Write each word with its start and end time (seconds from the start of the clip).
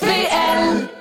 The 0.00 0.06
end. 0.06 0.97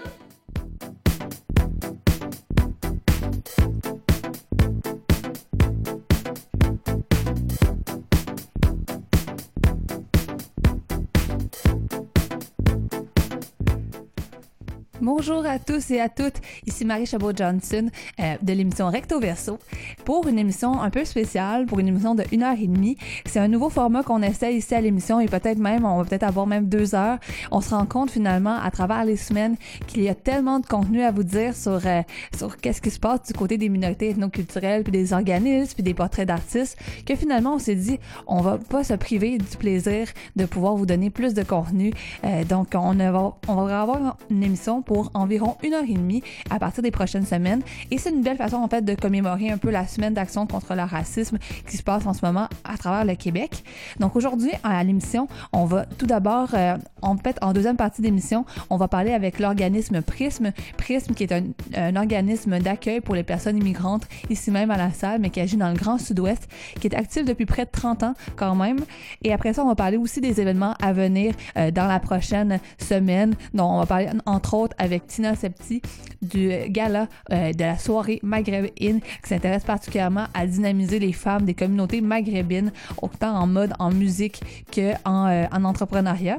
Bonjour 15.17 15.47
à 15.47 15.57
tous 15.57 15.89
et 15.89 15.99
à 15.99 16.09
toutes, 16.09 16.35
ici 16.67 16.85
Marie 16.85 17.07
Chabot-Johnson 17.07 17.89
euh, 18.19 18.35
de 18.39 18.53
l'émission 18.53 18.87
Recto 18.87 19.19
Verso 19.19 19.57
pour 20.05 20.27
une 20.27 20.37
émission 20.37 20.79
un 20.79 20.91
peu 20.91 21.05
spéciale, 21.05 21.65
pour 21.65 21.79
une 21.79 21.87
émission 21.87 22.13
de 22.13 22.23
une 22.31 22.43
heure 22.43 22.55
et 22.61 22.67
demie. 22.67 22.97
C'est 23.25 23.39
un 23.39 23.47
nouveau 23.47 23.71
format 23.71 24.03
qu'on 24.03 24.21
essaie 24.21 24.53
ici 24.53 24.75
à 24.75 24.79
l'émission 24.79 25.19
et 25.19 25.25
peut-être 25.25 25.57
même, 25.57 25.85
on 25.85 25.97
va 25.97 26.03
peut-être 26.05 26.21
avoir 26.21 26.45
même 26.45 26.69
deux 26.69 26.93
heures. 26.93 27.17
On 27.49 27.61
se 27.61 27.71
rend 27.71 27.87
compte 27.87 28.11
finalement 28.11 28.59
à 28.61 28.69
travers 28.69 29.05
les 29.05 29.17
semaines 29.17 29.55
qu'il 29.87 30.03
y 30.03 30.07
a 30.07 30.13
tellement 30.13 30.59
de 30.59 30.67
contenu 30.67 31.01
à 31.01 31.09
vous 31.09 31.23
dire 31.23 31.55
sur, 31.55 31.81
euh, 31.83 32.03
sur 32.37 32.57
qu'est-ce 32.57 32.79
qui 32.79 32.91
se 32.91 32.99
passe 32.99 33.23
du 33.23 33.33
côté 33.33 33.57
des 33.57 33.69
minorités 33.69 34.11
ethnoculturelles, 34.11 34.83
puis 34.83 34.91
des 34.91 35.13
organismes, 35.13 35.73
puis 35.73 35.83
des 35.83 35.95
portraits 35.95 36.27
d'artistes, 36.27 36.77
que 37.07 37.15
finalement 37.15 37.55
on 37.55 37.59
s'est 37.59 37.73
dit, 37.73 37.99
on 38.27 38.41
va 38.41 38.59
pas 38.59 38.83
se 38.83 38.93
priver 38.93 39.39
du 39.39 39.57
plaisir 39.57 40.09
de 40.35 40.45
pouvoir 40.45 40.75
vous 40.75 40.85
donner 40.85 41.09
plus 41.09 41.33
de 41.33 41.41
contenu. 41.41 41.91
Euh, 42.23 42.43
donc 42.43 42.67
on, 42.75 42.93
va, 42.93 43.35
on 43.47 43.55
va 43.65 43.81
avoir 43.81 44.17
une 44.29 44.43
émission 44.43 44.83
pour 44.83 45.06
environ 45.13 45.57
une 45.63 45.73
heure 45.73 45.83
et 45.83 45.93
demie 45.93 46.23
à 46.49 46.59
partir 46.59 46.83
des 46.83 46.91
prochaines 46.91 47.25
semaines. 47.25 47.61
Et 47.91 47.97
c'est 47.97 48.09
une 48.09 48.21
belle 48.21 48.37
façon, 48.37 48.57
en 48.57 48.67
fait, 48.67 48.83
de 48.83 48.95
commémorer 48.95 49.49
un 49.49 49.57
peu 49.57 49.69
la 49.69 49.87
semaine 49.87 50.13
d'action 50.13 50.47
contre 50.47 50.75
le 50.75 50.83
racisme 50.83 51.37
qui 51.69 51.77
se 51.77 51.83
passe 51.83 52.05
en 52.05 52.13
ce 52.13 52.25
moment 52.25 52.47
à 52.63 52.77
travers 52.77 53.05
le 53.05 53.15
Québec. 53.15 53.63
Donc 53.99 54.15
aujourd'hui, 54.15 54.51
à 54.63 54.83
l'émission, 54.83 55.27
on 55.53 55.65
va 55.65 55.85
tout 55.85 56.05
d'abord, 56.05 56.49
euh, 56.53 56.77
en 57.01 57.17
fait, 57.17 57.37
en 57.41 57.53
deuxième 57.53 57.77
partie 57.77 58.01
d'émission, 58.01 58.45
on 58.69 58.77
va 58.77 58.87
parler 58.87 59.11
avec 59.11 59.39
l'organisme 59.39 60.01
Prisme. 60.01 60.51
Prisme 60.77 61.13
qui 61.13 61.23
est 61.23 61.33
un, 61.33 61.95
organisme 61.95 62.59
d'accueil 62.59 63.01
pour 63.01 63.15
les 63.15 63.23
personnes 63.23 63.57
immigrantes 63.57 64.07
ici 64.29 64.51
même 64.51 64.71
à 64.71 64.77
la 64.77 64.91
salle, 64.91 65.19
mais 65.19 65.29
qui 65.29 65.39
agit 65.39 65.57
dans 65.57 65.69
le 65.69 65.75
Grand 65.75 65.97
Sud-Ouest, 65.97 66.47
qui 66.79 66.87
est 66.87 66.95
actif 66.95 67.25
depuis 67.25 67.45
près 67.45 67.65
de 67.65 67.71
30 67.71 68.03
ans 68.03 68.13
quand 68.35 68.55
même. 68.55 68.79
Et 69.23 69.33
après 69.33 69.53
ça, 69.53 69.63
on 69.63 69.67
va 69.67 69.75
parler 69.75 69.97
aussi 69.97 70.21
des 70.21 70.39
événements 70.41 70.75
à 70.81 70.93
venir 70.93 71.33
euh, 71.57 71.71
dans 71.71 71.87
la 71.87 71.99
prochaine 71.99 72.59
semaine. 72.77 73.35
Donc, 73.53 73.71
on 73.71 73.79
va 73.79 73.85
parler 73.85 74.09
entre 74.25 74.53
autres 74.53 74.75
avec 74.77 74.96
Tina 75.05 75.35
Septi 75.35 75.81
du 76.21 76.49
gala 76.69 77.07
euh, 77.31 77.53
de 77.53 77.59
la 77.59 77.77
soirée 77.77 78.19
Maghreb 78.23 78.67
qui 78.75 79.01
s'intéresse 79.23 79.63
particulièrement 79.63 80.25
à 80.33 80.47
dynamiser 80.47 80.99
les 80.99 81.13
femmes 81.13 81.45
des 81.45 81.53
communautés 81.53 82.01
maghrébines 82.01 82.71
autant 83.01 83.35
en 83.35 83.47
mode 83.47 83.73
en 83.79 83.91
musique 83.91 84.41
que 84.71 84.93
en, 85.05 85.27
euh, 85.27 85.45
en 85.51 85.63
entrepreneuriat. 85.63 86.37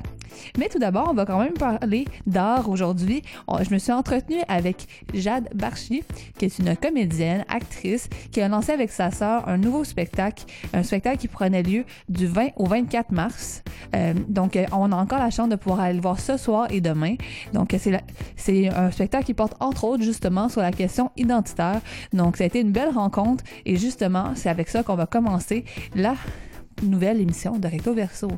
Mais 0.59 0.69
tout 0.69 0.79
d'abord, 0.79 1.09
on 1.11 1.15
va 1.15 1.25
quand 1.25 1.39
même 1.39 1.55
parler 1.55 2.05
d'art 2.27 2.69
aujourd'hui. 2.69 3.23
Je 3.61 3.73
me 3.73 3.79
suis 3.79 3.93
entretenue 3.93 4.41
avec 4.49 4.87
Jade 5.15 5.49
Barchi, 5.55 6.03
qui 6.39 6.45
est 6.45 6.59
une 6.59 6.77
comédienne, 6.77 7.45
actrice, 7.49 8.09
qui 8.31 8.41
a 8.41 8.49
lancé 8.49 8.73
avec 8.73 8.91
sa 8.91 9.11
sœur 9.11 9.49
un 9.49 9.57
nouveau 9.57 9.85
spectacle, 9.85 10.45
un 10.73 10.83
spectacle 10.83 11.19
qui 11.19 11.29
prenait 11.29 11.63
lieu 11.63 11.85
du 12.09 12.27
20 12.27 12.49
au 12.57 12.67
24 12.67 13.11
mars. 13.13 13.63
Euh, 13.95 14.15
donc, 14.29 14.59
on 14.73 14.93
a 14.93 14.97
encore 14.97 15.19
la 15.19 15.31
chance 15.31 15.49
de 15.49 15.57
pouvoir 15.57 15.81
aller 15.81 15.95
le 15.95 16.03
voir 16.03 16.21
ce 16.21 16.37
soir 16.37 16.69
et 16.71 16.81
demain. 16.81 17.15
Donc, 17.53 17.75
c'est 18.37 18.48
c'est 18.49 18.69
un 18.69 18.91
spectacle 18.91 19.27
qui 19.27 19.35
porte 19.35 19.55
entre 19.61 19.85
autres 19.85 20.03
justement 20.03 20.49
sur 20.49 20.63
la 20.63 20.71
question 20.71 21.11
identitaire. 21.19 21.83
Donc, 22.15 22.39
ça 22.39 22.45
a 22.45 22.47
été 22.47 22.61
une 22.61 22.73
belle 22.73 22.89
rencontre 22.89 23.45
et 23.67 23.77
justement, 23.77 24.33
c'est 24.37 24.49
avec 24.49 24.69
ça 24.69 24.83
qu'on 24.83 24.95
va 24.95 25.05
commencer 25.05 25.67
la 25.95 26.15
nouvelle 26.83 27.21
émission 27.21 27.59
de 27.59 27.69
Recto 27.69 27.93
Verso. 27.93 28.29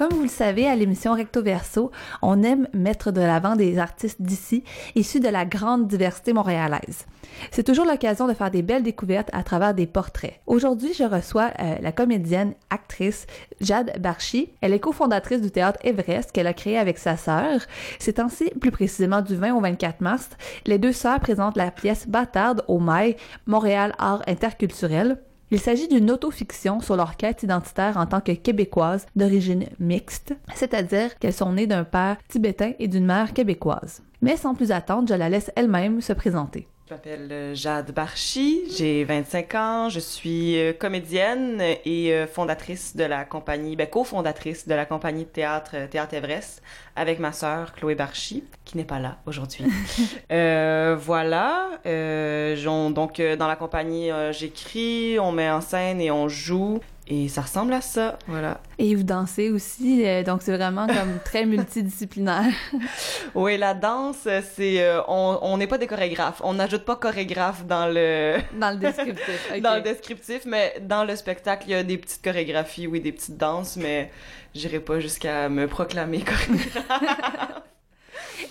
Comme 0.00 0.14
vous 0.14 0.22
le 0.22 0.28
savez, 0.28 0.66
à 0.66 0.74
l'émission 0.76 1.12
Recto 1.12 1.42
Verso, 1.42 1.90
on 2.22 2.42
aime 2.42 2.68
mettre 2.72 3.10
de 3.10 3.20
l'avant 3.20 3.54
des 3.54 3.78
artistes 3.78 4.22
d'ici, 4.22 4.64
issus 4.94 5.20
de 5.20 5.28
la 5.28 5.44
grande 5.44 5.88
diversité 5.88 6.32
montréalaise. 6.32 7.04
C'est 7.50 7.64
toujours 7.64 7.84
l'occasion 7.84 8.26
de 8.26 8.32
faire 8.32 8.50
des 8.50 8.62
belles 8.62 8.82
découvertes 8.82 9.28
à 9.34 9.42
travers 9.42 9.74
des 9.74 9.86
portraits. 9.86 10.40
Aujourd'hui, 10.46 10.94
je 10.94 11.04
reçois 11.04 11.50
euh, 11.60 11.74
la 11.82 11.92
comédienne, 11.92 12.54
actrice 12.70 13.26
Jade 13.60 14.00
Barchi. 14.00 14.48
Elle 14.62 14.72
est 14.72 14.80
cofondatrice 14.80 15.42
du 15.42 15.50
théâtre 15.50 15.78
Everest 15.84 16.32
qu'elle 16.32 16.46
a 16.46 16.54
créé 16.54 16.78
avec 16.78 16.96
sa 16.96 17.18
sœur. 17.18 17.60
C'est 17.98 18.20
ainsi, 18.20 18.48
plus 18.58 18.70
précisément 18.70 19.20
du 19.20 19.36
20 19.36 19.52
au 19.52 19.60
24 19.60 20.00
mars, 20.00 20.30
les 20.64 20.78
deux 20.78 20.92
sœurs 20.92 21.20
présentent 21.20 21.58
la 21.58 21.70
pièce 21.70 22.08
Bâtarde 22.08 22.64
au 22.68 22.78
Mail, 22.78 23.16
Montréal 23.44 23.94
Art 23.98 24.22
Interculturel. 24.26 25.18
Il 25.52 25.58
s'agit 25.58 25.88
d'une 25.88 26.12
autofiction 26.12 26.78
sur 26.80 26.94
leur 26.94 27.16
quête 27.16 27.42
identitaire 27.42 27.96
en 27.96 28.06
tant 28.06 28.20
que 28.20 28.30
québécoises 28.30 29.06
d'origine 29.16 29.66
mixte, 29.80 30.32
c'est-à-dire 30.54 31.18
qu'elles 31.18 31.32
sont 31.32 31.52
nées 31.52 31.66
d'un 31.66 31.82
père 31.82 32.18
tibétain 32.28 32.72
et 32.78 32.86
d'une 32.86 33.06
mère 33.06 33.32
québécoise. 33.32 34.02
Mais 34.22 34.36
sans 34.36 34.54
plus 34.54 34.70
attendre, 34.70 35.08
je 35.08 35.14
la 35.14 35.28
laisse 35.28 35.50
elle-même 35.56 36.00
se 36.00 36.12
présenter. 36.12 36.68
Je 36.90 36.94
m'appelle 36.96 37.28
euh, 37.30 37.54
Jade 37.54 37.92
Barchi, 37.92 38.62
j'ai 38.76 39.04
25 39.04 39.54
ans, 39.54 39.88
je 39.88 40.00
suis 40.00 40.58
euh, 40.58 40.72
comédienne 40.72 41.62
et 41.84 42.12
euh, 42.12 42.26
fondatrice 42.26 42.96
de 42.96 43.04
la 43.04 43.24
compagnie, 43.24 43.76
ben, 43.76 43.86
cofondatrice 43.86 44.66
de 44.66 44.74
la 44.74 44.86
compagnie 44.86 45.22
de 45.22 45.28
théâtre 45.28 45.88
Théâtre 45.88 46.14
Everest 46.14 46.62
avec 46.96 47.20
ma 47.20 47.30
sœur 47.30 47.74
Chloé 47.74 47.94
Barchi, 47.94 48.42
qui 48.64 48.76
n'est 48.76 48.82
pas 48.82 48.98
là 48.98 49.18
aujourd'hui. 49.24 49.66
euh, 50.32 50.96
voilà, 50.98 51.68
euh, 51.86 52.90
donc 52.90 53.22
dans 53.38 53.46
la 53.46 53.54
compagnie, 53.54 54.10
j'écris, 54.32 55.16
on 55.20 55.30
met 55.30 55.48
en 55.48 55.60
scène 55.60 56.00
et 56.00 56.10
on 56.10 56.28
joue. 56.28 56.80
Et 57.12 57.26
ça 57.26 57.40
ressemble 57.40 57.72
à 57.72 57.80
ça, 57.80 58.20
voilà. 58.28 58.60
Et 58.78 58.94
vous 58.94 59.02
dansez 59.02 59.50
aussi, 59.50 60.06
euh, 60.06 60.22
donc 60.22 60.42
c'est 60.42 60.56
vraiment 60.56 60.86
comme 60.86 61.18
très 61.24 61.44
multidisciplinaire. 61.44 62.52
oui, 63.34 63.58
la 63.58 63.74
danse, 63.74 64.28
c'est 64.54 64.80
euh, 64.80 65.02
on 65.08 65.56
n'est 65.56 65.66
pas 65.66 65.76
des 65.76 65.88
chorégraphes, 65.88 66.40
on 66.44 66.54
n'ajoute 66.54 66.84
pas 66.84 66.94
chorégraphe 66.94 67.66
dans 67.66 67.92
le 67.92 68.36
dans 68.60 68.70
le 68.70 68.76
descriptif. 68.76 69.48
Okay. 69.50 69.60
dans 69.60 69.74
le 69.74 69.80
descriptif, 69.80 70.42
mais 70.46 70.76
dans 70.82 71.02
le 71.02 71.16
spectacle, 71.16 71.64
il 71.66 71.72
y 71.72 71.74
a 71.74 71.82
des 71.82 71.98
petites 71.98 72.22
chorégraphies, 72.22 72.86
oui, 72.86 73.00
des 73.00 73.10
petites 73.10 73.36
danses, 73.36 73.76
mais 73.76 74.12
j'irai 74.54 74.78
pas 74.78 75.00
jusqu'à 75.00 75.48
me 75.48 75.66
proclamer 75.66 76.20
chorégraphe. 76.20 77.59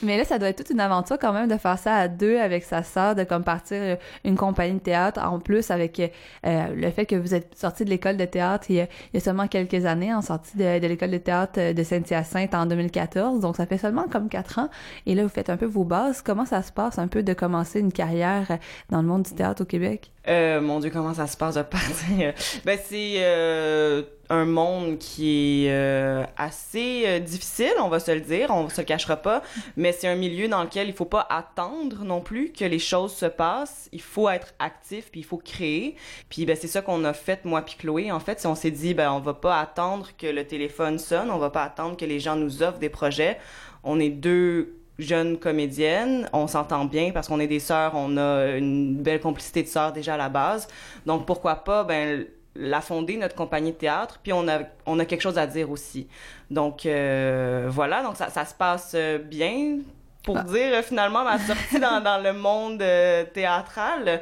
Mais 0.03 0.17
là, 0.17 0.23
ça 0.23 0.39
doit 0.39 0.49
être 0.49 0.57
toute 0.57 0.69
une 0.69 0.79
aventure 0.79 1.17
quand 1.19 1.33
même 1.33 1.47
de 1.47 1.57
faire 1.57 1.77
ça 1.77 1.95
à 1.95 2.07
deux 2.07 2.37
avec 2.37 2.63
sa 2.63 2.83
sœur, 2.83 3.15
de 3.15 3.23
comme 3.23 3.43
partir 3.43 3.77
euh, 3.79 3.95
une 4.23 4.35
compagnie 4.35 4.75
de 4.75 4.79
théâtre. 4.79 5.21
En 5.23 5.39
plus, 5.39 5.71
avec 5.71 5.99
euh, 5.99 6.67
le 6.75 6.89
fait 6.91 7.05
que 7.05 7.15
vous 7.15 7.33
êtes 7.33 7.57
sorti 7.57 7.85
de 7.85 7.89
l'école 7.89 8.17
de 8.17 8.25
théâtre 8.25 8.65
il 8.69 8.75
y, 8.75 8.81
a, 8.81 9.19
seulement 9.19 9.47
quelques 9.47 9.85
années, 9.85 10.13
en 10.13 10.21
sortie 10.21 10.57
de, 10.57 10.79
l'école 10.87 11.11
de 11.11 11.17
théâtre 11.17 11.73
de 11.73 11.83
Saint-Hyacinthe 11.83 12.53
en 12.53 12.65
2014. 12.65 13.39
Donc, 13.39 13.55
ça 13.55 13.65
fait 13.65 13.77
seulement 13.77 14.07
comme 14.09 14.29
quatre 14.29 14.59
ans. 14.59 14.69
Et 15.05 15.15
là, 15.15 15.23
vous 15.23 15.29
faites 15.29 15.49
un 15.49 15.57
peu 15.57 15.65
vos 15.65 15.83
bases. 15.83 16.21
Comment 16.21 16.45
ça 16.45 16.61
se 16.61 16.71
passe 16.71 16.99
un 16.99 17.07
peu 17.07 17.23
de 17.23 17.33
commencer 17.33 17.79
une 17.79 17.91
carrière 17.91 18.57
dans 18.89 19.01
le 19.01 19.07
monde 19.07 19.23
du 19.23 19.33
théâtre 19.33 19.63
au 19.63 19.65
Québec? 19.65 20.11
Euh, 20.27 20.61
mon 20.61 20.79
Dieu, 20.79 20.91
comment 20.91 21.13
ça 21.13 21.27
se 21.27 21.37
passe 21.37 21.55
de 21.55 21.61
partir? 21.63 22.33
ben, 22.65 22.79
c'est 22.83 23.15
euh, 23.17 24.03
un 24.29 24.45
monde 24.45 24.97
qui 24.99 25.65
est 25.65 25.71
euh, 25.71 26.23
assez 26.37 27.03
euh, 27.05 27.19
difficile, 27.19 27.73
on 27.81 27.89
va 27.89 27.99
se 27.99 28.11
le 28.11 28.21
dire, 28.21 28.49
on 28.51 28.69
se 28.69 28.81
le 28.81 28.85
cachera 28.85 29.17
pas, 29.17 29.41
mais 29.75 29.91
c'est 29.91 30.07
un 30.07 30.15
milieu 30.15 30.47
dans 30.47 30.63
lequel 30.63 30.87
il 30.87 30.93
faut 30.93 31.05
pas 31.05 31.25
attendre 31.29 32.03
non 32.03 32.21
plus 32.21 32.51
que 32.51 32.65
les 32.65 32.79
choses 32.79 33.13
se 33.13 33.25
passent. 33.25 33.89
Il 33.91 34.01
faut 34.01 34.29
être 34.29 34.53
actif, 34.59 35.09
puis 35.11 35.21
il 35.21 35.25
faut 35.25 35.37
créer. 35.37 35.95
Puis 36.29 36.45
ben, 36.45 36.55
c'est 36.55 36.67
ça 36.67 36.81
qu'on 36.81 37.03
a 37.05 37.13
fait, 37.13 37.43
moi 37.45 37.63
puis 37.63 37.75
Chloé, 37.79 38.11
en 38.11 38.19
fait. 38.19 38.45
On 38.45 38.55
s'est 38.55 38.71
dit, 38.71 38.93
ben, 38.93 39.11
on 39.11 39.19
va 39.19 39.33
pas 39.33 39.59
attendre 39.59 40.09
que 40.17 40.27
le 40.27 40.45
téléphone 40.45 40.99
sonne, 40.99 41.31
on 41.31 41.37
va 41.39 41.49
pas 41.49 41.63
attendre 41.63 41.97
que 41.97 42.05
les 42.05 42.19
gens 42.19 42.35
nous 42.35 42.61
offrent 42.61 42.79
des 42.79 42.89
projets. 42.89 43.37
On 43.83 43.99
est 43.99 44.09
deux 44.09 44.75
jeune 44.99 45.37
comédienne, 45.37 46.29
on 46.33 46.47
s'entend 46.47 46.83
bien 46.83 47.11
parce 47.11 47.29
qu'on 47.29 47.39
est 47.39 47.47
des 47.47 47.61
sœurs, 47.61 47.93
on 47.95 48.17
a 48.17 48.57
une 48.57 48.97
belle 48.97 49.21
complicité 49.21 49.63
de 49.63 49.67
sœurs 49.67 49.93
déjà 49.93 50.15
à 50.15 50.17
la 50.17 50.29
base. 50.29 50.67
Donc 51.05 51.25
pourquoi 51.25 51.55
pas 51.55 51.85
ben 51.85 52.25
la 52.59 52.81
fonder 52.81 53.17
notre 53.17 53.35
compagnie 53.35 53.71
de 53.71 53.77
théâtre, 53.77 54.19
puis 54.21 54.33
on 54.33 54.47
a 54.47 54.59
on 54.85 54.99
a 54.99 55.05
quelque 55.05 55.21
chose 55.21 55.37
à 55.37 55.47
dire 55.47 55.71
aussi. 55.71 56.07
Donc 56.51 56.85
euh, 56.85 57.67
voilà, 57.69 58.03
donc 58.03 58.17
ça, 58.17 58.29
ça 58.29 58.45
se 58.45 58.53
passe 58.53 58.95
bien 59.25 59.79
pour 60.23 60.37
ah. 60.37 60.43
dire 60.43 60.73
euh, 60.73 60.81
finalement 60.81 61.23
ma 61.23 61.39
sortie 61.39 61.79
dans, 61.79 62.01
dans 62.01 62.21
le 62.21 62.33
monde 62.33 62.81
euh, 62.81 63.25
théâtral. 63.25 64.21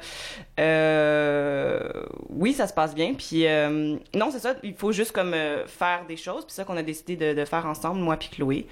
Euh, 0.60 1.80
oui, 2.30 2.54
ça 2.54 2.68
se 2.68 2.74
passe 2.74 2.94
bien. 2.94 3.14
Puis 3.14 3.48
euh, 3.48 3.98
non, 4.14 4.32
c'est 4.32 4.40
ça. 4.40 4.56
Il 4.64 4.76
faut 4.76 4.92
juste 4.92 5.12
comme 5.12 5.36
faire 5.66 6.06
des 6.08 6.18
choses. 6.18 6.46
Puis 6.46 6.54
ça 6.54 6.64
qu'on 6.64 6.78
a 6.78 6.84
décidé 6.84 7.16
de, 7.16 7.40
de, 7.40 7.46
faire 7.46 7.66
ensemble, 7.66 8.00
moi 8.00 8.18
puis 8.18 8.30
Chloé, 8.30 8.68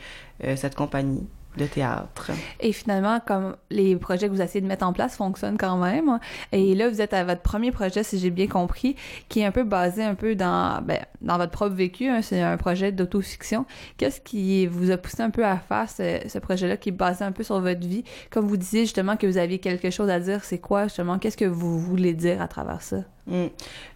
cette 0.55 0.75
compagnie. 0.75 1.27
De 1.57 1.65
théâtre. 1.65 2.31
Et 2.59 2.71
finalement, 2.71 3.19
comme 3.25 3.55
les 3.69 3.95
projets 3.95 4.27
que 4.27 4.33
vous 4.33 4.41
essayez 4.41 4.61
de 4.61 4.67
mettre 4.67 4.85
en 4.85 4.93
place 4.93 5.15
fonctionnent 5.15 5.57
quand 5.57 5.77
même, 5.77 6.19
et 6.51 6.75
là, 6.75 6.89
vous 6.89 7.01
êtes 7.01 7.13
à 7.13 7.23
votre 7.23 7.41
premier 7.41 7.71
projet, 7.71 8.03
si 8.03 8.19
j'ai 8.19 8.29
bien 8.29 8.47
compris, 8.47 8.95
qui 9.29 9.41
est 9.41 9.45
un 9.45 9.51
peu 9.51 9.63
basé 9.63 10.03
un 10.03 10.15
peu 10.15 10.35
dans, 10.35 10.81
ben, 10.81 10.99
dans 11.21 11.37
votre 11.37 11.51
propre 11.51 11.75
vécu, 11.75 12.07
hein, 12.07 12.21
c'est 12.21 12.41
un 12.41 12.57
projet 12.57 12.91
d'autofiction. 12.91 13.65
Qu'est-ce 13.97 14.21
qui 14.21 14.67
vous 14.67 14.91
a 14.91 14.97
poussé 14.97 15.21
un 15.21 15.29
peu 15.29 15.45
à 15.45 15.57
faire 15.57 15.89
ce, 15.89 16.39
projet-là 16.39 16.77
qui 16.77 16.89
est 16.89 16.91
basé 16.91 17.23
un 17.23 17.31
peu 17.31 17.43
sur 17.43 17.59
votre 17.59 17.85
vie? 17.87 18.03
Comme 18.29 18.47
vous 18.47 18.57
disiez 18.57 18.81
justement 18.81 19.17
que 19.17 19.27
vous 19.27 19.37
aviez 19.37 19.59
quelque 19.59 19.89
chose 19.89 20.09
à 20.09 20.19
dire, 20.19 20.43
c'est 20.43 20.59
quoi 20.59 20.83
justement? 20.85 21.19
Qu'est-ce 21.19 21.37
que 21.37 21.45
vous 21.45 21.79
voulez 21.79 22.13
dire 22.13 22.41
à 22.41 22.47
travers 22.47 22.81
ça? 22.81 22.97
Hmm. 23.27 23.47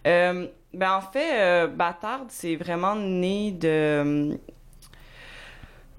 Euh, 0.08 0.48
ben 0.74 0.94
en 0.94 1.02
fait, 1.02 1.40
euh, 1.40 1.68
Bâtard, 1.68 2.26
c'est 2.30 2.56
vraiment 2.56 2.96
né 2.96 3.52
de 3.52 4.40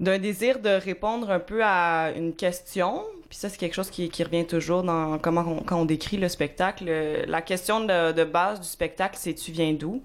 d'un 0.01 0.19
désir 0.19 0.59
de 0.59 0.69
répondre 0.69 1.31
un 1.31 1.39
peu 1.39 1.63
à 1.63 2.11
une 2.15 2.33
question. 2.33 3.03
Puis 3.29 3.37
ça, 3.37 3.47
c'est 3.47 3.57
quelque 3.57 3.75
chose 3.75 3.89
qui, 3.89 4.09
revient 4.23 4.45
toujours 4.45 4.83
dans 4.83 5.17
comment 5.17 5.45
on, 5.47 5.63
quand 5.63 5.79
on 5.79 5.85
décrit 5.85 6.17
le 6.17 6.27
spectacle. 6.27 6.91
La 7.27 7.41
question 7.41 7.79
de, 7.79 8.11
de 8.11 8.23
base 8.25 8.59
du 8.59 8.67
spectacle, 8.67 9.15
c'est 9.17 9.35
tu 9.35 9.51
viens 9.51 9.71
d'où? 9.71 10.01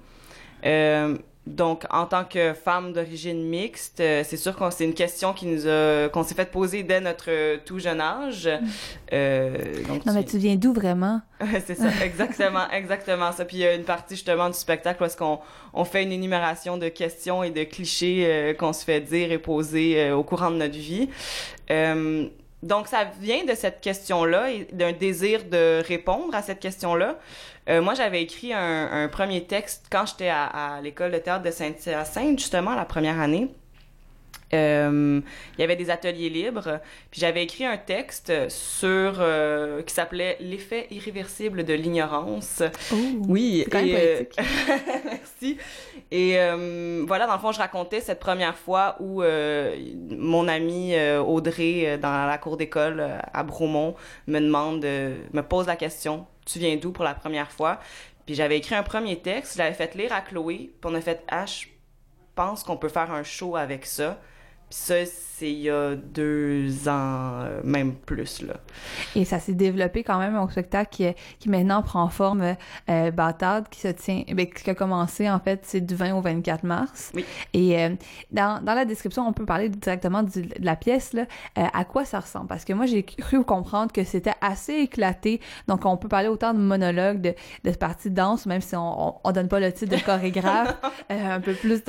Euh, 0.65 1.17
donc, 1.47 1.85
en 1.91 2.07
tant 2.07 2.25
que 2.25 2.55
femme 2.55 2.93
d'origine 2.93 3.45
mixte, 3.45 4.01
euh, 4.01 4.25
c'est 4.25 4.37
sûr 4.37 4.57
que 4.57 4.65
c'est 4.71 4.85
une 4.85 4.95
question 4.95 5.33
qui 5.33 5.47
nous 5.47 5.69
a, 5.69 6.09
qu'on 6.09 6.25
s'est 6.25 6.35
fait 6.35 6.51
poser 6.51 6.83
dès 6.83 7.01
notre 7.01 7.57
tout 7.65 7.79
jeune 7.79 8.01
âge. 8.01 8.47
Mm. 8.47 8.67
Euh, 9.13 9.85
donc 9.87 10.05
non, 10.05 10.13
mais 10.13 10.25
tu 10.25 10.39
viens 10.39 10.57
d'où 10.57 10.73
vraiment? 10.73 11.21
c'est 11.67 11.77
ça, 11.77 11.89
exactement, 12.05 12.69
exactement 12.73 13.31
ça. 13.31 13.45
Puis 13.45 13.59
il 13.59 13.61
y 13.61 13.67
a 13.67 13.75
une 13.75 13.85
partie 13.85 14.17
justement 14.17 14.49
du 14.49 14.57
spectacle 14.57 15.03
où 15.03 15.07
est-ce 15.07 15.17
qu'on 15.17 15.39
on 15.73 15.85
fait 15.85 16.03
une 16.03 16.13
énumération 16.13 16.79
de 16.79 16.89
questions 16.89 17.45
et 17.45 17.51
de 17.51 17.63
clichés 17.63 18.25
euh, 18.27 18.55
qu'on 18.55 18.73
se 18.73 18.85
fait 18.85 19.01
dire 19.01 19.31
et 19.31 19.39
poser 19.39 20.01
euh, 20.01 20.17
au 20.17 20.25
courant 20.25 20.51
de 20.51 20.57
notre 20.57 20.77
vie. 20.77 21.09
Donc, 22.63 22.89
ça 22.89 23.05
vient 23.21 23.45
de 23.45 23.55
cette 23.55 23.81
question-là 23.81 24.51
et 24.51 24.67
d'un 24.73 24.93
désir 24.93 25.45
de 25.45 25.83
répondre 25.87 26.35
à 26.35 26.43
cette 26.43 26.61
question-là. 26.61 27.19
Euh, 27.69 27.83
moi, 27.83 27.95
j'avais 27.95 28.23
écrit 28.23 28.53
un, 28.53 28.91
un, 28.91 29.09
premier 29.09 29.45
texte 29.45 29.87
quand 29.91 30.07
j'étais 30.07 30.29
à, 30.29 30.45
à 30.47 30.81
l'école 30.81 31.13
de 31.13 31.19
théâtre 31.19 31.45
de 31.45 31.51
Saint-Hyacinthe, 31.51 32.39
justement, 32.39 32.75
la 32.75 32.85
première 32.85 33.21
année. 33.21 33.51
Euh, 34.55 35.21
il 35.57 35.61
y 35.61 35.65
avait 35.65 35.77
des 35.77 35.91
ateliers 35.91 36.29
libres, 36.29 36.81
puis 37.11 37.21
j'avais 37.21 37.43
écrit 37.43 37.65
un 37.65 37.77
texte 37.77 38.33
sur 38.49 39.17
euh, 39.19 39.83
qui 39.83 39.93
s'appelait 39.93 40.37
l'effet 40.41 40.87
irréversible 40.91 41.65
de 41.65 41.75
l'ignorance. 41.75 42.63
oui, 43.27 43.63
c'est 43.65 43.71
quand 43.71 43.83
même 43.83 43.97
poétique. 43.97 44.37
merci. 45.05 45.59
Et 46.11 46.39
euh, 46.39 47.05
voilà, 47.07 47.27
dans 47.27 47.35
le 47.35 47.41
fond, 47.41 47.53
je 47.53 47.59
racontais 47.59 48.01
cette 48.01 48.21
première 48.21 48.57
fois 48.57 48.97
où 49.01 49.23
mon 49.23 50.49
amie 50.49 50.95
Audrey 51.19 51.99
dans 51.99 52.27
la 52.27 52.39
cour 52.39 52.57
d'école 52.57 53.05
à 53.33 53.43
Bromont 53.43 53.95
me 54.27 54.41
demande, 54.41 54.85
me 54.85 55.41
pose 55.43 55.67
la 55.67 55.77
question 55.77 56.27
tu 56.47 56.59
viens 56.61 56.77
d'où 56.77 56.93
pour 56.93 57.05
la 57.05 57.15
première 57.15 57.51
fois. 57.53 57.79
Puis 58.25 58.35
j'avais 58.35 58.57
écrit 58.57 58.75
un 58.75 58.83
premier 58.83 59.21
texte, 59.21 59.55
je 59.55 59.59
l'avais 59.59 59.75
fait 59.75 59.95
lire 59.95 60.13
à 60.13 60.23
Chloé, 60.23 60.73
puis 60.81 60.91
on 60.91 60.95
a 60.95 61.01
fait 61.01 61.23
ah, 61.29 61.45
je 61.45 61.67
pense 62.35 62.63
qu'on 62.63 62.77
peut 62.77 62.89
faire 62.89 63.13
un 63.13 63.23
show 63.23 63.57
avec 63.57 63.85
ça. 63.85 64.19
Ça, 64.69 64.95
c'est 65.39 65.53
il 65.53 65.61
y 65.61 65.71
a 65.71 65.95
deux 65.95 66.89
ans, 66.89 67.43
euh, 67.43 67.61
même 67.63 67.95
plus, 67.95 68.41
là. 68.41 68.55
Et 69.15 69.27
ça 69.27 69.39
s'est 69.39 69.53
développé 69.53 70.03
quand 70.03 70.19
même 70.19 70.37
au 70.39 70.49
spectacle 70.49 70.89
qui, 70.91 71.07
qui 71.39 71.51
maintenant 71.51 71.83
prend 71.83 72.09
forme 72.09 72.57
euh, 72.89 73.11
bâtarde, 73.11 73.69
qui 73.69 73.81
se 73.81 73.89
tient, 73.89 74.25
ben, 74.33 74.47
qui 74.47 74.71
a 74.71 74.75
commencé, 74.75 75.29
en 75.29 75.39
fait, 75.39 75.61
c'est 75.65 75.83
du 75.83 75.95
20 75.95 76.15
au 76.15 76.23
24 76.23 76.65
mars. 76.65 77.13
Oui. 77.15 77.25
Et 77.53 77.79
euh, 77.79 77.91
dans, 78.33 78.65
dans 78.65 78.75
la 78.75 78.87
description, 78.87 79.29
on 79.29 79.35
peut 79.35 79.45
parler 79.45 79.69
directement 79.69 80.23
de 80.23 80.31
la 80.59 80.75
pièce, 80.75 81.13
là, 81.13 81.27
euh, 81.59 81.65
à 81.73 81.85
quoi 81.85 82.07
ça 82.07 82.21
ressemble? 82.21 82.47
Parce 82.47 82.65
que 82.65 82.73
moi, 82.73 82.87
j'ai 82.87 83.03
cru 83.03 83.45
comprendre 83.45 83.93
que 83.93 84.05
c'était 84.05 84.35
assez 84.41 84.73
éclaté. 84.75 85.41
Donc, 85.69 85.85
on 85.85 85.99
peut 85.99 86.09
parler 86.09 86.29
autant 86.29 86.55
de 86.55 86.61
monologue, 86.61 87.21
de, 87.21 87.35
de 87.65 87.71
parties 87.73 88.09
de 88.09 88.15
danse, 88.15 88.47
même 88.47 88.63
si 88.63 88.75
on, 88.75 89.17
on, 89.23 89.33
donne 89.33 89.49
pas 89.49 89.61
le 89.61 89.71
titre 89.71 89.95
de 89.95 90.01
chorégraphe, 90.05 90.77
un 91.11 91.41
peu 91.41 91.53
plus 91.53 91.83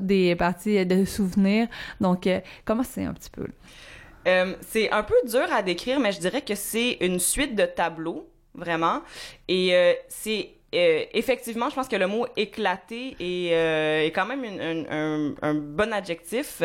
des 0.00 0.34
parties 0.34 0.86
de 0.86 1.04
souvenirs. 1.04 1.68
Donc, 2.00 2.15
comment 2.64 2.82
c'est 2.82 3.04
un 3.04 3.14
petit 3.14 3.30
peu? 3.30 3.46
Euh, 4.26 4.54
c'est 4.60 4.90
un 4.90 5.02
peu 5.02 5.14
dur 5.24 5.46
à 5.52 5.62
décrire, 5.62 6.00
mais 6.00 6.12
je 6.12 6.18
dirais 6.18 6.42
que 6.42 6.54
c'est 6.54 6.98
une 7.00 7.20
suite 7.20 7.54
de 7.54 7.64
tableaux, 7.64 8.28
vraiment. 8.54 9.02
Et 9.46 9.74
euh, 9.74 9.92
c'est 10.08 10.50
euh, 10.74 11.04
effectivement, 11.12 11.70
je 11.70 11.76
pense 11.76 11.88
que 11.88 11.96
le 11.96 12.08
mot 12.08 12.26
éclaté 12.36 13.16
est, 13.20 14.12
quand 14.14 14.26
même 14.26 14.44
un, 15.40 15.54
bon 15.54 15.92
adjectif. 15.92 16.62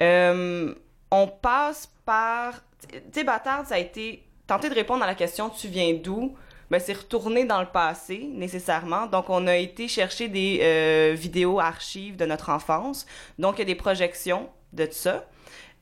on 0.00 1.26
passe 1.42 1.90
par... 2.04 2.54
Tu 2.88 2.98
sais, 3.12 3.24
Bâtard, 3.24 3.66
ça 3.66 3.74
a 3.74 3.78
été 3.78 4.22
tenter 4.46 4.68
de 4.68 4.74
répondre 4.74 5.02
à 5.02 5.06
la 5.06 5.14
question 5.14 5.50
«Tu 5.50 5.68
viens 5.68 5.92
d'où?» 5.94 6.36
Ben, 6.70 6.80
c'est 6.80 6.94
retourner 6.94 7.44
dans 7.44 7.60
le 7.60 7.66
passé, 7.66 8.30
nécessairement. 8.32 9.06
Donc, 9.06 9.28
on 9.28 9.46
a 9.46 9.56
été 9.56 9.88
chercher 9.88 10.28
des 10.28 11.12
vidéos 11.14 11.60
archives 11.60 12.16
de 12.16 12.24
notre 12.24 12.48
enfance. 12.48 13.06
Donc, 13.38 13.56
il 13.56 13.58
y 13.58 13.62
a 13.62 13.66
des 13.66 13.74
projections 13.74 14.48
de 14.72 14.88
ça. 14.90 15.26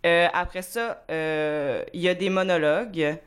Euh, 0.07 0.29
après 0.33 0.63
ça, 0.63 1.05
euh, 1.11 1.85
il 1.93 2.01
y 2.01 2.09
a 2.09 2.15
des 2.15 2.31
monologues. 2.31 3.19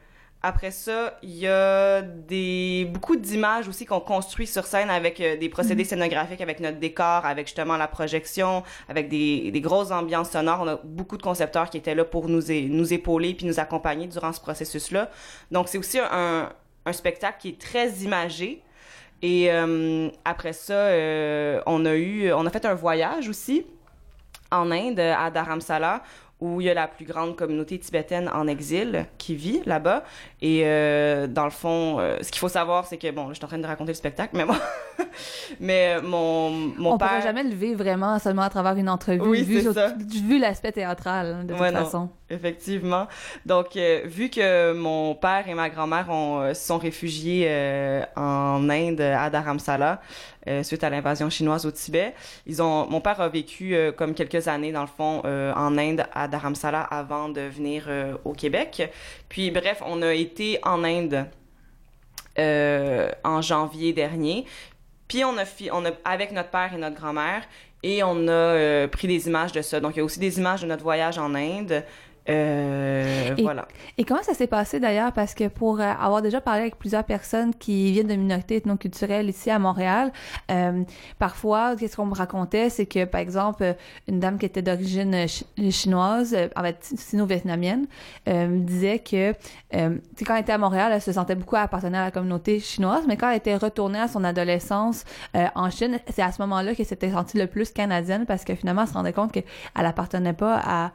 Après 0.45 0.71
ça, 0.71 1.17
il 1.21 1.37
y 1.37 1.47
a 1.47 2.01
des 2.01 2.85
beaucoup 2.91 3.15
d'images 3.15 3.69
aussi 3.69 3.85
qu'on 3.85 4.01
construit 4.01 4.45
sur 4.45 4.65
scène 4.65 4.89
avec 4.89 5.21
euh, 5.21 5.37
des 5.37 5.47
procédés 5.47 5.83
mhm. 5.83 5.89
scénographiques, 5.89 6.41
avec 6.41 6.59
notre 6.59 6.79
décor, 6.79 7.25
avec 7.25 7.47
justement 7.47 7.77
la 7.77 7.87
projection, 7.87 8.63
avec 8.89 9.07
des, 9.07 9.51
des 9.51 9.61
grosses 9.61 9.91
ambiances 9.91 10.31
sonores. 10.31 10.61
On 10.61 10.67
a 10.67 10.79
beaucoup 10.83 11.15
de 11.15 11.21
concepteurs 11.21 11.69
qui 11.69 11.77
étaient 11.77 11.95
là 11.95 12.03
pour 12.03 12.27
nous, 12.27 12.41
nous 12.49 12.93
épauler 12.93 13.35
puis 13.35 13.45
nous 13.45 13.59
accompagner 13.59 14.07
durant 14.07 14.33
ce 14.33 14.41
processus-là. 14.41 15.09
Donc, 15.51 15.69
c'est 15.69 15.77
aussi 15.77 15.99
un, 15.99 16.49
un 16.85 16.93
spectacle 16.93 17.37
qui 17.39 17.49
est 17.49 17.61
très 17.61 17.89
imagé. 17.99 18.61
Et 19.21 19.49
après 20.25 20.51
ça, 20.51 20.89
on 21.65 21.85
a 21.85 21.95
eu, 21.95 22.33
on 22.33 22.45
a 22.45 22.49
fait 22.49 22.65
un 22.65 22.73
voyage 22.73 23.29
aussi 23.29 23.65
en 24.53 24.71
Inde, 24.71 24.99
à 24.99 25.29
Dharamsala, 25.29 26.01
où 26.43 26.59
il 26.59 26.67
y 26.67 26.69
a 26.69 26.73
la 26.73 26.87
plus 26.87 27.05
grande 27.05 27.37
communauté 27.37 27.79
tibétaine 27.79 28.29
en 28.33 28.47
exil 28.47 29.05
qui 29.17 29.33
vit 29.33 29.61
là-bas. 29.65 30.03
Et 30.41 30.63
euh, 30.65 31.25
dans 31.25 31.45
le 31.45 31.51
fond, 31.51 31.99
euh, 31.99 32.17
ce 32.21 32.29
qu'il 32.31 32.39
faut 32.39 32.49
savoir, 32.49 32.85
c'est 32.85 32.97
que, 32.97 33.09
bon, 33.11 33.29
je 33.29 33.35
suis 33.35 33.45
en 33.45 33.47
train 33.47 33.57
de 33.57 33.65
raconter 33.65 33.91
le 33.91 33.95
spectacle, 33.95 34.35
mais 34.35 34.43
moi, 34.45 34.57
mais 35.61 35.95
euh, 35.95 36.01
mon, 36.01 36.49
mon 36.51 36.93
On 36.93 36.97
père... 36.97 37.07
pourrait 37.07 37.21
jamais 37.21 37.43
le 37.43 37.55
vivre 37.55 37.81
vraiment 37.81 38.19
seulement 38.19 38.41
à 38.41 38.49
travers 38.49 38.75
une 38.75 38.89
entrevue, 38.89 39.21
oui, 39.21 39.43
vu, 39.43 39.61
vu 40.27 40.37
l'aspect 40.37 40.73
théâtral, 40.73 41.27
hein, 41.27 41.43
de 41.45 41.53
toute 41.53 41.61
façon. 41.61 42.09
Effectivement. 42.29 43.07
Donc, 43.45 43.75
vu 44.05 44.29
que 44.29 44.73
mon 44.73 45.15
père 45.15 45.47
et 45.47 45.53
ma 45.53 45.69
grand-mère 45.69 46.07
se 46.55 46.65
sont 46.65 46.77
réfugiés 46.77 47.47
en 48.15 48.69
Inde, 48.69 49.01
à 49.01 49.29
Dharamsala, 49.29 50.01
suite 50.63 50.83
à 50.83 50.89
l'invasion 50.89 51.29
chinoise 51.29 51.65
au 51.65 51.71
Tibet, 51.71 52.13
ils 52.45 52.61
ont... 52.61 52.87
Mon 52.89 53.01
père 53.01 53.21
a 53.21 53.29
vécu 53.29 53.75
comme 53.97 54.13
quelques 54.13 54.47
années, 54.47 54.71
dans 54.71 54.81
le 54.81 54.87
fond, 54.87 55.21
en 55.23 55.77
Inde, 55.77 56.05
à 56.13 56.27
Dharamsala 56.27 56.81
avant 56.81 57.29
de 57.29 57.41
venir 57.41 57.85
euh, 57.87 58.15
au 58.23 58.33
Québec. 58.33 58.91
Puis 59.29 59.51
bref, 59.51 59.81
on 59.85 60.01
a 60.01 60.13
été 60.13 60.59
en 60.63 60.83
Inde 60.83 61.25
euh, 62.39 63.09
en 63.23 63.41
janvier 63.41 63.93
dernier. 63.93 64.45
Puis 65.07 65.23
on 65.23 65.37
a, 65.37 65.43
on 65.71 65.85
a 65.85 65.91
avec 66.05 66.31
notre 66.31 66.49
père 66.49 66.73
et 66.73 66.77
notre 66.77 66.95
grand-mère 66.95 67.43
et 67.83 68.03
on 68.03 68.27
a 68.27 68.31
euh, 68.31 68.87
pris 68.87 69.07
des 69.07 69.27
images 69.27 69.51
de 69.51 69.61
ça. 69.61 69.79
Donc 69.79 69.95
il 69.95 69.99
y 69.99 70.01
a 70.01 70.05
aussi 70.05 70.19
des 70.19 70.37
images 70.39 70.61
de 70.61 70.67
notre 70.67 70.83
voyage 70.83 71.17
en 71.17 71.35
Inde. 71.35 71.83
Euh, 72.29 73.35
et, 73.35 73.41
voilà. 73.41 73.67
Et 73.97 74.05
comment 74.05 74.23
ça 74.23 74.33
s'est 74.33 74.47
passé 74.47 74.79
d'ailleurs? 74.79 75.11
Parce 75.11 75.33
que 75.33 75.47
pour 75.47 75.79
euh, 75.79 75.83
avoir 75.83 76.21
déjà 76.21 76.39
parlé 76.39 76.61
avec 76.61 76.77
plusieurs 76.77 77.03
personnes 77.03 77.53
qui 77.53 77.91
viennent 77.91 78.07
de 78.07 78.15
minorités 78.15 78.57
ethnoculturelles 78.57 79.29
ici 79.29 79.49
à 79.49 79.59
Montréal, 79.59 80.11
euh, 80.51 80.83
parfois, 81.19 81.75
qu'est-ce 81.75 81.95
qu'on 81.95 82.05
me 82.05 82.15
racontait, 82.15 82.69
c'est 82.69 82.85
que, 82.85 83.05
par 83.05 83.21
exemple, 83.21 83.75
une 84.07 84.19
dame 84.19 84.37
qui 84.37 84.45
était 84.45 84.61
d'origine 84.61 85.25
chinoise, 85.69 86.35
en 86.55 86.61
fait, 86.61 86.77
sino-vietnamienne, 86.95 87.87
disait 88.25 88.99
que, 88.99 89.33
quand 89.71 90.35
elle 90.35 90.41
était 90.41 90.53
à 90.53 90.57
Montréal, 90.57 90.91
elle 90.93 91.01
se 91.01 91.11
sentait 91.11 91.35
beaucoup 91.35 91.55
appartenir 91.55 91.99
à 91.99 92.05
la 92.05 92.11
communauté 92.11 92.59
chinoise, 92.59 93.03
mais 93.07 93.17
quand 93.17 93.29
elle 93.29 93.37
était 93.37 93.55
retournée 93.55 93.99
à 93.99 94.07
son 94.07 94.23
adolescence 94.23 95.03
en 95.33 95.69
Chine, 95.69 95.99
c'est 96.09 96.21
à 96.21 96.31
ce 96.31 96.41
moment-là 96.43 96.75
qu'elle 96.75 96.85
s'était 96.85 97.11
sentie 97.11 97.37
le 97.37 97.47
plus 97.47 97.71
canadienne 97.71 98.25
parce 98.25 98.43
que 98.43 98.55
finalement, 98.55 98.83
elle 98.83 98.87
se 98.87 98.93
rendait 98.93 99.13
compte 99.13 99.31
qu'elle 99.31 99.43
appartenait 99.75 100.33
pas 100.33 100.61
à, 100.63 100.91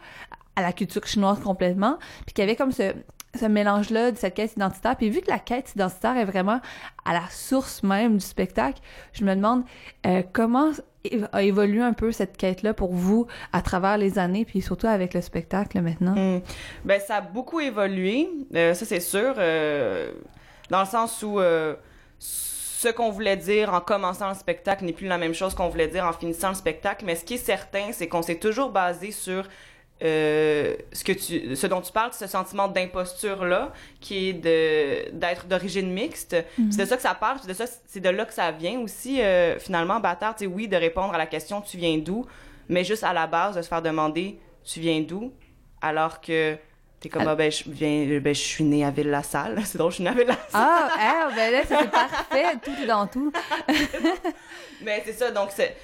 à 0.59 0.63
la 0.63 0.73
culture 0.73 1.07
chinoise 1.07 1.39
complètement, 1.41 1.99
puis 2.27 2.35
qu'il 2.35 2.43
y 2.45 2.49
avait 2.49 2.57
comme 2.57 2.73
ce, 2.73 2.93
mélange-là 3.49 4.11
de 4.11 4.17
cette 4.17 4.35
quête 4.35 4.55
identitaire. 4.55 4.97
Puis 4.97 5.11
vu 5.11 5.21
que 5.21 5.31
la 5.31 5.39
quête 5.39 5.71
identitaire 5.77 6.17
est 6.17 6.25
vraiment 6.25 6.61
à 7.05 7.13
la 7.13 7.23
source 7.31 7.85
même 7.85 8.15
du 8.15 8.25
spectacle, 8.25 8.81
je 9.13 9.25
me 9.25 9.35
demande 9.37 9.63
euh, 10.07 10.23
comment 10.33 10.73
a 11.33 11.43
évolué 11.45 11.81
un 11.81 11.93
peu 11.93 12.11
cette 12.11 12.37
quête-là 12.37 12.75
pour 12.75 12.93
vous 12.93 13.29
à 13.53 13.63
travers 13.63 13.97
les 13.97 14.19
années, 14.19 14.45
puis 14.45 14.61
surtout 14.61 14.89
avec 14.89 15.15
le 15.15 15.21
spectacle 15.21 15.81
maintenant? 15.81 16.17
Hmm. 16.17 16.41
Ben, 16.85 17.01
ça 17.01 17.17
a 17.17 17.21
beaucoup 17.21 17.61
évolué, 17.61 18.29
euh, 18.57 18.75
ça 18.75 18.85
c'est 18.85 19.01
sûr, 19.01 19.35
euh, 19.39 20.11
dans 20.71 20.81
le 20.81 20.87
sens 20.87 21.23
où 21.23 21.39
ce 22.19 22.89
qu'on 22.89 23.11
voulait 23.11 23.37
dire 23.37 23.73
en 23.73 23.81
commençant 23.81 24.31
le 24.31 24.35
spectacle 24.35 24.85
n'est 24.85 24.93
plus 24.93 25.07
la 25.07 25.19
même 25.19 25.35
chose 25.35 25.55
qu'on 25.55 25.69
voulait 25.69 25.89
dire 25.89 26.05
en 26.05 26.13
finissant 26.13 26.49
le 26.49 26.55
spectacle, 26.57 27.05
mais 27.05 27.15
ce 27.15 27.25
qui 27.25 27.35
est 27.35 27.45
certain, 27.45 27.93
c'est 27.93 28.09
qu'on 28.09 28.23
s'est 28.23 28.39
toujours 28.39 28.71
basé 28.71 29.13
sur 29.13 29.45
euh, 30.03 30.77
ce 30.93 31.03
que 31.03 31.13
tu, 31.13 31.57
ce 31.57 31.67
dont 31.67 31.81
tu 31.81 31.93
parles, 31.93 32.13
ce 32.13 32.27
sentiment 32.27 32.69
d'imposture 32.69 33.45
là, 33.45 33.73
qui 34.01 34.29
est 34.29 34.33
de 34.33 35.11
d'être 35.13 35.47
d'origine 35.47 35.93
mixte. 35.93 36.37
Mhm. 36.59 36.73
C'est 36.73 36.83
de 36.83 36.87
ça 36.87 36.97
que 36.97 37.03
ça 37.03 37.15
parle, 37.15 37.39
c'est 37.41 37.49
de 37.49 37.55
ça, 37.55 37.65
c'est 37.87 38.01
de 38.01 38.09
là 38.09 38.25
que 38.25 38.35
ça 38.35 38.51
vient 38.53 38.79
aussi 38.81 39.21
euh, 39.21 39.59
finalement, 39.59 40.01
bâtard. 40.01 40.37
Tu 40.37 40.47
oui, 40.47 40.69
de 40.69 40.77
répondre 40.77 41.15
à 41.15 41.19
la 41.19 41.27
question 41.27 41.61
tu 41.61 41.77
viens 41.77 41.99
d'où, 41.99 42.27
mais 42.69 42.85
juste 42.85 43.05
à 43.05 43.13
la 43.13 43.27
base 43.27 43.57
de 43.57 43.63
se 43.63 43.69
faire 43.69 43.83
demander 43.83 44.39
tu 44.65 44.81
viens 44.81 45.01
d'où, 45.01 45.33
alors 45.81 46.21
que 46.21 46.57
T'es 47.01 47.09
comme, 47.09 47.29
ah, 47.29 47.37
ben, 47.37 47.51
je 47.51 47.63
viens, 47.69 48.19
ben, 48.19 48.35
je 48.35 48.41
suis 48.41 48.65
née 48.65 48.85
à 48.85 48.91
Ville-la-Salle. 48.91 49.61
C'est 49.65 49.79
drôle, 49.79 49.93
je 49.93 49.97
suis 49.97 50.05
née 50.05 50.11
à 50.11 50.15
Ville-la-Salle. 50.15 50.49
Ah, 50.53 50.89
ah, 50.99 51.29
ben 51.35 51.53
là, 51.53 51.61
c'est 51.67 51.91
parfait. 51.91 52.45
Tout 52.61 52.87
dans 52.87 53.07
tout. 53.07 53.33
Mais 54.83 55.03
c'est 55.05 55.13
ça, 55.13 55.31
donc 55.31 55.51
c'est, 55.53 55.77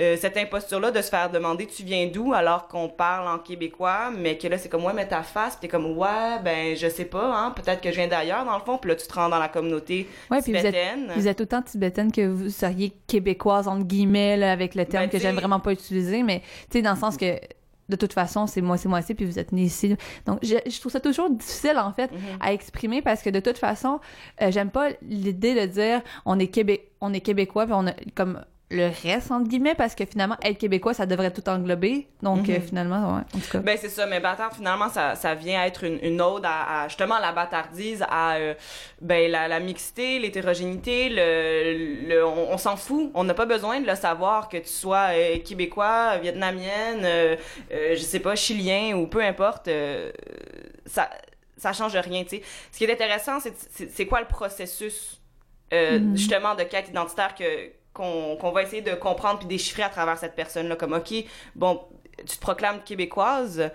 euh, 0.00 0.16
cette 0.16 0.36
imposture-là 0.36 0.90
de 0.90 1.02
se 1.02 1.08
faire 1.08 1.30
demander 1.30 1.66
tu 1.66 1.82
viens 1.82 2.06
d'où 2.06 2.32
alors 2.32 2.68
qu'on 2.68 2.88
parle 2.88 3.28
en 3.28 3.38
québécois, 3.38 4.10
mais 4.16 4.38
que 4.38 4.48
là 4.48 4.58
c'est 4.58 4.68
comme 4.68 4.84
ouais 4.84 4.92
mais 4.92 5.06
ta 5.06 5.22
face, 5.22 5.56
puis 5.56 5.62
t'es 5.62 5.68
comme 5.68 5.96
ouais 5.96 6.38
ben 6.42 6.76
je 6.76 6.88
sais 6.88 7.04
pas, 7.04 7.32
hein, 7.34 7.50
peut-être 7.50 7.80
que 7.80 7.90
je 7.90 7.96
viens 7.96 8.08
d'ailleurs 8.08 8.44
dans 8.44 8.56
le 8.56 8.64
fond, 8.64 8.78
puis 8.78 8.90
là 8.90 8.96
tu 8.96 9.06
te 9.06 9.12
rends 9.12 9.28
dans 9.28 9.38
la 9.38 9.48
communauté 9.48 10.08
ouais, 10.30 10.42
tibétaine. 10.42 11.04
Vous, 11.06 11.12
êtes, 11.12 11.18
vous 11.18 11.28
êtes 11.28 11.40
autant 11.40 11.62
tibétaine 11.62 12.12
que 12.12 12.26
vous 12.26 12.50
seriez 12.50 12.92
québécoise 13.06 13.68
entre 13.68 13.84
guillemets 13.84 14.36
là, 14.36 14.52
avec 14.52 14.74
le 14.74 14.86
terme 14.86 15.04
ben, 15.04 15.10
que 15.10 15.18
j'aime 15.18 15.36
vraiment 15.36 15.60
pas 15.60 15.72
utiliser, 15.72 16.22
mais 16.22 16.40
tu 16.70 16.78
sais 16.78 16.82
dans 16.82 16.92
le 16.92 16.98
sens 16.98 17.16
que 17.16 17.38
de 17.90 17.96
toute 17.96 18.12
façon, 18.12 18.46
c'est 18.46 18.60
moi, 18.60 18.76
c'est 18.76 18.88
moi 18.88 19.00
aussi, 19.00 19.14
puis 19.14 19.24
vous 19.24 19.38
êtes 19.38 19.52
né 19.52 19.62
ici. 19.62 19.96
Donc, 20.24 20.38
je, 20.42 20.54
je, 20.64 20.80
trouve 20.80 20.92
ça 20.92 21.00
toujours 21.00 21.28
difficile, 21.28 21.76
en 21.76 21.92
fait, 21.92 22.06
mm-hmm. 22.06 22.38
à 22.40 22.52
exprimer 22.52 23.02
parce 23.02 23.20
que 23.20 23.30
de 23.30 23.40
toute 23.40 23.58
façon, 23.58 23.98
euh, 24.40 24.50
j'aime 24.50 24.70
pas 24.70 24.90
l'idée 25.02 25.54
de 25.54 25.66
dire 25.66 26.00
on 26.24 26.38
est, 26.38 26.46
Québé 26.46 26.88
on 27.00 27.12
est 27.12 27.20
québécois, 27.20 27.66
puis 27.66 27.74
on 27.76 27.88
a 27.88 27.92
comme 28.14 28.44
le 28.70 28.88
reste, 29.02 29.32
entre 29.32 29.48
guillemets, 29.48 29.74
parce 29.74 29.96
que 29.96 30.04
finalement, 30.04 30.36
être 30.44 30.58
québécois, 30.58 30.94
ça 30.94 31.04
devrait 31.04 31.32
tout 31.32 31.46
englober. 31.48 32.06
Donc, 32.22 32.48
euh, 32.48 32.54
mhm. 32.54 32.62
finalement, 32.62 33.16
ouais, 33.16 33.22
en 33.34 33.38
tout 33.40 33.50
cas. 33.50 33.58
Ben, 33.58 33.76
c'est 33.76 33.88
ça. 33.88 34.06
Mais 34.06 34.20
bâtard, 34.20 34.54
finalement, 34.54 34.88
ça, 34.88 35.16
ça 35.16 35.34
vient 35.34 35.64
être 35.64 35.82
une, 35.82 35.98
une 36.02 36.20
ode 36.20 36.44
à, 36.46 36.86
justement, 36.86 37.18
la 37.18 37.32
bâtardise, 37.32 38.04
à, 38.08 38.36
euh, 38.36 38.54
ben, 39.00 39.28
la, 39.28 39.48
la 39.48 39.58
mixité, 39.58 40.20
l'hétérogénéité, 40.20 41.08
le, 41.08 42.08
le, 42.08 42.24
on, 42.24 42.56
s'en 42.58 42.76
fout. 42.76 43.10
On 43.14 43.24
n'a 43.24 43.34
pas 43.34 43.46
besoin 43.46 43.80
de 43.80 43.86
le 43.86 43.96
savoir 43.96 44.48
que 44.48 44.58
tu 44.58 44.68
sois 44.68 45.08
euh, 45.14 45.38
québécois, 45.38 46.18
vietnamienne, 46.18 47.06
je 47.70 48.00
sais 48.00 48.20
pas, 48.20 48.36
chilien 48.36 48.96
ou 48.96 49.08
peu 49.08 49.22
importe. 49.22 49.68
ça, 50.86 51.10
ça 51.56 51.72
change 51.72 51.96
rien, 51.96 52.22
tu 52.22 52.36
sais. 52.36 52.42
Ce 52.70 52.78
qui 52.78 52.84
est 52.84 52.92
intéressant, 52.92 53.38
c'est 53.40 54.06
quoi 54.06 54.20
le 54.20 54.28
processus, 54.28 55.20
mhm. 55.72 56.16
justement, 56.16 56.54
de 56.54 56.62
quête 56.62 56.88
identitaire 56.88 57.34
que 57.34 57.79
qu'on 58.00 58.50
va 58.50 58.62
essayer 58.62 58.82
de 58.82 58.94
comprendre 58.94 59.40
puis 59.40 59.48
déchiffrer 59.48 59.82
à 59.82 59.88
travers 59.88 60.18
cette 60.18 60.34
personne-là. 60.34 60.76
Comme, 60.76 60.94
OK, 60.94 61.12
bon, 61.54 61.80
tu 62.18 62.36
te 62.36 62.40
proclames 62.40 62.82
québécoise, 62.84 63.70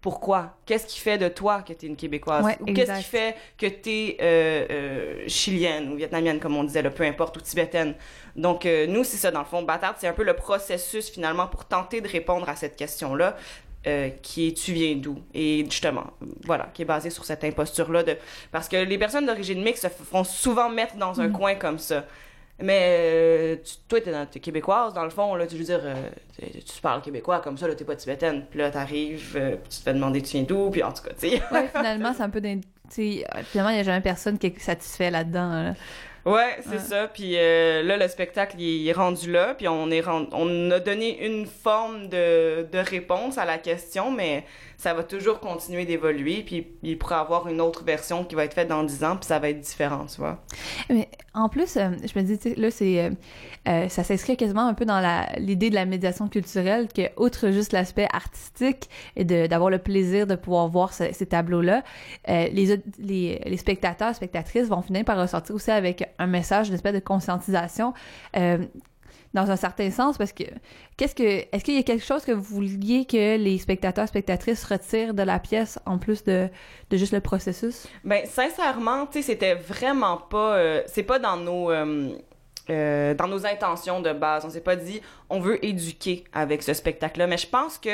pourquoi? 0.00 0.56
Qu'est-ce 0.64 0.86
qui 0.86 1.00
fait 1.00 1.18
de 1.18 1.28
toi 1.28 1.62
que 1.62 1.72
tu 1.72 1.86
es 1.86 1.88
une 1.88 1.96
Québécoise? 1.96 2.56
ou 2.60 2.66
qu'est-ce 2.72 2.98
qui 2.98 3.04
fait 3.04 3.34
que 3.56 3.66
tu 3.66 3.90
es 3.90 4.16
euh, 4.20 4.66
euh, 4.70 5.24
chilienne 5.26 5.92
ou 5.92 5.96
vietnamienne, 5.96 6.38
comme 6.38 6.56
on 6.56 6.62
disait, 6.62 6.82
là, 6.82 6.90
peu 6.90 7.02
importe, 7.04 7.36
ou 7.36 7.40
tibétaine? 7.40 7.94
Donc, 8.36 8.64
euh, 8.64 8.86
nous, 8.86 9.02
c'est 9.02 9.16
ça, 9.16 9.32
dans 9.32 9.40
le 9.40 9.44
fond, 9.44 9.62
Bâtard, 9.62 9.96
c'est 9.98 10.06
un 10.06 10.12
peu 10.12 10.22
le 10.22 10.34
processus, 10.34 11.10
finalement, 11.10 11.48
pour 11.48 11.64
tenter 11.64 12.00
de 12.00 12.08
répondre 12.08 12.48
à 12.48 12.54
cette 12.54 12.76
question-là. 12.76 13.36
qui 14.22 14.48
est 14.48 14.52
tu 14.52 14.72
viens 14.72 14.96
d'où? 14.96 15.18
Et 15.32 15.64
justement 15.64 16.08
voilà 16.44 16.68
qui 16.74 16.82
est 16.82 16.84
basé 16.84 17.08
sur 17.08 17.24
cette 17.24 17.42
imposture 17.42 17.90
là 17.90 18.02
de 18.02 18.18
parce 18.52 18.68
que 18.68 18.76
les 18.76 18.98
personnes 18.98 19.24
d'origine 19.24 19.62
mixte 19.62 19.84
se 19.84 19.88
font 19.88 20.24
souvent 20.24 20.68
mettre 20.68 20.96
dans 20.96 21.22
un 21.22 21.28
mm. 21.28 21.32
coin 21.32 21.54
comme 21.54 21.78
ça 21.78 22.04
mais 22.60 22.80
euh, 22.82 23.56
toi, 23.88 24.00
t'es, 24.00 24.10
dans, 24.10 24.26
québécoise, 24.26 24.92
dans 24.92 25.04
le 25.04 25.10
fond, 25.10 25.36
là, 25.36 25.46
tu 25.46 25.56
veux 25.56 25.64
dire, 25.64 25.80
euh, 25.84 25.94
tu 26.40 26.80
parles 26.80 27.02
québécois 27.02 27.40
comme 27.40 27.56
ça, 27.56 27.68
là, 27.68 27.74
t'es 27.74 27.84
pas 27.84 27.94
tibétaine. 27.94 28.44
Puis 28.50 28.58
là, 28.58 28.70
t'arrives, 28.70 29.36
euh, 29.36 29.56
tu 29.70 29.78
te 29.78 29.82
fais 29.84 29.94
demander 29.94 30.22
tu 30.22 30.32
viens 30.32 30.42
d'où, 30.42 30.70
puis 30.70 30.82
en 30.82 30.92
tout 30.92 31.04
cas, 31.04 31.12
tu 31.18 31.30
sais. 31.30 31.42
ouais, 31.52 31.68
finalement, 31.74 32.12
c'est 32.12 32.22
un 32.22 32.30
peu 32.30 32.40
d'un. 32.40 32.60
Finalement, 32.90 33.70
il 33.70 33.74
n'y 33.74 33.80
a 33.80 33.82
jamais 33.82 34.00
personne 34.00 34.38
qui 34.38 34.48
est 34.48 34.58
satisfait 34.58 35.10
là-dedans. 35.10 35.74
Ouais, 36.24 36.58
c'est 36.68 36.80
ça. 36.80 37.06
Puis 37.06 37.34
là, 37.34 37.96
le 37.96 38.08
spectacle 38.08 38.58
il 38.58 38.88
est 38.88 38.92
rendu 38.92 39.30
là, 39.30 39.54
puis 39.54 39.68
on 39.68 39.90
est 39.90 40.02
on 40.08 40.70
a 40.70 40.80
donné 40.80 41.24
une 41.26 41.46
forme 41.46 42.08
de, 42.08 42.66
de 42.70 42.78
réponse 42.78 43.36
à 43.36 43.44
la 43.44 43.58
question, 43.58 44.10
mais 44.10 44.44
ça 44.78 44.94
va 44.94 45.02
toujours 45.02 45.40
continuer 45.40 45.84
d'évoluer, 45.84 46.44
puis 46.46 46.68
il 46.84 46.96
pourrait 46.96 47.16
avoir 47.16 47.48
une 47.48 47.60
autre 47.60 47.82
version 47.82 48.24
qui 48.24 48.36
va 48.36 48.44
être 48.44 48.54
faite 48.54 48.68
dans 48.68 48.84
10 48.84 49.02
ans, 49.02 49.16
puis 49.16 49.26
ça 49.26 49.40
va 49.40 49.50
être 49.50 49.60
différent, 49.60 50.06
tu 50.06 50.20
vois. 50.20 50.40
Mais 50.88 51.08
en 51.34 51.48
plus, 51.48 51.76
euh, 51.76 51.90
je 52.02 52.16
me 52.16 52.24
dis, 52.24 52.54
là, 52.54 52.70
c'est, 52.70 53.00
euh, 53.00 53.10
euh, 53.66 53.88
ça 53.88 54.04
s'inscrit 54.04 54.36
quasiment 54.36 54.68
un 54.68 54.74
peu 54.74 54.84
dans 54.84 55.02
l'idée 55.38 55.68
de 55.70 55.74
la 55.74 55.84
médiation 55.84 56.28
culturelle, 56.28 56.86
que 56.94 57.02
outre 57.16 57.50
juste 57.50 57.72
l'aspect 57.72 58.06
artistique 58.12 58.88
et 59.16 59.24
d'avoir 59.24 59.68
le 59.68 59.78
plaisir 59.78 60.28
de 60.28 60.36
pouvoir 60.36 60.68
voir 60.68 60.92
ces 60.92 61.26
tableaux-là, 61.26 61.82
les, 62.28 62.80
les, 63.00 63.42
les, 63.44 63.56
spectateurs, 63.56 64.14
spectatrices 64.14 64.68
vont 64.68 64.82
finir 64.82 65.04
par 65.04 65.18
ressortir 65.18 65.56
aussi 65.56 65.72
avec 65.72 66.08
un 66.20 66.28
message, 66.28 66.68
une 66.68 66.74
espèce 66.74 66.94
de 66.94 67.00
conscientisation 67.00 67.94
dans 69.34 69.50
un 69.50 69.56
certain 69.56 69.90
sens 69.90 70.16
parce 70.18 70.32
que 70.32 70.44
qu'est-ce 70.96 71.14
que 71.14 71.22
est-ce 71.22 71.64
qu'il 71.64 71.74
y 71.74 71.78
a 71.78 71.82
quelque 71.82 72.04
chose 72.04 72.24
que 72.24 72.32
vous 72.32 72.42
vouliez 72.42 73.04
que 73.04 73.36
les 73.36 73.58
spectateurs 73.58 74.08
spectatrices 74.08 74.64
retirent 74.64 75.14
de 75.14 75.22
la 75.22 75.38
pièce 75.38 75.78
en 75.86 75.98
plus 75.98 76.24
de, 76.24 76.48
de 76.90 76.96
juste 76.96 77.12
le 77.12 77.20
processus? 77.20 77.86
Ben 78.04 78.24
sincèrement, 78.26 79.06
tu 79.06 79.18
sais 79.18 79.22
c'était 79.22 79.54
vraiment 79.54 80.16
pas 80.16 80.56
euh, 80.56 80.82
c'est 80.86 81.02
pas 81.02 81.18
dans 81.18 81.36
nos 81.36 81.70
euh, 81.70 82.10
euh, 82.70 83.14
dans 83.14 83.28
nos 83.28 83.46
intentions 83.46 84.00
de 84.00 84.12
base, 84.12 84.44
on 84.44 84.50
s'est 84.50 84.60
pas 84.60 84.76
dit 84.76 85.00
on 85.28 85.40
veut 85.40 85.64
éduquer 85.64 86.24
avec 86.32 86.62
ce 86.62 86.72
spectacle 86.72 87.18
là, 87.18 87.26
mais 87.26 87.38
je 87.38 87.46
pense 87.48 87.78
que 87.78 87.90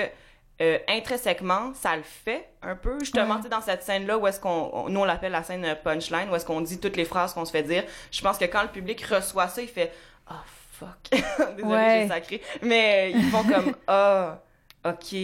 intrinsèquement, 0.88 1.74
ça 1.74 1.96
le 1.96 2.04
fait 2.04 2.48
un 2.62 2.76
peu. 2.76 3.00
Justement, 3.00 3.40
dans 3.50 3.60
cette 3.60 3.82
scène-là 3.82 4.16
où 4.16 4.26
est-ce 4.28 4.38
qu'on, 4.38 4.88
nous 4.88 5.00
on 5.00 5.04
l'appelle 5.04 5.32
la 5.32 5.42
scène 5.42 5.76
punchline, 5.82 6.30
où 6.30 6.36
est-ce 6.36 6.46
qu'on 6.46 6.60
dit 6.60 6.78
toutes 6.78 6.96
les 6.96 7.04
phrases 7.04 7.34
qu'on 7.34 7.44
se 7.44 7.50
fait 7.50 7.64
dire. 7.64 7.82
Je 8.12 8.22
pense 8.22 8.38
que 8.38 8.44
quand 8.44 8.62
le 8.62 8.68
public 8.68 9.02
reçoit 9.02 9.48
ça, 9.48 9.60
il 9.62 9.68
fait 9.68 9.92
ah 10.28 10.44
fuck. 10.74 11.10
Désolée, 11.56 12.02
j'ai 12.02 12.08
sacré. 12.08 12.42
Mais 12.62 13.12
euh, 13.14 13.18
ils 13.18 13.30
font 13.30 13.42
comme, 13.44 13.74
ah, 13.86 14.40
OK, 14.84 15.16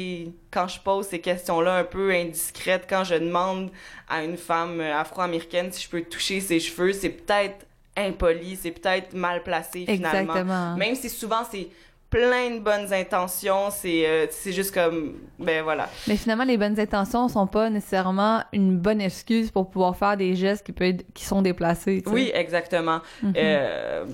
quand 0.51 0.69
je 0.69 0.81
pose 0.81 1.07
ces 1.07 1.21
questions-là 1.21 1.77
un 1.77 1.85
peu 1.85 2.11
indiscrètes, 2.13 2.87
quand 2.89 3.05
je 3.05 3.15
demande 3.15 3.71
à 4.09 4.25
une 4.25 4.37
femme 4.37 4.81
afro-américaine 4.81 5.71
si 5.71 5.85
je 5.85 5.91
peux 5.91 6.03
toucher 6.03 6.41
ses 6.41 6.61
cheveux, 6.61 6.93
c'est 6.93 7.11
peut-être 7.11 7.67
impoli, 7.97 8.57
c'est 8.57 8.71
peut-être 8.71 9.13
mal 9.15 9.43
placé 9.43 9.85
finalement. 9.87 10.35
Exactement. 10.35 10.77
Même 10.77 10.95
si 10.95 11.11
souvent 11.11 11.43
c'est 11.51 11.69
plein 12.09 12.51
de 12.51 12.59
bonnes 12.59 12.93
intentions, 12.93 13.71
c'est 13.71 14.07
euh, 14.07 14.27
c'est 14.31 14.53
juste 14.53 14.75
comme 14.75 15.15
ben 15.39 15.63
voilà. 15.63 15.89
Mais 16.09 16.17
finalement 16.17 16.45
les 16.45 16.57
bonnes 16.57 16.79
intentions 16.79 17.29
sont 17.29 17.47
pas 17.47 17.71
nécessairement 17.71 18.43
une 18.53 18.79
bonne 18.79 19.01
excuse 19.01 19.51
pour 19.51 19.71
pouvoir 19.71 19.97
faire 19.97 20.17
des 20.17 20.35
gestes 20.35 20.67
qui 20.67 20.73
peuvent 20.73 20.97
qui 21.15 21.25
sont 21.25 21.43
déplacés. 21.43 22.03
Oui, 22.07 22.31
exactement. 22.35 23.01
Mm-hmm. 23.23 23.33
euh, 23.37 24.05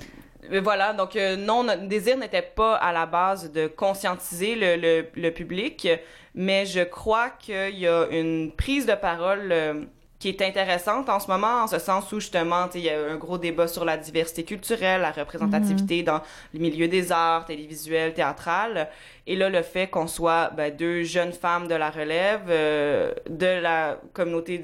voilà, 0.62 0.92
donc 0.92 1.16
euh, 1.16 1.36
non, 1.36 1.62
notre 1.62 1.86
désir 1.86 2.16
n'était 2.16 2.42
pas 2.42 2.76
à 2.76 2.92
la 2.92 3.06
base 3.06 3.52
de 3.52 3.66
conscientiser 3.66 4.54
le, 4.54 5.06
le, 5.14 5.30
public, 5.30 5.88
mais 6.34 6.66
je 6.66 6.80
crois 6.80 7.30
qu'il 7.30 7.78
y 7.78 7.86
a 7.86 8.06
une 8.10 8.52
prise 8.52 8.86
de 8.86 8.94
parole 8.94 9.48
euh, 9.50 9.84
qui 10.18 10.28
est 10.28 10.42
intéressante 10.42 11.08
en 11.08 11.20
ce 11.20 11.28
moment, 11.28 11.62
en 11.62 11.66
ce 11.66 11.78
sens 11.78 12.10
où 12.12 12.20
justement, 12.20 12.68
il 12.74 12.80
y 12.80 12.90
a 12.90 12.98
un 12.98 13.16
gros 13.16 13.38
débat 13.38 13.68
sur 13.68 13.84
la 13.84 13.96
diversité 13.96 14.44
culturelle, 14.44 15.02
la 15.02 15.12
représentativité 15.12 15.98
mhm. 15.98 16.04
dans 16.04 16.20
le 16.54 16.60
milieu 16.60 16.88
des 16.88 17.12
arts, 17.12 17.44
télévisuels, 17.44 18.14
théâtral. 18.14 18.88
Et 19.26 19.36
là, 19.36 19.50
le 19.50 19.62
fait 19.62 19.88
qu'on 19.88 20.06
soit 20.06 20.50
ben, 20.56 20.74
deux 20.74 21.02
jeunes 21.02 21.32
femmes 21.32 21.68
de 21.68 21.74
la 21.74 21.90
relève, 21.90 22.46
euh, 22.48 23.12
de 23.28 23.60
la 23.60 24.00
communauté 24.14 24.62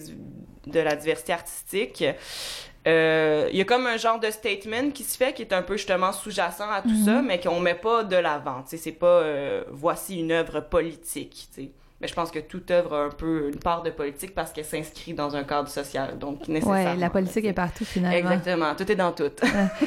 de 0.67 0.81
la 0.81 0.97
diversité 0.97 1.33
artistique, 1.33 2.05
euh, 2.87 3.49
il 3.53 3.59
y 3.59 3.61
a 3.61 3.65
comme 3.65 3.87
un 3.87 3.97
genre 3.97 4.19
de 4.19 4.31
statement 4.31 4.91
qui 4.91 5.05
se 5.05 5.17
fait 5.17 5.33
qui 5.33 5.43
est 5.43 5.53
un 5.53 5.63
peu 5.63 5.77
justement 5.77 6.13
sous-jacent 6.13 6.69
à 6.69 6.83
tout 6.83 6.89
mhm. 6.89 7.05
ça, 7.05 7.23
mais 7.23 7.41
qu'on 7.41 7.61
met 7.61 7.75
pas 7.75 8.03
de 8.03 8.17
l'avant. 8.17 8.65
C'est 8.67 8.93
pas 8.93 9.07
euh, 9.07 9.65
voici 9.71 10.19
une 10.19 10.33
œuvre 10.33 10.61
politique. 10.61 11.49
Mais 12.03 12.09
je 12.09 12.15
pense 12.15 12.33
que 12.33 12.41
toute 12.41 12.69
œuvre 12.73 12.97
a 12.97 13.05
un 13.05 13.11
peu 13.11 13.49
une 13.49 13.61
part 13.61 13.85
de 13.85 13.91
politique 13.91 14.35
parce 14.35 14.53
qu'elle 14.53 14.65
s'inscrit 14.65 15.15
dans 15.15 15.37
un 15.37 15.45
cadre 15.45 15.69
social. 15.69 16.19
Donc, 16.19 16.49
nécessairement. 16.49 16.95
Oui, 16.95 16.99
la 16.99 17.11
politique 17.11 17.45
est 17.45 17.53
partout, 17.53 17.85
finalement. 17.85 18.33
Exactement. 18.33 18.75
Tout 18.75 18.91
est 18.91 18.97
dans 18.97 19.13
tout. 19.13 19.31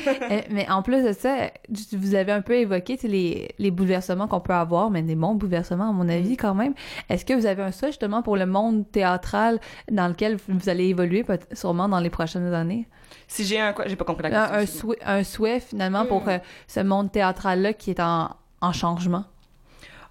Euh, 0.06 0.42
mais 0.50 0.70
en 0.70 0.82
plus 0.82 1.04
de 1.04 1.12
ça, 1.12 1.52
vous 1.92 2.16
avez 2.16 2.32
un 2.32 2.42
peu 2.42 2.56
évoqué 2.56 2.98
les, 3.04 3.50
les 3.60 3.72
bouleversements 3.72 4.28
qu'on 4.28 4.40
peut 4.40 4.54
avoir, 4.54 4.90
mais 4.90 5.02
des 5.02 5.16
bons 5.16 5.36
bouleversements, 5.36 5.90
à 5.90 5.92
mon 5.92 6.08
avis, 6.08 6.34
mm. 6.34 6.38
quand 6.38 6.56
même. 6.56 6.74
Est-ce 7.10 7.26
que 7.26 7.34
vous 7.34 7.46
avez 7.46 7.62
un 7.62 7.72
souhait, 7.72 7.90
justement, 7.90 8.22
pour 8.22 8.38
le 8.38 8.46
monde 8.46 8.90
théâtral 8.92 9.60
dans 9.92 10.08
lequel 10.08 10.38
vous 10.48 10.70
allez 10.70 10.86
évoluer, 10.86 11.26
sûrement 11.52 11.90
dans 11.90 12.00
les 12.00 12.10
prochaines 12.10 12.54
années? 12.54 12.88
Si 13.28 13.44
j'ai 13.44 13.60
un 13.60 13.74
quoi? 13.74 13.88
J'ai 13.88 13.96
pas 13.96 14.06
compris 14.06 14.30
la 14.30 14.30
question. 14.30 14.56
Un, 14.56 14.66
souhait, 14.66 15.00
un 15.04 15.24
souhait, 15.24 15.60
finalement, 15.60 16.06
pour 16.06 16.26
mm. 16.26 16.30
euh, 16.30 16.38
ce 16.68 16.80
monde 16.80 17.12
théâtral-là 17.12 17.74
qui 17.74 17.92
est 17.92 18.00
en, 18.00 18.30
en 18.62 18.72
changement? 18.72 19.26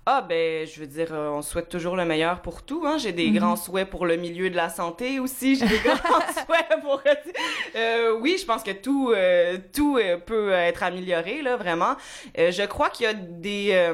Ah 0.07 0.21
ben, 0.21 0.67
je 0.67 0.81
veux 0.81 0.87
dire, 0.87 1.09
euh, 1.13 1.31
on 1.31 1.41
souhaite 1.41 1.71
toujours 1.71 1.97
le 1.97 2.05
meilleur 2.05 2.41
pour 2.41 2.63
tout. 2.63 2.83
Hein. 2.87 2.99
J'ai 2.99 3.13
des 3.13 3.31
mhm. 3.31 3.39
grands 3.39 3.57
souhaits 3.57 3.89
pour 3.89 4.05
le 4.05 4.17
milieu 4.17 4.51
de 4.51 4.57
la 4.57 4.69
santé 4.69 5.19
aussi. 5.19 5.57
J'ai 5.57 5.67
des 5.67 5.79
grands 5.79 5.97
souhaits 6.47 6.81
pour. 6.83 7.01
Euh, 7.75 8.19
oui, 8.21 8.37
je 8.39 8.45
pense 8.45 8.63
que 8.63 8.73
tout, 8.73 9.13
euh, 9.15 9.57
tout 9.73 9.99
peut 10.27 10.53
être 10.53 10.83
amélioré 10.83 11.41
là, 11.41 11.57
vraiment. 11.57 11.97
je 12.37 12.67
crois 12.67 12.91
qu'il 12.91 13.07
y 13.07 13.09
a 13.09 13.15
des 13.15 13.93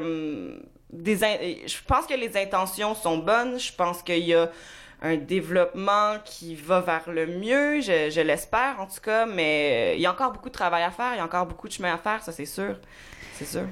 des 0.91 1.15
je 1.15 1.77
pense 1.87 2.05
que 2.05 2.13
les 2.13 2.35
intentions 2.35 2.93
sont 2.93 3.17
bonnes. 3.17 3.57
Je 3.57 3.71
pense 3.71 4.03
qu'il 4.03 4.25
y 4.25 4.33
a 4.33 4.51
un 5.01 5.15
développement 5.15 6.17
qui 6.25 6.55
va 6.55 6.81
vers 6.81 7.09
le 7.09 7.25
mieux, 7.25 7.81
je, 7.81 8.11
je 8.11 8.21
l'espère 8.21 8.75
en 8.79 8.85
tout 8.85 9.01
cas, 9.01 9.25
mais 9.25 9.95
il 9.95 10.01
y 10.01 10.05
a 10.05 10.11
encore 10.11 10.31
beaucoup 10.31 10.49
de 10.49 10.53
travail 10.53 10.83
à 10.83 10.91
faire, 10.91 11.13
il 11.13 11.17
y 11.17 11.21
a 11.21 11.25
encore 11.25 11.47
beaucoup 11.47 11.67
de 11.67 11.73
chemin 11.73 11.93
à 11.93 11.97
faire, 11.97 12.21
ça 12.21 12.31
c'est 12.31 12.45
sûr. 12.45 12.75
C'est 13.33 13.45
sûr. 13.45 13.65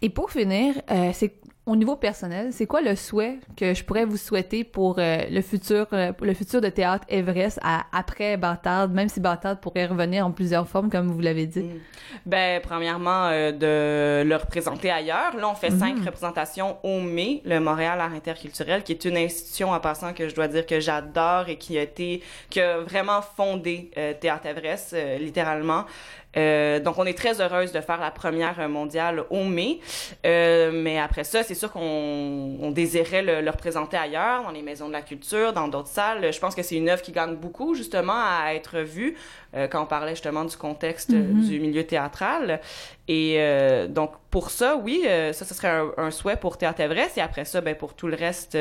Et 0.00 0.10
pour 0.10 0.32
finir, 0.32 0.74
euh, 0.90 1.10
c'est 1.12 1.34
au 1.64 1.76
niveau 1.76 1.94
personnel, 1.94 2.52
c'est 2.52 2.66
quoi 2.66 2.80
le 2.80 2.96
souhait 2.96 3.38
que 3.56 3.72
je 3.72 3.84
pourrais 3.84 4.04
vous 4.04 4.16
souhaiter 4.16 4.64
pour 4.64 4.98
euh, 4.98 5.18
le 5.30 5.40
futur 5.42 5.86
euh, 5.92 6.12
le 6.20 6.34
futur 6.34 6.60
de 6.60 6.68
théâtre 6.68 7.04
Everest 7.08 7.60
après 7.92 8.36
Bâtard, 8.36 8.88
même 8.88 9.08
si 9.08 9.20
Bâtard 9.20 9.60
pourrait 9.60 9.86
revenir 9.86 10.26
en 10.26 10.32
plusieurs 10.32 10.66
formes 10.66 10.90
comme 10.90 11.12
vous 11.12 11.20
l'avez 11.20 11.46
dit? 11.46 11.62
Mm. 11.62 11.80
Ben 12.26 12.60
premièrement 12.60 13.30
de 13.30 14.24
le 14.24 14.36
représenter 14.36 14.90
ailleurs. 14.90 15.36
Là, 15.36 15.48
on 15.48 15.54
fait 15.54 15.70
cinq 15.70 15.98
mm. 15.98 16.04
représentations 16.04 16.78
au 16.82 16.98
mai, 17.00 17.42
le 17.44 17.60
Montréal 17.60 18.00
Art 18.00 18.12
interculturel 18.12 18.82
qui 18.82 18.90
est 18.90 19.04
une 19.04 19.16
institution 19.16 19.70
en 19.70 19.78
passant 19.78 20.12
que 20.14 20.28
je 20.28 20.34
dois 20.34 20.48
dire 20.48 20.66
que 20.66 20.80
j'adore 20.80 21.48
et 21.48 21.58
qui 21.58 21.78
a 21.78 21.82
été 21.82 22.22
qui 22.50 22.60
a 22.60 22.80
vraiment 22.80 23.22
fondé 23.22 23.90
Théâtre 24.20 24.46
Everest 24.46 24.96
littéralement. 25.20 25.84
Euh, 26.36 26.80
donc, 26.80 26.98
on 26.98 27.04
est 27.04 27.16
très 27.16 27.40
heureuse 27.40 27.72
de 27.72 27.80
faire 27.80 28.00
la 28.00 28.10
première 28.10 28.68
mondiale 28.68 29.24
au 29.30 29.44
mai. 29.44 29.80
Euh, 30.24 30.70
mais 30.72 30.98
après 30.98 31.24
ça, 31.24 31.42
c'est 31.42 31.54
sûr 31.54 31.72
qu'on 31.72 32.56
on 32.60 32.70
désirait 32.70 33.22
le, 33.22 33.40
le, 33.40 33.50
représenter 33.50 33.96
ailleurs, 33.96 34.44
dans 34.44 34.50
les 34.50 34.62
maisons 34.62 34.88
de 34.88 34.92
la 34.92 35.02
culture, 35.02 35.52
dans 35.52 35.68
d'autres 35.68 35.88
salles. 35.88 36.32
Je 36.32 36.38
pense 36.38 36.54
que 36.54 36.62
c'est 36.62 36.76
une 36.76 36.88
œuvre 36.88 37.02
qui 37.02 37.12
gagne 37.12 37.36
beaucoup, 37.36 37.74
justement, 37.74 38.14
à 38.14 38.54
être 38.54 38.78
vue 38.78 39.16
euh, 39.54 39.68
quand 39.68 39.82
on 39.82 39.86
parlait 39.86 40.12
justement 40.12 40.44
du 40.44 40.56
contexte 40.56 41.10
mm-hmm. 41.10 41.46
du 41.46 41.60
milieu 41.60 41.84
théâtral. 41.84 42.60
Et 43.06 43.36
euh, 43.38 43.86
donc, 43.86 44.12
pour 44.30 44.50
ça, 44.50 44.76
oui, 44.76 45.02
euh, 45.06 45.34
ça, 45.34 45.44
ce 45.44 45.52
serait 45.52 45.68
un, 45.68 45.92
un, 45.98 46.10
souhait 46.10 46.36
pour 46.36 46.56
Théâtre 46.56 46.80
Everest. 46.80 47.18
Et 47.18 47.20
après 47.20 47.44
ça, 47.44 47.60
ben, 47.60 47.74
pour 47.74 47.94
tout 47.94 48.08
le 48.08 48.16
reste 48.16 48.56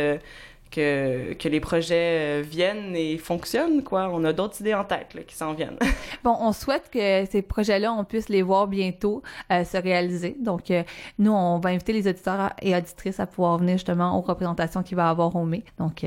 que, 0.71 1.33
que 1.33 1.49
les 1.49 1.59
projets 1.59 2.39
euh, 2.39 2.41
viennent 2.41 2.95
et 2.95 3.17
fonctionnent, 3.17 3.83
quoi. 3.83 4.09
On 4.11 4.23
a 4.23 4.33
d'autres 4.33 4.59
idées 4.61 4.73
en 4.73 4.83
tête 4.83 5.13
là, 5.13 5.21
qui 5.21 5.35
s'en 5.35 5.53
viennent. 5.53 5.77
bon, 6.23 6.35
on 6.39 6.53
souhaite 6.53 6.89
que 6.91 7.25
ces 7.29 7.41
projets-là, 7.41 7.93
on 7.93 8.03
puisse 8.03 8.29
les 8.29 8.41
voir 8.41 8.67
bientôt 8.67 9.21
euh, 9.51 9.63
se 9.63 9.77
réaliser. 9.77 10.35
Donc, 10.39 10.71
euh, 10.71 10.83
nous, 11.19 11.31
on 11.31 11.59
va 11.59 11.69
inviter 11.69 11.93
les 11.93 12.07
auditeurs 12.07 12.53
et 12.61 12.75
auditrices 12.75 13.19
à 13.19 13.27
pouvoir 13.27 13.57
venir 13.57 13.75
justement 13.75 14.17
aux 14.17 14.21
représentations 14.21 14.81
qu'il 14.81 14.95
va 14.95 15.09
avoir 15.09 15.35
au 15.35 15.45
mai. 15.45 15.63
Donc, 15.77 16.05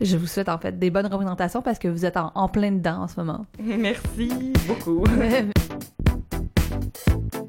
je 0.00 0.16
vous 0.16 0.26
souhaite 0.26 0.48
en 0.48 0.58
fait 0.58 0.78
des 0.78 0.90
bonnes 0.90 1.06
représentations 1.06 1.62
parce 1.62 1.78
que 1.78 1.88
vous 1.88 2.04
êtes 2.04 2.16
en, 2.16 2.32
en 2.34 2.48
plein 2.48 2.72
dedans 2.72 3.02
en 3.02 3.08
ce 3.08 3.20
moment. 3.20 3.46
Merci 3.60 4.52
beaucoup. 4.66 5.04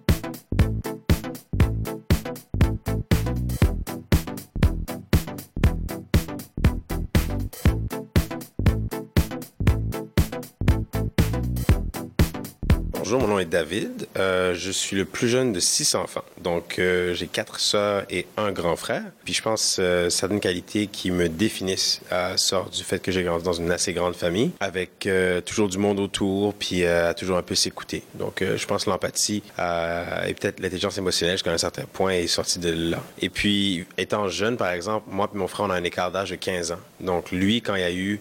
Bonjour, 13.10 13.22
mon 13.22 13.36
nom 13.36 13.40
est 13.40 13.46
David. 13.46 14.06
Euh, 14.18 14.54
je 14.54 14.70
suis 14.70 14.98
le 14.98 15.06
plus 15.06 15.30
jeune 15.30 15.54
de 15.54 15.62
six 15.62 15.96
enfants. 15.96 16.26
Donc, 16.42 16.78
euh, 16.78 17.14
j'ai 17.14 17.28
quatre 17.28 17.62
sœurs 17.62 18.04
et 18.10 18.28
un 18.36 18.52
grand 18.52 18.76
frère. 18.76 19.02
Puis, 19.24 19.34
je 19.34 19.42
pense 19.42 19.78
euh, 19.80 20.10
certaines 20.10 20.42
qualités 20.42 20.88
qui 20.88 21.10
me 21.12 21.30
définissent 21.30 22.02
euh, 22.12 22.36
sortent 22.36 22.76
du 22.76 22.84
fait 22.84 23.00
que 23.00 23.14
j'ai 23.14 23.24
grandi 23.24 23.46
dans 23.46 23.54
une 23.54 23.72
assez 23.72 23.94
grande 23.94 24.14
famille, 24.14 24.52
avec 24.60 25.06
euh, 25.06 25.40
toujours 25.40 25.70
du 25.70 25.78
monde 25.78 26.02
autour, 26.02 26.54
puis 26.54 26.86
à 26.86 27.14
toujours 27.14 27.38
un 27.38 27.44
peu 27.44 27.56
s'écouter. 27.56 28.04
Donc, 28.16 28.44
je 28.44 28.66
pense 28.66 28.86
l'empathie 28.88 29.42
et 29.58 30.34
peut-être 30.34 30.60
l'intelligence 30.60 30.98
émotionnelle 30.98 31.36
jusqu'à 31.36 31.54
un 31.54 31.58
certain 31.58 31.84
point 31.94 32.12
est 32.12 32.28
sortie 32.28 32.60
de 32.60 32.92
là. 32.92 33.02
Et 33.22 33.30
puis, 33.30 33.86
étant 33.98 34.28
jeune, 34.28 34.58
par 34.58 34.72
exemple, 34.72 35.06
moi 35.10 35.30
et 35.34 35.38
mon 35.38 35.48
frère, 35.48 35.68
on 35.68 35.70
a 35.70 35.76
un 35.76 35.84
écart 35.86 36.12
d'âge 36.12 36.32
de 36.32 36.36
15 36.36 36.74
ans. 36.74 36.80
Donc, 37.00 37.32
lui, 37.32 37.62
quand 37.62 37.76
il 37.76 37.84
a 37.84 37.92
eu 37.94 38.20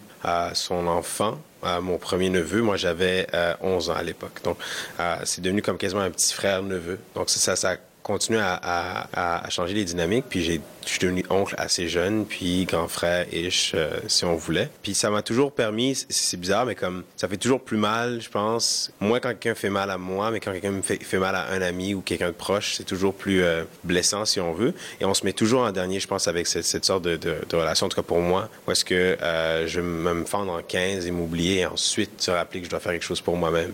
son 0.54 0.87
enfant, 0.87 1.38
mon 1.83 1.99
premier 1.99 2.28
neveu. 2.28 2.62
Moi, 2.62 2.76
j'avais 2.76 3.26
11 3.61 3.90
ans 3.90 3.95
à 3.95 4.02
l'époque. 4.02 4.40
Donc, 4.45 4.59
c'est 5.25 5.40
devenu 5.40 5.62
comme 5.62 5.78
quasiment 5.78 6.02
un 6.02 6.11
petit 6.11 6.35
frère 6.35 6.62
neveu. 6.62 6.99
Donc, 7.14 7.30
ça, 7.30 7.38
ça, 7.38 7.56
ça 7.56 7.76
continue 8.06 8.38
à, 8.38 9.42
changer 9.48 9.75
les 9.75 9.84
dynamiques. 9.84 10.26
Puis 10.28 10.44
j'ai, 10.44 10.60
je 10.84 10.90
suis 10.90 11.00
devenu 11.00 11.25
oncle 11.28 11.56
assez 11.58 11.88
jeune, 11.88 12.25
puis 12.25 12.64
grand 12.64 12.86
frère 12.86 13.26
ish, 13.34 13.72
euh, 13.75 13.90
si 14.06 14.25
on 14.25 14.36
voulait. 14.36 14.68
Puis 14.82 14.94
ça 14.94 15.10
m'a 15.10 15.22
toujours 15.22 15.50
permis, 15.50 16.06
c'est 16.08 16.38
bizarre, 16.38 16.66
mais 16.66 16.76
comme 16.76 17.02
ça 17.16 17.26
fait 17.26 17.36
toujours 17.36 17.60
plus 17.60 17.76
mal, 17.76 18.20
je 18.20 18.30
pense. 18.30 18.92
Moins 19.00 19.18
quand 19.18 19.30
quelqu'un 19.30 19.56
fait 19.56 19.70
mal 19.70 19.90
à 19.90 19.98
moi, 19.98 20.30
mais 20.30 20.38
quand 20.38 20.52
quelqu'un 20.52 20.70
me 20.70 20.82
fait, 20.82 21.02
fait, 21.02 21.18
mal 21.18 21.34
à 21.34 21.50
un 21.50 21.60
ami 21.62 21.95
ou 21.95 22.00
quelqu'un 22.00 22.28
de 22.28 22.32
proche, 22.32 22.75
c'est 22.76 22.84
toujours 22.84 23.12
plus 23.12 23.42
euh, 23.42 23.64
blessant 23.82 24.25
si 24.25 24.38
on 24.40 24.52
veut. 24.52 24.73
Et 25.00 25.04
on 25.04 25.14
se 25.14 25.25
met 25.25 25.32
toujours 25.32 25.62
en 25.62 25.73
dernier, 25.73 25.99
je 25.99 26.06
pense, 26.06 26.28
avec 26.28 26.47
cette, 26.47 26.64
cette 26.64 26.84
sorte 26.84 27.02
de, 27.02 27.19
relation, 27.52 27.86
en 27.86 27.88
tout 27.88 27.97
cas 27.97 28.02
pour 28.02 28.21
moi, 28.21 28.49
où 28.66 28.71
est-ce 28.71 28.84
que 28.84 29.16
euh, 29.21 29.66
je 29.66 29.80
vais 29.80 29.86
me 30.14 30.25
fendre 30.25 30.52
en 30.52 30.62
15 30.62 31.06
et 31.06 31.10
m'oublier 31.10 31.60
et 31.60 31.66
ensuite 31.66 32.23
se 32.23 32.30
rappeler 32.30 32.60
que 32.60 32.66
je 32.66 32.71
dois 32.71 32.80
faire 32.80 32.92
quelque 32.92 33.02
chose 33.02 33.21
pour 33.21 33.36
moi-même. 33.36 33.73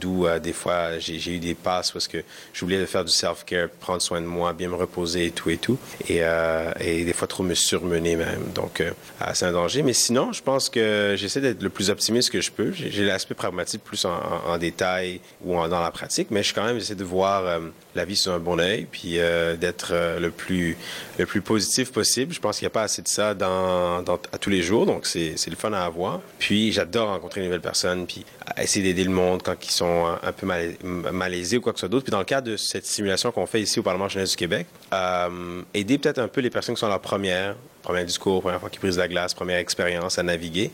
D'où 0.00 0.26
des 0.42 0.52
fois 0.52 0.98
j'ai 0.98 1.36
eu 1.36 1.38
des 1.38 1.54
passes 1.54 1.92
parce 1.92 2.08
que 2.08 2.18
j'oubliais 2.52 2.80
de 2.80 2.86
faire 2.86 3.04
du 3.04 3.12
self 3.12 3.37
prendre 3.80 4.02
soin 4.02 4.20
de 4.20 4.26
moi, 4.26 4.52
bien 4.52 4.68
me 4.68 4.74
reposer 4.74 5.26
et 5.26 5.30
tout 5.30 5.50
et 5.50 5.56
tout. 5.56 5.78
Et, 6.08 6.18
euh, 6.22 6.72
des 6.78 7.12
fois 7.12 7.28
trop 7.28 7.42
me 7.42 7.54
surmener 7.54 8.16
même. 8.16 8.50
Donc, 8.54 8.80
euh, 8.80 8.90
c'est 9.34 9.46
un 9.46 9.52
danger. 9.52 9.82
Mais 9.82 9.92
sinon, 9.92 10.32
je 10.32 10.42
pense 10.42 10.68
que 10.68 11.14
j'essaie 11.16 11.40
d'être 11.40 11.62
le 11.62 11.70
plus 11.70 11.90
optimiste 11.90 12.30
que 12.30 12.40
je 12.40 12.50
peux. 12.50 12.72
J'ai 12.72 13.04
l'aspect 13.04 13.34
pragmatique 13.34 13.82
plus 13.82 14.04
en, 14.04 14.58
détail 14.58 15.20
ou 15.44 15.54
dans 15.68 15.80
la 15.80 15.90
pratique, 15.90 16.28
mais 16.30 16.42
je 16.42 16.52
quand 16.52 16.64
même 16.64 16.78
j'essaie 16.78 16.94
de 16.94 17.04
voir 17.04 17.46
euh, 17.46 17.60
la 17.94 18.04
vie 18.04 18.16
sous 18.16 18.30
un 18.30 18.38
bon 18.38 18.58
œil, 18.58 18.86
puis 18.90 19.18
d'être 19.60 19.92
le 20.18 20.30
plus 20.30 20.76
le 21.18 21.26
plus 21.26 21.40
positif 21.40 21.92
possible. 21.92 22.32
Je 22.32 22.40
pense 22.40 22.58
qu'il 22.58 22.64
n'y 22.64 22.68
a 22.68 22.70
pas 22.70 22.82
assez 22.82 23.02
de 23.02 23.08
ça 23.08 23.30
à 23.30 24.38
tous 24.38 24.50
les 24.50 24.62
jours, 24.62 24.86
donc 24.86 25.06
c'est 25.06 25.34
le 25.48 25.56
fun 25.56 25.72
à 25.72 25.82
avoir. 25.82 26.20
Puis 26.38 26.72
j'adore 26.72 27.08
rencontrer 27.08 27.40
de 27.40 27.46
nouvelles 27.46 27.60
personnes, 27.60 28.06
puis 28.06 28.24
essayer 28.56 28.82
d'aider 28.82 29.04
le 29.04 29.10
monde 29.10 29.42
quand 29.42 29.54
ils 29.64 29.72
sont 29.72 30.06
un, 30.22 30.32
peu 30.32 30.46
mal, 30.46 30.74
malaisés 30.82 31.58
ou 31.58 31.60
quoi 31.60 31.72
que 31.72 31.78
ce 31.78 31.82
soit 31.82 31.88
d'autre. 31.88 32.04
Puis 32.04 32.10
dans 32.10 32.18
le 32.18 32.24
cadre 32.24 32.50
de 32.50 32.56
cette 32.56 32.86
simulation 32.86 33.32
qu'on 33.32 33.46
fait 33.46 33.60
ici 33.60 33.80
au 33.80 33.82
Parlement 33.82 34.08
jeunesse 34.08 34.30
du 34.30 34.36
Québec, 34.36 34.66
euh, 34.92 35.62
aider 35.74 35.98
peut-être 35.98 36.18
un 36.18 36.28
peu 36.28 36.40
les 36.40 36.50
personnes 36.50 36.74
qui 36.74 36.80
sont 36.80 36.88
la 36.88 36.98
première 36.98 37.56
premier 37.82 38.04
discours, 38.04 38.42
première 38.42 38.60
fois 38.60 38.68
qu'ils 38.68 38.80
brisent 38.80 38.98
la 38.98 39.08
glace, 39.08 39.32
première 39.32 39.56
expérience 39.56 40.18
à 40.18 40.22
naviguer, 40.22 40.70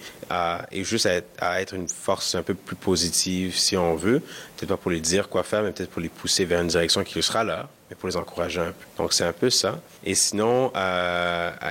et 0.72 0.82
juste 0.82 1.08
à 1.38 1.60
être, 1.60 1.74
une 1.74 1.86
force 1.86 2.34
un 2.34 2.42
peu 2.42 2.54
plus 2.54 2.74
positive 2.74 3.56
si 3.56 3.76
on 3.76 3.94
veut. 3.94 4.20
Peut-être 4.56 4.68
pas 4.68 4.76
pour 4.76 4.90
les 4.90 5.00
dire 5.00 5.28
quoi 5.28 5.42
faire, 5.42 5.62
mais 5.62 5.72
peut-être 5.72 5.90
pour 5.90 6.00
les 6.00 6.08
pousser 6.08 6.44
vers 6.44 6.60
une 6.60 6.68
direction 6.68 7.02
qui 7.02 7.20
sera 7.22 7.42
là, 7.42 7.68
mais 7.90 7.96
pour 7.96 8.08
les 8.08 8.16
encourager 8.16 8.60
un 8.60 8.66
peu. 8.66 8.84
Donc 8.98 9.12
c'est 9.12 9.24
un 9.24 9.32
peu 9.32 9.50
ça. 9.50 9.80
Et 10.04 10.14
sinon, 10.14 10.72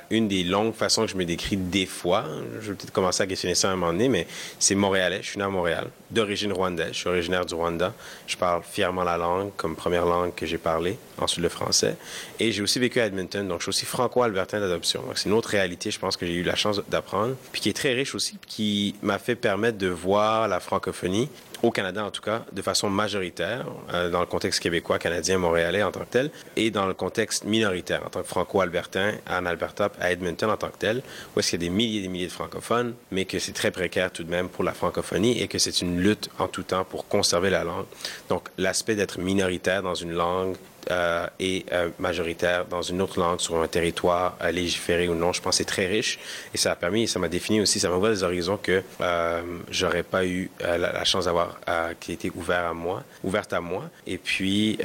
une 0.09 0.27
des 0.27 0.43
longues 0.43 0.73
façons 0.73 1.03
que 1.03 1.11
je 1.11 1.15
me 1.15 1.23
décris 1.23 1.55
des 1.55 1.85
fois, 1.85 2.25
je 2.59 2.71
vais 2.71 2.75
peut-être 2.75 2.91
commencer 2.91 3.23
à 3.23 3.27
questionner 3.27 3.55
ça 3.55 3.69
à 3.69 3.71
un 3.71 3.75
moment 3.75 3.93
donné, 3.93 4.09
mais 4.09 4.27
c'est 4.59 4.75
montréalais. 4.75 5.19
Je 5.21 5.29
suis 5.29 5.37
né 5.37 5.45
à 5.45 5.49
Montréal, 5.49 5.87
d'origine 6.11 6.51
rwandaise. 6.51 6.89
Je 6.91 6.97
suis 6.97 7.07
originaire 7.07 7.45
du 7.45 7.53
Rwanda. 7.53 7.93
Je 8.27 8.35
parle 8.35 8.63
fièrement 8.69 9.03
la 9.03 9.17
langue 9.17 9.51
comme 9.55 9.77
première 9.77 10.05
langue 10.05 10.35
que 10.35 10.45
j'ai 10.45 10.57
parlé, 10.57 10.97
ensuite 11.19 11.41
le 11.41 11.49
français. 11.49 11.95
Et 12.39 12.51
j'ai 12.51 12.61
aussi 12.61 12.79
vécu 12.79 12.99
à 12.99 13.05
Edmonton, 13.05 13.47
donc 13.47 13.59
je 13.59 13.63
suis 13.63 13.69
aussi 13.69 13.85
franco-albertain 13.85 14.59
d'adoption. 14.59 15.03
Donc 15.03 15.17
c'est 15.17 15.29
une 15.29 15.35
autre 15.35 15.49
réalité, 15.49 15.89
je 15.89 15.99
pense 15.99 16.17
que 16.17 16.25
j'ai 16.25 16.33
eu 16.33 16.43
la 16.43 16.55
chance 16.55 16.81
d'apprendre, 16.89 17.35
puis 17.53 17.61
qui 17.61 17.69
est 17.69 17.73
très 17.73 17.93
riche 17.93 18.13
aussi, 18.13 18.37
qui 18.45 18.95
m'a 19.01 19.19
fait 19.19 19.35
permettre 19.35 19.77
de 19.77 19.87
voir 19.87 20.49
la 20.49 20.59
francophonie 20.59 21.29
au 21.63 21.71
Canada 21.71 22.05
en 22.05 22.11
tout 22.11 22.21
cas, 22.21 22.45
de 22.51 22.61
façon 22.61 22.89
majoritaire, 22.89 23.65
euh, 23.93 24.09
dans 24.09 24.19
le 24.19 24.25
contexte 24.25 24.59
québécois, 24.59 24.99
canadien, 24.99 25.37
montréalais 25.37 25.81
en 25.81 25.91
tant 25.91 26.01
que 26.01 26.11
tel, 26.11 26.31
et 26.57 26.69
dans 26.69 26.85
le 26.85 26.93
contexte 26.93 27.45
minoritaire, 27.45 28.05
en 28.05 28.09
tant 28.09 28.21
que 28.21 28.27
franco-albertain, 28.27 29.13
en 29.29 29.45
Alberta, 29.45 29.89
à 29.99 30.11
Edmonton 30.11 30.49
en 30.49 30.57
tant 30.57 30.67
que 30.67 30.77
tel, 30.77 31.01
où 31.35 31.39
est-ce 31.39 31.51
qu'il 31.51 31.63
y 31.63 31.65
a 31.65 31.69
des 31.69 31.75
milliers 31.75 31.99
et 31.99 32.01
des 32.03 32.09
milliers 32.09 32.27
de 32.27 32.31
francophones, 32.31 32.93
mais 33.11 33.23
que 33.23 33.39
c'est 33.39 33.53
très 33.53 33.71
précaire 33.71 34.11
tout 34.11 34.25
de 34.25 34.29
même 34.29 34.49
pour 34.49 34.65
la 34.65 34.73
francophonie 34.73 35.41
et 35.41 35.47
que 35.47 35.57
c'est 35.57 35.81
une 35.81 36.01
lutte 36.01 36.29
en 36.37 36.49
tout 36.49 36.63
temps 36.63 36.83
pour 36.83 37.07
conserver 37.07 37.49
la 37.49 37.63
langue. 37.63 37.85
Donc, 38.27 38.49
l'aspect 38.57 38.95
d'être 38.95 39.19
minoritaire 39.19 39.81
dans 39.81 39.95
une 39.95 40.11
langue 40.11 40.57
euh, 40.91 41.27
et 41.39 41.65
euh, 41.71 41.89
majoritaire 41.99 42.65
dans 42.65 42.81
une 42.81 43.01
autre 43.01 43.19
langue 43.19 43.39
sur 43.39 43.61
un 43.61 43.67
territoire 43.67 44.37
euh, 44.41 44.51
légiféré 44.51 45.07
ou 45.07 45.15
non. 45.15 45.33
Je 45.33 45.41
pense 45.41 45.53
que 45.53 45.57
c'est 45.57 45.65
très 45.65 45.87
riche 45.87 46.19
et 46.53 46.57
ça 46.57 46.71
a 46.71 46.75
permis, 46.75 47.07
ça 47.07 47.19
m'a 47.19 47.29
défini 47.29 47.61
aussi, 47.61 47.79
ça 47.79 47.89
m'a 47.89 47.95
ouvert 47.95 48.11
des 48.11 48.23
horizons 48.23 48.57
que 48.57 48.83
euh, 49.01 49.41
j'aurais 49.69 50.03
pas 50.03 50.25
eu 50.25 50.49
la, 50.59 50.77
la, 50.77 51.03
chance 51.03 51.25
d'avoir 51.25 51.59
qui 51.99 52.11
été 52.11 52.31
ouvert 52.35 52.65
à 52.65 52.73
moi, 52.73 53.03
ouverte 53.23 53.53
à 53.53 53.61
moi. 53.61 53.89
Et 54.07 54.17
puis 54.17 54.77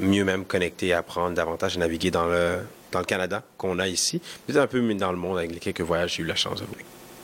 mieux 0.00 0.24
même 0.24 0.44
connecter, 0.44 0.92
apprendre 0.92 1.34
davantage 1.34 1.76
à 1.76 1.80
naviguer 1.80 2.10
dans 2.10 2.26
le 2.26 2.60
Canada 3.06 3.42
qu'on 3.58 3.78
a 3.78 3.88
ici, 3.88 4.20
peut-être 4.46 4.62
un 4.62 4.66
peu 4.66 4.94
dans 4.94 5.12
le 5.12 5.18
monde 5.18 5.38
avec 5.38 5.52
les 5.52 5.58
quelques 5.58 5.82
voyages 5.82 6.14
j'ai 6.16 6.22
eu 6.22 6.26
la 6.26 6.34
chance 6.34 6.60
de 6.60 6.66
voir. 6.66 6.78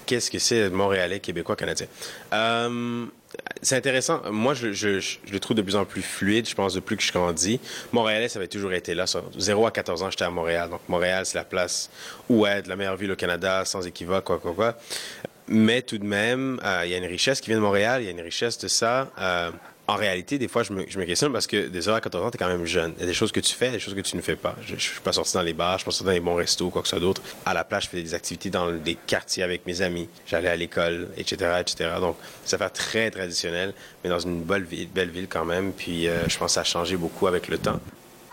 Qu'est-ce 0.07 0.31
que 0.31 0.39
c'est 0.39 0.69
Montréalais, 0.69 1.21
Québécois, 1.21 1.57
Canadien? 1.57 1.87
C'est 3.63 3.77
intéressant. 3.77 4.21
Moi, 4.31 4.55
je, 4.55 5.01
le 5.31 5.41
trouve 5.41 5.57
de 5.57 5.63
plus 5.63 5.77
en 5.77 5.85
plus 5.85 6.03
fluide, 6.03 6.49
je 6.49 6.55
pense, 6.55 6.75
depuis 6.75 6.97
que 6.97 7.03
je 7.03 7.13
grandis. 7.13 7.61
Montréalais, 7.93 8.29
ça 8.29 8.39
avait 8.39 8.49
toujours 8.49 8.73
été 8.73 8.95
là. 8.95 9.05
0 9.39 9.67
à 9.67 9.71
14 9.71 10.03
ans, 10.03 10.11
j'étais 10.11 10.25
à 10.25 10.31
Montréal. 10.31 10.71
Donc, 10.71 10.81
Montréal, 10.89 11.27
c'est 11.27 11.39
la 11.39 11.45
place 11.45 11.91
où 12.29 12.47
être, 12.47 12.67
la 12.67 12.77
meilleure 12.77 12.97
ville 12.97 13.13
au 13.13 13.17
Canada, 13.17 13.65
sans 13.65 13.87
équivoque, 13.87 14.25
quoi, 14.25 14.39
quoi, 14.39 14.53
quoi. 14.55 14.77
mais 15.49 15.83
tout 15.83 15.99
de 15.99 16.05
même, 16.05 16.61
il 16.85 16.91
y 16.91 16.95
a 16.95 16.99
une 16.99 17.07
richesse 17.07 17.41
qui 17.41 17.51
vient 17.51 17.59
de 17.59 17.63
Montréal, 17.63 18.03
il 18.03 18.07
y 18.07 18.09
a 18.09 18.13
une 18.13 18.21
richesse 18.21 18.59
de 18.59 18.69
ça 18.69 19.09
en 19.89 19.97
réalité, 19.97 20.39
des 20.39 20.49
fois, 20.49 20.63
je 20.63 20.73
me, 20.73 20.85
je 20.89 20.99
me 20.99 21.05
questionne 21.05 21.33
parce 21.33 21.47
que 21.47 21.69
des 21.69 21.89
heures 21.89 21.97
à 21.97 22.01
14 22.01 22.25
ans, 22.25 22.31
t'es 22.31 22.39
quand 22.39 22.49
même 22.49 22.67
jeune. 22.67 22.93
Il 22.97 23.01
y 23.01 23.05
a 23.05 23.07
des 23.07 23.15
choses 23.15 23.33
que 23.33 23.41
tu 23.41 23.53
fais, 23.53 23.71
des 23.71 23.81
choses 23.81 23.95
que 23.95 24.01
tu 24.01 24.17
ne 24.17 24.23
fais 24.23 24.37
pas. 24.37 24.55
Je, 24.65 24.75
ne 24.75 24.79
suis 24.79 25.01
pas 25.01 25.13
sorti 25.13 25.35
dans 25.35 25.43
les 25.43 25.55
bars, 25.55 25.75
je 25.75 25.79
suis 25.79 25.85
pas 25.87 25.91
sorti 25.91 26.05
dans 26.05 26.13
les 26.13 26.21
bons 26.21 26.37
restos, 26.37 26.71
quoi 26.71 26.83
que 26.83 26.89
ce 26.89 26.97
soit 26.97 27.01
d'autre. 27.01 27.21
À 27.45 27.53
la 27.53 27.65
plage, 27.65 27.85
je 27.85 27.89
faisais 27.89 28.03
des 28.03 28.15
activités 28.15 28.51
dans 28.51 28.71
des 28.71 28.95
quartiers 28.95 29.43
avec 29.43 29.67
mes 29.67 29.83
amis. 29.83 30.09
J'allais 30.27 30.49
à 30.49 30.57
l'école, 30.57 31.09
etc., 31.17 31.57
etc. 31.61 31.91
Donc, 31.99 32.17
ça 32.45 32.59
fait 32.59 32.71
très 32.71 33.11
traditionnel, 33.11 33.75
mais 34.05 34.11
dans 34.11 34.21
une 34.21 34.43
belle 34.43 34.65
ville, 34.65 34.89
belle 34.89 35.11
ville 35.11 35.27
quand 35.29 35.45
même. 35.45 35.73
Puis, 35.73 36.07
euh, 36.07 36.29
je 36.29 36.39
pense 36.39 36.53
que 36.53 36.55
ça 36.55 36.61
a 36.61 36.65
changé 36.65 36.97
beaucoup 36.97 37.27
avec 37.27 37.49
le 37.49 37.59
temps 37.59 37.81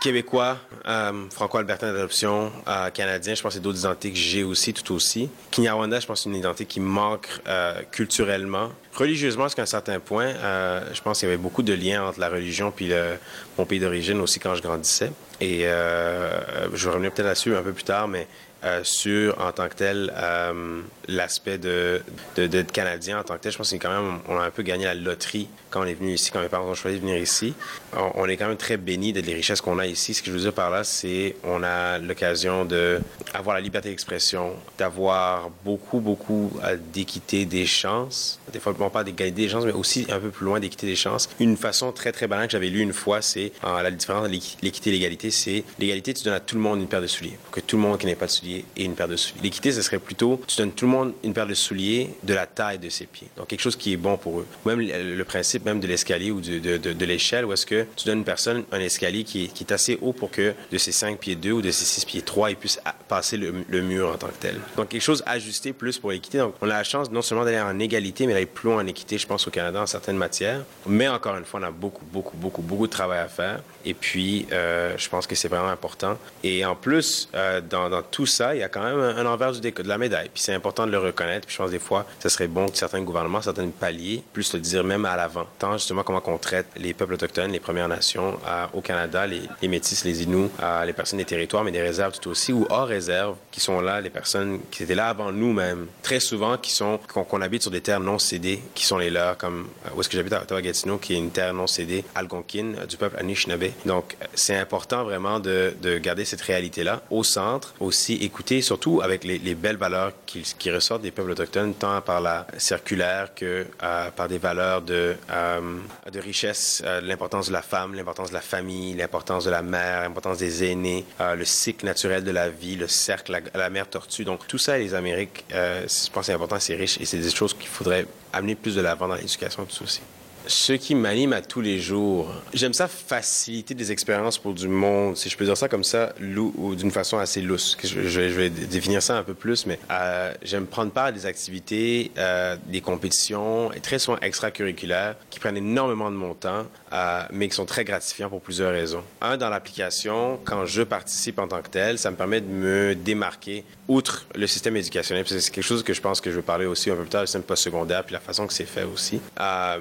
québécois, 0.00 0.58
euh, 0.88 1.28
franco-albertain 1.30 1.92
d'adoption, 1.92 2.50
euh, 2.66 2.90
canadien, 2.90 3.34
je 3.34 3.42
pense 3.42 3.50
que 3.50 3.54
c'est 3.54 3.62
d'autres 3.62 3.80
identités 3.80 4.10
que 4.10 4.16
j'ai 4.18 4.42
aussi, 4.42 4.72
tout 4.72 4.94
aussi. 4.94 5.28
Kinyarwanda, 5.50 6.00
je 6.00 6.06
pense 6.06 6.20
que 6.20 6.22
c'est 6.24 6.30
une 6.30 6.36
identité 6.36 6.64
qui 6.64 6.80
manque 6.80 7.28
euh, 7.46 7.82
culturellement. 7.92 8.70
Religieusement, 8.94 9.44
jusqu'à 9.44 9.62
un 9.62 9.66
certain 9.66 10.00
point, 10.00 10.26
euh, 10.26 10.82
je 10.92 11.00
pense 11.00 11.20
qu'il 11.20 11.28
y 11.28 11.32
avait 11.32 11.40
beaucoup 11.40 11.62
de 11.62 11.74
liens 11.74 12.04
entre 12.04 12.18
la 12.18 12.28
religion 12.28 12.72
puis 12.72 12.88
le, 12.88 13.18
mon 13.58 13.66
pays 13.66 13.78
d'origine 13.78 14.20
aussi 14.20 14.40
quand 14.40 14.54
je 14.54 14.62
grandissais. 14.62 15.12
Et 15.40 15.66
euh, 15.66 16.40
je 16.74 16.86
vais 16.86 16.92
revenir 16.92 17.12
peut-être 17.12 17.26
là-dessus 17.26 17.54
un 17.54 17.62
peu 17.62 17.72
plus 17.72 17.84
tard, 17.84 18.08
mais 18.08 18.26
euh, 18.62 18.80
sur, 18.84 19.40
en 19.40 19.52
tant 19.52 19.68
que 19.68 19.74
tel, 19.74 20.12
euh, 20.16 20.82
l'aspect 21.08 21.56
de, 21.58 22.02
d'être 22.36 22.72
Canadien 22.72 23.18
en 23.18 23.22
tant 23.22 23.34
que 23.34 23.40
tel. 23.40 23.52
Je 23.52 23.56
pense 23.56 23.70
qu'on 23.70 23.78
quand 23.78 24.02
même, 24.02 24.18
on 24.28 24.36
a 24.38 24.44
un 24.44 24.50
peu 24.50 24.62
gagné 24.62 24.84
la 24.84 24.94
loterie 24.94 25.48
quand 25.70 25.82
on 25.82 25.86
est 25.86 25.94
venu 25.94 26.12
ici, 26.12 26.30
quand 26.30 26.40
mes 26.40 26.48
parents 26.48 26.68
ont 26.68 26.74
choisi 26.74 26.96
de 26.96 27.00
venir 27.00 27.16
ici. 27.16 27.54
On, 27.92 28.26
est 28.26 28.36
quand 28.36 28.48
même 28.48 28.56
très 28.56 28.76
béni 28.76 29.12
de 29.12 29.20
les 29.20 29.34
richesses 29.34 29.60
qu'on 29.60 29.78
a 29.78 29.86
ici. 29.86 30.14
Ce 30.14 30.22
que 30.22 30.26
je 30.26 30.32
veux 30.32 30.40
dire 30.40 30.52
par 30.52 30.70
là, 30.70 30.84
c'est 30.84 31.36
on 31.44 31.62
a 31.62 31.98
l'occasion 31.98 32.64
de 32.64 33.00
avoir 33.32 33.54
la 33.54 33.62
liberté 33.62 33.88
d'expression, 33.88 34.52
d'avoir 34.76 35.50
beaucoup, 35.64 36.00
beaucoup 36.00 36.52
euh, 36.64 36.76
d'équité 36.92 37.46
des 37.46 37.66
chances. 37.66 38.40
Des 38.52 38.60
fois, 38.60 38.74
on 38.78 38.90
parle 38.90 39.06
d'égalité 39.06 39.42
des 39.42 39.48
chances, 39.48 39.64
mais 39.64 39.72
aussi 39.72 40.06
un 40.10 40.18
peu 40.18 40.30
plus 40.30 40.44
loin 40.44 40.60
d'équité 40.60 40.86
des 40.86 40.96
chances. 40.96 41.28
Une 41.38 41.56
façon 41.56 41.92
très, 41.92 42.12
très 42.12 42.26
banale 42.26 42.46
que 42.46 42.52
j'avais 42.52 42.68
lu 42.68 42.80
une 42.80 42.92
fois, 42.92 43.22
c'est 43.22 43.52
la 43.62 43.90
différence 43.90 44.26
entre 44.26 44.32
l'équité 44.62 44.90
et 44.90 44.92
l'égalité, 44.92 45.30
c'est 45.30 45.64
l'égalité, 45.78 46.12
tu 46.14 46.24
donnes 46.24 46.34
à 46.34 46.40
tout 46.40 46.56
le 46.56 46.60
monde 46.60 46.80
une 46.80 46.88
paire 46.88 47.00
de 47.00 47.06
souliers. 47.06 47.38
Pour 47.44 47.52
que 47.52 47.60
tout 47.60 47.76
le 47.76 47.82
monde 47.82 47.98
qui 47.98 48.06
n'ait 48.06 48.16
pas 48.16 48.26
de 48.26 48.30
souliers 48.30 48.49
et 48.76 48.84
une 48.84 48.94
paire 48.94 49.08
de 49.08 49.16
souliers. 49.16 49.42
L'équité, 49.42 49.72
ce 49.72 49.82
serait 49.82 49.98
plutôt, 49.98 50.40
tu 50.46 50.56
donnes 50.56 50.72
tout 50.72 50.86
le 50.86 50.90
monde 50.90 51.12
une 51.24 51.32
paire 51.32 51.46
de 51.46 51.54
souliers 51.54 52.10
de 52.22 52.34
la 52.34 52.46
taille 52.46 52.78
de 52.78 52.88
ses 52.88 53.06
pieds. 53.06 53.28
Donc, 53.36 53.48
quelque 53.48 53.60
chose 53.60 53.76
qui 53.76 53.92
est 53.92 53.96
bon 53.96 54.16
pour 54.16 54.40
eux. 54.40 54.46
Même 54.66 54.80
le 54.80 55.24
principe 55.24 55.64
même 55.64 55.80
de 55.80 55.86
l'escalier 55.86 56.30
ou 56.30 56.40
de, 56.40 56.58
de, 56.58 57.04
l'échelle, 57.04 57.44
où 57.44 57.52
est-ce 57.52 57.66
que 57.66 57.86
tu 57.96 58.06
donnes 58.06 58.18
une 58.18 58.24
personne 58.24 58.64
un 58.72 58.80
escalier 58.80 59.24
qui 59.24 59.44
est, 59.44 59.72
assez 59.72 59.98
haut 60.00 60.12
pour 60.12 60.30
que 60.30 60.54
de 60.72 60.78
ses 60.78 60.90
5 60.90 61.18
pieds 61.18 61.36
2 61.36 61.52
ou 61.52 61.62
de 61.62 61.70
ses 61.70 61.84
6 61.84 62.04
pieds 62.04 62.22
3, 62.22 62.50
il 62.50 62.56
puisse 62.56 62.80
passer 63.08 63.36
le, 63.36 63.64
le, 63.68 63.82
mur 63.82 64.08
en 64.08 64.16
tant 64.16 64.26
que 64.28 64.40
tel. 64.40 64.56
Donc, 64.76 64.88
quelque 64.88 65.02
chose 65.02 65.22
ajusté 65.26 65.72
plus 65.72 65.98
pour 65.98 66.10
l'équité. 66.10 66.38
Donc, 66.38 66.54
on 66.60 66.66
a 66.68 66.74
la 66.74 66.84
chance 66.84 67.10
non 67.10 67.22
seulement 67.22 67.44
d'aller 67.44 67.60
en 67.60 67.78
égalité, 67.78 68.26
mais 68.26 68.32
d'aller 68.32 68.46
plus 68.46 68.68
loin 68.68 68.82
en 68.82 68.86
équité, 68.86 69.18
je 69.18 69.26
pense, 69.26 69.46
au 69.46 69.50
Canada 69.50 69.80
en 69.82 69.86
certaines 69.86 70.16
matières. 70.16 70.62
Mais 70.86 71.08
encore 71.08 71.36
une 71.36 71.44
fois, 71.44 71.60
on 71.60 71.64
a 71.64 71.70
beaucoup, 71.70 72.04
beaucoup, 72.04 72.36
beaucoup, 72.36 72.62
beaucoup 72.62 72.86
de 72.86 72.92
travail 72.92 73.20
à 73.20 73.28
faire. 73.28 73.60
Et 73.84 73.94
puis, 73.94 74.46
euh, 74.52 74.94
je 74.96 75.08
pense 75.08 75.26
que 75.26 75.34
c'est 75.34 75.48
vraiment 75.48 75.68
important. 75.68 76.18
Et 76.44 76.64
en 76.64 76.74
plus, 76.74 77.28
euh, 77.34 77.60
dans, 77.60 77.88
dans, 77.88 78.02
tout 78.02 78.26
ça, 78.26 78.39
il 78.54 78.58
y 78.58 78.62
a 78.62 78.68
quand 78.68 78.82
même 78.82 78.98
un, 78.98 79.16
un 79.16 79.26
envers 79.26 79.52
du 79.52 79.60
de 79.60 79.88
la 79.88 79.98
médaille. 79.98 80.30
Puis 80.32 80.42
c'est 80.42 80.54
important 80.54 80.86
de 80.86 80.92
le 80.92 80.98
reconnaître. 80.98 81.46
Puis 81.46 81.54
je 81.54 81.62
pense 81.62 81.70
des 81.70 81.78
fois, 81.78 82.06
ce 82.18 82.28
serait 82.28 82.48
bon 82.48 82.66
que 82.68 82.76
certains 82.76 83.02
gouvernements, 83.02 83.42
certains 83.42 83.68
paliers, 83.68 84.22
puissent 84.32 84.54
le 84.54 84.60
dire 84.60 84.84
même 84.84 85.04
à 85.04 85.16
l'avant. 85.16 85.46
Tant 85.58 85.74
justement 85.74 86.02
comment 86.02 86.22
on 86.26 86.38
traite 86.38 86.66
les 86.76 86.94
peuples 86.94 87.14
autochtones, 87.14 87.52
les 87.52 87.60
Premières 87.60 87.88
Nations 87.88 88.38
euh, 88.46 88.66
au 88.72 88.80
Canada, 88.80 89.26
les, 89.26 89.42
les, 89.62 89.68
Métis, 89.68 90.04
les 90.04 90.22
Inuits, 90.22 90.50
les 90.86 90.92
personnes 90.92 91.18
des 91.18 91.24
territoires, 91.24 91.64
mais 91.64 91.72
des 91.72 91.82
réserves 91.82 92.18
tout 92.18 92.30
aussi, 92.30 92.52
ou 92.52 92.66
hors 92.70 92.86
réserve, 92.86 93.36
qui 93.50 93.60
sont 93.60 93.80
là, 93.80 94.00
les 94.00 94.10
personnes 94.10 94.60
qui 94.70 94.82
étaient 94.82 94.94
là 94.94 95.08
avant 95.08 95.32
nous-mêmes. 95.32 95.86
Très 96.02 96.20
souvent, 96.20 96.56
qui 96.56 96.72
sont, 96.72 96.98
qu'on 97.12 97.24
qu 97.24 97.42
habite 97.42 97.62
sur 97.62 97.70
des 97.70 97.80
terres 97.80 98.00
non 98.00 98.18
cédées, 98.18 98.62
qui 98.74 98.84
sont 98.84 98.98
les 98.98 99.10
leurs, 99.10 99.36
comme 99.36 99.68
où 99.94 100.00
est-ce 100.00 100.08
que 100.08 100.16
j'habite 100.16 100.32
à 100.32 100.42
Ottawa-Gatineau, 100.42 100.98
qui 100.98 101.14
est 101.14 101.18
une 101.18 101.30
terre 101.30 101.54
non 101.54 101.66
cédée, 101.66 102.04
algonquine, 102.14 102.76
du 102.88 102.96
peuple 102.96 103.16
Anishinaabe. 103.18 103.70
Donc, 103.86 104.16
c'est 104.34 104.56
important 104.56 105.04
vraiment 105.04 105.40
de 105.40 105.98
garder 105.98 106.24
cette 106.24 106.40
réalité-là 106.40 107.02
au 107.10 107.24
centre, 107.24 107.74
aussi 107.80 108.18
écouter, 108.30 108.62
surtout 108.62 109.00
avec 109.02 109.24
les, 109.24 109.38
les 109.38 109.56
belles 109.56 109.76
valeurs 109.76 110.12
qui, 110.24 110.70
ressortent 110.70 111.02
des 111.02 111.10
peuples 111.10 111.32
autochtones, 111.32 111.74
tant 111.74 112.00
par 112.00 112.20
la 112.20 112.46
circulaire 112.58 113.34
que 113.34 113.66
euh, 113.82 114.10
par 114.12 114.28
des 114.28 114.38
valeurs 114.38 114.82
de, 114.82 115.16
euh, 115.30 115.78
de 116.12 116.20
richesse, 116.20 116.80
euh, 116.86 117.00
l'importance 117.00 117.48
de 117.48 117.52
la 117.52 117.62
femme, 117.62 117.94
l'importance 117.94 118.28
de 118.28 118.34
la 118.34 118.40
famille, 118.40 118.94
l'importance 118.94 119.44
de 119.44 119.50
la 119.50 119.62
mère, 119.62 120.02
l'importance 120.02 120.38
des 120.38 120.70
aînés, 120.70 121.04
le 121.18 121.44
cycle 121.44 121.84
naturel 121.84 122.22
de 122.22 122.30
la 122.30 122.48
vie, 122.48 122.76
le 122.76 122.86
cercle, 122.86 123.42
la, 123.52 123.70
mère 123.70 123.88
tortue. 123.88 124.24
Donc, 124.24 124.46
tout 124.46 124.58
ça, 124.58 124.78
les 124.78 124.94
Amériques, 124.94 125.44
je 125.50 126.10
pense 126.12 126.26
c'est 126.26 126.32
important, 126.32 126.60
c'est 126.60 126.76
riche 126.76 127.00
et 127.00 127.04
c'est 127.04 127.18
des 127.18 127.30
choses 127.30 127.54
qu'il 127.54 127.68
faudrait 127.68 128.06
amener 128.32 128.54
plus 128.54 128.76
de 128.76 128.80
l'avant 128.80 129.08
dans 129.08 129.16
l'éducation, 129.16 129.66
ça 129.68 129.84
aussi 129.84 130.00
ce 130.50 130.72
qui 130.72 130.94
m'anime 130.94 131.32
à 131.32 131.42
tous 131.42 131.60
les 131.60 131.78
jours. 131.78 132.28
J'aime 132.52 132.74
ça 132.74 132.88
faciliter 132.88 133.74
des 133.74 133.92
expériences 133.92 134.36
pour 134.36 134.52
du 134.52 134.68
monde, 134.68 135.16
si 135.16 135.28
je 135.28 135.36
peux 135.36 135.44
dire 135.44 135.56
ça 135.56 135.68
comme 135.68 135.84
ça, 135.84 136.12
d'une 136.18 136.90
façon 136.90 137.18
assez 137.18 137.40
lousse. 137.40 137.76
Je, 137.82 138.20
vais 138.20 138.50
définir 138.50 139.02
ça 139.02 139.16
un 139.16 139.22
peu 139.22 139.34
plus, 139.34 139.66
mais 139.66 139.78
euh, 139.90 140.32
j'aime 140.42 140.66
prendre 140.66 140.90
part 140.90 141.06
à 141.06 141.12
des 141.12 141.26
activités, 141.26 142.10
euh, 142.18 142.56
des 142.66 142.80
compétitions, 142.80 143.72
et 143.72 143.80
très 143.80 143.98
souvent 143.98 144.18
extracurriculaires, 144.20 145.14
qui 145.30 145.38
prennent 145.38 145.56
énormément 145.56 146.10
de 146.10 146.16
mon 146.16 146.34
temps, 146.34 146.66
euh, 146.92 147.22
mais 147.30 147.48
qui 147.48 147.54
sont 147.54 147.66
très 147.66 147.84
gratifiants 147.84 148.28
pour 148.28 148.40
plusieurs 148.40 148.72
raisons. 148.72 149.04
Un, 149.20 149.36
dans 149.36 149.50
l'application, 149.50 150.40
quand 150.44 150.66
je 150.66 150.82
participe 150.82 151.38
en 151.38 151.46
tant 151.46 151.62
que 151.62 151.68
tel, 151.70 151.98
ça 151.98 152.10
me 152.10 152.16
permet 152.16 152.40
de 152.40 152.48
me 152.48 152.94
démarquer 152.94 153.64
outre 153.86 154.26
le 154.34 154.46
système 154.46 154.76
éducationnel. 154.76 155.24
C'est 155.26 155.50
quelque 155.50 155.64
chose 155.64 155.82
que 155.82 155.94
je 155.94 156.00
pense 156.00 156.20
que 156.20 156.30
je 156.30 156.36
veux 156.36 156.42
parler 156.42 156.66
aussi 156.66 156.90
un 156.90 156.96
peu 156.96 157.02
plus 157.02 157.10
tard, 157.10 157.22
le 157.22 157.26
système 157.26 157.42
postsecondaire, 157.42 158.04
puis 158.04 158.12
la 158.12 158.20
façon 158.20 158.46
que 158.46 158.52
c'est 158.52 158.64
fait 158.64 158.84
aussi. 158.84 159.20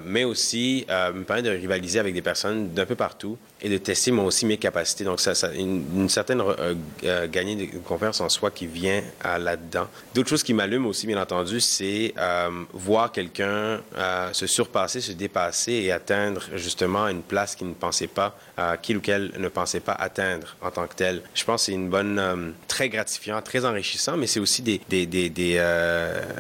mais 0.05 0.23
aussi 0.23 0.58
euh, 0.89 1.13
me 1.13 1.23
permet 1.23 1.41
de 1.41 1.49
rivaliser 1.49 1.99
avec 1.99 2.13
des 2.13 2.21
personnes 2.21 2.73
d'un 2.73 2.85
peu 2.85 2.95
partout 2.95 3.37
et 3.61 3.69
de 3.69 3.77
tester 3.77 4.11
moi 4.11 4.25
aussi 4.25 4.45
mes 4.45 4.57
capacités. 4.57 5.03
Donc, 5.03 5.19
ça, 5.19 5.35
ça 5.35 5.51
une, 5.53 5.83
une 5.95 6.09
certaine 6.09 6.41
euh, 6.41 6.75
euh, 7.03 7.27
gagner 7.27 7.55
de 7.55 7.77
confiance 7.79 8.21
en 8.21 8.29
soi 8.29 8.51
qui 8.51 8.67
vient 8.67 9.01
là-dedans. 9.23 9.87
D'autres 10.13 10.29
choses 10.29 10.43
qui 10.43 10.53
m'allument 10.53 10.87
aussi, 10.87 11.07
bien 11.07 11.21
entendu, 11.21 11.59
c'est 11.59 12.13
euh, 12.17 12.49
voir 12.73 13.11
quelqu'un 13.11 13.81
euh, 13.97 14.33
se 14.33 14.47
surpasser, 14.47 15.01
se 15.01 15.11
dépasser 15.11 15.73
et 15.73 15.91
atteindre 15.91 16.43
justement 16.55 17.07
une 17.07 17.21
place 17.21 17.55
qu'il 17.55 17.67
ne 17.67 17.73
pensait 17.73 18.07
pas, 18.07 18.37
qu'il 18.81 18.97
ou 18.97 19.01
qu'elle 19.01 19.31
ne 19.37 19.47
pensait 19.47 19.79
pas 19.79 19.93
atteindre 19.93 20.55
en 20.61 20.71
tant 20.71 20.87
que 20.87 20.95
tel. 20.95 21.21
Je 21.33 21.43
pense 21.43 21.61
que 21.61 21.65
c'est 21.67 21.71
une 21.73 21.89
bonne, 21.89 22.53
très 22.67 22.89
gratifiant, 22.89 23.41
très 23.41 23.65
enrichissant, 23.65 24.17
mais 24.17 24.27
c'est 24.27 24.39
aussi 24.39 24.61
des, 24.61 24.81
des, 24.89 25.05
des, 25.05 25.29
des 25.29 25.53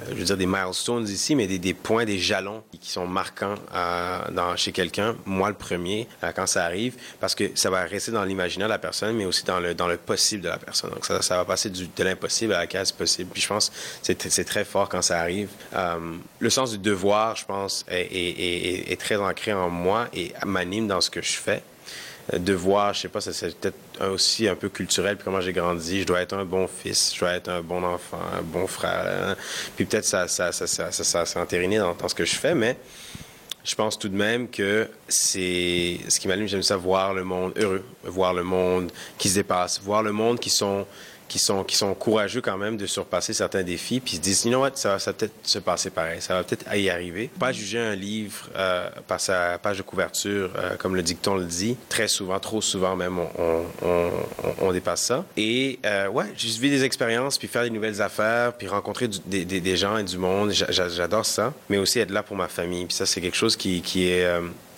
je 0.09 0.15
veux 0.15 0.25
dire 0.25 0.37
des 0.37 0.45
milestones 0.45 1.07
ici, 1.07 1.35
mais 1.35 1.47
des, 1.47 1.59
des 1.59 1.73
points, 1.73 2.05
des 2.05 2.19
jalons 2.19 2.63
qui 2.79 2.91
sont 2.91 3.07
marquants 3.07 3.55
dans, 4.31 4.55
chez 4.55 4.71
quelqu'un. 4.71 5.15
Moi, 5.25 5.49
le 5.49 5.55
premier, 5.55 6.07
quand 6.35 6.47
ça 6.47 6.65
arrive 6.65 6.95
parce 7.19 7.35
que 7.35 7.51
ça 7.55 7.69
va 7.69 7.83
rester 7.83 8.11
dans 8.11 8.23
l'imaginaire 8.23 8.67
de 8.67 8.73
la 8.73 8.79
personne, 8.79 9.15
mais 9.15 9.25
aussi 9.25 9.43
dans 9.43 9.59
le, 9.59 9.73
dans 9.73 9.87
le 9.87 9.97
possible 9.97 10.43
de 10.43 10.49
la 10.49 10.57
personne. 10.57 10.91
Donc, 10.91 11.05
ça, 11.05 11.21
ça 11.21 11.37
va 11.37 11.45
passer 11.45 11.69
de 11.69 12.03
l'impossible 12.03 12.53
à 12.53 12.59
la 12.59 12.67
case 12.67 12.91
possible. 12.91 13.29
Puis, 13.31 13.41
je 13.41 13.47
pense 13.47 13.71
que 14.05 14.13
c'est 14.29 14.43
très 14.43 14.65
fort 14.65 14.89
quand 14.89 15.01
ça 15.01 15.19
arrive. 15.19 15.49
Euh, 15.75 16.17
le 16.39 16.49
sens 16.49 16.71
du 16.71 16.77
devoir, 16.77 17.35
je 17.35 17.45
pense, 17.45 17.85
est, 17.89 18.91
est, 18.91 18.99
très 18.99 19.15
ancré 19.15 19.53
en 19.53 19.69
moi 19.69 20.07
et 20.13 20.33
m'anime 20.45 20.87
dans 20.87 21.01
ce 21.01 21.09
que 21.09 21.21
je 21.21 21.33
fais. 21.33 21.63
Devoir, 22.37 22.93
je 22.93 23.01
sais 23.01 23.07
pas, 23.07 23.21
c'est 23.21 23.59
peut-être 23.59 23.77
aussi 24.07 24.47
un 24.47 24.55
peu 24.55 24.69
culturel, 24.69 25.15
puis 25.15 25.25
comment 25.25 25.41
j'ai 25.41 25.53
grandi. 25.53 26.01
Je 26.01 26.05
dois 26.05 26.21
être 26.21 26.33
un 26.33 26.45
bon 26.45 26.67
fils, 26.67 27.11
je 27.15 27.19
dois 27.21 27.31
être 27.31 27.49
un 27.49 27.61
bon 27.61 27.83
enfant, 27.83 28.19
un 28.37 28.43
bon 28.43 28.67
frère. 28.67 29.05
Hein. 29.07 29.35
Puis 29.75 29.85
peut-être 29.85 30.05
ça, 30.05 30.27
ça, 30.27 30.51
ça, 30.51 30.67
ça, 30.67 30.91
ça, 30.91 31.03
ça 31.03 31.25
s'est 31.25 31.39
entériné 31.39 31.79
dans, 31.79 31.95
dans 31.95 32.07
ce 32.07 32.13
que 32.13 32.25
je 32.25 32.35
fais, 32.35 32.53
mais 32.53 32.77
je 33.63 33.75
pense 33.75 33.99
tout 33.99 34.09
de 34.09 34.15
même 34.15 34.47
que 34.47 34.89
c'est 35.07 35.99
ce 36.07 36.19
qui 36.19 36.27
m'allume, 36.27 36.47
j'aime 36.47 36.63
ça 36.63 36.77
voir 36.77 37.13
le 37.13 37.23
monde 37.23 37.53
heureux, 37.57 37.83
voir 38.03 38.33
le 38.33 38.43
monde 38.43 38.91
qui 39.17 39.29
se 39.29 39.35
dépasse, 39.35 39.81
voir 39.81 40.01
le 40.03 40.11
monde 40.11 40.39
qui 40.39 40.49
sont 40.49 40.85
qui 41.29 41.39
sont 41.39 41.63
qui 41.63 41.77
sont 41.77 41.93
courageux 41.93 42.41
quand 42.41 42.57
même 42.57 42.75
de 42.75 42.85
surpasser 42.85 43.33
certains 43.33 43.63
défis 43.63 44.01
puis 44.01 44.15
se 44.15 44.21
disent 44.21 44.43
you 44.43 44.49
know 44.49 44.59
what, 44.59 44.71
ça, 44.75 44.99
ça 44.99 45.11
va 45.11 45.17
peut-être 45.17 45.33
se 45.43 45.59
passer 45.59 45.89
pareil 45.89 46.21
ça 46.21 46.33
va 46.33 46.43
peut-être 46.43 46.65
y 46.75 46.89
arriver. 46.89 47.29
Pas 47.39 47.53
juger 47.53 47.79
un 47.79 47.95
livre 47.95 48.49
euh, 48.55 48.89
par 49.07 49.21
sa 49.21 49.57
page 49.59 49.77
de 49.77 49.83
couverture 49.83 50.51
euh, 50.57 50.75
comme 50.77 50.95
le 50.95 51.03
dicton 51.03 51.35
le 51.35 51.45
dit. 51.45 51.77
Très 51.87 52.07
souvent 52.07 52.39
trop 52.39 52.61
souvent 52.61 52.95
même 52.95 53.17
on, 53.19 53.63
on, 54.61 54.71
dépasse 54.73 55.01
ça. 55.03 55.25
Et 55.37 55.79
euh, 55.85 56.07
ouais 56.09 56.25
juste 56.35 56.59
vivre 56.59 56.75
des 56.75 56.83
expériences 56.83 57.37
puis 57.37 57.47
faire 57.47 57.63
des 57.63 57.69
nouvelles 57.69 58.01
affaires 58.01 58.53
puis 58.53 58.67
rencontrer 58.67 59.07
des, 59.07 59.45
des, 59.45 59.61
des, 59.61 59.77
gens 59.77 59.97
et 59.97 60.03
du 60.03 60.17
monde. 60.17 60.51
J'adore 60.51 61.25
ça 61.25 61.53
mais 61.69 61.77
aussi 61.77 61.99
être 61.99 62.11
là 62.11 62.23
pour 62.23 62.35
ma 62.35 62.47
famille. 62.47 62.85
Puis 62.85 62.95
ça 62.95 63.05
c'est 63.05 63.21
quelque 63.21 63.37
chose 63.37 63.55
qui, 63.55 63.81
qui 63.81 64.09
est 64.09 64.27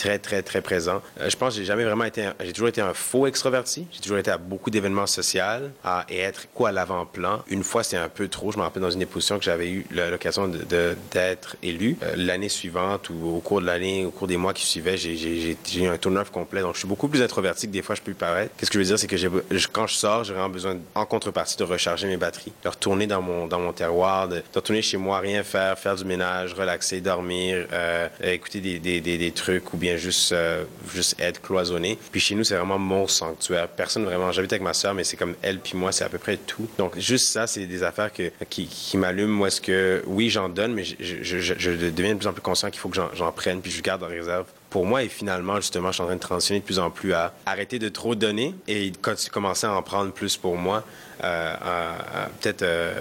très, 0.02 0.18
très, 0.18 0.42
très 0.42 0.62
présent. 0.62 1.02
Euh, 1.20 1.30
je 1.30 1.38
pense 1.38 1.54
que 1.54 1.60
j'ai 1.60 1.66
jamais 1.66 1.84
vraiment 1.84 2.06
été, 2.06 2.28
j'ai 2.44 2.54
toujours 2.54 2.70
été 2.70 2.82
un 2.82 2.96
faux 2.96 3.28
extroverti. 3.28 3.86
J'ai 3.92 4.00
toujours 4.00 4.18
été 4.18 4.32
à 4.32 4.40
beaucoup 4.40 4.72
d'événements 4.72 5.06
sociaux 5.06 5.44
à, 5.84 6.06
et 6.10 6.20
être 6.20 6.48
quoi 6.54 6.70
à 6.70 6.72
l'avant-plan. 6.72 7.44
Une 7.48 7.64
fois, 7.64 7.84
c'était 7.84 7.98
un 7.98 8.10
peu 8.10 8.28
trop. 8.28 8.52
Je 8.52 8.58
me 8.58 8.64
rappelle 8.64 8.82
dans 8.82 8.90
une 8.90 9.00
déposition 9.00 9.38
que 9.38 9.44
j'avais 9.44 9.70
eu 9.70 9.86
l'occasion 9.92 10.52
d'être 11.12 11.56
élu. 11.62 11.98
Euh, 12.02 12.14
l'année 12.18 12.50
suivante 12.50 13.10
ou 13.12 13.38
au 13.38 13.40
cours 13.42 13.62
de 13.62 13.68
l'année, 13.68 14.04
au 14.06 14.12
cours 14.12 14.28
des 14.28 14.38
mois 14.38 14.54
qui 14.54 14.66
suivaient, 14.66 14.98
j'ai, 14.98 15.56
eu 15.76 15.86
un 15.86 15.98
tournoi 15.98 16.26
complet. 16.26 16.62
Donc, 16.62 16.74
je 16.74 16.80
suis 16.80 16.88
beaucoup 16.88 17.08
plus 17.08 17.22
introverti 17.22 17.68
que 17.68 17.72
des 17.72 17.84
fois 17.84 17.94
je 17.94 18.02
peux 18.02 18.14
paraître. 18.14 18.56
Qu'est-ce 18.58 18.72
que 18.72 18.80
je 18.80 18.80
veux 18.80 18.96
dire, 18.96 19.00
c'est 19.00 19.08
que 19.08 19.68
quand 19.72 19.86
je 19.86 19.96
sors, 19.96 20.24
j'ai 20.24 20.34
vraiment 20.34 20.50
besoin, 20.50 20.78
en 20.96 21.06
contrepartie, 21.06 21.58
de 21.58 21.64
recharger 21.64 22.08
mes 22.08 22.18
batteries, 22.18 22.54
de 22.64 22.70
retourner 22.70 23.06
dans 23.06 23.22
mon, 23.22 23.46
dans 23.46 23.60
mon 23.60 23.72
terroir, 23.72 24.28
de, 24.28 24.42
retourner 24.56 24.82
chez 24.82 24.98
moi, 24.98 25.20
rien 25.20 25.44
faire, 25.44 25.78
faire 25.78 25.96
du 25.96 26.06
ménage, 26.06 26.54
relaxer, 26.54 27.02
dormir, 27.02 27.68
euh, 27.72 28.08
écouter 28.24 28.62
des, 28.62 28.80
des, 28.80 29.02
des, 29.02 29.32
trucs 29.32 29.74
ou 29.74 29.78
bien 29.78 29.91
juste, 29.98 30.32
euh, 30.32 30.64
juste 30.94 31.16
être 31.20 31.42
cloisonné. 31.42 31.98
Puis 32.12 32.20
chez 32.20 32.36
nous, 32.36 32.44
c'est 32.44 32.56
vraiment 32.56 32.80
mon 32.80 33.08
sanctuaire. 33.08 33.68
Personne 33.68 34.06
vraiment. 34.06 34.32
J'habite 34.32 34.54
avec 34.54 34.64
ma 34.64 34.74
soeur, 34.74 34.94
mais 34.94 35.04
c'est 35.04 35.18
comme 35.18 35.36
elle 35.42 35.60
puis 35.60 35.78
moi, 35.78 35.92
c'est 35.92 36.04
à 36.04 36.10
peu 36.10 36.18
près 36.18 36.38
tout. 36.38 36.68
Donc, 36.78 36.98
juste 36.98 37.28
ça, 37.28 37.48
c'est 37.48 37.66
des 37.66 37.84
affaires 37.84 38.12
que, 38.12 38.32
qui, 38.50 38.68
qui 38.68 38.98
m'allument. 38.98 39.34
Moi, 39.34 39.48
est-ce 39.48 39.62
que, 39.62 40.04
oui, 40.08 40.30
j'en 40.30 40.50
donne, 40.50 40.74
mais 40.74 40.84
je, 40.84 40.96
je, 41.22 41.72
deviens 41.90 42.14
de 42.14 42.20
plus 42.20 42.28
en 42.28 42.34
plus 42.34 42.42
conscient 42.42 42.70
qu'il 42.70 42.80
faut 42.80 42.90
que 42.90 42.98
j'en 43.14 43.32
prenne 43.32 43.62
puis 43.62 43.72
je 43.72 43.82
garde 43.82 44.04
en 44.04 44.08
réserve 44.08 44.46
pour 44.70 44.86
moi. 44.86 45.04
Et 45.04 45.10
finalement, 45.10 45.58
justement, 45.58 45.90
je 45.90 45.96
suis 45.96 46.04
en 46.04 46.08
train 46.08 46.16
de 46.16 46.22
transitionner 46.22 46.60
de 46.60 46.66
plus 46.66 46.80
en 46.80 46.90
plus 46.90 47.14
à 47.14 47.34
arrêter 47.46 47.78
de 47.78 47.90
trop 47.90 48.16
donner 48.16 48.56
et 48.68 48.92
commencer 49.32 49.68
à 49.68 49.74
en 49.74 49.84
prendre 49.84 50.12
plus 50.12 50.38
pour 50.38 50.58
moi, 50.58 50.84
euh, 51.24 51.54
peut-être 52.40 52.64
euh, 52.64 52.94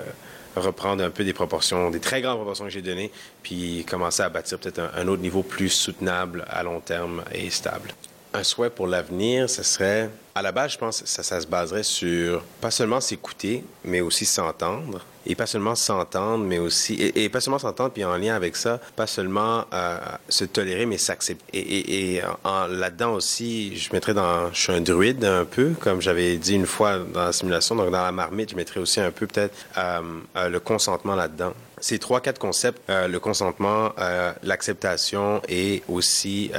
reprendre 0.57 1.03
un 1.05 1.11
peu 1.11 1.25
des 1.25 1.33
proportions, 1.33 1.91
des 1.91 2.01
très 2.01 2.21
grandes 2.21 2.37
proportions 2.37 2.65
que 2.65 2.71
j'ai 2.71 2.83
données, 2.83 3.11
puis 3.43 3.85
commencer 3.89 4.23
à 4.23 4.29
bâtir 4.29 4.59
peut-être 4.59 4.81
un, 4.81 4.91
un, 4.97 5.09
autre 5.09 5.23
niveau 5.23 5.43
plus 5.43 5.71
soutenable 5.71 6.45
à 6.49 6.63
long 6.63 6.81
terme 6.81 7.23
et 7.33 7.51
stable. 7.51 7.93
Un 8.33 8.45
souhait 8.45 8.71
pour 8.71 8.87
l'avenir, 8.87 9.51
ce 9.51 9.65
serait, 9.65 10.09
à 10.37 10.43
la 10.43 10.53
base, 10.53 10.73
je 10.73 10.79
pense 10.79 11.03
que 11.03 11.09
ça, 11.09 11.41
se 11.41 11.47
baserait 11.49 11.83
sur 11.83 12.45
pas 12.61 12.71
seulement 12.71 13.01
s'écouter, 13.01 13.65
mais 13.85 14.01
aussi 14.01 14.25
s'entendre. 14.25 15.05
Et 15.27 15.35
pas 15.35 15.47
seulement 15.47 15.75
s'entendre, 15.75 16.45
mais 16.45 16.59
aussi, 16.59 16.95
et, 16.95 17.29
pas 17.29 17.41
seulement 17.41 17.59
s'entendre, 17.59 17.91
puis 17.91 18.05
en 18.05 18.17
lien 18.17 18.35
avec 18.35 18.57
ça, 18.57 18.81
pas 18.95 19.09
seulement 19.09 19.65
euh, 19.75 19.99
se 20.29 20.45
tolérer, 20.45 20.87
mais 20.87 20.97
s'accepter. 20.97 22.17
Et, 22.17 22.23
là-dedans 22.45 23.15
aussi, 23.15 23.77
je 23.77 23.93
mettrais 23.93 24.15
dans, 24.15 24.53
je 24.53 24.61
suis 24.61 24.73
un 24.73 24.81
druide 24.81 25.25
un 25.25 25.45
peu, 25.45 25.73
comme 25.81 26.01
j'avais 26.01 26.37
dit 26.37 26.55
une 26.55 26.67
fois 26.67 26.99
dans 26.99 27.25
la 27.25 27.33
simulation, 27.33 27.75
donc 27.75 27.91
dans 27.91 28.03
la 28.03 28.13
marmite, 28.13 28.53
je 28.53 28.57
mettrais 28.57 28.81
aussi 28.81 29.01
un 29.01 29.11
peu 29.11 29.27
peut-être 29.27 29.55
euh, 29.77 30.01
euh, 30.37 30.49
le 30.49 30.61
consentement 30.61 31.17
là-dedans. 31.17 31.53
Ces 31.81 31.99
trois, 31.99 32.21
quatre 32.21 32.39
concepts, 32.39 32.79
le 32.89 33.19
consentement, 33.19 33.95
l'acceptation 34.43 35.41
et 35.49 35.83
aussi 35.89 36.51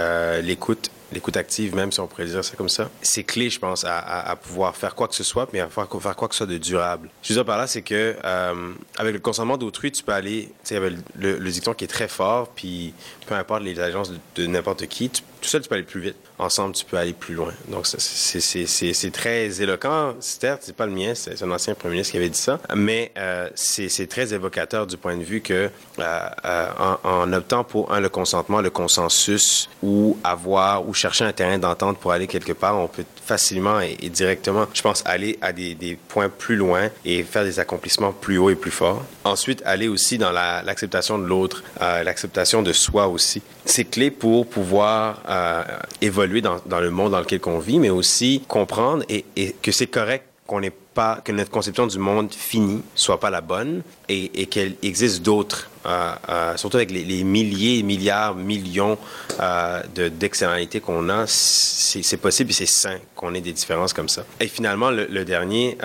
l'écoute 0.42 0.90
l'écoute 1.12 1.38
active, 1.38 1.76
même 1.76 1.91
si 1.91 2.00
on 2.00 2.08
pourrait 2.08 2.26
dire 2.26 2.43
ça 2.43 2.56
comme 2.56 2.69
ça, 2.69 2.89
c'est 3.02 3.24
clé, 3.24 3.50
je 3.50 3.60
pense, 3.60 3.86
à, 3.88 4.36
pouvoir 4.41 4.76
faire 4.76 4.95
quoi 4.95 5.08
que 5.08 5.15
ce 5.15 5.24
soit, 5.24 5.47
mais 5.54 5.60
à 5.60 5.67
faire, 5.67 5.88
faire 6.02 6.15
quoi 6.15 6.28
que 6.28 6.36
ce 6.36 6.39
soit 6.39 6.47
de 6.47 6.58
durable. 6.58 7.10
Ce 7.21 7.28
que 7.28 7.34
je 7.34 7.39
veux 7.39 7.43
dire 7.43 7.45
par 7.45 7.58
là, 7.58 7.67
c'est 7.67 7.82
que 7.82 8.15
euh, 8.24 8.74
avec 8.97 9.13
le 9.13 9.19
consentement 9.19 9.58
d'autrui, 9.58 9.91
tu 9.91 10.04
peux 10.04 10.13
aller, 10.13 10.50
tu 10.63 10.76
sais, 10.76 10.80
le, 10.80 11.38
le, 11.38 11.52
dicton 11.52 11.74
qui 11.74 11.84
est 11.84 11.88
très 11.88 12.08
fort, 12.08 12.50
puis 12.50 12.93
peu 13.28 13.36
importe 13.36 13.63
les 13.63 13.80
agences 13.80 14.12
de, 14.12 14.19
de 14.36 14.47
n'importe 14.47 14.88
qui, 14.88 15.10
tu, 15.10 15.21
tout 15.41 15.49
seul, 15.49 15.62
tu 15.62 15.69
peux 15.69 15.75
aller 15.75 15.84
plus 15.84 16.01
vite. 16.01 16.15
Ensemble, 16.38 16.75
tu 16.75 16.86
peux 16.86 16.97
aller 16.97 17.13
plus 17.13 17.34
loin. 17.34 17.51
Donc, 17.67 17.88
c'est 17.88 19.12
très 19.12 19.62
éloquent. 19.62 20.15
Certes, 20.19 20.62
c'est 20.65 20.75
pas 20.75 20.86
le 20.86 20.91
mien, 20.91 21.13
c'est 21.15 21.41
un 21.41 21.51
ancien 21.51 21.73
premier 21.73 21.93
ministre 21.93 22.12
qui 22.12 22.17
avait 22.17 22.30
dit 22.30 22.38
ça, 22.38 22.60
mais 22.75 23.12
euh, 23.17 23.49
c'est 23.56 24.08
très 24.08 24.34
évocateur 24.34 24.88
du 24.88 24.97
point 24.97 25.17
de 25.17 25.23
vue 25.23 25.41
que 25.41 25.69
euh, 25.99 26.30
euh, 26.45 26.67
en, 27.04 27.34
optant 27.34 27.63
pour 27.63 27.91
un 27.91 27.99
le 27.99 28.10
consentement, 28.10 28.62
le 28.62 28.69
consensus, 28.69 29.69
ou 29.82 30.17
avoir 30.23 30.88
ou 30.88 30.93
chercher 30.93 31.25
un 31.25 31.34
terrain 31.34 31.58
d'entente 31.58 31.97
pour 31.97 32.12
aller 32.12 32.27
quelque 32.27 32.54
part, 32.54 32.77
on 32.77 32.88
peut 32.88 33.06
facilement 33.25 33.80
et, 33.80 34.10
directement, 34.10 34.67
je 34.73 34.82
pense, 34.82 35.04
aller 35.06 35.38
à 35.41 35.54
des, 35.54 35.97
points 36.08 36.30
plus 36.30 36.56
loin 36.56 36.89
et 37.06 37.23
faire 37.23 37.43
des 37.43 37.60
accomplissements 37.60 38.12
plus 38.12 38.38
hauts 38.38 38.49
et 38.49 38.56
plus 38.56 38.71
forts. 38.71 39.04
Ensuite, 39.23 39.62
aller 39.65 39.88
aussi 39.88 40.17
dans 40.17 40.32
l'acceptation 40.32 41.17
la, 41.17 41.23
de 41.23 41.30
l'autre, 41.30 41.63
l'acceptation 41.80 42.62
de 42.62 42.73
soi 42.73 43.08
aussi. 43.08 43.41
C'est 43.65 43.86
clé 43.86 44.12
pour 44.12 44.47
pouvoir 44.47 45.21
euh, 45.30 45.63
évoluer 46.02 46.41
dans, 46.41 46.80
le 46.80 46.89
monde 46.89 47.12
dans 47.12 47.19
lequel 47.19 47.39
on 47.45 47.60
vit, 47.60 47.80
mais 47.80 47.89
aussi 47.89 48.43
comprendre 48.47 49.04
et, 49.10 49.26
que 49.62 49.71
c'est 49.71 49.88
correct 49.88 50.26
qu'on 50.47 50.60
n'ait 50.60 50.74
pas 50.93 51.21
que 51.24 51.32
notre 51.32 51.52
conception 51.52 51.88
du 51.88 51.97
monde 51.97 52.34
fini 52.34 52.82
soit 52.95 53.19
pas 53.19 53.30
la 53.30 53.41
bonne 53.41 53.84
et, 54.10 54.41
et 54.41 54.45
qu'il 54.47 54.76
existe 54.84 55.21
d'autres, 55.21 55.69
euh, 55.86 56.13
euh, 56.30 56.58
surtout 56.58 56.78
avec 56.78 56.91
les, 56.91 57.24
milliers, 57.24 57.82
milliards, 57.82 58.36
millions 58.36 58.97
euh, 59.39 59.82
d'externalités 60.12 60.80
qu'on 60.80 61.10
a, 61.10 61.26
c'est 61.28 62.17
possible 62.17 62.52
et 62.52 62.54
c'est 62.54 62.65
sain 62.65 62.97
qu'on 63.15 63.34
ait 63.34 63.41
des 63.41 63.54
différences 63.54 63.93
comme 63.93 64.10
ça. 64.10 64.24
Et 64.39 64.47
finalement, 64.47 64.91
le, 64.91 65.26
dernier, 65.26 65.78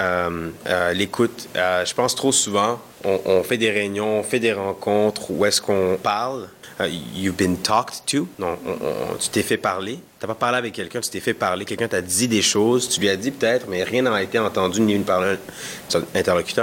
l'écoute. 0.95 1.49
je 1.55 1.95
pense 1.95 2.15
trop 2.15 2.33
souvent, 2.33 2.81
on, 3.05 3.21
on, 3.25 3.43
fait 3.43 3.59
des 3.59 3.71
réunions, 3.71 4.19
on 4.19 4.23
fait 4.23 4.41
des 4.41 4.53
rencontres 4.53 5.31
où 5.31 5.45
est-ce 5.47 5.61
qu'on 5.63 5.99
parle. 6.03 6.49
You've 6.85 7.37
been 7.37 7.57
talked 7.57 8.07
to? 8.07 8.29
Non, 8.39 8.59
on, 8.67 8.73
on, 8.73 9.17
tu 9.19 9.29
t'es 9.31 9.43
fait 9.43 9.57
parler? 9.57 9.99
T'as 10.19 10.27
pas 10.27 10.35
parlé 10.35 10.57
avec 10.57 10.73
quelqu'un, 10.73 11.01
tu 11.01 11.11
t'es 11.11 11.21
fait 11.21 11.35
parler. 11.35 11.67
Quelqu'un 11.67 11.89
t'a 11.89 12.01
dit 12.01 12.27
des 12.27 12.41
choses, 12.41 12.89
tu 12.89 13.01
lui 13.01 13.11
as 13.11 13.17
dit 13.17 13.31
peut-être, 13.31 13.67
mais 13.69 13.85
rien 13.85 14.01
n'a 14.01 14.23
été 14.23 14.39
entendu 14.39 14.81
ni 14.81 14.99
par 15.01 15.21
l'un 15.21 15.37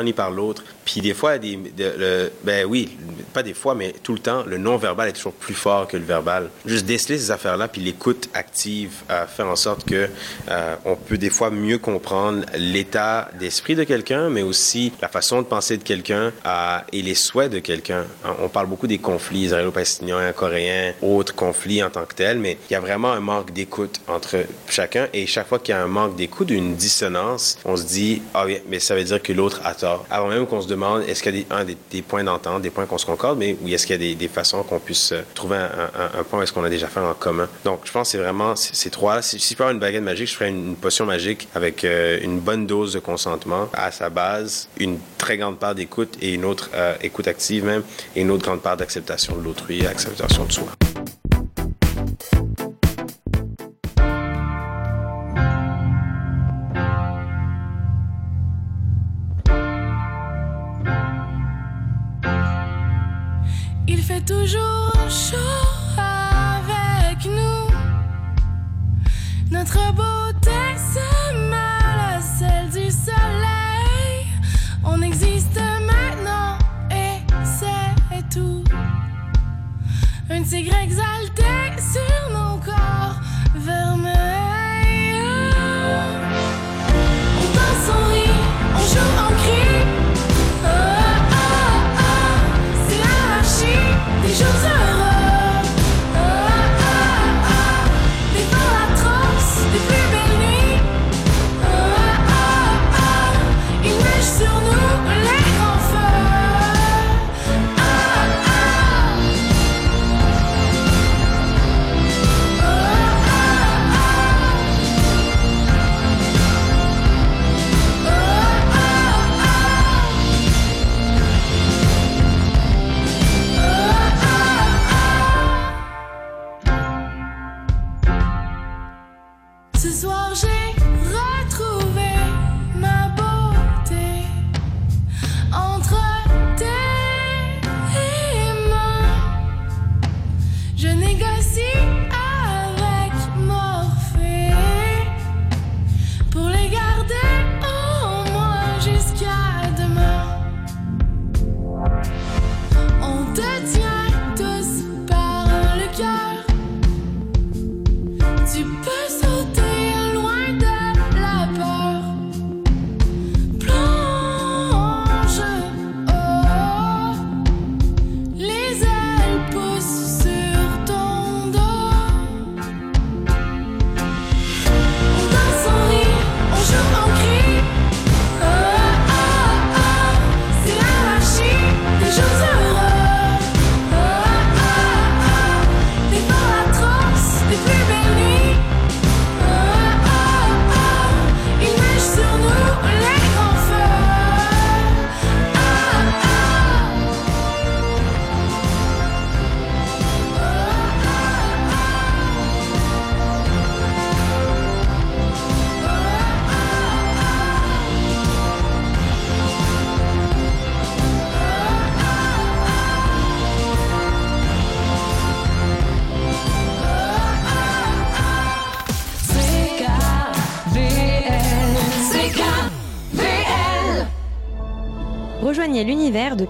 ni 0.04 0.14
par 0.14 0.32
l'autre. 0.32 0.64
Puis 0.86 1.02
des 1.02 1.14
fois, 1.14 1.38
des, 1.38 1.56
de, 1.56 1.94
le, 1.98 2.32
ben 2.44 2.66
oui, 2.66 2.98
pas 3.32 3.44
des 3.44 3.54
fois, 3.54 3.76
mais 3.76 3.94
tout 4.04 4.14
le 4.14 4.20
temps, 4.20 4.44
le 4.46 4.58
non-verbal 4.58 5.10
est 5.10 5.14
toujours 5.14 5.34
plus 5.34 5.54
fort 5.54 5.88
que 5.88 5.98
le 5.98 6.04
verbal. 6.04 6.50
Juste 6.66 6.86
déceler 6.86 7.18
ces 7.18 7.32
affaires-là, 7.32 7.68
puis 7.68 7.82
l'écoute 7.82 8.30
active 8.34 8.92
euh, 9.10 9.26
fait 9.26 9.44
en 9.44 9.56
sorte 9.56 9.86
que 9.86 10.10
euh, 10.50 10.76
on 10.86 10.96
peut 10.96 11.18
des 11.18 11.30
fois 11.30 11.52
mieux 11.52 11.78
comprendre 11.78 12.46
l'état 12.58 13.30
d'esprit 13.40 13.76
de 13.76 13.84
quelqu'un, 13.84 14.30
mais 14.30 14.42
aussi 14.42 14.92
la 15.02 15.08
façon 15.08 15.42
de 15.42 15.48
penser 15.48 15.78
de 15.78 15.84
quelqu'un 15.84 16.32
euh, 16.46 16.78
et 16.92 17.02
les 17.02 17.16
souhaits 17.16 17.52
de 17.52 17.60
quelqu'un. 17.60 18.06
On 18.42 18.50
parle 18.50 18.68
beaucoup 18.68 18.88
des 18.88 18.98
conflits 18.98 19.44
israélo-palestiniens, 19.44 20.34
coréens, 20.34 20.94
autres 21.02 21.36
conflits 21.36 21.84
en 21.84 21.90
tant 21.90 22.06
que 22.06 22.16
tels, 22.16 22.40
mais 22.40 22.58
il 22.70 22.74
y 22.74 22.76
a 22.76 22.80
vraiment 22.80 23.12
un 23.12 23.20
manque 23.20 23.43
d'écoute 23.52 24.02
entre 24.08 24.46
chacun 24.70 25.08
et 25.14 25.26
chaque 25.28 25.48
fois 25.48 25.60
qu'il 25.60 25.74
y 25.74 25.78
a 25.78 25.84
un 25.84 25.88
manque 25.88 26.16
d'écoute, 26.16 26.50
une 26.52 26.76
dissonance, 26.76 27.58
on 27.66 27.76
se 27.76 27.84
dit, 27.84 28.22
ah 28.34 28.46
oui, 28.46 28.60
mais 28.70 28.80
ça 28.80 28.96
veut 28.96 29.04
dire 29.04 29.22
que 29.22 29.34
l'autre 29.34 29.62
a 29.64 29.74
tort. 29.74 30.06
Avant 30.10 30.28
même 30.28 30.46
qu'on 30.46 30.62
se 30.62 30.68
demande 30.68 31.04
est-ce 31.08 31.24
qu'il 31.24 31.38
y 31.38 31.46
a 31.50 31.64
des, 31.64 32.02
points 32.02 32.24
d'entente, 32.24 32.62
des 32.62 32.70
points 32.70 32.86
qu'on 32.86 32.98
se 32.98 33.06
concorde, 33.06 33.38
mais 33.38 33.56
oui, 33.62 33.74
est-ce 33.74 33.88
qu'il 33.88 34.02
y 34.02 34.12
a 34.12 34.16
des, 34.16 34.28
façons 34.28 34.64
qu'on 34.64 34.80
puisse 34.80 35.14
trouver 35.36 35.58
un, 35.58 35.70
un, 36.16 36.20
un 36.20 36.24
point 36.24 36.42
est-ce 36.42 36.54
qu'on 36.54 36.64
a 36.64 36.70
déjà 36.70 36.88
fait 36.88 37.00
en 37.00 37.14
commun. 37.14 37.48
Donc, 37.64 37.82
je 37.84 37.92
pense 37.92 38.08
que 38.08 38.12
c'est 38.14 38.18
vraiment 38.18 38.56
ces 38.56 38.90
trois. 38.90 39.22
Si, 39.22 39.38
je 39.40 39.56
peux 39.56 39.64
avoir 39.64 39.74
une 39.74 39.80
baguette 39.80 40.04
magique, 40.04 40.28
je 40.28 40.36
ferais 40.36 40.50
une, 40.50 40.70
une 40.70 40.76
potion 40.76 41.06
magique 41.06 41.48
avec 41.56 41.84
euh, 41.84 42.20
une 42.22 42.40
bonne 42.40 42.66
dose 42.66 42.94
de 42.94 43.00
consentement 43.00 43.70
à 43.74 43.92
sa 43.92 44.10
base, 44.10 44.68
une 44.78 44.98
très 45.18 45.38
grande 45.38 45.58
part 45.58 45.76
d'écoute 45.76 46.18
et 46.22 46.34
une 46.34 46.46
autre 46.46 46.70
euh, 46.74 46.96
écoute 47.02 47.28
active 47.28 47.66
même, 47.66 47.84
et 48.16 48.22
une 48.22 48.32
autre 48.32 48.44
grande 48.44 48.62
part 48.62 48.78
d'acceptation 48.78 49.36
de 49.36 49.42
l'autrui 49.44 49.82
et 49.82 49.88
acceptation 49.88 50.46
de 50.46 50.52
soi. 50.52 50.68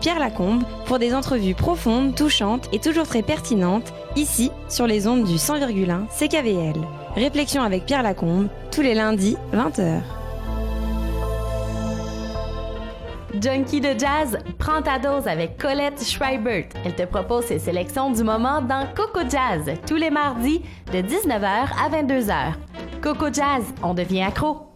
Pierre 0.03 0.19
Lacombe 0.19 0.63
pour 0.85 0.99
des 0.99 1.15
entrevues 1.15 1.55
profondes, 1.55 2.13
touchantes 2.13 2.67
et 2.73 2.79
toujours 2.79 3.07
très 3.07 3.21
pertinentes, 3.21 3.93
ici, 4.17 4.51
sur 4.67 4.85
les 4.85 5.07
ondes 5.07 5.23
du 5.23 5.35
100,1 5.35 6.07
CKVL. 6.09 6.75
Réflexion 7.15 7.63
avec 7.63 7.85
Pierre 7.85 8.03
Lacombe, 8.03 8.49
tous 8.69 8.81
les 8.81 8.95
lundis, 8.95 9.37
20h. 9.53 10.01
Junkie 13.41 13.79
de 13.79 13.97
jazz, 13.97 14.37
prends 14.59 14.81
ta 14.81 14.99
dose 14.99 15.25
avec 15.25 15.57
Colette 15.57 16.03
Schreibert. 16.03 16.65
Elle 16.83 16.95
te 16.95 17.03
propose 17.03 17.45
ses 17.45 17.59
sélections 17.59 18.11
du 18.11 18.25
moment 18.25 18.61
dans 18.61 18.85
Coco 18.93 19.21
Jazz, 19.21 19.73
tous 19.87 19.95
les 19.95 20.09
mardis 20.09 20.61
de 20.91 20.97
19h 20.97 21.45
à 21.45 21.89
22h. 21.89 22.55
Coco 23.01 23.27
Jazz, 23.31 23.63
on 23.81 23.93
devient 23.93 24.23
accro. 24.23 24.67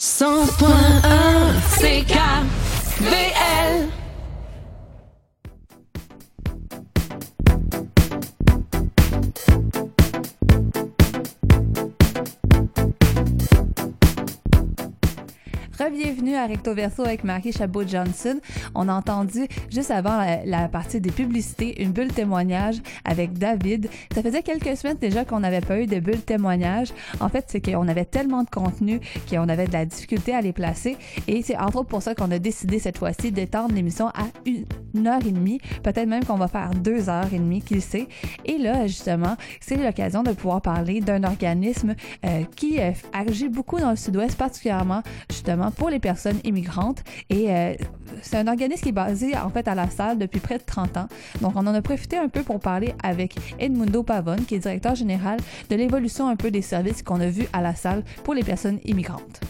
100.1 0.00 2.67
CKVL 2.98 3.47
Bienvenue 15.98 16.36
à 16.36 16.46
Recto 16.46 16.74
Verso 16.74 17.02
avec 17.02 17.24
Marie 17.24 17.50
Chabot-Johnson. 17.50 18.38
On 18.76 18.88
a 18.88 18.94
entendu 18.94 19.48
juste 19.68 19.90
avant 19.90 20.16
la, 20.16 20.46
la 20.46 20.68
partie 20.68 21.00
des 21.00 21.10
publicités 21.10 21.82
une 21.82 21.90
bulle 21.90 22.12
témoignage 22.12 22.76
avec 23.04 23.32
David. 23.32 23.90
Ça 24.14 24.22
faisait 24.22 24.44
quelques 24.44 24.76
semaines 24.76 24.98
déjà 25.00 25.24
qu'on 25.24 25.40
n'avait 25.40 25.60
pas 25.60 25.80
eu 25.80 25.88
de 25.88 25.98
bulle 25.98 26.22
témoignage. 26.22 26.90
En 27.18 27.28
fait, 27.28 27.46
c'est 27.48 27.60
qu'on 27.60 27.88
avait 27.88 28.04
tellement 28.04 28.44
de 28.44 28.48
contenu 28.48 29.00
qu'on 29.28 29.48
avait 29.48 29.66
de 29.66 29.72
la 29.72 29.86
difficulté 29.86 30.32
à 30.32 30.40
les 30.40 30.52
placer. 30.52 30.96
Et 31.26 31.42
c'est 31.42 31.56
entre 31.58 31.78
autres 31.78 31.88
pour 31.88 32.02
ça 32.02 32.14
qu'on 32.14 32.30
a 32.30 32.38
décidé 32.38 32.78
cette 32.78 32.98
fois-ci 32.98 33.32
d'étendre 33.32 33.74
l'émission 33.74 34.06
à 34.10 34.28
une 34.46 35.08
heure 35.08 35.26
et 35.26 35.32
demie. 35.32 35.58
Peut-être 35.82 36.06
même 36.06 36.24
qu'on 36.24 36.36
va 36.36 36.46
faire 36.46 36.70
deux 36.76 37.08
heures 37.08 37.32
et 37.32 37.38
demie, 37.38 37.60
qui 37.60 37.80
sait. 37.80 38.06
Et 38.44 38.58
là, 38.58 38.86
justement, 38.86 39.36
c'est 39.60 39.74
l'occasion 39.74 40.22
de 40.22 40.30
pouvoir 40.30 40.62
parler 40.62 41.00
d'un 41.00 41.24
organisme 41.24 41.96
euh, 42.24 42.44
qui 42.54 42.78
euh, 42.78 42.92
agit 43.12 43.48
beaucoup 43.48 43.80
dans 43.80 43.90
le 43.90 43.96
sud-ouest, 43.96 44.38
particulièrement 44.38 45.02
justement 45.28 45.72
pour 45.72 45.87
les 45.88 45.98
personnes 45.98 46.38
immigrantes. 46.44 47.02
Et 47.30 47.50
euh, 47.50 47.74
c'est 48.22 48.36
un 48.36 48.46
organisme 48.46 48.82
qui 48.82 48.88
est 48.90 48.92
basé 48.92 49.36
en 49.36 49.50
fait 49.50 49.68
à 49.68 49.74
la 49.74 49.90
salle 49.90 50.18
depuis 50.18 50.40
près 50.40 50.58
de 50.58 50.64
30 50.64 50.96
ans. 50.96 51.08
Donc 51.40 51.52
on 51.56 51.66
en 51.66 51.74
a 51.74 51.82
profité 51.82 52.16
un 52.16 52.28
peu 52.28 52.42
pour 52.42 52.60
parler 52.60 52.94
avec 53.02 53.36
Edmundo 53.58 54.02
Pavone, 54.02 54.44
qui 54.44 54.54
est 54.54 54.60
directeur 54.60 54.94
général 54.94 55.38
de 55.70 55.76
l'évolution 55.76 56.28
un 56.28 56.36
peu 56.36 56.50
des 56.50 56.62
services 56.62 57.02
qu'on 57.02 57.20
a 57.20 57.28
vus 57.28 57.48
à 57.52 57.60
la 57.60 57.74
salle 57.74 58.04
pour 58.24 58.34
les 58.34 58.42
personnes 58.42 58.78
immigrantes. 58.84 59.40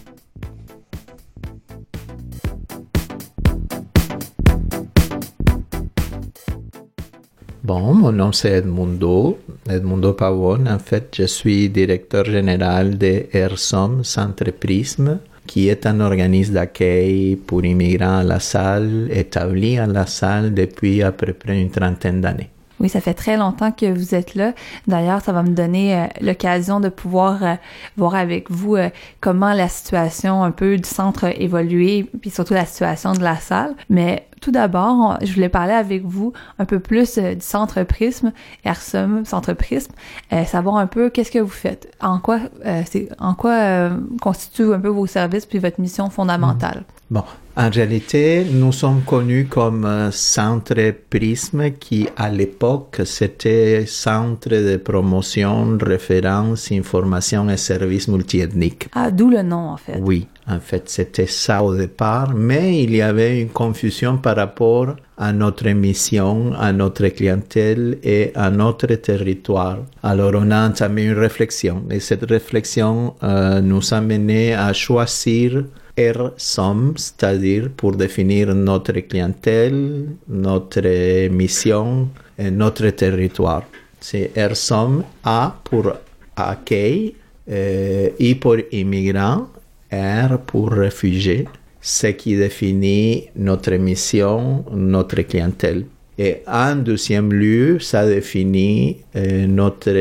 Bon, 7.68 7.92
mon 7.92 8.12
nom 8.12 8.32
c'est 8.32 8.52
Edmundo, 8.52 9.36
Edmundo 9.68 10.14
Pavone. 10.14 10.66
En 10.68 10.78
fait, 10.78 11.14
je 11.14 11.24
suis 11.24 11.68
directeur 11.68 12.24
général 12.24 12.96
de 12.96 13.26
ERSOM 13.30 14.04
Centre 14.04 14.50
Prisme, 14.52 15.18
qui 15.48 15.68
est 15.68 15.86
un 15.86 15.98
organisme 15.98 16.54
d'accueil 16.54 17.34
pour 17.34 17.64
immigrants 17.64 18.18
à 18.18 18.22
la 18.22 18.38
salle, 18.38 19.08
établi 19.10 19.78
à 19.78 19.86
la 19.86 20.06
salle 20.06 20.54
depuis 20.54 21.02
à 21.02 21.10
peu 21.10 21.32
près 21.32 21.60
une 21.60 21.70
trentaine 21.70 22.20
d'années. 22.20 22.50
Oui, 22.80 22.88
ça 22.88 23.00
fait 23.00 23.14
très 23.14 23.36
longtemps 23.36 23.72
que 23.72 23.86
vous 23.86 24.14
êtes 24.14 24.36
là. 24.36 24.52
D'ailleurs, 24.86 25.20
ça 25.20 25.32
va 25.32 25.42
me 25.42 25.48
donner 25.48 25.96
euh, 25.96 26.06
l'occasion 26.20 26.78
de 26.78 26.88
pouvoir 26.88 27.42
euh, 27.42 27.54
voir 27.96 28.14
avec 28.14 28.50
vous 28.50 28.76
euh, 28.76 28.90
comment 29.20 29.52
la 29.52 29.68
situation 29.68 30.44
un 30.44 30.52
peu 30.52 30.76
du 30.76 30.88
centre 30.88 31.24
a 31.24 31.32
évolué, 31.32 32.06
puis 32.20 32.30
surtout 32.30 32.54
la 32.54 32.66
situation 32.66 33.14
de 33.14 33.22
la 33.22 33.36
salle. 33.36 33.74
Mais 33.90 34.28
tout 34.40 34.50
d'abord, 34.50 35.18
je 35.22 35.32
voulais 35.32 35.48
parler 35.48 35.72
avec 35.72 36.04
vous 36.04 36.32
un 36.58 36.64
peu 36.64 36.80
plus 36.80 37.18
euh, 37.18 37.34
du 37.34 37.44
centre 37.44 37.82
Prisme, 37.82 38.32
RSUM, 38.64 39.24
centre 39.24 39.52
Prisme, 39.52 39.92
euh, 40.32 40.44
savoir 40.44 40.76
un 40.76 40.86
peu 40.86 41.10
qu'est-ce 41.10 41.30
que 41.30 41.38
vous 41.38 41.48
faites, 41.48 41.92
en 42.00 42.18
quoi, 42.18 42.40
euh, 42.64 42.82
c'est, 42.90 43.08
en 43.18 43.34
quoi 43.34 43.52
euh, 43.52 43.90
constituent 44.20 44.72
un 44.72 44.80
peu 44.80 44.88
vos 44.88 45.06
services 45.06 45.46
puis 45.46 45.58
votre 45.58 45.80
mission 45.80 46.10
fondamentale? 46.10 46.84
Bon, 47.10 47.24
en 47.56 47.70
réalité, 47.70 48.46
nous 48.52 48.70
sommes 48.70 49.00
connus 49.00 49.46
comme 49.46 50.10
Centre 50.12 50.92
Prisme, 51.08 51.70
qui 51.70 52.06
à 52.16 52.28
l'époque 52.28 53.00
c'était 53.04 53.86
Centre 53.86 54.50
de 54.50 54.76
promotion, 54.76 55.78
référence, 55.80 56.70
information 56.70 57.48
et 57.48 57.56
services 57.56 58.08
multiethniques. 58.08 58.88
Ah, 58.94 59.10
d'où 59.10 59.30
le 59.30 59.42
nom 59.42 59.70
en 59.70 59.76
fait. 59.78 59.98
Oui, 60.00 60.26
en 60.50 60.60
fait, 60.60 60.88
c'était 60.88 61.26
ça 61.26 61.62
au 61.62 61.74
départ, 61.76 62.32
mais 62.34 62.82
il 62.82 62.96
y 62.96 63.02
avait 63.02 63.42
une 63.42 63.50
confusion 63.50 64.16
par 64.16 64.36
rapport 64.36 64.96
à 65.18 65.32
notre 65.32 65.68
mission, 65.68 66.54
à 66.58 66.72
notre 66.72 67.06
clientèle 67.08 67.98
et 68.02 68.32
à 68.34 68.50
notre 68.50 68.86
territoire. 68.94 69.78
Alors, 70.02 70.32
on 70.34 70.50
a 70.50 70.66
entamé 70.66 71.04
une 71.04 71.18
réflexion 71.18 71.84
et 71.90 72.00
cette 72.00 72.24
réflexion 72.24 73.14
euh, 73.22 73.60
nous 73.60 73.92
a 73.92 74.00
mené 74.00 74.54
à 74.54 74.72
choisir 74.72 75.64
RSOM, 75.98 76.94
c'est-à-dire 76.96 77.68
pour 77.76 77.96
définir 77.96 78.54
notre 78.54 78.92
clientèle, 79.00 80.06
notre 80.28 81.28
mission 81.28 82.08
et 82.38 82.50
notre 82.50 82.88
territoire. 82.90 83.64
C'est 84.00 84.30
RSOM 84.36 85.02
A 85.24 85.60
pour 85.64 85.92
accueil, 86.36 87.14
euh, 87.50 88.10
I 88.20 88.34
pour 88.36 88.56
immigrant, 88.70 89.48
R 89.92 90.38
pour 90.46 90.70
réfugié, 90.72 91.46
ce 91.80 92.08
qui 92.08 92.36
définit 92.36 93.24
notre 93.36 93.72
mission, 93.74 94.64
notre 94.72 95.22
clientèle. 95.22 95.86
Et 96.18 96.42
en 96.46 96.74
deuxième 96.76 97.32
lieu, 97.32 97.78
ça 97.78 98.06
définit 98.06 98.98
euh, 99.16 99.46
notre 99.46 99.92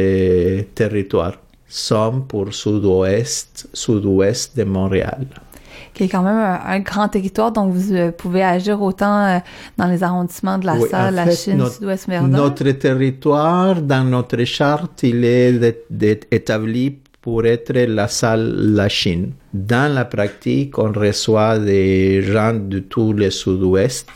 territoire. 0.74 1.34
Somme 1.70 2.26
pour 2.28 2.54
sud-ouest, 2.54 3.68
sud-ouest 3.74 4.58
de 4.58 4.64
Montréal. 4.64 5.28
qui 5.94 6.04
est 6.04 6.08
quand 6.10 6.22
même 6.24 6.36
un, 6.38 6.60
un 6.66 6.80
grand 6.80 7.08
territoire, 7.10 7.52
donc 7.52 7.74
vous 7.74 7.94
euh, 7.94 8.12
pouvez 8.12 8.44
agir 8.44 8.82
autant 8.82 9.26
euh, 9.26 9.40
dans 9.78 9.88
les 9.88 10.02
arrondissements 10.04 10.58
de 10.58 10.66
la 10.66 10.76
Oui, 10.76 10.88
Salle, 10.90 11.16
la 11.16 11.26
fait, 11.26 11.36
Chine, 11.36 11.58
notre- 11.58 11.74
Sud-Ouest 11.76 12.08
Verdun. 12.08 12.28
Notre 12.30 12.72
territoire, 12.72 13.82
dans 13.82 14.04
notre 14.04 14.44
charte, 14.46 15.04
il 15.04 15.24
est 15.26 15.54
de- 15.90 16.20
établi 16.32 16.98
pour 17.28 17.46
être 17.46 17.74
la 17.74 18.08
salle 18.08 18.74
La 18.74 18.88
Chine. 18.88 19.34
Dans 19.54 19.94
la 19.94 20.06
pratique, 20.06 20.80
on 20.80 20.94
reçoit 20.94 21.60
des 21.60 22.22
gens 22.22 22.54
de 22.54 22.80
tout 22.80 23.12
le 23.12 23.30
sud-ouest, 23.30 24.08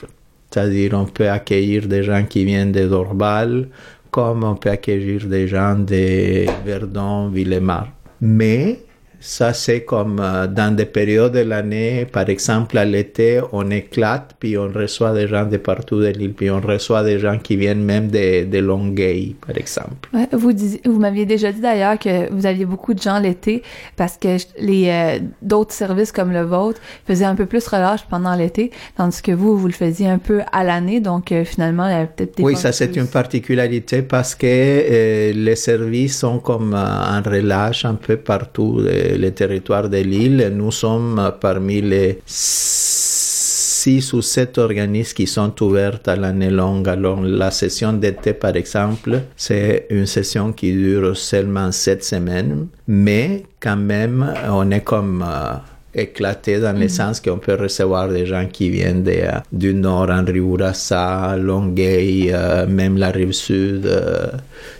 c'est-à-dire 0.49 0.93
on 0.93 1.03
peut 1.03 1.27
accueillir 1.29 1.89
des 1.89 2.03
gens 2.03 2.23
qui 2.23 2.45
viennent 2.45 2.71
de 2.71 2.87
Dorval, 2.87 3.67
comme 4.11 4.45
on 4.45 4.55
peut 4.55 4.69
accueillir 4.69 5.25
des 5.25 5.45
gens 5.45 5.75
de 5.75 6.45
Verdun, 6.65 7.29
Villemar. 7.29 7.89
Mais 8.21 8.79
ça, 9.23 9.53
c'est 9.53 9.81
comme 9.85 10.19
euh, 10.19 10.47
dans 10.47 10.75
des 10.75 10.85
périodes 10.85 11.33
de 11.33 11.39
l'année, 11.41 12.05
par 12.11 12.27
exemple 12.27 12.75
à 12.79 12.85
l'été, 12.85 13.39
on 13.51 13.69
éclate, 13.69 14.35
puis 14.39 14.57
on 14.57 14.67
reçoit 14.67 15.13
des 15.13 15.27
gens 15.27 15.45
de 15.45 15.57
partout 15.57 15.99
de 16.01 16.07
l'île, 16.07 16.33
puis 16.33 16.49
on 16.49 16.59
reçoit 16.59 17.03
des 17.03 17.19
gens 17.19 17.37
qui 17.37 17.55
viennent 17.55 17.83
même 17.83 18.07
de, 18.09 18.45
de 18.45 18.57
Longueuil, 18.57 19.35
par 19.45 19.55
exemple. 19.55 20.09
Ouais, 20.13 20.27
vous 20.33 20.53
disiez- 20.53 20.81
vous 20.85 20.99
m'aviez 20.99 21.27
déjà 21.27 21.51
dit 21.51 21.61
d'ailleurs 21.61 21.99
que 21.99 22.33
vous 22.33 22.47
aviez 22.47 22.65
beaucoup 22.65 22.95
de 22.95 23.01
gens 23.01 23.19
l'été 23.19 23.61
parce 23.95 24.17
que 24.17 24.37
les 24.59 24.89
euh, 24.89 25.19
d'autres 25.43 25.73
services 25.73 26.11
comme 26.11 26.31
le 26.31 26.41
vôtre 26.41 26.81
faisaient 27.07 27.25
un 27.25 27.35
peu 27.35 27.45
plus 27.45 27.65
relâche 27.67 28.01
pendant 28.09 28.35
l'été, 28.35 28.71
tandis 28.97 29.21
que 29.21 29.31
vous, 29.31 29.55
vous 29.55 29.67
le 29.67 29.73
faisiez 29.73 30.07
un 30.07 30.17
peu 30.17 30.41
à 30.51 30.63
l'année, 30.63 30.99
donc 30.99 31.31
euh, 31.31 31.43
finalement, 31.45 31.85
il 31.87 31.91
y 31.91 31.95
avait 31.95 32.07
peut-être 32.15 32.37
des 32.37 32.43
Oui, 32.43 32.55
ça 32.55 32.71
c'est 32.71 32.95
une 32.95 33.07
particularité 33.07 34.01
parce 34.01 34.33
que 34.33 35.31
les 35.33 35.55
services 35.55 36.17
sont 36.17 36.39
comme 36.39 36.73
en 36.73 37.21
relâche 37.21 37.85
un 37.85 37.93
peu 37.95 38.17
partout 38.17 38.79
les 39.17 39.31
territoires 39.31 39.89
de 39.89 39.97
l'île. 39.97 40.51
Nous 40.55 40.71
sommes 40.71 41.33
parmi 41.39 41.81
les 41.81 42.19
six 42.25 44.13
ou 44.13 44.21
sept 44.21 44.57
organismes 44.57 45.15
qui 45.15 45.27
sont 45.27 45.53
ouverts 45.63 45.99
à 46.05 46.15
l'année 46.15 46.49
longue. 46.51 46.87
Alors 46.89 47.21
la 47.21 47.51
session 47.51 47.93
d'été, 47.93 48.33
par 48.33 48.55
exemple, 48.55 49.21
c'est 49.35 49.87
une 49.89 50.05
session 50.05 50.53
qui 50.53 50.73
dure 50.73 51.17
seulement 51.17 51.71
sept 51.71 52.03
semaines, 52.03 52.67
mais 52.87 53.43
quand 53.59 53.77
même, 53.77 54.33
on 54.49 54.69
est 54.71 54.81
comme... 54.81 55.23
euh, 55.27 55.53
éclaté 55.93 56.57
dans 56.57 56.79
le 56.79 56.87
sens 56.87 57.19
qu'on 57.19 57.37
peut 57.37 57.55
recevoir 57.55 58.07
des 58.07 58.25
gens 58.25 58.47
qui 58.47 58.69
viennent 58.69 59.03
de, 59.03 59.11
euh, 59.11 59.39
du 59.51 59.73
nord, 59.73 60.09
en 60.09 60.23
Riurassa, 60.23 61.35
Longueuil, 61.35 62.31
euh, 62.31 62.65
même 62.65 62.97
la 62.97 63.11
rive 63.11 63.33
sud. 63.33 63.85
euh, 63.85 64.27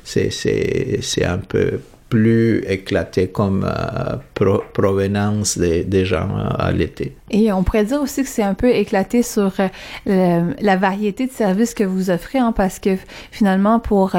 c'est 0.06 1.26
un 1.26 1.40
peu 1.40 1.82
plus 2.12 2.64
éclaté 2.68 3.28
comme 3.28 3.64
euh, 3.64 4.18
pro- 4.36 4.62
provenance 4.74 5.58
des, 5.58 5.84
des 5.86 6.04
gens 6.06 6.28
euh, 6.38 6.50
à 6.68 6.72
l'été. 6.74 7.16
Et 7.30 7.52
on 7.54 7.64
pourrait 7.64 7.86
dire 7.86 8.02
aussi 8.02 8.22
que 8.24 8.28
c'est 8.28 8.44
un 8.44 8.54
peu 8.54 8.70
éclaté 8.70 9.24
sur 9.24 9.54
euh, 9.60 10.52
la 10.60 10.76
variété 10.76 11.26
de 11.26 11.32
services 11.32 11.74
que 11.74 11.86
vous 11.86 12.10
offrez, 12.10 12.40
hein, 12.40 12.52
parce 12.54 12.78
que 12.80 12.98
finalement, 13.32 13.80
pour 13.80 14.12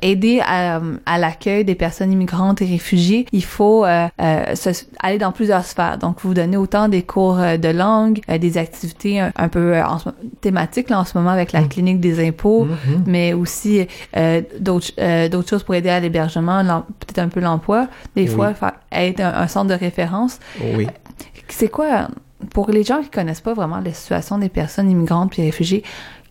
aider 0.00 0.40
à, 0.44 0.80
à 1.04 1.18
l'accueil 1.18 1.64
des 1.66 1.74
personnes 1.74 2.10
immigrantes 2.10 2.62
et 2.62 2.66
réfugiées, 2.66 3.26
il 3.32 3.44
faut 3.44 3.84
se- 3.84 4.84
aller 5.00 5.18
dans 5.18 5.32
plusieurs 5.32 5.64
sphères. 5.66 5.98
Donc, 5.98 6.16
vous 6.22 6.32
donnez 6.32 6.56
autant 6.56 6.88
des 6.88 7.02
cours 7.02 7.36
de 7.36 7.68
langue, 7.68 8.20
des 8.40 8.56
activités 8.56 9.20
un, 9.20 9.30
un 9.36 9.48
peu 9.48 9.76
en 9.82 9.98
thématiques 10.40 10.88
là, 10.88 11.00
en 11.00 11.04
ce 11.04 11.18
moment 11.18 11.30
avec 11.30 11.52
la 11.52 11.62
clinique 11.64 12.00
des 12.00 12.26
impôts, 12.26 12.66
mais 13.06 13.34
aussi 13.34 13.86
d'autres 14.58 15.48
choses 15.50 15.62
pour 15.64 15.74
aider 15.74 15.90
à 15.90 16.00
l'hébergement, 16.00 16.62
peut-être 17.04 17.18
un 17.20 17.28
peu 17.28 17.40
l'emploi, 17.40 17.88
des 18.16 18.22
Oui. 18.22 18.28
fois 18.28 18.54
être 18.92 19.20
un, 19.20 19.34
un 19.34 19.46
centre 19.48 19.68
de 19.68 19.78
référence. 19.78 20.38
Oui. 20.74 20.86
C'est 21.48 21.68
quoi, 21.68 22.08
pour 22.52 22.70
les 22.70 22.82
gens 22.82 23.02
qui 23.02 23.10
connaissent 23.10 23.40
pas 23.40 23.54
vraiment 23.54 23.80
la 23.84 23.92
situation 23.92 24.38
des 24.38 24.48
personnes 24.48 24.90
immigrantes 24.90 25.30
puis 25.32 25.42
réfugiés, 25.42 25.82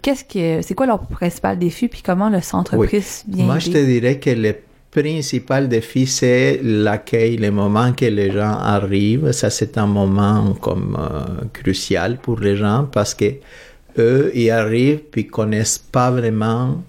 qu'est-ce 0.02 0.24
que, 0.24 0.62
c'est 0.66 0.74
quoi 0.74 0.86
leur 0.88 1.00
principal 1.08 1.58
défi 1.60 1.88
puis 1.88 2.02
comment 2.02 2.30
le 2.30 2.42
centre 2.42 2.76
Oui. 2.78 2.88
PRIS 2.88 3.24
vient 3.28 3.46
Moi, 3.46 3.60
je 3.60 3.70
te 3.72 3.78
dirais 3.86 4.18
que 4.20 4.32
le 4.32 4.56
principal 4.90 5.70
défi, 5.70 6.06
c'est 6.06 6.60
l'accueil, 6.64 7.38
le 7.38 7.50
moment 7.52 7.94
que 7.94 8.06
les 8.06 8.32
gens 8.32 8.58
arrivent. 8.58 9.32
Ça, 9.32 9.50
c'est 9.50 9.78
un 9.78 9.88
moment 9.88 10.54
comme 10.60 10.98
euh, 11.00 11.46
crucial 11.54 12.18
pour 12.18 12.40
les 12.42 12.58
gens 12.58 12.88
parce 12.92 13.14
que 13.14 13.26
eux, 13.98 14.32
ils 14.36 14.50
arrivent 14.52 15.00
puis 15.12 15.28
connaissent 15.28 15.78
pas 15.78 16.12
vraiment. 16.12 16.82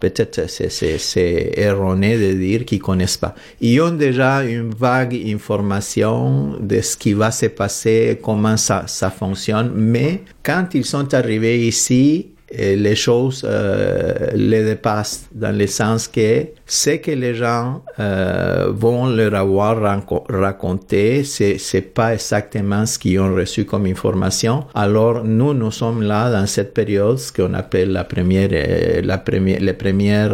Peut-être 0.00 0.48
c'est 0.48 1.52
erroné 1.56 2.16
de 2.16 2.32
dire 2.38 2.64
qu'ils 2.64 2.80
connaissent 2.80 3.18
pas. 3.18 3.34
Ils 3.60 3.80
ont 3.82 3.90
déjà 3.90 4.42
une 4.44 4.70
vague 4.70 5.14
information 5.26 6.56
de 6.58 6.80
ce 6.80 6.96
qui 6.96 7.12
va 7.12 7.30
se 7.30 7.46
passer, 7.46 8.18
comment 8.22 8.56
ça, 8.56 8.84
ça 8.86 9.10
fonctionne, 9.10 9.72
mais 9.74 10.22
quand 10.42 10.68
ils 10.74 10.86
sont 10.86 11.12
arrivés 11.12 11.66
ici, 11.66 12.30
et 12.50 12.76
les 12.76 12.96
choses 12.96 13.42
euh, 13.44 14.30
les 14.34 14.64
dépassent 14.64 15.28
dans 15.32 15.56
le 15.56 15.66
sens 15.66 16.08
que 16.08 16.46
ce 16.66 16.90
que 16.90 17.12
les 17.12 17.34
gens 17.34 17.82
euh, 17.98 18.72
vont 18.74 19.06
leur 19.06 19.34
avoir 19.34 20.00
raconté, 20.28 21.24
c'est 21.24 21.58
c'est 21.58 21.80
pas 21.80 22.14
exactement 22.14 22.86
ce 22.86 22.98
qu'ils 22.98 23.20
ont 23.20 23.34
reçu 23.34 23.64
comme 23.64 23.86
information. 23.86 24.64
Alors 24.74 25.24
nous, 25.24 25.54
nous 25.54 25.70
sommes 25.70 26.02
là 26.02 26.30
dans 26.30 26.46
cette 26.46 26.74
période, 26.74 27.18
ce 27.18 27.32
qu'on 27.32 27.54
appelle 27.54 27.92
la 27.92 28.04
première, 28.04 28.50
euh, 28.52 29.00
la 29.02 29.18
première, 29.18 29.60
les 29.60 29.72
premiers 29.74 30.28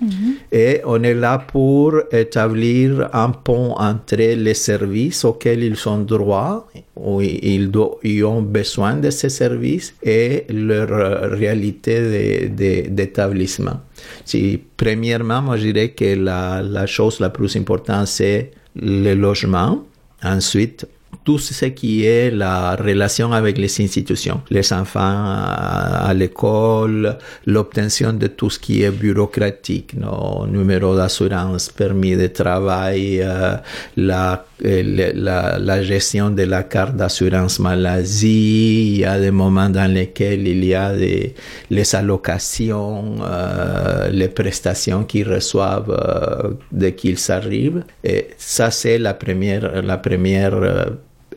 établissements. 0.00 0.34
Et 0.52 0.80
on 0.84 1.02
est 1.02 1.14
là 1.14 1.38
pour 1.38 1.94
établir 2.12 3.08
un 3.12 3.30
pont 3.30 3.72
entre 3.72 4.16
les 4.16 4.54
services 4.54 5.24
auxquels 5.24 5.62
ils 5.62 5.88
ont 5.88 5.98
droit, 5.98 6.68
où 6.96 7.20
ils, 7.20 7.70
ont 8.24 8.42
besoin 8.42 8.96
de 8.96 9.10
ces 9.10 9.28
services, 9.28 9.94
et 10.02 10.44
leur 10.48 11.30
réalité 11.30 12.48
d'établissement. 12.48 13.80
Si, 14.24 14.60
premièrement, 14.76 15.42
moi 15.42 15.56
je 15.56 15.70
dirais 15.70 15.90
que 15.90 16.16
la, 16.16 16.62
la 16.62 16.86
chose 16.86 17.20
la 17.20 17.30
plus 17.30 17.56
importante, 17.56 18.06
c'est 18.06 18.50
le 18.76 19.14
logement. 19.14 19.84
Ensuite, 20.22 20.86
tout 21.24 21.38
ce 21.38 21.66
qui 21.66 22.04
est 22.04 22.30
la 22.30 22.76
relation 22.76 23.32
avec 23.32 23.58
les 23.58 23.80
institutions, 23.80 24.40
les 24.50 24.72
enfants 24.72 25.00
à, 25.00 26.12
l'école, 26.14 27.18
l'obtention 27.46 28.12
de 28.12 28.26
tout 28.28 28.50
ce 28.50 28.58
qui 28.58 28.82
est 28.82 28.90
bureaucratique, 28.90 29.94
nos 29.94 30.46
numéros 30.46 30.96
d'assurance, 30.96 31.68
permis 31.68 32.16
de 32.16 32.28
travail, 32.28 33.20
euh, 33.22 33.56
la, 33.96 34.44
euh, 34.64 35.12
la, 35.14 35.58
la 35.58 35.82
gestion 35.82 36.30
de 36.30 36.42
la 36.42 36.62
carte 36.64 36.96
d'assurance 36.96 37.58
maladie, 37.60 38.94
il 38.94 39.00
y 39.00 39.04
a 39.04 39.18
des 39.18 39.30
moments 39.30 39.70
dans 39.70 39.90
lesquels 39.92 40.46
il 40.46 40.64
y 40.64 40.74
a 40.74 40.94
des, 40.94 41.34
les 41.70 41.94
allocations, 41.94 43.16
euh, 43.22 44.08
les 44.10 44.28
prestations 44.28 45.04
qu'ils 45.04 45.28
reçoivent 45.28 45.90
euh, 45.90 46.50
dès 46.72 46.94
qu'ils 46.94 47.18
arrivent. 47.30 47.84
Et 48.04 48.28
ça, 48.36 48.70
c'est 48.70 48.98
la 48.98 49.14
première, 49.14 49.82
la 49.82 49.98
première 49.98 50.88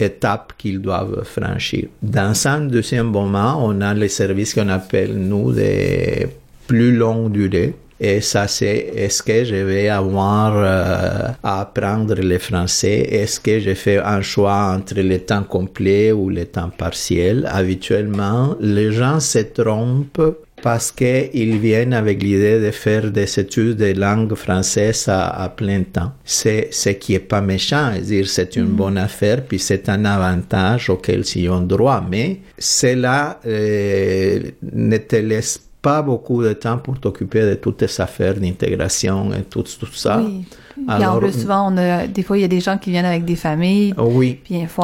euh, 0.02 0.06
étape 0.06 0.54
qu'ils 0.58 0.82
doivent 0.82 1.24
franchir. 1.24 1.88
Dans 2.02 2.48
un 2.48 2.62
deuxième 2.62 3.08
moment, 3.08 3.60
on 3.64 3.82
a 3.82 3.94
les 3.94 4.10
services 4.10 4.54
qu'on 4.54 4.70
appelle, 4.70 5.16
nous, 5.16 5.52
des 5.52 6.28
plus 6.68 6.96
longue 6.96 7.32
durée. 7.32 7.74
Et 8.00 8.20
ça, 8.20 8.48
c'est 8.48 8.92
est-ce 8.96 9.24
que 9.24 9.46
je 9.46 9.56
vais 9.56 9.88
avoir 9.88 10.54
euh, 10.58 11.30
à 11.42 11.62
apprendre 11.62 12.16
le 12.16 12.38
français? 12.38 13.08
Est-ce 13.10 13.40
que 13.40 13.60
je 13.60 13.74
fais 13.76 13.98
un 13.98 14.22
choix 14.22 14.76
entre 14.76 15.00
le 15.00 15.20
temps 15.20 15.44
complet 15.44 16.12
ou 16.12 16.30
le 16.30 16.46
temps 16.46 16.70
partiel? 16.70 17.48
Habituellement, 17.50 18.58
les 18.60 18.92
gens 18.92 19.20
se 19.20 19.40
trompent 19.40 20.38
parce 20.64 20.94
qu'ils 20.94 21.58
viennent 21.60 21.94
avec 21.94 22.24
l'idée 22.24 22.58
de 22.62 22.72
faire 22.72 23.12
des 23.12 23.38
études 23.38 23.76
de 23.76 24.00
langue 24.00 24.34
française 24.34 25.10
à, 25.10 25.28
à 25.44 25.50
plein 25.50 25.84
temps. 25.84 26.14
C'est 26.24 26.70
ce 26.72 26.90
qui 26.90 27.16
est 27.16 27.20
pas 27.20 27.42
méchant, 27.42 27.92
c'est-à-dire 27.94 28.28
c'est 28.30 28.56
une 28.56 28.68
bonne 28.68 28.98
affaire, 28.98 29.44
puis 29.44 29.60
c'est 29.60 29.90
un 29.90 30.06
avantage 30.06 30.90
auquel 30.90 31.24
ils 31.36 31.50
ont 31.50 31.60
droit, 31.60 32.02
mais 32.10 32.40
cela 32.58 33.42
euh, 33.46 34.40
ne 34.72 34.98
te 34.98 35.18
laisse 35.18 35.60
pas 35.82 36.02
beaucoup 36.02 36.42
de 36.42 36.54
temps 36.54 36.78
pour 36.78 36.98
t'occuper 36.98 37.42
de 37.42 37.56
toutes 37.56 37.86
tes 37.86 38.02
affaires 38.02 38.36
d'intégration 38.36 39.34
et 39.34 39.44
tout, 39.44 39.64
tout 39.64 39.94
ça. 39.94 40.24
Oui. 40.26 40.46
Puis 40.76 40.86
en 40.88 40.92
Alors, 40.94 41.20
plus, 41.20 41.42
souvent, 41.42 41.74
on 41.74 41.78
a, 41.78 42.08
des 42.08 42.24
fois, 42.24 42.38
il 42.38 42.42
y 42.42 42.46
a 42.46 42.48
des 42.48 42.62
gens 42.62 42.78
qui 42.78 42.90
viennent 42.90 43.04
avec 43.04 43.26
des 43.26 43.36
familles, 43.36 43.94
oui. 43.98 44.40
puis 44.42 44.60
il 44.62 44.68
faut, 44.68 44.82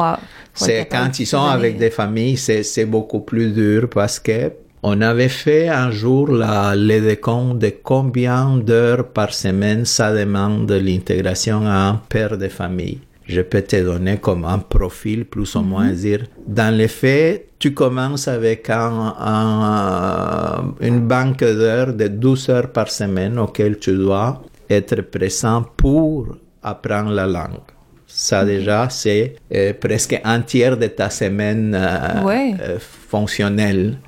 faut 0.52 0.66
C'est 0.66 0.86
quand 0.92 1.18
ils 1.18 1.26
sont 1.26 1.46
avec 1.46 1.78
des 1.78 1.88
familles, 1.88 2.36
c'est 2.36 2.84
beaucoup 2.84 3.20
plus 3.20 3.50
dur 3.52 3.88
parce 3.88 4.20
que 4.20 4.52
on 4.82 5.00
avait 5.02 5.28
fait 5.28 5.68
un 5.68 5.90
jour 5.90 6.28
la, 6.30 6.74
le 6.76 7.00
décompte 7.00 7.58
de 7.58 7.72
combien 7.82 8.56
d'heures 8.56 9.08
par 9.08 9.32
semaine 9.34 9.84
ça 9.84 10.12
demande 10.14 10.70
l'intégration 10.72 11.66
à 11.66 11.88
un 11.90 12.00
père 12.08 12.38
de 12.38 12.48
famille? 12.48 12.98
Je 13.26 13.42
peux 13.42 13.62
te 13.62 13.76
donner 13.80 14.16
comme 14.16 14.44
un 14.44 14.58
profil 14.58 15.24
plus 15.24 15.54
ou 15.54 15.60
moins 15.60 15.90
dire. 15.92 16.24
Dans 16.46 16.74
les 16.74 16.88
faits, 16.88 17.46
tu 17.60 17.72
commences 17.74 18.26
avec 18.26 18.68
un, 18.70 19.14
un- 19.18 20.74
une 20.80 21.00
banque 21.06 21.40
d'heures 21.44 21.92
de 21.92 22.08
12 22.08 22.48
heures 22.48 22.72
par 22.72 22.90
semaine 22.90 23.38
auquel 23.38 23.78
tu 23.78 23.92
dois 23.96 24.42
être 24.68 25.02
présent 25.02 25.64
pour 25.76 26.36
apprendre 26.62 27.10
la 27.12 27.26
langue. 27.26 27.68
Ça 28.06 28.44
déjà, 28.44 28.88
c'est 28.90 29.36
euh, 29.54 29.72
presque 29.80 30.20
un 30.24 30.40
tiers 30.40 30.76
de 30.76 30.88
ta 30.88 31.10
semaine 31.10 31.76
euh, 31.78 32.24
Ouais. 32.24 32.54
euh, 32.60 32.78
fonctionnelle. 32.80 33.98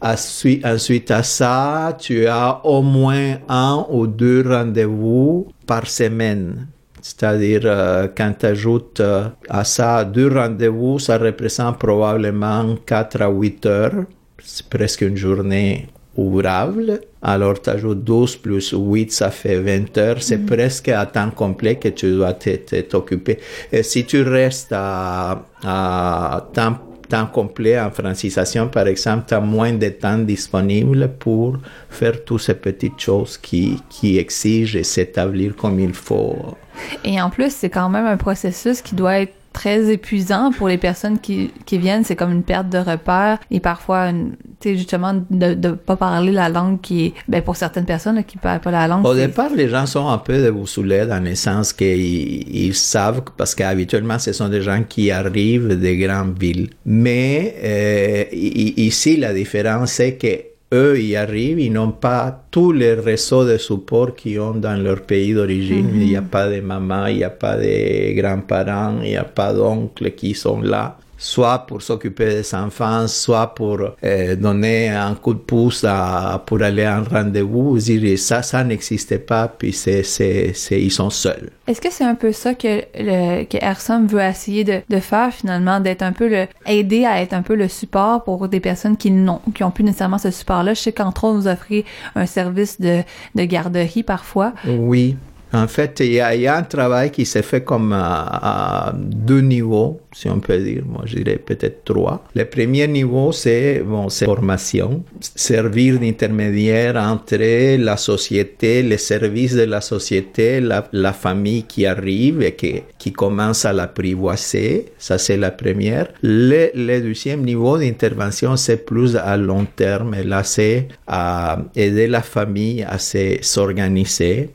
Ensuite, 0.00 1.10
à 1.10 1.22
ça, 1.22 1.96
tu 1.98 2.26
as 2.26 2.64
au 2.64 2.82
moins 2.82 3.38
un 3.48 3.86
ou 3.90 4.06
deux 4.06 4.44
rendez-vous 4.46 5.48
par 5.66 5.86
semaine. 5.88 6.68
C'est-à-dire, 7.00 7.62
euh, 7.64 8.08
quand 8.16 8.32
tu 8.38 8.46
ajoutes 8.46 9.00
euh, 9.00 9.28
à 9.48 9.64
ça 9.64 10.04
deux 10.04 10.28
rendez-vous, 10.28 10.98
ça 10.98 11.18
représente 11.18 11.78
probablement 11.78 12.76
4 12.86 13.22
à 13.22 13.28
8 13.28 13.66
heures. 13.66 14.04
C'est 14.42 14.68
presque 14.68 15.02
une 15.02 15.16
journée 15.16 15.88
ouvrable. 16.16 17.00
Alors, 17.22 17.60
tu 17.60 17.70
ajoutes 17.70 18.04
12 18.04 18.36
plus 18.36 18.74
8, 18.76 19.12
ça 19.12 19.30
fait 19.30 19.60
20 19.60 19.96
heures. 19.98 20.22
C'est 20.22 20.44
presque 20.44 20.88
à 20.88 21.06
temps 21.06 21.30
complet 21.30 21.76
que 21.76 21.88
tu 21.88 22.12
dois 22.12 22.34
t'occuper. 22.34 23.38
Et 23.72 23.82
si 23.82 24.04
tu 24.04 24.22
restes 24.22 24.72
à, 24.72 25.44
à 25.64 26.48
temps, 26.52 26.76
temps 27.08 27.26
complet 27.26 27.78
en 27.80 27.90
francisation, 27.90 28.68
par 28.68 28.86
exemple, 28.86 29.24
tu 29.28 29.34
moins 29.40 29.72
de 29.72 29.88
temps 29.88 30.18
disponible 30.18 31.10
pour 31.18 31.58
faire 31.88 32.24
toutes 32.24 32.42
ces 32.42 32.54
petites 32.54 33.00
choses 33.00 33.38
qui, 33.38 33.80
qui 33.88 34.18
exigent 34.18 34.76
et 34.78 34.84
s'établir 34.84 35.56
comme 35.56 35.80
il 35.80 35.94
faut. 35.94 36.56
Et 37.04 37.20
en 37.20 37.30
plus, 37.30 37.52
c'est 37.52 37.70
quand 37.70 37.88
même 37.88 38.06
un 38.06 38.16
processus 38.16 38.82
qui 38.82 38.94
doit 38.94 39.20
être 39.20 39.34
très 39.58 39.90
épuisant 39.90 40.52
pour 40.52 40.68
les 40.68 40.78
personnes 40.78 41.18
qui, 41.18 41.50
qui 41.66 41.78
viennent. 41.78 42.04
C'est 42.04 42.14
comme 42.14 42.30
une 42.30 42.44
perte 42.44 42.68
de 42.68 42.78
repères 42.78 43.38
et 43.50 43.58
parfois, 43.58 44.12
tu 44.12 44.68
sais, 44.68 44.76
justement, 44.76 45.14
de 45.30 45.54
ne 45.54 45.72
pas 45.72 45.96
parler 45.96 46.30
la 46.30 46.48
langue 46.48 46.80
qui 46.80 47.06
est, 47.06 47.14
ben, 47.26 47.42
pour 47.42 47.56
certaines 47.56 47.84
personnes 47.84 48.14
là, 48.14 48.22
qui 48.22 48.38
parlent 48.38 48.60
pas 48.60 48.70
la 48.70 48.86
langue. 48.86 49.04
Au 49.04 49.16
départ, 49.16 49.50
les 49.52 49.68
gens 49.68 49.86
sont 49.86 50.08
un 50.08 50.18
peu 50.18 50.40
déboussolés 50.40 51.06
dans 51.06 51.22
le 51.22 51.34
sens 51.34 51.72
qu'ils 51.72 52.56
ils 52.66 52.74
savent, 52.74 53.22
parce 53.36 53.56
qu'habituellement, 53.56 54.20
ce 54.20 54.32
sont 54.32 54.48
des 54.48 54.62
gens 54.62 54.84
qui 54.88 55.10
arrivent 55.10 55.76
des 55.76 55.96
grandes 55.96 56.38
villes. 56.38 56.70
Mais 56.86 57.56
euh, 57.64 58.24
ici, 58.32 59.16
la 59.16 59.34
différence, 59.34 59.90
c'est 59.90 60.14
que 60.14 60.47
eux, 60.72 61.00
ils 61.00 61.16
arrivent, 61.16 61.60
ils 61.60 61.72
n'ont 61.72 61.92
pas 61.92 62.44
tous 62.50 62.72
les 62.72 62.94
réseaux 62.94 63.46
de 63.46 63.56
support 63.56 64.14
qu'ils 64.14 64.40
ont 64.40 64.54
dans 64.54 64.80
leur 64.80 65.02
pays 65.02 65.34
d'origine. 65.34 65.90
Il 65.94 66.08
n'y 66.08 66.16
a 66.16 66.22
pas 66.22 66.48
de 66.48 66.60
maman, 66.60 67.06
il 67.06 67.18
n'y 67.18 67.24
a 67.24 67.30
pas 67.30 67.56
de 67.56 68.20
grands-parents, 68.20 69.00
il 69.02 69.10
n'y 69.10 69.16
a 69.16 69.24
pas 69.24 69.52
d'oncles 69.52 70.10
qui 70.12 70.34
sont 70.34 70.60
là 70.60 70.98
soit 71.20 71.66
pour 71.66 71.82
s'occuper 71.82 72.26
des 72.26 72.54
enfants, 72.54 73.06
soit 73.08 73.54
pour 73.54 73.80
euh, 74.04 74.36
donner 74.36 74.88
un 74.88 75.14
coup 75.16 75.34
de 75.34 75.40
pouce 75.40 75.84
à- 75.86 76.42
pour 76.46 76.62
aller 76.62 76.84
à 76.84 76.96
un 76.96 77.02
rendez-vous. 77.02 77.78
Ça, 78.16 78.42
ça 78.42 78.62
n'existait 78.64 79.18
pas, 79.18 79.48
puis 79.48 79.72
c'est, 79.72 80.04
c'est, 80.04 80.52
c'est- 80.54 80.80
ils 80.80 80.90
sont 80.92 81.10
seuls. 81.10 81.50
Est-ce 81.66 81.80
que 81.80 81.90
c'est 81.92 82.04
un 82.04 82.14
peu 82.14 82.32
ça 82.32 82.54
que, 82.54 82.82
le, 82.94 83.44
que 83.44 83.58
Ersom 83.60 84.06
veut 84.06 84.20
essayer 84.22 84.62
de, 84.64 84.80
de 84.88 85.00
faire 85.00 85.32
finalement, 85.34 85.80
d'être 85.80 86.02
un 86.02 86.12
peu 86.12 86.28
le, 86.28 86.46
aider 86.66 87.04
à 87.04 87.20
être 87.20 87.32
un 87.34 87.42
peu 87.42 87.56
le 87.56 87.66
support 87.68 88.22
pour 88.24 88.48
des 88.48 88.60
personnes 88.60 88.96
qui 88.96 89.10
n'ont, 89.10 89.40
qui 89.54 89.64
ont 89.64 89.70
plus 89.72 89.84
nécessairement 89.84 90.18
ce 90.18 90.30
support-là? 90.30 90.74
Je 90.74 90.80
sais 90.80 90.92
qu'entre 90.92 91.24
autres, 91.24 91.38
vous 91.40 91.48
offrez 91.48 91.84
un 92.14 92.26
service 92.26 92.80
de, 92.80 93.02
de 93.34 93.44
garderie 93.44 94.04
parfois. 94.04 94.52
Oui. 94.66 95.16
En 95.52 95.66
fait, 95.66 96.00
il 96.00 96.12
y, 96.12 96.20
a, 96.20 96.56
un 96.56 96.62
travail 96.62 97.10
qui 97.10 97.24
s'est 97.24 97.42
fait 97.42 97.62
comme 97.62 97.92
à, 97.94 98.92
deux 98.94 99.40
niveaux, 99.40 100.00
si 100.12 100.28
on 100.28 100.40
peut 100.40 100.58
dire. 100.58 100.82
Moi, 100.86 101.02
je 101.06 101.16
dirais 101.16 101.38
peut-être 101.38 101.84
trois. 101.84 102.22
Le 102.34 102.44
premier 102.44 102.86
niveau, 102.86 103.32
c'est 103.32 103.82
bon, 103.84 104.08
formation, 104.10 105.02
servir 105.20 105.98
d'intermédiaire 105.98 106.96
entre 106.96 107.76
la 107.78 107.96
société, 107.96 108.82
les 108.82 108.98
services 108.98 109.54
de 109.54 109.62
la 109.62 109.80
société, 109.80 110.60
la, 110.60 111.12
famille 111.12 111.62
qui 111.64 111.86
arrive 111.86 112.42
et 112.42 112.52
qui, 112.54 112.82
qui 112.98 113.12
commence 113.12 113.64
à 113.64 113.72
l'apprivoiser. 113.72 114.86
Ça, 114.98 115.16
c'est 115.16 115.36
la 115.38 115.50
première. 115.50 116.08
Le, 116.22 116.70
le 116.74 117.00
deuxième 117.00 117.42
niveau 117.42 117.78
d'intervention, 117.78 118.56
c'est 118.56 118.84
plus 118.84 119.16
à 119.16 119.36
long 119.36 119.66
terme. 119.76 120.14
Là, 120.24 120.44
c'est 120.44 120.88
à 121.06 121.58
aider 121.74 122.06
la 122.06 122.20
famille 122.22 122.82
à 122.82 122.98
se- 122.98 123.38
s'organiser, 123.40 124.50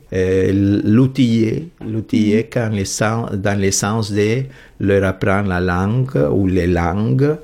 l'outiller, 0.84 1.70
l'outiller 1.80 2.44
quand 2.52 2.68
les 2.70 2.84
sens- 2.84 3.32
dans 3.32 3.58
le 3.58 3.70
sens 3.70 4.12
de 4.12 4.42
leur 4.80 5.04
apprendre 5.04 5.48
la 5.48 5.60
langue 5.60 6.14
ou 6.30 6.46
les 6.46 6.66
langues, 6.66 7.36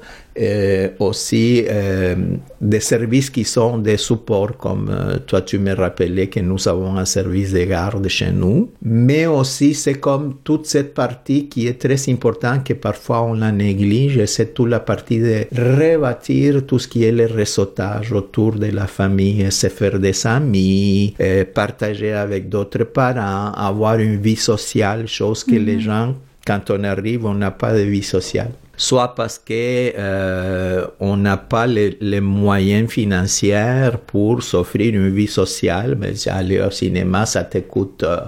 aussi 0.99 1.65
euh, 1.69 2.15
des 2.61 2.81
services 2.81 3.31
qui 3.31 3.45
sont 3.45 3.79
des 3.79 3.97
supports, 3.97 4.57
comme 4.57 4.89
euh, 4.91 5.19
toi 5.27 5.43
tu 5.43 5.59
me 5.59 5.75
rappelais 5.75 6.29
que 6.29 6.41
nous 6.41 6.67
avons 6.69 6.97
un 6.97 7.05
service 7.05 7.53
de 7.53 7.65
garde 7.65 8.09
chez 8.09 8.33
nous, 8.33 8.71
mais 8.83 9.27
aussi 9.27 9.75
c'est 9.75 9.95
comme 9.95 10.37
toute 10.43 10.67
cette 10.67 10.95
partie 10.95 11.49
qui 11.49 11.67
est 11.67 11.81
très 11.81 12.11
importante 12.11 12.65
que 12.65 12.75
parfois 12.75 13.23
on 13.23 13.35
la 13.35 13.53
néglige, 13.53 14.25
c'est 14.27 14.55
toute 14.55 14.69
la 14.69 14.81
partie 14.81 15.19
de 15.19 15.47
rebâtir 15.53 16.67
tout 16.67 16.79
ce 16.79 16.89
qui 16.89 17.05
est 17.05 17.13
le 17.13 17.27
réseautage 17.27 18.13
autour 18.13 18.53
de 18.53 18.67
la 18.67 18.87
famille, 18.87 19.51
se 19.51 19.69
faire 19.69 19.99
des 19.99 20.27
amis, 20.27 21.15
partager 21.55 22.13
avec 22.13 22.49
d'autres 22.49 22.85
parents, 22.85 23.53
avoir 23.53 23.99
une 23.99 24.17
vie 24.17 24.37
sociale, 24.37 25.07
chose 25.07 25.45
que 25.45 25.57
les 25.57 25.81
gens 25.81 26.15
quand 26.47 26.71
on 26.71 26.85
arrive, 26.85 27.27
on 27.27 27.35
n'a 27.35 27.51
pas 27.51 27.75
de 27.75 27.81
vie 27.81 28.03
sociale. 28.03 28.51
Soit 28.81 29.15
parce 29.15 29.39
que 29.39 29.93
euh, 29.99 30.87
on 31.01 31.19
n'a 31.19 31.37
pas 31.37 31.67
les, 31.67 31.99
les 32.01 32.23
moyens 32.23 32.89
financiers 32.89 33.91
pour 34.07 34.43
s'offrir 34.43 34.95
une 34.95 35.11
vie 35.11 35.27
sociale, 35.27 35.99
mais 36.01 36.15
aller 36.29 36.63
au 36.63 36.71
cinéma, 36.71 37.27
ça 37.27 37.45
te 37.45 37.59
coûte, 37.59 38.03
euh, 38.05 38.21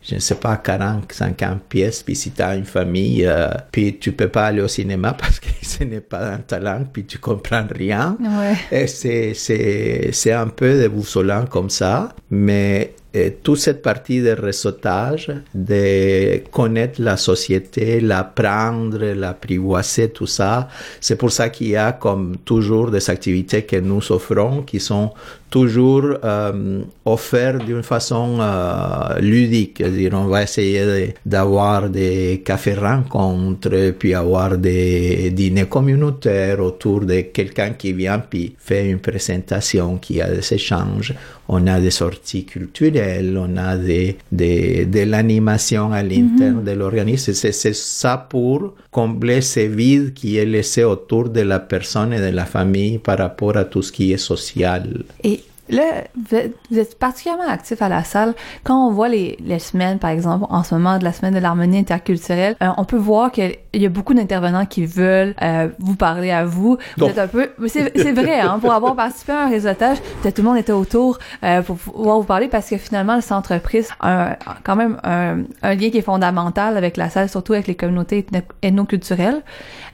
je 0.00 0.14
ne 0.14 0.20
sais 0.20 0.36
pas, 0.36 0.56
40, 0.56 1.10
50 1.10 1.62
pièces. 1.64 2.04
Puis 2.04 2.14
si 2.14 2.30
tu 2.30 2.40
as 2.40 2.54
une 2.54 2.64
famille, 2.64 3.26
euh, 3.26 3.48
puis 3.72 3.98
tu 3.98 4.12
peux 4.12 4.28
pas 4.28 4.46
aller 4.46 4.60
au 4.60 4.68
cinéma 4.68 5.14
parce 5.18 5.40
que 5.40 5.48
ce 5.62 5.82
n'est 5.82 6.00
pas 6.00 6.30
dans 6.30 6.42
ta 6.42 6.60
langue, 6.60 6.86
puis 6.92 7.04
tu 7.04 7.18
comprends 7.18 7.66
rien. 7.68 8.16
Ouais. 8.20 8.54
Et 8.70 8.86
c'est, 8.86 9.34
c'est, 9.34 10.10
c'est 10.12 10.32
un 10.32 10.46
peu 10.46 10.78
déboussolant 10.78 11.46
comme 11.46 11.70
ça, 11.70 12.14
mais 12.30 12.94
euh, 13.16 13.30
toute 13.42 13.58
cette 13.58 13.80
partie 13.80 14.20
de 14.20 14.30
réseautage, 14.30 15.32
de 15.54 16.42
connaître 16.50 17.00
la 17.00 17.16
société, 17.16 18.00
l'apprendre, 18.00 18.98
l'apprivoiser, 18.98 20.10
tout 20.10 20.26
ça, 20.26 20.68
c'est 21.00 21.16
pour 21.16 21.32
ça 21.32 21.48
qu'il 21.48 21.68
y 21.68 21.76
a 21.76 21.92
comme 21.92 22.36
toujours 22.44 22.90
des 22.90 23.08
activités 23.08 23.62
que 23.62 23.76
nous 23.76 24.12
offrons 24.12 24.62
qui 24.62 24.78
sont 24.78 25.12
toujours 25.50 26.04
euh, 26.22 26.82
offertes 27.04 27.64
d'une 27.64 27.82
façon 27.82 28.38
euh, 28.40 29.18
ludique. 29.20 29.78
C'est-à-dire, 29.78 30.12
on 30.14 30.26
va 30.26 30.42
essayer 30.42 31.14
d'avoir 31.24 31.88
des 31.88 32.42
cafés-rencontres, 32.44 33.92
puis 33.98 34.14
avoir 34.14 34.58
des 34.58 35.30
dîners 35.30 35.66
communautaires 35.66 36.60
autour 36.60 37.06
de 37.06 37.22
quelqu'un 37.22 37.70
qui 37.70 37.92
vient 37.92 38.18
puis 38.18 38.54
fait 38.58 38.86
une 38.86 38.98
présentation, 38.98 39.96
qui 39.96 40.20
a 40.20 40.28
des 40.28 40.52
échanges. 40.52 41.14
On 41.48 41.66
a 41.66 41.80
des 41.80 41.90
sorties 41.90 42.44
culturelles, 42.44 43.36
on 43.38 43.56
a 43.56 43.76
des, 43.76 44.18
des, 44.30 44.84
de 44.84 45.00
l'animation 45.00 45.92
à 45.92 46.02
l'interne 46.02 46.62
de 46.62 46.72
l'organisme. 46.72 47.32
C'est, 47.32 47.52
c'est 47.52 47.74
ça 47.74 48.26
pour 48.28 48.74
combler 48.90 49.40
ce 49.40 49.60
vide 49.60 50.12
qui 50.12 50.36
est 50.36 50.44
laissé 50.44 50.84
autour 50.84 51.30
de 51.30 51.40
la 51.40 51.58
personne 51.58 52.12
et 52.12 52.20
de 52.20 52.34
la 52.34 52.44
famille 52.44 52.98
par 52.98 53.18
rapport 53.18 53.56
à 53.56 53.64
tout 53.64 53.82
ce 53.82 53.92
qui 53.92 54.12
est 54.12 54.18
social. 54.18 55.04
Et 55.24 55.40
là, 55.70 56.04
vous 56.16 56.36
êtes, 56.36 56.54
vous 56.70 56.78
êtes 56.78 56.98
particulièrement 56.98 57.48
actif 57.48 57.80
à 57.82 57.88
la 57.88 58.04
salle. 58.04 58.34
Quand 58.64 58.86
on 58.88 58.92
voit 58.92 59.08
les, 59.08 59.36
les 59.40 59.58
semaines, 59.58 59.98
par 59.98 60.10
exemple, 60.10 60.46
en 60.50 60.62
ce 60.62 60.74
moment 60.74 60.98
de 60.98 61.04
la 61.04 61.12
semaine 61.12 61.34
de 61.34 61.38
l'harmonie 61.38 61.78
interculturelle, 61.78 62.56
euh, 62.62 62.68
on 62.76 62.84
peut 62.84 62.96
voir 62.96 63.32
qu'il 63.32 63.56
y 63.74 63.86
a 63.86 63.88
beaucoup 63.88 64.14
d'intervenants 64.14 64.66
qui 64.66 64.86
veulent 64.86 65.34
euh, 65.42 65.68
vous 65.78 65.96
parler 65.96 66.30
à 66.30 66.44
vous. 66.44 66.76
Vous 66.96 67.04
Non. 67.04 67.08
êtes 67.10 67.18
un 67.18 67.28
peu... 67.28 67.50
mais 67.58 67.68
C'est 67.68 67.92
c'est 67.98 68.12
vrai, 68.12 68.40
hein, 68.40 68.58
pour 68.60 68.72
avoir 68.72 68.94
participé 69.04 69.32
à 69.32 69.44
un 69.44 69.48
réseautage, 69.48 69.98
tout 70.22 70.30
le 70.36 70.42
monde 70.42 70.56
était 70.58 70.72
autour 70.72 71.18
euh, 71.44 71.62
pour 71.62 71.76
pouvoir 71.76 72.18
vous 72.18 72.24
parler 72.26 72.48
parce 72.48 72.68
que 72.68 72.76
finalement, 72.76 73.14
le 73.16 73.20
centre 73.20 73.38
entreprise 73.52 73.88
a 74.00 74.32
un- 74.32 74.36
quand 74.64 74.76
même 74.76 74.98
un, 75.04 75.38
un 75.62 75.74
lien 75.74 75.90
qui 75.90 75.98
est 75.98 76.02
fondamental 76.02 76.76
avec 76.76 76.96
la 76.96 77.08
salle, 77.08 77.28
surtout 77.28 77.52
avec 77.52 77.66
les 77.66 77.74
communautés 77.76 78.22
ethno- 78.22 78.42
ethnoculturelles. 78.62 79.42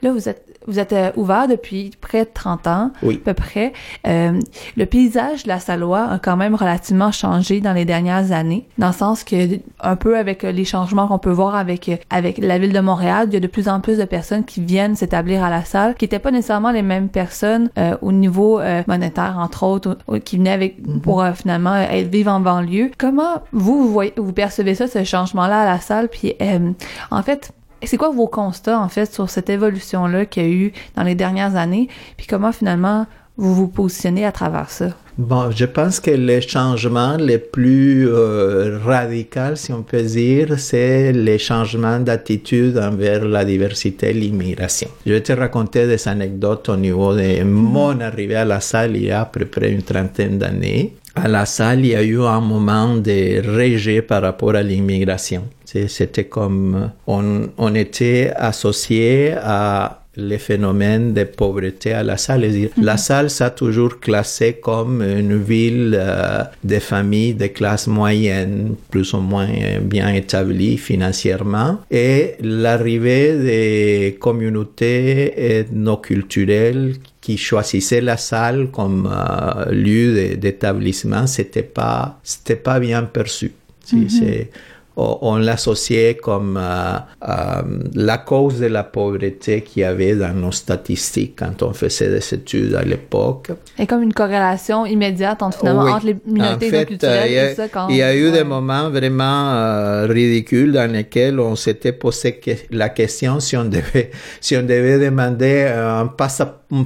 Là, 0.01 0.11
vous 0.11 0.27
êtes 0.29 0.41
vous 0.67 0.79
êtes 0.79 0.93
euh, 0.93 1.11
ouvert 1.15 1.47
depuis 1.47 1.91
près 2.01 2.25
de 2.25 2.29
30 2.33 2.67
ans, 2.67 2.91
Oui. 3.03 3.15
à 3.21 3.25
peu 3.25 3.33
près. 3.33 3.73
Euh, 4.07 4.39
le 4.77 4.85
paysage 4.85 5.43
de 5.43 5.49
la 5.49 5.59
Salois 5.59 6.05
a 6.11 6.19
quand 6.19 6.37
même 6.37 6.55
relativement 6.55 7.11
changé 7.11 7.61
dans 7.61 7.73
les 7.73 7.85
dernières 7.85 8.31
années, 8.31 8.67
dans 8.77 8.87
le 8.87 8.93
sens 8.93 9.23
que, 9.23 9.59
un 9.81 9.95
peu 9.95 10.17
avec 10.17 10.43
euh, 10.43 10.51
les 10.51 10.65
changements 10.65 11.07
qu'on 11.07 11.19
peut 11.19 11.31
voir 11.31 11.55
avec, 11.55 11.89
euh, 11.89 11.97
avec 12.09 12.37
la 12.37 12.57
ville 12.57 12.73
de 12.73 12.79
Montréal, 12.79 13.27
il 13.29 13.33
y 13.33 13.37
a 13.37 13.39
de 13.39 13.47
plus 13.47 13.67
en 13.69 13.79
plus 13.81 13.97
de 13.97 14.05
personnes 14.05 14.43
qui 14.43 14.61
viennent 14.61 14.95
s'établir 14.95 15.43
à 15.43 15.49
la 15.49 15.63
salle, 15.63 15.95
qui 15.95 16.05
n'étaient 16.05 16.19
pas 16.19 16.31
nécessairement 16.31 16.71
les 16.71 16.81
mêmes 16.81 17.09
personnes 17.09 17.69
euh, 17.77 17.95
au 18.01 18.11
niveau 18.11 18.59
euh, 18.59 18.83
monétaire, 18.87 19.37
entre 19.39 19.63
autres, 19.63 19.97
ou- 20.07 20.15
ou 20.15 20.19
qui 20.19 20.37
venaient 20.37 20.51
avec, 20.51 20.77
pour 21.01 21.21
euh, 21.21 21.33
finalement 21.33 21.75
être 21.75 22.09
vivre 22.09 22.31
en 22.31 22.39
banlieue. 22.39 22.91
Comment 22.97 23.41
vous, 23.51 23.83
vous, 23.83 23.91
voyez, 23.91 24.13
vous 24.17 24.33
percevez 24.33 24.75
ça, 24.75 24.87
ce 24.87 25.03
changement-là 25.03 25.61
à 25.61 25.65
la 25.65 25.79
salle? 25.79 26.09
Puis, 26.09 26.33
euh, 26.41 26.71
en 27.11 27.21
fait, 27.23 27.51
c'est 27.85 27.97
quoi 27.97 28.09
vos 28.09 28.27
constats, 28.27 28.79
en 28.79 28.89
fait, 28.89 29.13
sur 29.13 29.29
cette 29.29 29.49
évolution-là 29.49 30.25
qu'il 30.25 30.43
y 30.43 30.45
a 30.45 30.49
eu 30.49 30.73
dans 30.95 31.03
les 31.03 31.15
dernières 31.15 31.55
années? 31.55 31.87
Puis 32.17 32.27
comment, 32.27 32.51
finalement, 32.51 33.05
vous 33.37 33.53
vous 33.53 33.67
positionnez 33.67 34.25
à 34.25 34.31
travers 34.31 34.69
ça? 34.69 34.89
Bon, 35.17 35.49
je 35.49 35.63
pense 35.63 36.01
que 36.01 36.11
le 36.11 36.41
changement 36.41 37.15
le 37.17 37.37
plus 37.37 38.09
euh, 38.09 38.79
radical, 38.83 39.55
si 39.55 39.71
on 39.71 39.81
peut 39.81 40.01
dire, 40.01 40.59
c'est 40.59 41.13
le 41.13 41.37
changement 41.37 41.99
d'attitude 42.01 42.77
envers 42.77 43.23
la 43.23 43.45
diversité 43.45 44.09
et 44.09 44.13
l'immigration. 44.13 44.89
Je 45.05 45.13
vais 45.13 45.21
te 45.21 45.31
raconter 45.31 45.87
des 45.87 46.05
anecdotes 46.09 46.67
au 46.67 46.75
niveau 46.75 47.15
de 47.15 47.43
mon 47.43 48.01
arrivée 48.01 48.35
à 48.35 48.43
la 48.43 48.59
salle 48.59 48.97
il 48.97 49.05
y 49.05 49.11
a 49.11 49.21
à 49.21 49.25
peu 49.25 49.45
près 49.45 49.71
une 49.71 49.83
trentaine 49.83 50.37
d'années. 50.37 50.93
À 51.15 51.27
la 51.27 51.45
salle, 51.45 51.79
il 51.79 51.87
y 51.87 51.95
a 51.95 52.03
eu 52.03 52.21
un 52.21 52.41
moment 52.41 52.95
de 52.97 53.41
rejet 53.57 54.01
par 54.01 54.21
rapport 54.21 54.53
à 54.55 54.61
l'immigration. 54.61 55.47
C'était 55.65 56.25
comme 56.25 56.91
on, 57.07 57.49
on 57.57 57.75
était 57.75 58.31
associé 58.35 59.33
à 59.37 60.01
les 60.17 60.37
phénomènes 60.37 61.13
de 61.13 61.23
pauvreté 61.23 61.93
à 61.93 62.03
la 62.03 62.17
salle. 62.17 62.41
C'est-à-dire, 62.41 62.69
La 62.81 62.97
salle 62.97 63.29
s'a 63.29 63.49
toujours 63.49 63.99
classé 63.99 64.53
comme 64.53 65.01
une 65.01 65.41
ville 65.41 65.95
euh, 65.97 66.43
de 66.63 66.79
familles 66.79 67.33
de 67.33 67.47
classe 67.47 67.87
moyenne, 67.87 68.75
plus 68.89 69.13
ou 69.13 69.19
moins 69.19 69.47
euh, 69.49 69.79
bien 69.79 70.13
établies 70.13 70.77
financièrement. 70.77 71.79
Et 71.91 72.35
l'arrivée 72.41 73.37
des 73.37 74.17
communautés 74.19 75.59
ethnoculturelles 75.59 76.95
qui 77.25 77.37
choisissaient 77.37 78.01
la 78.01 78.17
salle 78.17 78.69
comme 78.69 79.09
euh, 79.11 79.71
lieu 79.71 80.35
d'établissement, 80.35 81.25
c'était 81.25 81.63
pas, 81.63 82.19
c'était 82.23 82.55
pas 82.55 82.79
bien 82.79 83.01
perçu. 83.01 83.51
C'est- 84.09 84.51
on, 84.97 85.37
l'associait 85.37 86.15
comme 86.15 86.57
euh, 86.61 86.97
euh, 87.27 87.61
la 87.95 88.17
cause 88.17 88.59
de 88.59 88.67
la 88.67 88.83
pauvreté 88.83 89.61
qu'il 89.61 89.81
y 89.81 89.83
avait 89.85 90.15
dans 90.15 90.33
nos 90.33 90.51
statistiques 90.51 91.35
quand 91.39 91.61
on 91.63 91.73
faisait 91.73 92.09
des 92.09 92.33
études 92.33 92.75
à 92.75 92.83
l'époque. 92.83 93.51
A 93.77 93.85
comme 93.85 94.03
une 94.03 94.13
corrélation 94.13 94.85
immédiate 94.85 95.41
entre, 95.43 95.59
finalement, 95.59 95.83
Oui. 95.83 95.91
entre 95.91 96.05
les 96.05 96.15
minorités 96.25 96.67
En 96.67 96.71
fait, 96.71 96.85
culturelles 96.85 97.21
euh, 97.23 97.27
il 97.27 97.33
y 97.33 97.39
a- 97.39 97.51
et 97.51 97.55
ça 97.55 97.67
quand... 97.67 97.87
Il 97.89 97.95
y 97.97 98.01
a 98.03 98.15
eu 98.15 98.25
Ouais. 98.25 98.31
des 98.31 98.43
moments 98.43 98.89
vraiment 98.89 99.51
euh, 99.53 100.07
ridicules 100.07 100.71
dans 100.71 100.89
lesquels 100.91 101.39
on 101.39 101.55
s'était 101.55 101.91
posé 101.91 102.37
que- 102.37 102.51
la 102.71 102.89
question 102.89 103.39
si 103.39 103.57
on 103.57 103.65
devait, 103.65 104.11
si 104.39 104.55
on 104.55 104.61
devait 104.63 104.97
demander 104.99 105.65
euh, 105.67 106.01
un 106.01 106.07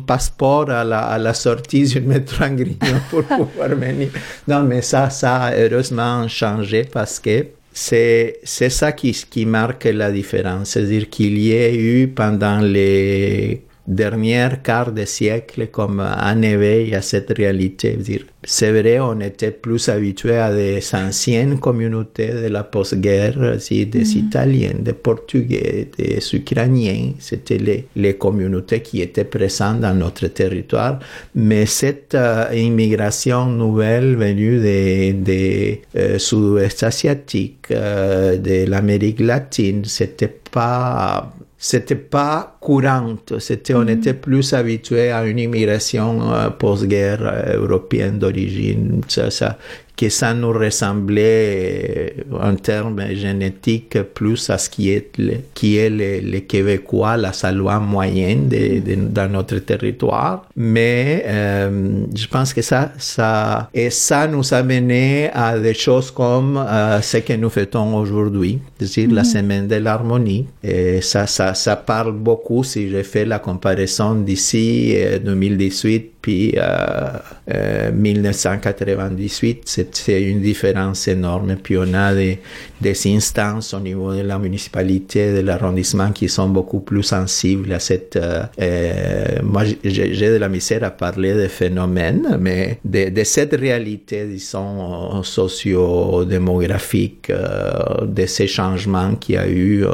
passeport 0.05 0.69
à 0.69 0.83
la, 0.83 0.99
à 0.99 1.17
la 1.17 1.33
sortie 1.33 1.83
du 1.83 2.01
métro 2.01 2.43
en 2.43 2.49
Grignon 2.55 2.99
pour 3.09 3.23
pouvoir 3.23 3.69
venir. 3.69 4.09
Non, 4.47 4.63
mais 4.63 4.81
ça, 4.81 5.09
ça 5.09 5.43
a 5.43 5.53
heureusement 5.55 6.27
changé 6.27 6.85
parce 6.91 7.19
que 7.19 7.45
c'est, 7.71 8.39
ça 8.43 8.91
qui, 8.91 9.11
qui 9.29 9.45
marque 9.45 9.85
la 9.85 10.11
différence. 10.11 10.71
C'est-à-dire 10.71 11.09
qu'il 11.09 11.37
y 11.39 11.53
a 11.53 11.73
eu 11.73 12.07
pendant 12.07 12.59
les 12.59 13.61
dernières 13.89 14.61
quarts 14.61 14.91
de 14.91 15.03
siècle 15.03 15.67
comme 15.67 15.99
un 15.99 16.41
éveil 16.43 16.93
à 16.93 17.01
cette 17.01 17.35
réalité. 17.35 17.97
C'est 18.43 18.71
vrai, 18.71 18.99
on 18.99 19.19
était 19.19 19.51
plus 19.51 19.89
habitué 19.89 20.37
à 20.37 20.53
des 20.53 20.79
anciennes 20.93 21.59
communautés 21.59 22.31
de 22.43 22.47
la 22.47 22.63
post-guerre, 22.63 23.57
des 23.57 24.17
Italiens, 24.17 24.75
des 24.79 24.93
Portugais, 24.93 25.89
des 25.97 26.19
Ukrainiens. 26.33 27.13
C'était 27.19 27.57
les, 27.57 27.87
les 27.95 28.13
communautés 28.13 28.81
qui 28.81 29.01
étaient 29.01 29.25
présentes 29.25 29.81
dans 29.81 29.95
notre 29.95 30.27
territoire. 30.27 30.99
Mais 31.33 31.65
cette 31.65 32.15
euh, 32.15 32.45
immigration 32.53 33.47
nouvelle 33.47 34.15
venue 34.15 34.59
des, 34.59 35.13
des 35.13 35.81
euh, 35.97 36.19
sud-ouest 36.19 36.83
asiatiques, 36.83 37.71
euh, 37.71 38.37
de 38.37 38.69
l'Amérique 38.69 39.19
latine, 39.19 39.83
c'était 39.85 40.33
pas 40.51 41.33
c'était 41.61 41.95
pas 41.95 42.57
courante. 42.61 43.37
C'était, 43.39 43.73
on 43.73 43.85
était 43.85 44.13
plus 44.13 44.53
habitué 44.53 45.11
à 45.11 45.25
une 45.25 45.37
immigration 45.37 46.33
euh, 46.33 46.49
post-guerre 46.49 47.19
euh, 47.21 47.57
européenne 47.57 48.17
d'origine. 48.17 49.01
Ça, 49.09 49.29
ça, 49.29 49.57
que 49.99 50.07
ça 50.07 50.33
nous 50.33 50.53
ressemblait 50.53 52.13
euh, 52.31 52.39
en 52.39 52.55
termes 52.55 53.01
génétiques 53.15 54.01
plus 54.13 54.49
à 54.49 54.57
ce 54.57 54.69
qui 54.69 54.91
est 54.91 55.11
le, 55.17 55.33
qui 55.53 55.75
est 55.75 55.89
le, 55.89 56.21
le 56.21 56.39
Québécois, 56.39 57.17
la 57.17 57.33
Salois 57.33 57.79
moyenne 57.81 58.47
de, 58.47 58.79
de, 58.79 58.95
dans 58.95 59.29
notre 59.29 59.57
territoire. 59.57 60.45
Mais 60.55 61.25
euh, 61.27 62.05
je 62.15 62.27
pense 62.27 62.53
que 62.53 62.61
ça, 62.61 62.93
ça, 62.97 63.69
et 63.73 63.89
ça 63.89 64.25
nous 64.25 64.53
a 64.53 64.63
mené 64.63 65.29
à 65.33 65.59
des 65.59 65.73
choses 65.73 66.11
comme 66.11 66.55
euh, 66.55 67.01
ce 67.01 67.17
que 67.17 67.33
nous 67.33 67.49
faisons 67.49 67.97
aujourd'hui, 67.97 68.59
c'est-à-dire 68.79 69.13
la 69.13 69.25
semaine 69.25 69.67
de 69.67 69.75
l'harmonie. 69.75 70.47
Et 70.63 71.01
ça, 71.01 71.27
ça, 71.27 71.53
ça 71.53 71.75
parle 71.75 72.13
beaucoup 72.13 72.63
si 72.63 72.89
je 72.89 73.03
fais 73.03 73.25
la 73.25 73.39
comparaison 73.39 74.15
d'ici 74.15 74.93
euh, 74.95 75.19
2018 75.19 76.18
puis 76.29 76.53
euh, 76.57 77.07
euh, 77.55 77.91
1998, 77.91 79.63
c'est 79.65 80.21
une 80.21 80.41
différence 80.41 81.07
énorme. 81.07 81.55
Puis 81.55 81.75
on 81.75 81.91
a 81.95 82.13
des, 82.13 82.37
des 82.79 82.95
instances 83.07 83.73
au 83.73 83.79
niveau 83.79 84.13
de 84.13 84.21
la 84.21 84.37
municipalité, 84.37 85.33
de 85.33 85.39
l'arrondissement 85.39 86.11
qui 86.11 86.29
sont 86.29 86.49
beaucoup 86.49 86.81
plus 86.81 87.01
sensibles 87.01 87.73
à 87.73 87.79
cette... 87.79 88.15
euh, 88.15 88.43
euh, 88.61 89.25
moi, 89.43 89.63
j'ai 89.83 90.29
de 90.29 90.37
la 90.37 90.49
misère 90.49 90.83
à 90.83 90.91
parler 90.91 91.33
de 91.33 91.47
phénomènes, 91.47 92.37
mais 92.39 92.77
de, 92.85 93.23
cette 93.23 93.55
réalité, 93.55 94.25
disons, 94.25 95.23
socio-démographique, 95.23 97.31
euh, 97.31 98.05
de 98.05 98.25
ces 98.27 98.45
changements 98.47 99.15
qu'il 99.15 99.35
y 99.35 99.37
a 99.39 99.47
eu 99.47 99.85
euh, 99.85 99.89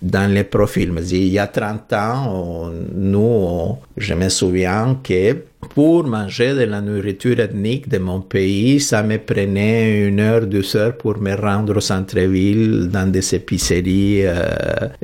dans 0.00 0.32
les 0.32 0.44
profils. 0.44 0.90
Il 1.10 1.28
y 1.28 1.38
a 1.38 1.46
30 1.46 1.92
ans, 1.92 2.70
nous, 2.94 3.76
je 3.96 4.14
me 4.14 4.28
souviens 4.28 4.98
que 5.02 5.36
pour 5.74 6.04
manger 6.04 6.54
de 6.54 6.62
la 6.64 6.80
nourriture 6.80 7.40
ethnique 7.40 7.88
de 7.88 7.98
mon 7.98 8.20
pays, 8.20 8.80
ça 8.80 9.02
me 9.02 9.18
prenait 9.18 10.06
une 10.08 10.20
heure, 10.20 10.46
deux 10.46 10.76
heures 10.76 10.96
pour 10.96 11.18
me 11.18 11.34
rendre 11.34 11.76
au 11.76 11.80
centre-ville 11.80 12.88
dans 12.88 13.10
des 13.10 13.34
épiceries 13.34 14.26
euh, 14.26 14.44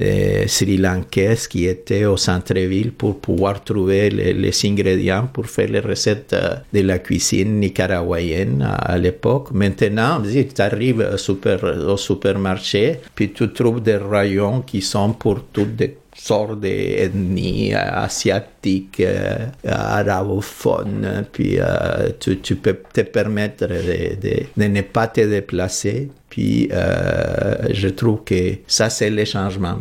euh, 0.01 0.47
sri-lankaises 0.47 1.49
qui 1.49 1.67
étaient 1.67 2.05
au 2.05 2.17
centre-ville 2.17 2.93
pour 2.93 3.21
pouvoir 3.21 3.63
trouver 3.65 4.11
les, 4.11 4.51
ingrédients 4.65 5.29
pour 5.33 5.47
faire 5.47 5.69
les 5.69 5.81
recettes 5.81 6.33
euh, 6.33 6.57
de 6.73 6.81
la 6.81 6.99
cuisine 6.99 7.61
nicaraguayenne 7.61 8.63
à, 8.63 8.99
l'époque. 8.99 9.53
Maintenant, 9.53 10.21
tu 10.23 10.63
arrives 10.63 11.07
au, 11.13 11.93
au 11.93 11.97
supermarché, 11.97 13.01
puis 13.15 13.31
tu 13.33 13.53
trouves 13.53 13.83
des 13.83 13.97
rayons 13.97 14.61
qui 14.63 14.83
sont 14.83 15.13
pour 15.13 15.45
toutes 15.53 15.77
des 15.77 15.97
sortes 16.15 16.61
d'ethnies 16.61 17.75
euh, 17.75 17.79
asiatiques, 18.05 19.01
euh, 19.01 19.47
arabophones, 19.67 21.27
puis 21.33 21.59
euh, 21.61 22.11
tu, 22.21 22.57
peux 22.57 22.77
te 22.93 23.01
permettre 23.03 23.67
de, 23.67 24.17
de- 24.21 24.47
de 24.57 24.65
ne 24.65 24.83
pas 24.83 25.09
te 25.09 25.21
déplacer. 25.21 26.11
Puis 26.31 26.68
euh, 26.72 27.57
je 27.72 27.89
trouve 27.89 28.22
que 28.24 28.55
ça, 28.66 28.89
c'est 28.89 29.11
le 29.11 29.24
changement. 29.24 29.76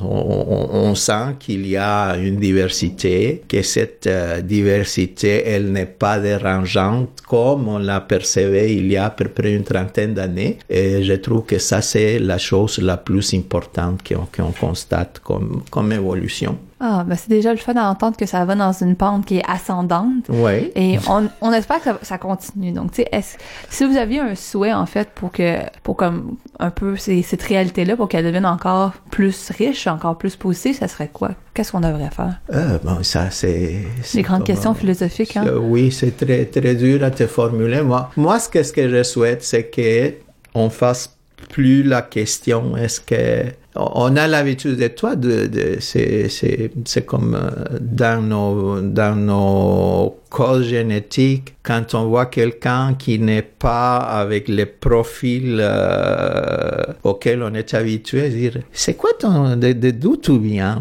On, 0.00 0.94
sent 0.94 1.36
qu'il 1.38 1.66
y 1.66 1.76
a 1.76 2.16
une 2.16 2.36
diversité, 2.36 3.42
que 3.46 3.62
cette 3.62 4.06
euh, 4.06 4.40
diversité, 4.40 5.46
elle 5.46 5.70
n'est 5.70 5.86
pas 5.86 6.18
dérangeante 6.18 7.20
comme 7.28 7.68
on 7.68 7.78
l'a 7.78 8.00
percevait 8.00 8.74
il 8.74 8.90
y 8.90 8.96
a 8.96 9.04
à 9.04 9.10
peu 9.10 9.26
près 9.26 9.54
une 9.54 9.62
trentaine 9.62 10.14
d'années. 10.14 10.58
Et 10.68 11.04
je 11.04 11.12
trouve 11.12 11.44
que 11.44 11.58
ça, 11.58 11.82
c'est 11.82 12.18
la 12.18 12.38
chose 12.38 12.78
la 12.78 12.96
plus 12.96 13.34
importante 13.34 14.00
qu'on 14.06 14.26
qu'on 14.34 14.52
constate 14.52 15.20
comme, 15.22 15.62
comme 15.70 15.92
évolution. 15.92 16.58
Ah, 16.82 17.04
ben 17.06 17.14
c'est 17.14 17.28
déjà 17.28 17.50
le 17.52 17.58
fun 17.58 17.74
d'entendre 17.74 18.16
que 18.16 18.24
ça 18.24 18.42
va 18.46 18.54
dans 18.54 18.72
une 18.72 18.96
pente 18.96 19.26
qui 19.26 19.36
est 19.36 19.42
ascendante. 19.46 20.24
Oui. 20.30 20.72
Et 20.74 20.98
on, 21.08 21.28
on 21.42 21.52
espère 21.52 21.78
que 21.78 21.84
ça, 21.84 21.98
ça 22.02 22.18
continue. 22.18 22.72
Donc, 22.72 22.92
tu 22.92 23.02
sais, 23.02 23.08
est-ce- 23.12 23.36
si 23.68 23.84
vous 23.84 23.96
aviez 23.98 24.20
un 24.20 24.34
souhait, 24.34 24.72
en 24.72 24.86
fait, 24.86 25.10
pour 25.14 25.30
que, 25.30 25.58
pour 25.82 25.96
comme, 25.96 26.36
un 26.58 26.70
peu 26.70 26.96
ces- 26.96 27.22
cette 27.22 27.42
réalité-là, 27.42 27.96
pour 27.96 28.08
qu'elle 28.08 28.24
devienne 28.24 28.46
encore 28.46 28.92
plus 29.10 29.50
riche, 29.50 29.86
encore 29.86 30.16
plus 30.16 30.36
positive, 30.36 30.76
ça 30.78 30.88
serait 30.88 31.08
quoi? 31.12 31.32
Qu'est-ce 31.52 31.72
qu'on 31.72 31.80
devrait 31.80 32.10
faire? 32.10 32.40
Euh, 32.54 32.78
bon, 32.82 33.02
ça, 33.02 33.30
c'est... 33.30 33.82
Les 34.14 34.22
grandes 34.22 34.44
questions 34.44 34.72
philosophiques, 34.72 35.36
hein? 35.36 35.44
Oui, 35.60 35.92
c'est 35.92 36.16
très, 36.16 36.46
très 36.46 36.74
dur 36.74 37.04
à 37.04 37.10
te 37.10 37.26
formuler. 37.26 37.82
Moi, 37.82 38.10
moi 38.16 38.38
ce 38.38 38.48
que, 38.48 38.62
ce 38.62 38.72
que 38.72 38.88
je 38.88 39.02
souhaite, 39.02 39.42
c'est 39.44 39.64
que 39.64 40.14
on 40.54 40.70
fasse 40.70 41.16
plus 41.50 41.82
la 41.82 42.02
question 42.02 42.76
est-ce 42.76 43.00
que 43.00 43.44
on 43.76 44.16
a 44.16 44.26
l'habitude 44.26 44.76
de 44.76 44.88
toi 44.88 45.16
de, 45.16 45.46
de 45.46 45.76
c'est, 45.80 47.06
comme 47.06 47.34
euh, 47.34 47.78
dans 47.80 48.22
nos 48.22 48.80
dans 48.80 49.16
nos 49.16 50.19
codes 50.30 50.62
génétiques 50.62 51.54
quand 51.62 51.94
on 51.94 52.06
voit 52.06 52.26
quelqu'un 52.26 52.94
qui 52.94 53.18
n'est 53.18 53.42
pas 53.42 53.96
avec 53.96 54.48
les 54.48 54.64
profils 54.64 55.58
euh, 55.60 56.82
auxquels 57.04 57.42
on 57.42 57.52
est 57.52 57.74
habitué 57.74 58.30
dire 58.30 58.58
c'est 58.72 58.94
quoi 58.94 59.10
ton 59.18 59.56
de, 59.56 59.72
d'où 59.90 60.16
tu 60.16 60.38
viens 60.38 60.80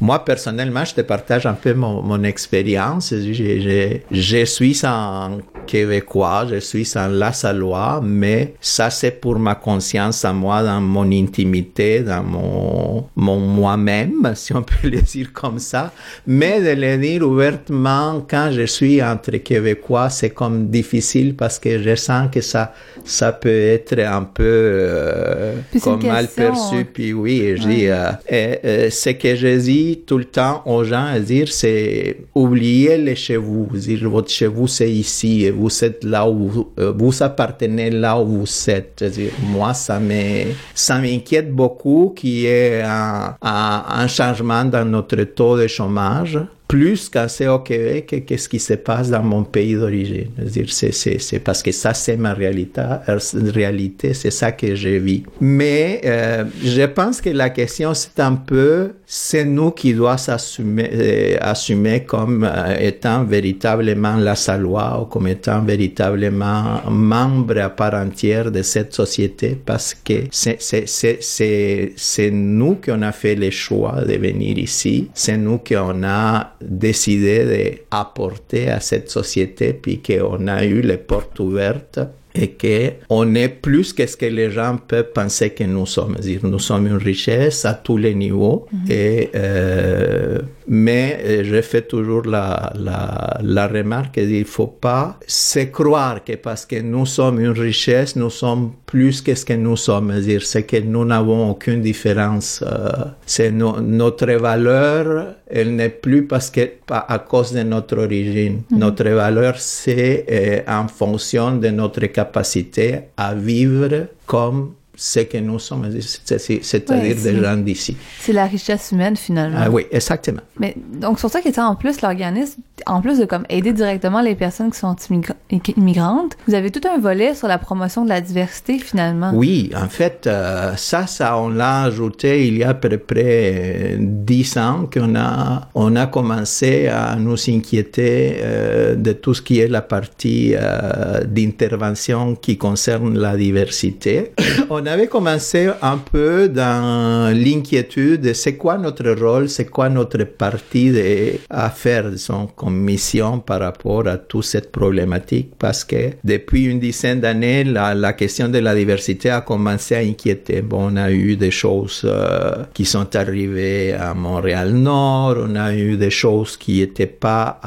moi 0.00 0.24
personnellement 0.24 0.84
je 0.84 0.94
te 0.94 1.00
partage 1.00 1.46
un 1.46 1.54
peu 1.54 1.72
mon, 1.72 2.02
mon 2.02 2.22
expérience 2.24 3.14
je, 3.14 3.32
je, 3.32 3.96
je 4.10 4.44
suis 4.44 4.80
un 4.84 5.38
québécois 5.66 6.46
je 6.50 6.56
suis 6.56 6.90
un 6.96 7.08
lassalois 7.08 8.00
mais 8.02 8.54
ça 8.60 8.90
c'est 8.90 9.12
pour 9.12 9.38
ma 9.38 9.54
conscience 9.54 10.24
à 10.24 10.32
moi 10.32 10.62
dans 10.62 10.80
mon 10.80 11.10
intimité 11.10 12.00
dans 12.00 12.22
mon, 12.22 13.06
mon 13.16 13.38
moi-même 13.38 14.32
si 14.34 14.54
on 14.54 14.62
peut 14.62 14.74
le 14.88 15.00
dire 15.02 15.32
comme 15.32 15.58
ça. 15.58 15.92
Mais 16.26 16.60
de 16.60 16.80
le 16.80 16.96
dire 16.98 17.22
ouvertement 17.22 18.24
quand 18.28 18.50
je 18.56 18.66
suis 18.66 19.02
entre 19.02 19.36
Québécois, 19.36 20.10
c'est 20.10 20.30
comme 20.30 20.68
difficile 20.68 21.34
parce 21.36 21.58
que 21.58 21.78
je 21.82 21.94
sens 21.94 22.28
que 22.32 22.40
ça, 22.40 22.72
ça 23.04 23.32
peut 23.32 23.48
être 23.48 23.98
un 24.00 24.22
peu 24.22 24.42
euh, 24.44 25.54
comme 25.82 26.02
mal 26.04 26.28
perçu. 26.28 26.84
Puis 26.84 27.12
oui, 27.12 27.40
et 27.40 27.56
je 27.56 27.68
dis, 27.68 27.86
euh, 27.88 28.10
et, 28.28 28.58
euh, 28.64 28.90
ce 28.90 29.10
que 29.10 29.36
je 29.36 29.58
dis 29.58 30.02
tout 30.06 30.18
le 30.18 30.24
temps 30.24 30.62
aux 30.66 30.84
gens, 30.84 31.06
à 31.06 31.18
dire, 31.20 31.48
c'est 31.48 32.18
oubliez 32.34 32.96
les 32.98 33.14
chez 33.16 33.36
vous. 33.36 33.68
Dire, 33.74 34.08
votre 34.08 34.30
chez 34.30 34.46
vous, 34.46 34.66
c'est 34.66 34.90
ici 34.90 35.44
et 35.44 35.50
vous 35.50 35.84
êtes 35.84 36.02
là 36.04 36.28
où 36.28 36.48
vous, 36.48 36.72
euh, 36.78 36.92
vous 36.96 37.22
appartenez 37.22 37.90
là 37.90 38.18
où 38.18 38.26
vous 38.26 38.70
êtes. 38.70 38.98
Je 39.00 39.06
dis, 39.06 39.28
moi, 39.42 39.74
ça 39.74 39.98
m'inquiète 40.00 41.52
beaucoup 41.52 42.14
qu'il 42.16 42.30
y 42.30 42.46
ait 42.46 42.82
un, 42.82 43.36
un, 43.42 43.84
un 43.88 44.06
changement 44.06 44.64
dans 44.64 44.84
notre 44.84 45.22
taux 45.24 45.58
de 45.58 45.66
chômage. 45.66 46.38
Plus 46.68 47.10
c'est 47.28 47.46
au 47.46 47.60
Québec, 47.60 48.06
que 48.06 48.16
qu'est-ce 48.16 48.48
qui 48.48 48.58
se 48.58 48.74
passe 48.74 49.10
dans 49.10 49.22
mon 49.22 49.44
pays 49.44 49.74
d'origine. 49.74 50.28
C'est, 50.68 51.38
parce 51.38 51.62
que 51.62 51.70
ça, 51.70 51.94
c'est 51.94 52.16
ma 52.16 52.34
réalité, 52.34 52.80
euh, 53.08 53.18
réalité 53.54 54.14
c'est 54.14 54.32
ça 54.32 54.50
que 54.52 54.74
je 54.74 54.88
vis. 54.88 55.22
Mais 55.40 56.00
euh, 56.04 56.44
je 56.64 56.82
pense 56.82 57.20
que 57.20 57.30
la 57.30 57.50
question, 57.50 57.94
c'est 57.94 58.18
un 58.18 58.34
peu, 58.34 58.92
c'est 59.08 59.44
nous 59.44 59.70
qui 59.70 59.94
doit 59.94 60.18
s'assumer 60.18 60.90
euh, 60.92 61.36
assumer 61.40 62.02
comme 62.04 62.42
euh, 62.42 62.76
étant 62.80 63.22
véritablement 63.22 64.16
la 64.16 64.34
Salois 64.34 65.00
ou 65.00 65.04
comme 65.04 65.28
étant 65.28 65.62
véritablement 65.62 66.82
membre 66.90 67.60
à 67.60 67.70
part 67.70 67.94
entière 67.94 68.50
de 68.50 68.62
cette 68.62 68.92
société 68.92 69.56
parce 69.64 69.94
que 69.94 70.24
c'est, 70.32 72.30
nous 72.32 72.74
qui 72.74 72.90
on 72.90 73.02
a 73.02 73.12
fait 73.12 73.36
le 73.36 73.50
choix 73.50 74.04
de 74.04 74.14
venir 74.14 74.58
ici. 74.58 75.08
C'est 75.14 75.36
nous 75.36 75.58
qui 75.58 75.76
on 75.76 76.02
a 76.02 76.54
décidé 76.60 77.84
d'apporter 77.92 78.70
à 78.70 78.80
cette 78.80 79.08
société 79.08 79.72
puis 79.72 80.02
qu'on 80.02 80.48
a 80.48 80.64
eu 80.64 80.80
les 80.80 80.96
portes 80.96 81.38
ouvertes 81.38 82.00
et 82.38 82.48
que 82.48 82.92
on 83.08 83.34
est 83.34 83.48
plus 83.48 83.92
que 83.92 84.06
ce 84.06 84.16
que 84.16 84.26
les 84.26 84.50
gens 84.50 84.78
peuvent 84.88 85.12
penser 85.14 85.50
que 85.50 85.64
nous 85.64 85.86
sommes. 85.86 86.16
Nous 86.42 86.58
sommes 86.58 86.86
une 86.86 86.96
richesse 86.96 87.64
à 87.64 87.74
tous 87.74 87.96
les 87.96 88.14
niveaux. 88.14 88.66
Et, 88.88 89.30
euh, 89.34 90.38
mais 90.68 91.18
euh, 91.24 91.44
je 91.44 91.60
fais 91.62 91.82
toujours 91.82 92.22
la, 92.26 92.72
la, 92.78 93.38
la 93.42 93.66
remarque 93.68 94.14
qu'il 94.14 94.38
ne 94.40 94.44
faut 94.44 94.66
pas 94.66 95.18
se 95.26 95.60
croire 95.60 96.24
que 96.24 96.34
parce 96.34 96.66
que 96.66 96.80
nous 96.80 97.06
sommes 97.06 97.38
une 97.40 97.50
richesse, 97.58 98.16
nous 98.16 98.30
sommes 98.30 98.72
plus 98.84 99.22
que 99.22 99.34
ce 99.34 99.44
que 99.44 99.52
nous 99.54 99.76
sommes. 99.76 100.12
C'est 100.40 100.64
que 100.64 100.78
nous 100.80 101.04
n'avons 101.04 101.50
aucune 101.50 101.80
différence. 101.82 102.62
Euh, 102.66 102.88
c'est 103.26 103.50
no- 103.50 103.80
notre 103.80 104.30
valeur, 104.32 105.34
elle 105.48 105.74
n'est 105.76 105.88
plus 105.90 106.26
parce 106.26 106.50
que 106.50 106.68
pas 106.86 107.04
à 107.08 107.18
cause 107.18 107.52
de 107.52 107.62
notre 107.62 107.98
origine. 107.98 108.62
Notre 108.70 109.08
valeur, 109.08 109.58
c'est 109.58 110.26
euh, 110.30 110.60
en 110.66 110.88
fonction 110.88 111.56
de 111.56 111.68
notre 111.68 112.06
capacité 112.06 113.00
à 113.16 113.34
vivre 113.34 114.08
comme 114.26 114.74
ce 114.96 115.20
que 115.20 115.38
nous 115.38 115.58
sommes, 115.58 115.88
c'est- 116.00 116.38
c'est- 116.38 116.64
c'est-à-dire 116.64 117.16
des 117.16 117.40
gens 117.42 117.56
d'ici. 117.56 117.96
C'est 118.20 118.32
la 118.32 118.46
richesse 118.46 118.90
humaine 118.92 119.16
finalement. 119.16 119.58
Ah 119.60 119.70
oui, 119.70 119.86
exactement. 119.90 120.40
Mais 120.58 120.74
donc 121.00 121.18
sur 121.20 121.30
ça 121.30 121.40
qui 121.40 121.48
était 121.48 121.60
en 121.60 121.74
plus 121.76 122.00
l'organisme, 122.00 122.60
en 122.86 123.00
plus 123.00 123.18
de 123.18 123.24
comme 123.24 123.44
aider 123.48 123.72
directement 123.72 124.20
les 124.20 124.34
personnes 124.34 124.70
qui 124.70 124.78
sont 124.78 124.94
immigra- 125.10 125.34
immigrantes, 125.76 126.36
vous 126.46 126.54
avez 126.54 126.70
tout 126.70 126.80
un 126.88 126.98
volet 126.98 127.34
sur 127.34 127.48
la 127.48 127.58
promotion 127.58 128.04
de 128.04 128.08
la 128.10 128.20
diversité 128.20 128.78
finalement. 128.78 129.32
Oui, 129.34 129.70
en 129.76 129.88
fait, 129.88 130.26
euh, 130.26 130.74
ça, 130.76 131.06
ça, 131.06 131.38
on 131.38 131.48
l'a 131.48 131.82
ajouté 131.84 132.46
il 132.48 132.58
y 132.58 132.64
a 132.64 132.70
à 132.70 132.74
peu 132.74 132.96
près 132.98 133.16
euh, 133.24 133.96
dix 134.00 134.56
ans 134.56 134.88
qu'on 134.92 135.14
a, 135.16 135.68
on 135.74 135.96
a 135.96 136.06
commencé 136.06 136.86
à 136.88 137.16
nous 137.16 137.36
inquiéter 137.50 138.36
euh, 138.40 138.94
de 138.94 139.12
tout 139.12 139.34
ce 139.34 139.42
qui 139.42 139.60
est 139.60 139.68
la 139.68 139.82
partie 139.82 140.54
euh, 140.54 141.20
d'intervention 141.24 142.34
qui 142.36 142.56
concerne 142.58 143.18
la 143.18 143.36
diversité. 143.36 144.32
on 144.70 144.85
avait 144.86 145.06
commencé 145.06 145.68
un 145.82 145.98
peu 145.98 146.48
dans 146.48 147.34
l'inquiétude 147.34 148.20
de 148.20 148.32
c'est 148.32 148.56
quoi 148.56 148.78
notre 148.78 149.08
rôle, 149.10 149.48
c'est 149.48 149.66
quoi 149.66 149.88
notre 149.88 150.24
partie 150.24 150.90
de, 150.90 151.38
à 151.50 151.70
faire, 151.70 152.10
disons, 152.10 152.46
comme 152.56 152.76
mission 152.76 153.38
par 153.38 153.60
rapport 153.60 154.06
à 154.06 154.16
toute 154.16 154.44
cette 154.44 154.70
problématique, 154.72 155.52
parce 155.58 155.84
que 155.84 156.10
depuis 156.24 156.64
une 156.66 156.80
dizaine 156.80 157.20
d'années, 157.20 157.64
la, 157.64 157.94
la 157.94 158.12
question 158.12 158.48
de 158.48 158.58
la 158.58 158.74
diversité 158.74 159.30
a 159.30 159.40
commencé 159.40 159.94
à 159.94 159.98
inquiéter. 159.98 160.62
Bon, 160.62 160.90
on 160.92 160.96
a 160.96 161.10
eu 161.10 161.36
des 161.36 161.50
choses 161.50 162.02
euh, 162.04 162.64
qui 162.74 162.84
sont 162.84 163.14
arrivées 163.16 163.92
à 163.94 164.14
Montréal-Nord, 164.14 165.36
on 165.48 165.56
a 165.56 165.74
eu 165.74 165.96
des 165.96 166.10
choses 166.10 166.56
qui 166.56 166.80
n'étaient 166.80 167.06
pas 167.06 167.60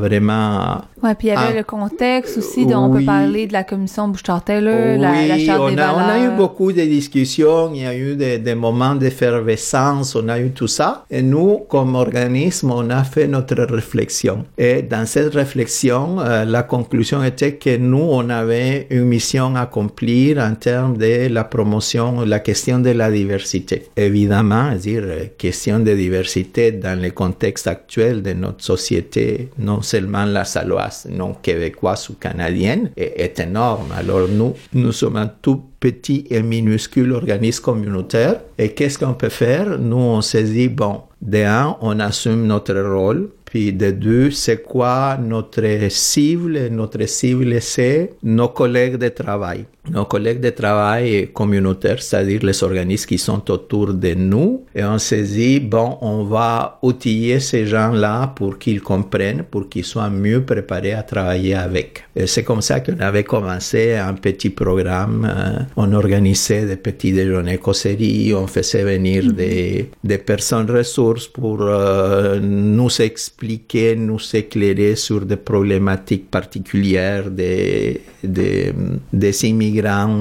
vraiment 0.00 0.82
Ouais, 1.02 1.14
puis 1.14 1.28
il 1.28 1.30
y 1.30 1.34
avait 1.34 1.52
Ah. 1.54 1.56
le 1.56 1.64
contexte 1.64 2.36
aussi, 2.36 2.66
dont 2.66 2.84
on 2.84 2.90
peut 2.92 3.04
parler 3.04 3.46
de 3.46 3.54
la 3.54 3.64
commission 3.64 4.08
Bouchard-Taylor, 4.08 4.98
la, 4.98 5.38
charte 5.38 5.60
on 5.62 5.70
des 5.70 5.78
a, 5.80 5.94
on 5.94 5.98
a 5.98 6.18
eu 6.18 6.22
valeurs. 6.24 6.36
Beaucoup 6.40 6.72
de 6.72 6.80
discussions, 6.86 7.70
il 7.74 7.82
y 7.82 7.86
a 7.86 7.94
eu 7.94 8.16
des, 8.16 8.38
des 8.38 8.54
moments 8.54 8.94
d'effervescence, 8.94 10.14
on 10.14 10.26
a 10.30 10.40
eu 10.40 10.52
tout 10.52 10.68
ça. 10.68 11.04
Et 11.10 11.20
nous, 11.20 11.66
comme 11.68 11.94
organisme, 11.94 12.70
on 12.70 12.88
a 12.88 13.04
fait 13.04 13.28
notre 13.28 13.62
réflexion. 13.64 14.46
Et 14.56 14.80
dans 14.80 15.04
cette 15.04 15.34
réflexion, 15.34 16.18
euh, 16.18 16.46
la 16.46 16.62
conclusion 16.62 17.22
était 17.22 17.56
que 17.56 17.76
nous, 17.76 18.08
on 18.20 18.30
avait 18.30 18.86
une 18.88 19.04
mission 19.04 19.54
à 19.54 19.62
accomplir 19.68 20.38
en 20.38 20.54
termes 20.54 20.96
de 20.96 21.28
la 21.28 21.44
promotion, 21.44 22.22
la 22.22 22.40
question 22.40 22.78
de 22.78 22.88
la 22.88 23.10
diversité. 23.10 23.88
Évidemment, 23.94 24.72
dire 24.76 25.02
euh, 25.04 25.24
question 25.36 25.78
de 25.80 25.92
diversité 25.92 26.72
dans 26.72 26.98
le 26.98 27.10
contexte 27.10 27.66
actuel 27.66 28.22
de 28.22 28.32
notre 28.32 28.64
société, 28.64 29.50
non 29.58 29.82
seulement 29.82 30.24
la 30.24 30.46
saloise, 30.46 31.06
non 31.10 31.34
québécoise 31.34 32.08
ou 32.08 32.14
canadienne, 32.14 32.92
est, 32.96 33.12
est 33.24 33.40
énorme. 33.40 33.92
Alors 33.94 34.26
nous, 34.26 34.54
nous 34.72 34.92
sommes 34.92 35.16
un 35.16 35.30
tout 35.42 35.64
petit 35.80 36.26
et 36.30 36.42
minuscule 36.42 37.12
organisme 37.12 37.64
communautaire. 37.64 38.40
Et 38.58 38.68
qu'est-ce 38.74 38.98
qu'on 38.98 39.14
peut 39.14 39.30
faire? 39.30 39.78
Nous, 39.78 39.96
on 39.96 40.20
dit, 40.20 40.68
bon, 40.68 41.00
de 41.20 41.38
un, 41.38 41.76
on 41.80 41.98
assume 41.98 42.46
notre 42.46 42.78
rôle. 42.78 43.30
Puis 43.46 43.72
de 43.72 43.90
deux, 43.90 44.30
c'est 44.30 44.62
quoi 44.62 45.18
notre 45.20 45.88
cible? 45.90 46.68
Notre 46.70 47.04
cible, 47.06 47.60
c'est 47.60 48.12
nos 48.22 48.48
collègues 48.48 48.96
de 48.96 49.08
travail. 49.08 49.64
Nos 49.88 50.04
collègues 50.04 50.40
de 50.40 50.50
travail 50.50 51.30
communautaires, 51.32 52.02
c'est-à-dire 52.02 52.40
les 52.44 52.62
organismes 52.62 53.06
qui 53.06 53.18
sont 53.18 53.50
autour 53.50 53.94
de 53.94 54.14
nous. 54.14 54.64
Et 54.74 54.84
on 54.84 54.98
s'est 54.98 55.22
dit, 55.22 55.58
bon, 55.58 55.96
on 56.02 56.24
va 56.24 56.78
outiller 56.82 57.40
ces 57.40 57.66
gens-là 57.66 58.32
pour 58.36 58.58
qu'ils 58.58 58.82
comprennent, 58.82 59.42
pour 59.42 59.68
qu'ils 59.68 59.84
soient 59.84 60.10
mieux 60.10 60.44
préparés 60.44 60.92
à 60.92 61.02
travailler 61.02 61.54
avec. 61.54 62.04
Et 62.14 62.26
c'est 62.26 62.44
comme 62.44 62.60
ça 62.60 62.80
qu'on 62.80 63.00
avait 63.00 63.24
commencé 63.24 63.94
un 63.94 64.14
petit 64.14 64.50
programme. 64.50 65.26
euh, 65.30 65.58
on 65.76 65.92
organisait 65.92 66.66
des 66.66 66.76
petits 66.76 67.12
déjeuners 67.12 67.58
causeries, 67.58 68.34
on 68.34 68.46
faisait 68.46 68.84
venir 68.84 69.32
des, 69.32 69.90
des 70.04 70.18
personnes 70.18 70.70
ressources 70.70 71.26
pour 71.26 71.58
euh, 71.62 72.38
nous 72.40 73.00
expliquer, 73.00 73.96
nous 73.96 74.20
éclairer 74.34 74.94
sur 74.96 75.24
des 75.24 75.36
problématiques 75.36 76.30
particulières 76.30 77.30
des, 77.30 78.02
des, 78.22 78.72
des 79.12 79.44
immigrants, 79.46 79.69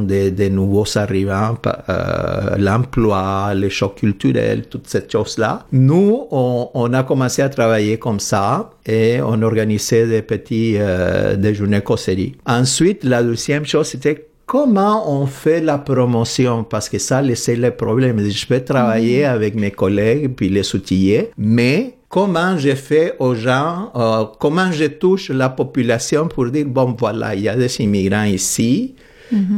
des, 0.07 0.31
des 0.31 0.49
nouveaux 0.49 0.85
arrivants, 0.97 1.57
euh, 1.89 2.57
l'emploi, 2.57 3.53
les 3.55 3.69
chocs 3.69 3.95
culturels, 3.95 4.67
toutes 4.69 4.87
ces 4.87 5.03
choses-là. 5.09 5.65
Nous, 5.71 6.27
on, 6.31 6.69
on 6.73 6.93
a 6.93 7.03
commencé 7.03 7.41
à 7.41 7.49
travailler 7.49 7.97
comme 7.97 8.19
ça 8.19 8.71
et 8.85 9.19
on 9.21 9.41
organisait 9.41 10.07
des 10.07 10.21
petits 10.21 10.75
euh, 10.77 11.35
déjeuners 11.35 11.81
causeries. 11.81 12.35
Ensuite, 12.45 13.03
la 13.03 13.23
deuxième 13.23 13.65
chose, 13.65 13.87
c'était 13.87 14.27
comment 14.45 15.11
on 15.11 15.27
fait 15.27 15.61
la 15.61 15.77
promotion 15.77 16.63
Parce 16.63 16.89
que 16.89 16.97
ça, 16.97 17.21
c'est 17.35 17.55
le 17.55 17.71
problème. 17.71 18.19
Je 18.29 18.47
peux 18.47 18.61
travailler 18.61 19.25
avec 19.25 19.55
mes 19.55 19.71
collègues 19.71 20.33
puis 20.35 20.49
les 20.49 20.75
outiller, 20.75 21.31
mais 21.37 21.93
comment 22.09 22.57
je 22.57 22.73
fais 22.73 23.13
aux 23.19 23.35
gens, 23.35 23.91
euh, 23.95 24.25
comment 24.39 24.71
je 24.71 24.85
touche 24.85 25.29
la 25.29 25.49
population 25.49 26.27
pour 26.27 26.49
dire, 26.49 26.65
bon, 26.65 26.95
voilà, 26.97 27.35
il 27.35 27.41
y 27.41 27.49
a 27.49 27.55
des 27.55 27.79
immigrants 27.81 28.23
ici, 28.23 28.95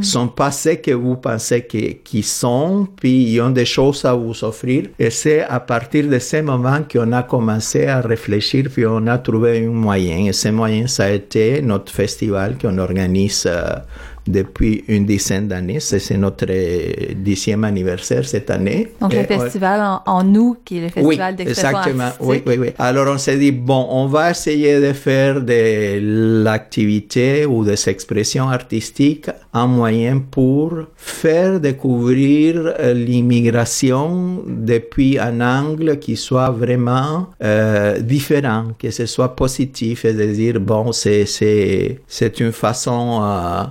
sont 0.02 0.28
pas 0.28 0.50
ceux 0.50 0.76
que 0.76 0.90
vous 0.90 1.16
pensez 1.16 1.66
qu'ils 1.66 2.24
sont, 2.24 2.88
puis 2.96 3.32
ils 3.32 3.40
ont 3.40 3.50
des 3.50 3.64
choses 3.64 4.04
à 4.04 4.14
vous 4.14 4.44
offrir. 4.44 4.84
Et 4.98 5.10
c'est 5.10 5.42
à 5.42 5.60
partir 5.60 6.08
de 6.08 6.18
ce 6.18 6.40
moment 6.42 6.80
qu'on 6.90 7.12
a 7.12 7.22
commencé 7.22 7.86
à 7.86 8.00
réfléchir, 8.00 8.66
puis 8.72 8.86
on 8.86 9.06
a 9.06 9.18
trouvé 9.18 9.66
un 9.66 9.70
moyen. 9.70 10.26
Et 10.26 10.32
ce 10.32 10.48
moyen, 10.48 10.86
ça 10.86 11.04
a 11.04 11.10
été 11.10 11.62
notre 11.62 11.92
festival 11.92 12.56
qu'on 12.60 12.78
organise 12.78 13.44
euh, 13.46 13.74
depuis 14.26 14.84
une 14.88 15.04
dizaine 15.06 15.48
d'années. 15.48 15.80
C'est 15.80 16.16
notre 16.16 16.46
euh, 16.48 17.12
dixième 17.16 17.64
anniversaire 17.64 18.24
cette 18.26 18.50
année. 18.50 18.88
Donc, 19.00 19.12
Et 19.14 19.18
le 19.22 19.26
on- 19.30 19.40
festival 19.40 19.80
en, 19.80 20.02
en 20.06 20.34
août, 20.34 20.58
qui 20.64 20.78
est 20.78 20.80
le 20.80 20.86
oui, 20.86 21.16
festival 21.16 21.36
d'expression 21.36 21.68
exactement. 21.68 22.04
artistique. 22.04 22.28
Oui, 22.28 22.42
oui, 22.46 22.56
oui. 22.60 22.68
Alors 22.78 23.06
on 23.14 23.18
s'est 23.18 23.36
dit 23.38 23.52
bon, 23.52 23.86
on 23.90 24.06
va 24.06 24.30
essayer 24.30 24.80
de 24.80 24.92
faire 24.92 25.40
de 25.42 26.42
l'activité 26.44 27.46
ou 27.46 27.64
des 27.64 27.88
expressions 27.88 28.48
artistiques 28.48 29.28
un 29.54 29.66
moyen 29.66 30.18
pour 30.30 30.72
faire 30.96 31.60
découvrir 31.60 32.74
euh, 32.78 32.94
l'immigration 32.94 34.42
depuis 34.46 35.18
un 35.18 35.40
angle 35.40 35.98
qui 35.98 36.16
soit 36.16 36.50
vraiment 36.50 37.26
euh, 37.42 37.98
différent, 38.00 38.68
que 38.78 38.90
ce 38.90 39.06
soit 39.06 39.34
positif 39.36 40.04
et 40.04 40.14
de 40.14 40.24
dire 40.26 40.60
bon, 40.60 40.92
c'est 40.92 42.40
une 42.40 42.52
façon 42.52 43.20
euh, 43.22 43.62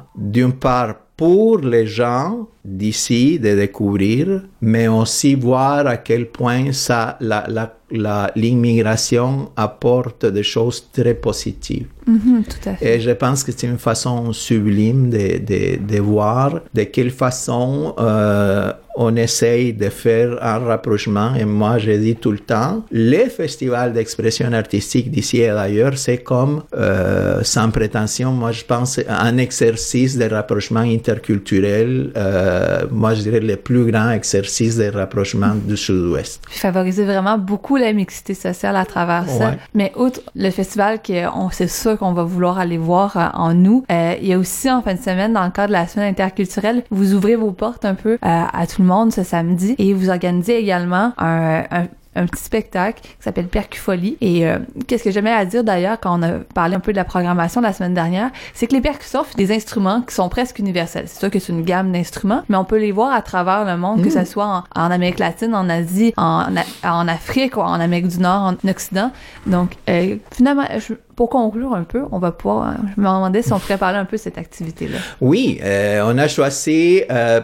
d'une 0.42 0.54
part 0.54 0.96
pour 1.16 1.60
les 1.60 1.86
gens 1.86 2.48
d'ici 2.64 3.40
de 3.40 3.56
découvrir, 3.56 4.44
mais 4.62 4.88
aussi 4.88 5.36
voir 5.36 5.88
à 5.88 5.98
quel 5.98 6.28
point 6.28 6.72
ça, 6.72 7.18
la, 7.20 7.44
la, 7.48 7.74
la- 7.92 8.32
l'immigration 8.36 9.50
apporte 9.56 10.26
des 10.28 10.44
choses 10.44 10.88
très 10.94 11.14
positives. 11.16 11.88
Mhm, 12.08 12.44
tout 12.50 12.70
à 12.70 12.76
fait. 12.76 12.96
Et 12.96 13.00
je 13.00 13.12
pense 13.12 13.44
que 13.44 13.52
c'est 13.56 13.68
une 13.68 13.78
façon 13.78 14.32
sublime 14.34 15.10
de, 15.10 15.40
de, 15.40 15.78
de 15.94 16.00
voir 16.00 16.62
de 16.74 16.84
quelle 16.84 17.12
façon 17.12 17.94
euh, 18.00 18.72
on 18.96 19.16
essaye 19.16 19.72
de 19.74 19.90
faire 19.90 20.38
un 20.44 20.60
rapprochement. 20.60 21.34
Et 21.36 21.46
moi, 21.46 21.78
je 21.78 21.92
dis 21.92 22.16
tout 22.16 22.32
le 22.32 22.40
temps, 22.40 22.84
les 22.92 23.28
festivals 23.30 23.94
d'expression 23.94 24.52
artistique 24.54 25.10
d'ici 25.12 25.42
et 25.42 25.48
d'ailleurs, 25.50 25.98
c'est 25.98 26.18
comme, 26.20 26.64
euh, 26.76 27.42
sans 27.44 27.70
prétention, 27.72 28.32
moi, 28.32 28.52
je 28.52 28.64
pense, 28.66 29.00
un 29.08 29.38
exercice 29.38 30.18
de 30.18 30.26
rapprochement 30.26 30.82
interculturel. 30.82 32.12
euh, 32.18 32.51
moi, 32.92 33.14
je 33.14 33.22
dirais 33.22 33.40
le 33.40 33.56
plus 33.56 33.92
grand 33.92 34.12
exercice 34.12 34.78
de 34.78 34.90
rapprochement 34.90 35.54
du 35.56 35.78
Sud-Ouest. 35.78 36.42
Puis 36.50 36.60
favoriser 36.60 37.06
vraiment 37.06 37.38
beaucoup 37.38 37.78
la 37.78 37.94
mixité 37.94 38.34
sociale 38.34 38.76
à 38.76 38.86
travers 38.86 39.28
ça. 39.28 39.56
Mais 39.74 39.92
outre 39.96 40.22
le 40.36 40.50
festival 40.50 41.00
qu'on 41.06 41.50
c'est 41.52 41.68
sûr 41.68 41.98
qu'on 41.98 42.14
va 42.14 42.24
vouloir 42.24 42.60
aller 42.60 42.78
voir 42.78 43.18
euh, 43.18 43.28
en 43.34 43.66
août, 43.66 43.84
euh, 43.92 44.16
il 44.22 44.28
y 44.28 44.34
a 44.34 44.38
aussi 44.38 44.70
en 44.70 44.82
fin 44.82 44.94
de 44.94 45.00
semaine, 45.00 45.34
dans 45.34 45.44
le 45.44 45.52
cadre 45.52 45.70
de 45.70 45.74
la 45.74 45.88
semaine 45.88 46.10
interculturelle, 46.10 46.84
vous 46.92 47.14
ouvrez 47.14 47.36
vos 47.36 47.52
portes 47.52 47.86
un 47.86 47.96
peu 47.96 48.14
euh, 48.14 48.18
à 48.22 48.68
tout 48.68 48.82
le 48.82 48.88
monde 48.88 49.12
ce 49.12 49.24
samedi 49.24 49.76
et 49.78 49.94
vous 49.94 50.10
organisez 50.10 50.58
également 50.58 51.14
un, 51.18 51.64
un 51.72 51.88
un 52.16 52.26
petit 52.26 52.44
spectacle 52.44 53.02
qui 53.02 53.10
s'appelle 53.20 53.48
Percufolie. 53.48 54.18
Et 54.22 54.46
euh, 54.48 54.60
qu'est-ce 54.88 55.04
que 55.04 55.12
j'aimais 55.12 55.32
à 55.32 55.46
dire 55.46 55.64
d'ailleurs 55.64 55.98
quand 56.00 56.20
on 56.20 56.24
a 56.24 56.32
parlé 56.54 56.76
un 56.76 56.80
peu 56.80 56.92
de 56.92 56.98
la 56.98 57.06
programmation 57.06 57.62
la 57.62 57.72
semaine 57.74 57.94
dernière, 57.94 58.32
c'est 58.54 58.68
que 58.68 58.74
les 58.74 58.82
percussions 58.82 59.24
sont 59.24 59.38
des 59.38 59.54
instruments 59.54 60.02
qui 60.02 60.14
sont 60.14 60.28
presque 60.30 60.60
universels. 60.60 61.08
C'est 61.08 61.20
sûr 61.20 61.30
que 61.30 61.40
c'est 61.40 61.54
une 61.54 61.64
gamme 61.64 61.92
d'instruments, 61.92 62.44
mais 62.50 62.58
on 62.58 62.66
peut 62.66 62.80
les 62.80 62.92
voir 62.92 63.14
à 63.14 63.22
travers 63.22 63.64
le 63.66 63.78
monde, 63.78 64.04
que 64.04 64.10
ce 64.10 64.26
soit 64.26 64.46
en, 64.46 64.64
en 64.76 64.92
Amérique 64.92 65.20
latine, 65.20 65.56
en 65.56 65.70
Asie, 65.70 66.14
en, 66.18 66.46
en 66.84 67.08
Afrique, 67.08 67.56
ou 67.58 67.62
en 67.62 67.80
Amérique 67.80 68.08
du 68.10 68.20
Nord, 68.20 68.54
en 68.64 68.70
Occident. 68.70 69.12
Donc, 69.48 69.76
euh, 69.90 70.18
finalement, 70.34 70.66
je- 70.80 70.94
pour 71.22 71.30
conclure 71.30 71.76
un 71.76 71.84
peu, 71.84 72.02
on 72.12 72.18
va 72.18 72.32
pouvoir... 72.32 72.74
Je 72.98 73.00
me 73.00 73.06
demandais 73.06 73.44
si 73.44 73.54
on 73.54 73.60
pourrait 73.60 73.78
parler 73.78 74.00
un 74.00 74.06
peu 74.06 74.18
cette 74.18 74.40
activité-là. 74.40 74.98
Oui, 75.22 75.60
euh, 75.64 76.02
on 76.04 76.18
a 76.18 76.28
choisi 76.28 77.04
euh, 77.12 77.42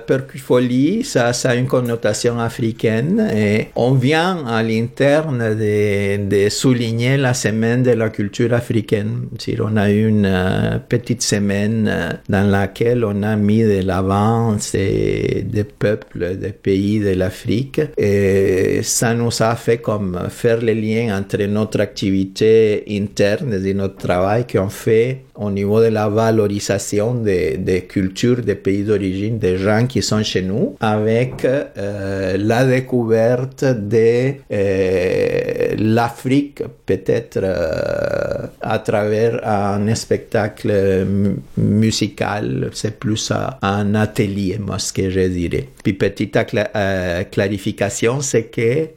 ça, 1.04 1.50
a 1.50 1.54
une 1.54 1.68
connotation 1.68 2.40
africaine 2.40 3.30
et 3.36 3.68
on 3.76 3.92
vient 3.92 4.48
à 4.48 4.64
l'interne 4.64 5.56
de, 5.56 6.50
souligner 6.50 7.18
la 7.18 7.36
semaine 7.36 7.84
de 7.84 7.92
la 7.92 8.10
culture 8.10 8.52
africaine. 8.52 9.28
On 9.60 9.78
a 9.78 9.92
une 9.92 10.26
euh, 10.26 10.80
petite 10.80 11.22
semaine 11.22 11.88
euh, 11.88 12.10
dans 12.30 12.50
laquelle 12.50 13.06
on 13.06 13.22
a 13.22 13.36
mis 13.36 13.62
de 13.62 13.84
l'avant 13.86 14.56
des 14.74 15.66
peuples, 15.78 16.36
des 16.36 16.50
pays 16.50 17.00
de 17.00 17.12
l'Afrique 17.12 17.80
et 17.96 18.80
ça 18.82 19.14
nous 19.14 19.30
a 19.40 19.56
fait 19.56 19.78
comme 19.78 20.18
faire 20.30 20.62
le 20.64 20.74
lien 20.74 21.16
entre 21.16 21.44
notre 21.44 21.80
activité 21.80 22.84
interne 22.90 23.67
et 23.68 23.74
notre 23.74 23.98
travail 23.98 24.48
qu'on 24.48 24.70
fait 24.70 25.26
au 25.38 25.50
niveau 25.52 25.80
de 25.82 25.88
la 25.88 26.08
valorisation 26.10 27.14
des, 27.14 27.58
des 27.58 27.82
cultures 27.82 28.42
des 28.42 28.56
pays 28.56 28.84
d'origine 28.84 29.38
des 29.40 29.58
gens 29.58 29.86
qui 29.88 30.02
sont 30.02 30.24
chez 30.24 30.42
nous 30.42 30.76
avec 30.80 31.46
euh, 31.46 32.36
la 32.40 32.66
découverte 32.66 33.64
de 33.64 34.34
euh, 34.52 35.76
l'Afrique 35.78 36.64
peut-être 36.86 37.40
euh, 37.44 38.48
à 38.62 38.80
travers 38.80 39.40
un 39.48 39.94
spectacle 39.96 40.72
mu- 41.06 41.36
musical 41.58 42.70
c'est 42.74 43.00
plus 43.00 43.32
un 43.62 43.96
atelier 43.96 44.58
moi 44.66 44.80
ce 44.80 44.92
que 44.94 45.10
je 45.10 45.22
dirais 45.22 45.68
puis 45.84 45.94
petite 45.94 46.36
cla- 46.36 47.26
clarification 47.30 48.22
c'est 48.22 48.44
que 48.46 48.88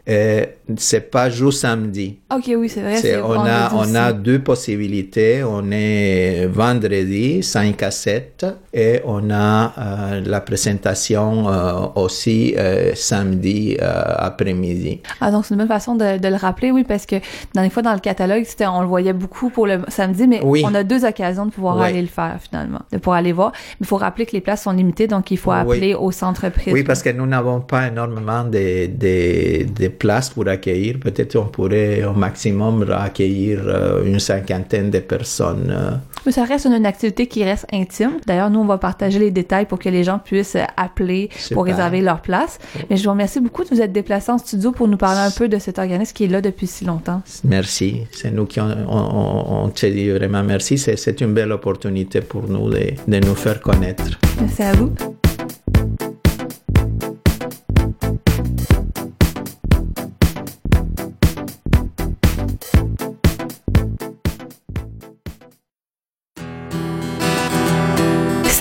c'est 0.76 1.10
pas 1.10 1.28
juste 1.30 1.60
samedi 1.60 2.18
Ok, 2.32 2.44
oui, 2.56 2.68
c'est 2.68 2.80
vrai. 2.82 2.96
c'est- 2.96 3.16
on, 3.20 3.32
a, 3.44 3.72
on 3.74 3.92
a 3.96 4.12
deux 4.12 4.38
possibilités. 4.38 5.42
On 5.42 5.68
est 5.72 6.29
vendredi 6.46 7.42
5 7.42 7.82
à 7.82 7.90
7 7.90 8.46
et 8.72 9.00
on 9.04 9.30
a 9.30 9.72
euh, 9.78 10.20
la 10.24 10.40
présentation 10.40 11.48
euh, 11.48 11.72
aussi 11.96 12.54
euh, 12.56 12.92
samedi 12.94 13.76
après-midi. 13.80 15.00
Ah, 15.20 15.30
donc 15.30 15.44
c'est 15.46 15.54
une 15.54 15.58
bonne 15.58 15.68
façon 15.68 15.94
de, 15.94 16.18
de 16.18 16.28
le 16.28 16.36
rappeler, 16.36 16.70
oui, 16.70 16.84
parce 16.84 17.06
que 17.06 17.16
dans 17.54 17.62
les 17.62 17.70
fois 17.70 17.82
dans 17.82 17.92
le 17.92 17.98
catalogue, 18.00 18.44
on 18.60 18.80
le 18.82 18.86
voyait 18.86 19.12
beaucoup 19.12 19.50
pour 19.50 19.66
le 19.66 19.80
samedi, 19.88 20.26
mais 20.26 20.40
Oui. 20.42 20.62
on 20.66 20.74
a 20.74 20.82
deux 20.84 21.04
occasions 21.04 21.46
de 21.46 21.50
pouvoir 21.50 21.76
Oui. 21.78 21.86
aller 21.86 22.02
le 22.02 22.08
faire 22.08 22.38
finalement, 22.40 22.80
de 22.92 22.98
pouvoir 22.98 23.18
aller 23.18 23.32
voir. 23.32 23.52
Mais 23.80 23.84
il 23.84 23.86
faut 23.86 23.96
rappeler 23.96 24.26
que 24.26 24.32
les 24.32 24.40
places 24.40 24.62
sont 24.62 24.72
limitées, 24.72 25.06
donc 25.06 25.30
il 25.30 25.38
faut 25.38 25.50
Oui. 25.50 25.56
appeler 25.58 25.94
au 25.94 26.10
centre 26.10 26.48
prise. 26.50 26.72
Oui, 26.72 26.84
parce 26.84 27.02
que 27.02 27.10
nous 27.10 27.26
n'avons 27.26 27.60
pas 27.60 27.88
énormément 27.88 28.44
de, 28.44 28.86
de, 28.86 29.66
de 29.72 29.88
places 29.88 30.30
pour 30.30 30.46
accueillir. 30.48 30.98
Peut-être 31.00 31.36
on 31.36 31.46
pourrait 31.46 32.04
au 32.04 32.12
maximum 32.12 32.86
accueillir 32.90 33.60
une 34.04 34.18
cinquantaine 34.20 34.90
de 34.90 34.98
personnes. 35.00 36.00
Mais 36.26 36.32
ça 36.32 36.44
reste 36.44 36.66
une, 36.66 36.86
activité 36.86 37.26
qui 37.26 37.44
reste 37.44 37.66
intime. 37.72 38.18
D'ailleurs, 38.26 38.50
nous, 38.50 38.60
on 38.60 38.66
va 38.66 38.78
partager 38.78 39.18
les 39.18 39.30
détails 39.30 39.66
pour 39.66 39.78
que 39.78 39.88
les 39.88 40.04
gens 40.04 40.18
puissent 40.18 40.56
euh, 40.56 40.64
appeler 40.76 41.30
pour 41.52 41.64
réserver 41.64 42.00
leur 42.00 42.20
place. 42.20 42.58
Mais 42.88 42.96
je 42.96 43.04
vous 43.04 43.10
remercie 43.10 43.40
beaucoup 43.40 43.64
de 43.64 43.68
vous 43.68 43.80
être 43.80 43.92
déplacés 43.92 44.32
en 44.32 44.38
studio 44.38 44.72
pour 44.72 44.88
nous 44.88 44.96
parler 44.96 45.20
un 45.20 45.30
peu 45.30 45.48
de 45.48 45.58
cet 45.58 45.78
organisme 45.78 46.12
qui 46.12 46.24
est 46.24 46.28
là 46.28 46.40
depuis 46.40 46.66
si 46.66 46.84
longtemps. 46.84 47.22
Merci. 47.44 48.06
C'est 48.12 48.30
nous 48.30 48.46
qui 48.46 48.60
on, 48.60 48.66
on, 48.88 49.64
on 49.64 49.68
te 49.68 49.86
dit 49.86 50.10
vraiment 50.10 50.42
merci. 50.42 50.78
C'est, 50.78 50.96
c'est 50.96 51.20
une 51.20 51.34
belle 51.34 51.52
opportunité 51.52 52.20
pour 52.20 52.48
nous 52.48 52.70
de, 52.70 52.92
de 53.06 53.18
nous 53.18 53.34
faire 53.34 53.60
connaître. 53.60 54.18
Merci 54.40 54.62
à 54.62 54.72
vous. 54.72 54.90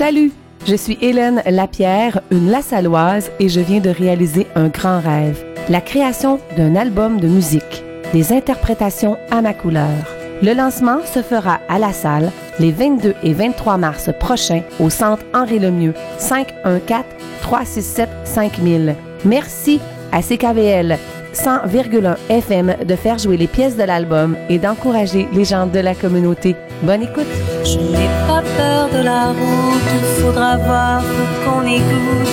Salut, 0.10 0.32
je 0.66 0.74
suis 0.74 0.97
Hélène 1.01 1.43
Lapierre, 1.45 2.22
une 2.32 2.49
Lassalloise, 2.49 3.30
et 3.39 3.47
je 3.47 3.60
viens 3.60 3.80
de 3.80 3.91
réaliser 3.91 4.47
un 4.55 4.68
grand 4.68 4.99
rêve, 4.99 5.45
la 5.70 5.82
création 5.82 6.39
d'un 6.57 6.76
album 6.76 7.20
de 7.20 7.28
musique, 7.28 7.84
des 8.12 8.34
interprétations 8.34 9.18
à 9.30 9.43
ma 9.43 9.53
couleur. 9.53 9.93
Le 10.41 10.55
lancement 10.55 11.05
se 11.05 11.22
fera 11.22 11.60
à 11.70 11.78
la 11.78 11.93
salle 11.93 12.32
les 12.57 12.72
22 12.72 13.14
et 13.22 13.34
23 13.34 13.78
mars 13.78 14.10
prochains 14.20 14.64
au 14.80 14.89
centre 14.89 15.24
Henri 15.32 15.60
Lemieux, 15.60 15.93
514 16.18 17.03
367 17.43 18.10
5000. 18.24 18.95
Merci 19.26 19.80
à 20.12 20.24
CKVL 20.24 20.97
100,1 21.34 22.18
FM 22.30 22.76
de 22.86 22.96
faire 22.96 23.18
jouer 23.18 23.38
les 23.38 23.48
pièces 23.48 23.78
de 23.78 23.84
l'album 23.84 24.36
et 24.50 24.58
d'encourager 24.58 25.28
les 25.34 25.46
gens 25.46 25.68
de 25.68 25.80
la 25.80 25.96
communauté. 25.96 26.56
Bonne 26.84 27.04
écoute! 27.04 27.28
Je 27.64 27.78
n'ai 27.78 28.10
pas 28.28 28.42
peur 28.58 28.90
de 28.90 29.02
la 29.04 29.28
route, 29.28 30.06
faudra 30.22 30.58
voir 30.58 31.04
qu'on 31.46 31.66
écoute 31.68 32.28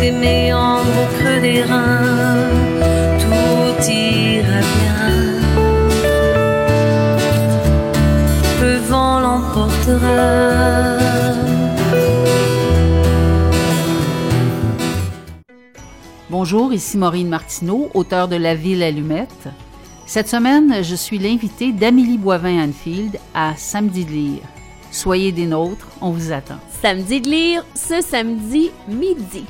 des 0.00 0.12
méandres 0.12 0.86
au 1.02 1.06
creux 1.16 1.40
des 1.40 1.62
reins. 1.62 2.36
Tout 3.18 3.90
ira 3.90 4.60
bien. 4.76 5.10
Le 8.62 8.76
vent 8.88 9.18
l'emportera. 9.20 11.31
Bonjour, 16.32 16.72
ici 16.72 16.96
Maureen 16.96 17.28
Martineau, 17.28 17.90
auteure 17.92 18.26
de 18.26 18.36
La 18.36 18.54
Ville 18.54 18.82
Allumette. 18.82 19.48
Cette 20.06 20.28
semaine, 20.28 20.82
je 20.82 20.94
suis 20.94 21.18
l'invitée 21.18 21.72
d'Amélie 21.72 22.16
Boivin-Anfield 22.16 23.18
à 23.34 23.54
Samedi 23.54 24.06
de 24.06 24.10
lire. 24.12 24.42
Soyez 24.90 25.30
des 25.30 25.44
nôtres, 25.44 25.88
on 26.00 26.10
vous 26.10 26.32
attend. 26.32 26.56
Samedi 26.80 27.20
de 27.20 27.28
lire, 27.28 27.66
ce 27.74 28.00
samedi 28.00 28.70
midi. 28.88 29.44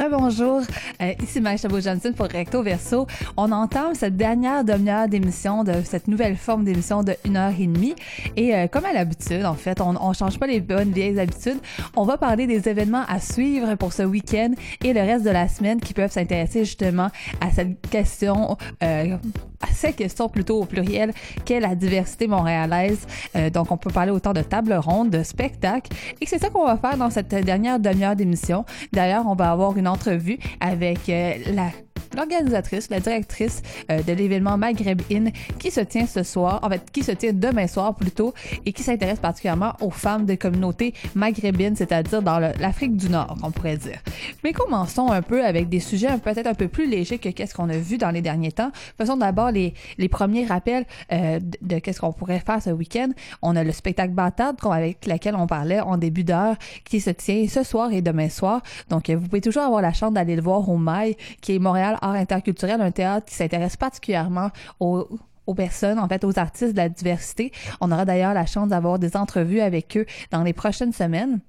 Rebonjour, 0.00 0.62
euh, 1.02 1.12
ici 1.22 1.42
Marie 1.42 1.58
Chabot-Johnson 1.58 2.14
pour 2.16 2.26
Recto 2.26 2.62
Verso. 2.62 3.06
On 3.36 3.52
entame 3.52 3.94
cette 3.94 4.16
dernière 4.16 4.64
demi-heure 4.64 5.08
d'émission 5.08 5.62
de 5.62 5.74
cette 5.84 6.08
nouvelle 6.08 6.36
forme 6.36 6.64
d'émission 6.64 7.02
de 7.02 7.14
une 7.26 7.36
heure 7.36 7.52
et 7.58 7.66
demie. 7.66 7.94
Et 8.34 8.54
euh, 8.54 8.66
comme 8.66 8.86
à 8.86 8.94
l'habitude, 8.94 9.44
en 9.44 9.52
fait, 9.54 9.82
on, 9.82 9.96
on 10.00 10.14
change 10.14 10.38
pas 10.38 10.46
les 10.46 10.60
bonnes 10.60 10.92
vieilles 10.92 11.20
habitudes. 11.20 11.58
On 11.96 12.04
va 12.04 12.16
parler 12.16 12.46
des 12.46 12.66
événements 12.66 13.04
à 13.08 13.20
suivre 13.20 13.74
pour 13.74 13.92
ce 13.92 14.02
week-end 14.02 14.52
et 14.82 14.94
le 14.94 15.00
reste 15.00 15.26
de 15.26 15.30
la 15.30 15.48
semaine 15.48 15.80
qui 15.80 15.92
peuvent 15.92 16.12
s'intéresser 16.12 16.60
justement 16.60 17.08
à 17.42 17.50
cette 17.50 17.78
question, 17.90 18.56
euh, 18.82 19.18
à 19.60 19.66
ces 19.72 19.92
questions 19.92 20.28
plutôt 20.28 20.62
au 20.62 20.64
pluriel, 20.64 21.12
qu'est 21.44 21.60
la 21.60 21.74
diversité 21.74 22.26
montréalaise. 22.26 23.06
Euh, 23.36 23.50
donc, 23.50 23.70
on 23.70 23.76
peut 23.76 23.90
parler 23.90 24.10
autant 24.10 24.32
de 24.32 24.42
table 24.42 24.72
ronde, 24.74 25.10
de 25.10 25.22
spectacles. 25.22 25.92
Et 26.20 26.26
c'est 26.26 26.38
ça 26.38 26.50
qu'on 26.50 26.66
va 26.66 26.76
faire 26.76 26.96
dans 26.96 27.10
cette 27.10 27.34
dernière 27.34 27.78
demi-heure 27.78 28.16
d'émission. 28.16 28.64
D'ailleurs, 28.92 29.26
on 29.26 29.34
va 29.34 29.50
avoir 29.50 29.76
une 29.76 29.88
entrevue 29.88 30.38
avec 30.60 31.08
euh, 31.08 31.34
la 31.52 31.70
l'organisatrice, 32.16 32.90
la 32.90 33.00
directrice 33.00 33.62
euh, 33.90 34.02
de 34.02 34.12
l'événement 34.12 34.56
Maghreb 34.56 35.02
In 35.12 35.30
qui 35.58 35.70
se 35.70 35.80
tient 35.80 36.06
ce 36.06 36.22
soir, 36.22 36.60
en 36.62 36.68
fait, 36.68 36.90
qui 36.92 37.02
se 37.02 37.12
tient 37.12 37.32
demain 37.32 37.66
soir 37.66 37.94
plutôt, 37.94 38.34
et 38.66 38.72
qui 38.72 38.82
s'intéresse 38.82 39.18
particulièrement 39.18 39.74
aux 39.80 39.90
femmes 39.90 40.24
des 40.24 40.36
communautés 40.36 40.94
maghrébines, 41.14 41.76
c'est-à-dire 41.76 42.22
dans 42.22 42.38
l'Afrique 42.38 42.96
du 42.96 43.08
Nord, 43.08 43.36
on 43.42 43.50
pourrait 43.50 43.76
dire. 43.76 44.00
Mais 44.44 44.52
commençons 44.52 45.10
un 45.10 45.22
peu 45.22 45.44
avec 45.44 45.68
des 45.68 45.80
sujets 45.80 46.08
peut-être 46.18 46.46
un 46.46 46.54
peu 46.54 46.68
plus 46.68 46.88
légers 46.88 47.18
que 47.18 47.28
qu'est-ce 47.28 47.54
qu'on 47.54 47.68
a 47.68 47.76
vu 47.76 47.98
dans 47.98 48.10
les 48.10 48.20
derniers 48.20 48.52
temps. 48.52 48.70
Faisons 48.98 49.16
d'abord 49.16 49.50
les, 49.50 49.74
les 49.98 50.08
premiers 50.08 50.46
rappels 50.46 50.84
euh, 51.12 51.40
de, 51.62 51.78
qu'est-ce 51.78 52.00
qu'on 52.00 52.12
pourrait 52.12 52.40
faire 52.40 52.62
ce 52.62 52.70
week-end. 52.70 53.08
On 53.42 53.56
a 53.56 53.64
le 53.64 53.72
spectacle 53.72 54.12
Bâtard 54.12 54.54
avec 54.70 55.06
lequel 55.06 55.34
on 55.34 55.46
parlait 55.46 55.80
en 55.80 55.96
début 55.96 56.24
d'heure 56.24 56.56
qui 56.84 57.00
se 57.00 57.10
tient 57.10 57.46
ce 57.48 57.62
soir 57.62 57.92
et 57.92 58.02
demain 58.02 58.28
soir. 58.28 58.62
Donc, 58.88 59.10
euh, 59.10 59.16
vous 59.16 59.26
pouvez 59.26 59.40
toujours 59.40 59.62
avoir 59.62 59.82
la 59.82 59.92
chance 59.92 60.12
d'aller 60.12 60.36
le 60.36 60.42
voir 60.42 60.68
au 60.68 60.76
MAI, 60.76 61.16
qui 61.40 61.54
est 61.54 61.58
Montréal 61.58 61.98
Art 62.00 62.14
Interculturel, 62.14 62.80
un 62.80 62.90
théâtre 62.90 63.26
qui 63.26 63.34
s'intéresse 63.34 63.76
particulièrement 63.76 64.50
aux 64.78 65.08
aux 65.46 65.54
personnes, 65.54 65.98
en 65.98 66.06
fait, 66.06 66.22
aux 66.22 66.38
artistes 66.38 66.72
de 66.72 66.76
la 66.76 66.88
diversité. 66.88 67.50
On 67.80 67.90
aura 67.90 68.04
d'ailleurs 68.04 68.34
la 68.34 68.46
chance 68.46 68.68
d'avoir 68.68 68.98
des 68.98 69.16
entrevues 69.16 69.60
avec 69.60 69.96
eux 69.96 70.06
dans 70.30 70.44
les 70.44 70.52
prochaines 70.52 70.92
semaines. 70.92 71.40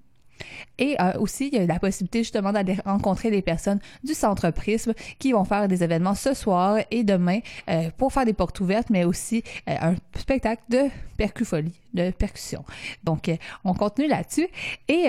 Et 0.80 0.96
euh, 1.00 1.14
aussi, 1.20 1.50
il 1.52 1.60
y 1.60 1.62
a 1.62 1.68
la 1.68 1.78
possibilité 1.78 2.20
justement 2.20 2.52
d'aller 2.52 2.76
rencontrer 2.84 3.30
les 3.30 3.44
personnes 3.44 3.80
du 4.04 4.16
Centre 4.16 4.50
Prisme 4.50 4.94
qui 5.20 5.34
vont 5.34 5.44
faire 5.44 5.68
des 5.68 5.84
événements 5.84 6.16
ce 6.16 6.34
soir 6.34 6.80
et 6.90 7.04
demain 7.04 7.40
euh, 7.70 7.92
pour 7.98 8.12
faire 8.12 8.26
des 8.26 8.34
portes 8.34 8.60
ouvertes, 8.60 8.90
mais 8.90 9.04
aussi 9.04 9.44
euh, 9.70 9.76
un 9.80 9.96
spectacle 10.18 10.64
de 10.70 10.86
percufolie, 11.16 11.80
de 11.94 12.10
percussion. 12.10 12.66
Donc, 13.04 13.30
on 13.64 13.76
continue 13.76 14.08
là-dessus. 14.08 14.48
Et 14.88 15.08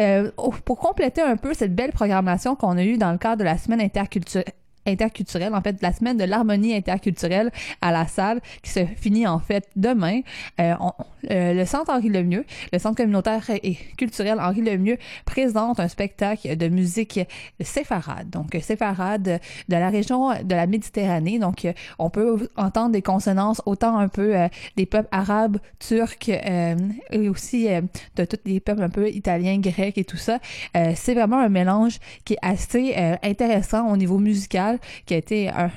pour 0.67 0.79
compléter 0.79 1.23
un 1.23 1.37
peu 1.37 1.55
cette 1.55 1.75
belle 1.75 1.93
programmation 1.93 2.55
qu'on 2.55 2.77
a 2.77 2.83
eue 2.83 2.99
dans 2.99 3.13
le 3.13 3.17
cadre 3.17 3.39
de 3.39 3.45
la 3.45 3.57
semaine 3.57 3.81
interculturelle, 3.81 4.53
interculturelle, 4.87 5.55
en 5.55 5.61
fait, 5.61 5.81
la 5.83 5.93
semaine 5.93 6.17
de 6.17 6.25
l'harmonie 6.25 6.75
interculturelle 6.75 7.51
à 7.81 7.93
la 7.93 8.07
salle 8.07 8.41
qui 8.63 8.71
se 8.71 8.85
finit 8.85 9.27
en 9.27 9.39
fait 9.39 9.69
demain. 9.77 10.21
Euh, 10.61 10.75
euh, 11.31 11.55
le 11.55 11.65
centre 11.65 11.91
Henri 11.91 12.09
Lemieux, 12.09 12.45
le 12.73 12.79
centre 12.79 12.97
communautaire 12.97 13.45
et 13.51 13.75
culturel 13.97 14.41
Henri 14.41 14.63
Lemieux 14.63 14.99
présente 15.25 15.81
un 15.81 15.89
spectacle 15.89 16.57
de 16.57 16.69
musique 16.69 17.21
séfarade. 17.61 18.31
Donc 18.31 18.57
séfarade 18.61 19.41
de 19.69 19.77
la 19.77 19.89
région 19.89 20.31
de 20.43 20.55
la 20.55 20.67
Méditerranée. 20.67 21.39
Donc 21.39 21.67
on 21.99 22.11
peut 22.11 22.49
entendre 22.57 22.91
des 22.91 23.03
consonances 23.03 23.63
autant 23.67 23.99
un 23.99 24.09
peu 24.09 24.37
euh, 24.37 24.49
des 24.77 24.87
peuples 24.87 25.09
arabes, 25.13 25.59
turcs 25.79 26.29
et 26.29 27.29
aussi 27.29 27.69
de 28.17 28.25
tous 28.25 28.39
les 28.45 28.61
peuples 28.61 28.83
un 28.83 28.89
peu 28.89 29.09
italiens, 29.09 29.59
grecs 29.59 29.99
et 29.99 30.05
tout 30.05 30.17
ça. 30.17 30.39
C'est 30.95 31.15
vraiment 31.15 31.39
un 31.39 31.49
mélange 31.49 31.99
qui 32.25 32.35
est 32.35 32.39
assez 32.43 32.95
intéressant 33.23 33.91
au 33.91 33.97
niveau 33.97 34.19
musical, 34.19 34.72
qui 35.07 35.15
a 35.15 35.17
été 35.17 35.49
un, 35.49 35.71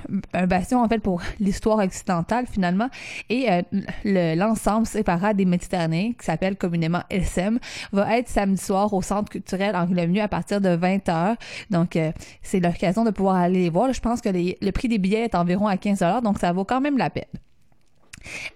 bastion 0.48 0.82
en 0.82 0.88
fait 0.88 1.00
pour 1.00 1.22
l'histoire 1.40 1.80
occidentale 1.80 2.46
finalement. 2.48 2.90
Et 3.30 3.52
euh, 3.52 3.62
le- 4.04 4.36
l'ensemble 4.36 4.86
séparate 4.86 5.36
des 5.38 5.46
Méditerranéens, 5.46 6.14
qui 6.18 6.26
s'appelle 6.26 6.56
communément 6.58 7.02
SM, 7.10 7.60
va 7.92 8.18
être 8.18 8.30
samedi 8.30 8.62
soir 8.62 8.94
au 8.94 9.02
Centre 9.02 9.30
culturel 9.30 9.76
Henri 9.76 9.94
Lemieux 9.94 10.22
à 10.22 10.28
partir 10.28 10.62
de 10.62 10.70
20h. 10.70 11.36
Donc, 11.70 11.96
euh, 11.96 12.12
c'est 12.42 12.60
l'occasion 12.60 13.04
de 13.04 13.12
pouvoir 13.12 13.36
aller 13.38 13.64
les 13.64 13.70
voir. 13.70 13.92
Je 13.94 14.02
pense 14.02 14.22
que 14.22 14.30
le 14.30 14.72
prix 14.72 14.88
des 14.88 14.98
billets 14.98 15.26
est 15.26 15.36
environ 15.36 15.68
à 15.68 15.78
15 15.78 15.96
donc 16.24 16.40
ça 16.40 16.52
vaut 16.52 16.66
quand 16.66 16.82
même 16.82 16.98
la 16.98 17.10
peine. 17.10 17.24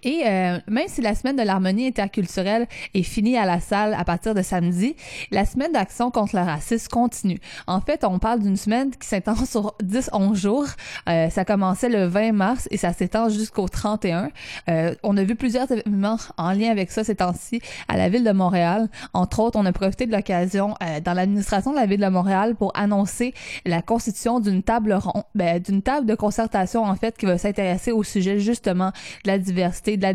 Et 0.04 0.24
euh, 0.26 0.60
même 0.68 0.88
si 0.88 1.02
la 1.02 1.16
semaine 1.16 1.36
de 1.36 1.44
l'harmonie 1.44 1.88
interculturelle 1.88 2.68
est 2.94 3.04
finie 3.04 3.38
à 3.38 3.46
la 3.46 3.60
salle 3.60 3.94
à 3.94 4.04
partir 4.04 4.34
de 4.34 4.42
samedi, 4.42 4.96
la 5.32 5.46
semaine 5.46 5.72
d'action 5.72 6.12
contre 6.12 6.36
le 6.36 6.42
racisme 6.42 6.90
continue. 6.90 7.40
En 7.68 7.82
fait, 7.82 8.04
on 8.04 8.20
parle 8.20 8.42
d'une 8.42 8.58
semaine 8.58 8.92
qui 8.92 9.08
s'étend 9.08 9.36
sur 9.46 9.76
10-11 9.84 10.36
jours. 10.36 10.66
Euh, 11.08 11.30
ça 11.30 11.46
commençait 11.46 11.90
le 11.90 12.06
20 12.06 12.32
mars 12.32 12.68
et 12.72 12.78
ça 12.78 12.94
s'étend 12.94 13.30
jusqu'au 13.30 13.68
31. 13.68 14.30
Euh, 14.70 14.96
on 15.04 15.18
a 15.18 15.24
vu 15.24 15.36
plusieurs 15.36 15.72
événements 15.72 16.18
en 16.38 16.52
lien 16.52 16.70
avec 16.72 16.92
ça 16.92 17.04
ces 17.04 17.16
temps-ci 17.16 17.62
à 17.88 17.98
la 17.98 18.10
ville 18.10 18.24
de 18.24 18.32
Montréal. 18.32 18.90
Entre 19.14 19.40
autres, 19.40 19.60
on 19.60 19.66
a 19.66 19.72
profité 19.72 20.06
de 20.06 20.12
l'occasion 20.12 20.76
euh, 20.84 21.00
dans 21.00 21.14
l'administration 21.14 21.72
de 21.72 21.78
la 21.78 21.86
ville 21.86 22.00
de 22.00 22.08
Montréal 22.08 22.56
pour 22.56 22.72
annoncer 22.76 23.34
la 23.66 23.82
constitution 23.82 24.40
d'une 24.40 24.64
table 24.64 24.94
ronde, 24.94 25.24
ben, 25.36 25.60
d'une 25.60 25.82
table 25.82 26.06
de 26.06 26.16
concertation 26.16 26.84
en 26.84 26.96
fait 26.96 27.18
qui 27.18 27.26
va 27.26 27.38
s'intéresser 27.38 27.92
au 27.92 28.04
sujet 28.04 28.40
justement 28.40 28.92
de 29.24 29.32
la 29.32 29.38
diversité, 29.38 29.59
de 29.64 30.02
la 30.02 30.14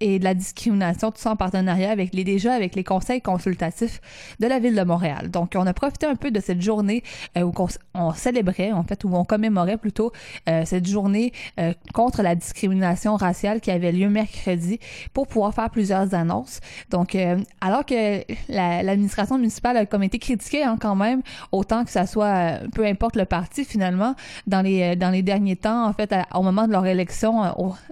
et 0.00 0.18
de 0.18 0.24
la 0.24 0.34
discrimination, 0.34 1.10
tout 1.10 1.20
ça 1.20 1.30
en 1.30 1.36
partenariat 1.36 1.90
avec 1.90 2.14
les 2.14 2.24
déjà 2.24 2.54
avec 2.54 2.74
les 2.74 2.84
conseils 2.84 3.20
consultatifs 3.20 4.00
de 4.40 4.46
la 4.46 4.58
ville 4.58 4.74
de 4.74 4.82
Montréal. 4.82 5.30
Donc, 5.30 5.52
on 5.56 5.66
a 5.66 5.72
profité 5.72 6.06
un 6.06 6.16
peu 6.16 6.30
de 6.30 6.40
cette 6.40 6.60
journée 6.62 7.02
euh, 7.36 7.42
où 7.42 7.52
on, 7.94 8.12
célébrait, 8.12 8.72
en 8.72 8.82
fait, 8.82 9.04
où 9.04 9.14
on 9.14 9.24
commémorait 9.24 9.76
plutôt 9.78 10.12
euh, 10.48 10.62
cette 10.64 10.86
journée 10.86 11.32
euh, 11.60 11.72
contre 11.92 12.22
la 12.22 12.34
discrimination 12.34 13.16
raciale 13.16 13.60
qui 13.60 13.70
avait 13.70 13.92
lieu 13.92 14.08
mercredi 14.08 14.78
pour 15.12 15.26
pouvoir 15.26 15.54
faire 15.54 15.70
plusieurs 15.70 16.14
annonces. 16.14 16.60
Donc, 16.90 17.16
alors 17.60 17.84
que 17.84 18.24
la- 18.48 18.82
l'administration 18.82 19.38
municipale 19.38 19.76
a 19.76 19.86
comme 19.86 20.02
été 20.02 20.18
critiquée 20.18 20.62
hein, 20.62 20.76
quand 20.80 20.96
même, 20.96 21.22
autant 21.52 21.84
que 21.84 21.90
ça 21.90 22.06
soit, 22.06 22.60
peu 22.74 22.84
importe 22.84 23.16
le 23.16 23.24
parti 23.24 23.64
finalement, 23.64 24.14
dans 24.46 24.62
les 24.62 24.96
dans 24.96 25.10
les 25.10 25.22
derniers 25.22 25.56
temps, 25.56 25.86
en 25.86 25.92
fait, 25.92 26.14
au 26.34 26.42
moment 26.42 26.66
de 26.66 26.72
leur 26.72 26.86
élection 26.86 27.42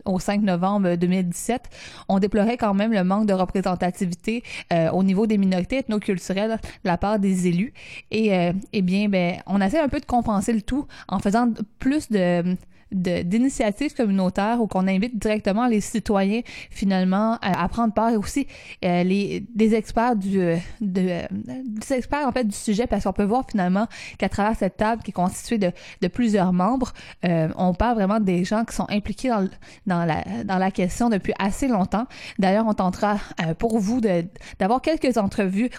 au 0.05 0.19
5 0.19 0.43
novembre 0.43 0.92
2017, 0.97 1.63
on 2.09 2.19
déplorait 2.19 2.57
quand 2.57 2.75
même 2.75 2.93
le 2.93 3.05
manque 3.05 3.27
de 3.27 3.33
représentativité 3.33 4.43
euh, 4.73 4.91
au 4.91 5.03
niveau 5.03 5.27
des 5.27 5.39
minorités 5.39 5.79
ethnoculturelles 5.79 6.59
de 6.85 6.89
la 6.89 6.99
part 6.99 7.19
des 7.19 7.47
élus. 7.49 7.73
Et 8.11 8.35
euh, 8.35 8.53
eh 8.73 8.83
bien, 8.83 9.09
ben, 9.09 9.37
on 9.47 9.61
essaie 9.61 9.81
un 9.81 9.89
peu 9.89 10.01
de 10.01 10.07
compenser 10.07 10.53
le 10.53 10.63
tout 10.63 10.87
en 11.09 11.19
faisant 11.19 11.49
plus 11.79 12.11
de- 12.11 12.57
d'initiatives 12.93 13.95
communautaires 13.95 14.61
où 14.61 14.67
qu'on 14.67 14.87
invite 14.87 15.19
directement 15.19 15.67
les 15.67 15.81
citoyens 15.81 16.43
finalement 16.71 17.39
à, 17.41 17.69
prendre 17.69 17.95
part 17.95 18.11
et 18.11 18.17
aussi 18.17 18.47
euh, 18.85 19.03
les 19.03 19.45
des 19.55 19.75
experts 19.75 20.17
du 20.17 20.41
euh, 20.41 20.57
de, 20.81 21.01
euh, 21.01 21.23
des 21.65 21.93
experts 21.93 22.27
en 22.27 22.33
fait 22.33 22.45
du 22.45 22.57
sujet. 22.57 22.87
Parce 22.87 23.05
qu'on 23.05 23.13
peut 23.13 23.25
voir 23.25 23.45
finalement 23.49 23.87
qu'à 24.19 24.29
travers 24.29 24.57
cette 24.57 24.77
table 24.77 25.03
qui 25.03 25.11
est 25.11 25.15
constituée 25.15 25.59
de, 25.59 25.73
de 26.01 26.09
plusieurs 26.09 26.53
membres 26.53 26.93
euh, 27.25 27.49
on 27.57 27.75
parle 27.75 27.97
vraiment 27.97 28.21
des 28.21 28.45
gens 28.45 28.65
qui 28.65 28.75
sont 28.75 28.87
impliqués 28.89 29.29
dans, 29.29 29.49
dans 29.87 30.05
la 30.05 30.23
dans 30.45 30.59
la 30.59 30.71
question 30.71 31.09
depuis 31.09 31.33
assez 31.39 31.69
longtemps. 31.69 32.07
D'ailleurs 32.39 32.67
on 32.67 32.75
tentera 32.75 33.19
euh, 33.41 33.55
pour 33.55 33.79
vous 33.79 34.01
de 34.01 34.25
d'avoir 34.59 34.81
quelques 34.81 35.17
entrevues 35.19 35.71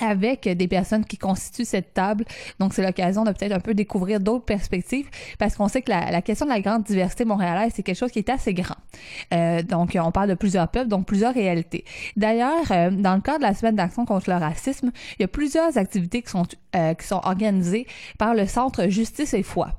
avec 0.00 0.48
des 0.48 0.68
personnes 0.68 1.04
qui 1.04 1.18
constituent 1.18 1.64
cette 1.64 1.94
table. 1.94 2.24
Donc, 2.58 2.74
c'est 2.74 2.84
l'occasion 2.84 3.24
de 3.24 3.32
peut-être 3.32 3.52
un 3.52 3.60
peu 3.60 3.74
découvrir 3.74 4.20
d'autres 4.20 4.44
perspectives 4.44 5.08
parce 5.38 5.56
qu'on 5.56 5.68
sait 5.68 5.82
que 5.82 5.90
la, 5.90 6.22
question 6.22 6.46
de 6.46 6.50
la 6.50 6.60
grande 6.60 6.84
diversité 6.84 7.24
montréalaise, 7.24 7.72
c'est 7.74 7.82
quelque 7.82 7.98
chose 7.98 8.10
qui 8.10 8.20
est 8.20 8.30
assez 8.30 8.54
grand. 8.54 8.76
Euh, 9.34 9.62
donc, 9.62 9.96
on 10.00 10.12
parle 10.12 10.28
de 10.30 10.34
plusieurs 10.34 10.68
peuples, 10.68 10.88
donc 10.88 11.06
plusieurs 11.06 11.34
réalités. 11.34 11.84
D'ailleurs, 12.16 12.70
euh, 12.70 12.90
dans 12.90 13.14
le 13.14 13.20
cadre 13.20 13.38
de 13.38 13.44
la 13.44 13.54
semaine 13.54 13.76
d'action 13.76 14.04
contre 14.04 14.30
le 14.30 14.36
racisme, 14.36 14.90
il 15.18 15.22
y 15.22 15.24
a 15.24 15.28
plusieurs 15.28 15.76
activités 15.78 16.22
qui 16.22 16.30
sont, 16.30 16.46
euh, 16.76 16.94
qui 16.94 17.06
sont 17.06 17.20
organisées 17.24 17.86
par 18.18 18.34
le 18.34 18.46
Centre 18.46 18.88
Justice 18.88 19.34
et 19.34 19.42
Foi. 19.42 19.70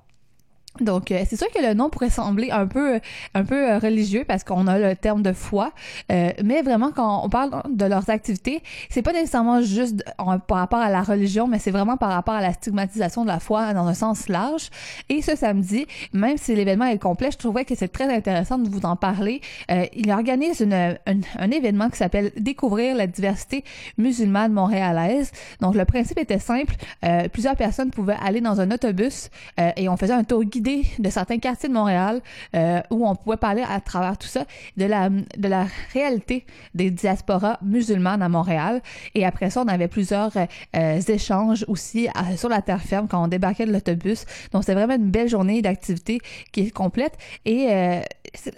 Donc, 0.80 1.12
euh, 1.12 1.24
c'est 1.28 1.36
sûr 1.36 1.48
que 1.54 1.62
le 1.62 1.74
nom 1.74 1.90
pourrait 1.90 2.10
sembler 2.10 2.50
un 2.50 2.66
peu, 2.66 3.00
un 3.34 3.44
peu 3.44 3.72
euh, 3.72 3.78
religieux 3.78 4.24
parce 4.26 4.44
qu'on 4.44 4.68
a 4.68 4.80
le 4.80 4.96
terme 4.96 5.22
de 5.22 5.34
foi, 5.34 5.74
euh, 6.12 6.32
mais 6.44 6.62
vraiment 6.62 6.92
quand 6.92 7.26
on 7.26 7.30
parle 7.30 7.62
de 7.70 7.86
leurs 7.86 8.10
activités, 8.10 8.64
c'est 8.90 9.02
pas 9.02 9.12
nécessairement 9.12 9.62
juste 9.62 10.04
par 10.18 10.58
rapport 10.58 10.80
à 10.80 10.90
la 10.90 11.02
religion, 11.02 11.48
mais 11.48 11.60
c'est 11.60 11.72
vraiment 11.72 11.98
par 11.98 12.10
rapport 12.10 12.36
à 12.36 12.42
la 12.42 12.54
stigmatisation 12.54 13.24
de 13.24 13.28
la 13.28 13.40
foi 13.40 13.74
dans 13.74 13.86
un 13.86 13.94
sens 13.94 14.30
large. 14.30 14.70
Et 15.10 15.22
ce 15.22 15.36
samedi, 15.36 15.88
même 16.14 16.38
si 16.38 16.56
l'événement 16.56 16.86
est 16.86 17.00
complet, 17.00 17.32
je 17.32 17.38
trouvais 17.38 17.66
que 17.66 17.76
c'est 17.76 17.90
très 17.90 18.14
intéressant 18.14 18.58
de 18.58 18.70
vous 18.70 18.86
en 18.86 18.96
parler. 18.96 19.42
Euh, 19.70 19.86
il 19.94 20.12
organise 20.12 20.62
une, 20.62 20.74
un, 20.74 21.52
événement 21.52 21.90
qui 21.90 21.98
s'appelle 21.98 22.32
Découvrir 22.38 22.96
la 22.96 23.08
diversité 23.08 23.64
musulmane 23.98 24.54
montréalaise. 24.54 25.32
Donc, 25.60 25.76
le 25.76 25.86
principe 25.86 26.18
était 26.18 26.40
simple. 26.40 26.76
Euh, 27.04 27.28
plusieurs 27.28 27.56
personnes 27.56 27.92
pouvaient 27.92 28.18
aller 28.22 28.42
dans 28.42 28.62
un 28.62 28.72
autobus 28.72 29.30
euh, 29.60 29.72
et 29.76 29.90
on 29.90 29.98
faisait 29.98 30.14
un 30.14 30.24
tour 30.24 30.44
guidé 30.44 30.61
de 30.62 31.10
certains 31.10 31.40
quartiers 31.40 31.70
de 31.70 31.74
Montréal 31.74 32.22
euh, 32.56 32.82
où 32.90 33.08
on 33.08 33.16
pouvait 33.16 33.38
parler 33.38 33.64
à 33.68 33.80
travers 33.80 34.18
tout 34.18 34.28
ça 34.28 34.46
de 34.78 34.86
la, 34.86 35.10
de 35.10 35.48
la 35.48 35.66
réalité 35.94 36.46
des 36.76 36.92
diasporas 36.92 37.58
musulmanes 37.62 38.22
à 38.22 38.30
Montréal. 38.30 38.82
Et 39.16 39.26
après 39.26 39.50
ça, 39.50 39.64
on 39.64 39.68
avait 39.68 39.88
plusieurs 39.88 40.32
euh, 40.38 41.02
échanges 41.02 41.66
aussi 41.68 42.08
euh, 42.08 42.38
sur 42.38 42.50
la 42.50 42.62
terre 42.62 42.82
ferme 42.82 43.08
quand 43.08 43.24
on 43.24 43.28
débarquait 43.28 43.66
de 43.66 43.72
l'autobus. 43.72 44.26
Donc, 44.52 44.64
c'est 44.64 44.74
vraiment 44.74 44.96
une 44.96 45.10
belle 45.10 45.30
journée 45.30 45.62
d'activité 45.62 46.20
qui 46.52 46.62
est 46.62 46.72
complète. 46.72 47.18
Et 47.46 47.68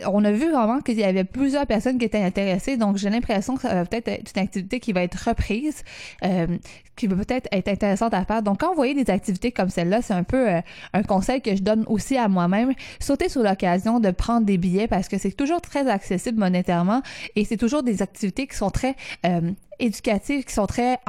on 0.05 0.23
a 0.23 0.31
vu 0.31 0.51
vraiment 0.51 0.81
qu'il 0.81 0.99
y 0.99 1.03
avait 1.03 1.23
plusieurs 1.23 1.65
personnes 1.65 1.97
qui 1.97 2.05
étaient 2.05 2.23
intéressées. 2.23 2.77
Donc, 2.77 2.97
j'ai 2.97 3.09
l'impression 3.09 3.55
que 3.55 3.61
ça 3.61 3.73
va 3.73 3.85
peut-être 3.85 4.07
être 4.07 4.31
une 4.35 4.43
activité 4.43 4.79
qui 4.79 4.93
va 4.93 5.03
être 5.03 5.15
reprise, 5.15 5.83
euh, 6.23 6.47
qui 6.95 7.07
va 7.07 7.15
peut-être 7.15 7.47
être 7.51 7.67
intéressante 7.67 8.13
à 8.13 8.23
faire. 8.23 8.43
Donc, 8.43 8.59
quand 8.59 8.69
vous 8.69 8.75
voyez 8.75 8.93
des 8.93 9.11
activités 9.11 9.51
comme 9.51 9.69
celle-là, 9.69 10.01
c'est 10.01 10.13
un 10.13 10.23
peu 10.23 10.49
euh, 10.49 10.61
un 10.93 11.03
conseil 11.03 11.41
que 11.41 11.55
je 11.55 11.63
donne 11.63 11.85
aussi 11.87 12.17
à 12.17 12.27
moi-même. 12.27 12.73
Sautez 12.99 13.29
sur 13.29 13.41
l'occasion 13.41 13.99
de 13.99 14.11
prendre 14.11 14.45
des 14.45 14.57
billets 14.57 14.87
parce 14.87 15.07
que 15.07 15.17
c'est 15.17 15.31
toujours 15.31 15.61
très 15.61 15.87
accessible 15.89 16.39
monétairement 16.39 17.01
et 17.35 17.45
c'est 17.45 17.57
toujours 17.57 17.83
des 17.83 18.01
activités 18.01 18.47
qui 18.47 18.55
sont 18.55 18.69
très 18.69 18.95
euh, 19.25 19.51
éducatives, 19.79 20.43
qui 20.43 20.53
sont 20.53 20.65
très 20.65 20.99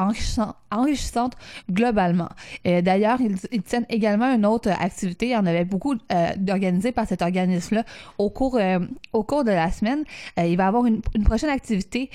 enrichissantes, 0.70 1.34
globalement. 1.70 2.28
Euh, 2.66 2.82
D'ailleurs, 2.82 3.20
ils, 3.20 3.36
ils 3.52 3.62
tiennent 3.62 3.86
également 3.88 4.32
une 4.34 4.46
autre 4.46 4.70
activité. 4.70 5.26
Il 5.26 5.32
y 5.32 5.36
en 5.36 5.46
avait 5.46 5.64
beaucoup 5.64 5.94
euh, 6.12 6.28
d'organisées 6.36 6.92
par 6.92 7.06
cet 7.06 7.22
organisme-là 7.22 7.84
au 8.18 8.30
cours 8.30 8.56
euh, 8.56 8.78
au 9.12 9.22
cours 9.22 9.44
de 9.44 9.50
la 9.50 9.70
semaine. 9.70 10.04
Euh, 10.38 10.46
il 10.46 10.56
va 10.56 10.64
y 10.64 10.66
avoir 10.66 10.86
une, 10.86 11.00
une 11.14 11.24
prochaine 11.24 11.50
activité. 11.50 12.10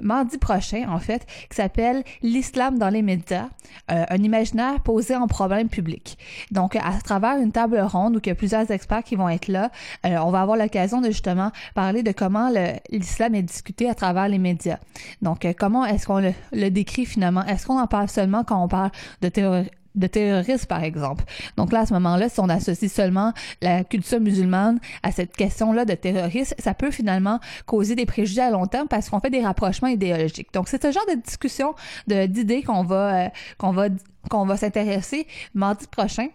Mardi 0.00 0.38
prochain, 0.38 0.86
en 0.88 0.98
fait, 0.98 1.26
qui 1.48 1.56
s'appelle 1.56 2.04
L'islam 2.22 2.78
dans 2.78 2.88
les 2.88 3.02
médias, 3.02 3.48
euh, 3.90 4.04
un 4.08 4.22
imaginaire 4.22 4.80
posé 4.80 5.16
en 5.16 5.26
problème 5.26 5.68
public. 5.68 6.18
Donc, 6.50 6.76
à 6.76 6.92
travers 7.02 7.38
une 7.38 7.52
table 7.52 7.80
ronde 7.80 8.16
où 8.16 8.20
il 8.22 8.28
y 8.28 8.30
a 8.30 8.34
plusieurs 8.34 8.70
experts 8.70 9.04
qui 9.04 9.16
vont 9.16 9.28
être 9.28 9.48
là, 9.48 9.70
euh, 10.06 10.16
on 10.18 10.30
va 10.30 10.42
avoir 10.42 10.56
l'occasion 10.56 11.00
de 11.00 11.06
justement 11.06 11.52
parler 11.74 12.02
de 12.02 12.12
comment 12.12 12.50
l'islam 12.90 13.34
est 13.34 13.42
discuté 13.42 13.88
à 13.88 13.94
travers 13.94 14.28
les 14.28 14.38
médias. 14.38 14.78
Donc, 15.22 15.44
euh, 15.44 15.52
comment 15.56 15.84
est-ce 15.84 16.06
qu'on 16.06 16.20
le, 16.52 16.70
décrit 16.70 17.06
finalement? 17.06 17.44
Est-ce 17.44 17.66
qu'on 17.66 17.78
en 17.78 17.86
parle 17.86 18.08
seulement 18.08 18.44
quand 18.44 18.62
on 18.62 18.68
parle 18.68 18.90
de 19.22 19.28
terrorisme? 19.28 19.70
De 19.94 20.06
terrorisme, 20.06 20.66
par 20.66 20.84
exemple. 20.84 21.24
Donc 21.56 21.72
là, 21.72 21.80
à 21.80 21.86
ce 21.86 21.92
moment-là, 21.94 22.28
si 22.28 22.38
on 22.40 22.48
associe 22.48 22.90
seulement 22.92 23.32
la 23.60 23.84
culture 23.84 24.20
musulmane 24.20 24.78
à 25.02 25.10
cette 25.12 25.34
question-là 25.36 25.84
de 25.84 25.94
terrorisme, 25.94 26.54
ça 26.58 26.74
peut 26.74 26.90
finalement 26.90 27.40
causer 27.66 27.94
des 27.94 28.06
préjugés 28.06 28.42
à 28.42 28.50
long 28.50 28.66
terme 28.66 28.88
parce 28.88 29.10
qu'on 29.10 29.20
fait 29.20 29.30
des 29.30 29.42
rapprochements 29.42 29.88
idéologiques. 29.88 30.52
Donc, 30.54 30.68
c'est 30.68 30.82
ce 30.82 30.92
genre 30.92 31.06
de 31.08 31.20
discussion, 31.20 31.74
de- 32.06 32.26
d'idées 32.26 32.62
qu'on 32.62 32.84
va, 32.84 33.24
euh, 33.26 33.28
qu'on 33.58 33.72
va, 33.72 33.88
qu'on 34.30 34.46
va 34.46 34.56
s'intéresser 34.56 35.26
mardi 35.54 35.86
prochain. 35.88 36.28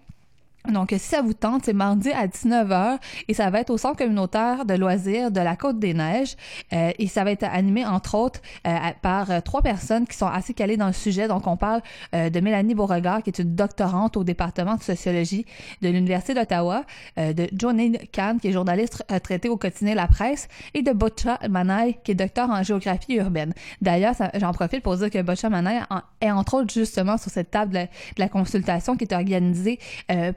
Donc, 0.72 0.90
si 0.92 1.00
ça 1.00 1.22
vous 1.22 1.34
tente, 1.34 1.66
c'est 1.66 1.74
mardi 1.74 2.12
à 2.12 2.28
19h 2.28 2.98
et 3.28 3.34
ça 3.34 3.50
va 3.50 3.60
être 3.62 3.70
au 3.70 3.78
centre 3.78 3.98
communautaire 3.98 4.66
de 4.66 4.74
loisirs 4.74 5.32
de 5.32 5.40
la 5.40 5.56
Côte-des-Neiges. 5.56 6.36
Euh, 6.74 6.92
et 6.98 7.08
ça 7.08 7.24
va 7.24 7.32
être 7.32 7.44
animé, 7.44 7.86
entre 7.86 8.16
autres, 8.16 8.42
euh, 8.68 8.76
par 9.02 9.32
euh, 9.32 9.42
trois 9.42 9.62
personnes 9.62 10.06
qui 10.08 10.18
sont 10.18 10.28
assez 10.28 10.54
calées 10.54 10.78
dans 10.78 10.88
le 10.88 10.94
sujet. 10.94 11.28
Donc, 11.28 11.48
on 11.48 11.58
parle 11.58 11.82
euh, 12.14 12.30
de 12.30 12.40
Mélanie 12.40 12.76
Beauregard, 12.76 13.24
qui 13.24 13.30
est 13.30 13.40
une 13.40 13.56
doctorante 13.56 14.18
au 14.18 14.24
département 14.24 14.76
de 14.76 14.84
sociologie 14.84 15.46
de 15.82 15.90
l'Université 15.90 16.34
d'Ottawa, 16.34 16.84
euh, 17.20 17.34
de 17.34 17.48
Johnny 17.54 17.98
Kahn, 18.12 18.40
qui 18.40 18.48
est 18.50 18.52
journaliste 18.52 19.04
traité 19.24 19.50
au 19.50 19.58
quotidien 19.58 19.96
La 19.96 20.08
Presse, 20.08 20.48
et 20.74 20.82
de 20.82 20.92
Botcha 20.92 21.40
Manay, 21.50 22.00
qui 22.04 22.12
est 22.12 22.16
docteur 22.16 22.50
en 22.50 22.64
géographie 22.64 23.16
urbaine. 23.16 23.54
D'ailleurs, 23.82 24.16
j'en 24.36 24.52
profite 24.54 24.82
pour 24.84 24.98
dire 24.98 25.10
que 25.10 25.22
Botcha 25.22 25.50
Manay 25.50 25.80
en- 25.90 26.02
est 26.22 26.32
entre 26.32 26.56
autres 26.56 26.74
justement 26.74 27.18
sur 27.18 27.32
cette 27.32 27.52
table 27.52 27.74
de, 27.74 27.80
de 27.80 27.88
la 28.18 28.30
consultation 28.30 28.96
qui 28.96 29.04
est 29.06 29.14
organisée 29.14 29.80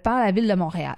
par 0.02 0.17
la 0.18 0.32
ville 0.32 0.48
de 0.48 0.54
Montréal. 0.54 0.96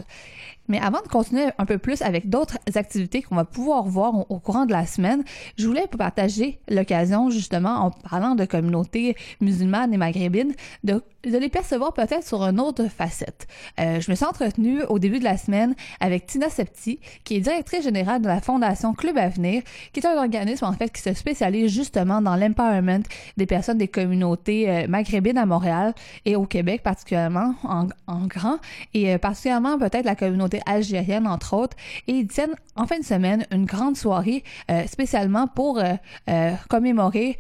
Mais 0.71 0.79
avant 0.79 1.03
de 1.03 1.09
continuer 1.09 1.47
un 1.59 1.67
peu 1.67 1.79
plus 1.79 2.01
avec 2.01 2.31
d'autres 2.31 2.57
activités 2.77 3.23
qu'on 3.23 3.35
va 3.35 3.45
pouvoir 3.45 3.83
voir 3.83 4.31
au, 4.31 4.39
courant 4.39 4.67
de 4.67 4.73
la 4.73 4.87
semaine, 4.87 5.25
je 5.59 5.67
voulais 5.67 5.89
partager 5.89 6.61
l'occasion, 6.69 7.29
justement, 7.29 7.71
en 7.71 7.91
parlant 7.91 8.37
de 8.37 8.45
communautés 8.45 9.17
musulmanes 9.41 9.93
et 9.93 9.97
maghrébines, 9.97 10.55
de, 10.85 11.03
les 11.25 11.49
percevoir 11.49 11.93
peut-être 11.93 12.25
sur 12.25 12.45
une 12.45 12.61
autre 12.61 12.87
facette. 12.87 13.49
Euh, 13.81 14.01
je 14.01 14.11
me 14.11 14.17
suis 14.17 14.25
entretenue 14.25 14.83
au 14.85 15.01
début 15.01 15.19
de 15.19 15.25
la 15.25 15.37
semaine 15.37 15.75
avec 15.99 16.27
Tina 16.27 16.49
Septi, 16.49 17.01
qui 17.25 17.35
est 17.35 17.41
directrice 17.41 17.83
générale 17.83 18.23
de 18.23 18.29
la 18.29 18.41
Fondation 18.41 18.95
Club 18.95 19.19
Avenir, 19.19 19.63
qui 19.93 19.99
est 19.99 20.07
un 20.07 20.17
organisme, 20.17 20.67
en 20.67 20.73
fait, 20.73 20.91
qui 20.93 21.03
se 21.03 21.13
spécialise 21.15 21.73
justement 21.73 22.23
dans 22.23 22.37
l'empowerment 22.37 23.03
des 23.37 23.47
personnes 23.47 23.79
des 23.79 23.89
communautés 23.89 24.71
euh, 24.71 24.87
maghrébines 24.87 25.37
à 25.37 25.47
Montréal 25.47 25.95
et 26.25 26.37
au 26.37 26.47
Québec 26.47 26.85
particulièrement, 26.85 27.57
en, 27.65 27.89
en 28.07 28.27
grand, 28.27 28.59
et 28.95 29.13
euh, 29.13 29.19
particulièrement 29.19 29.77
peut-être 29.77 30.05
la 30.05 30.15
communauté 30.15 30.60
algérienne, 30.67 31.27
entre 31.27 31.55
autres. 31.55 31.77
Et 32.07 32.13
ils 32.13 32.27
tiennent 32.27 32.55
en 32.77 32.87
fin 32.87 32.99
de 32.99 33.05
semaine 33.05 33.47
une 33.51 33.65
grande 33.65 33.97
soirée 33.97 34.45
euh, 34.71 34.87
spécialement 34.87 35.47
pour 35.47 35.79
euh, 35.79 35.95
euh, 36.29 36.53
commémorer 36.69 37.37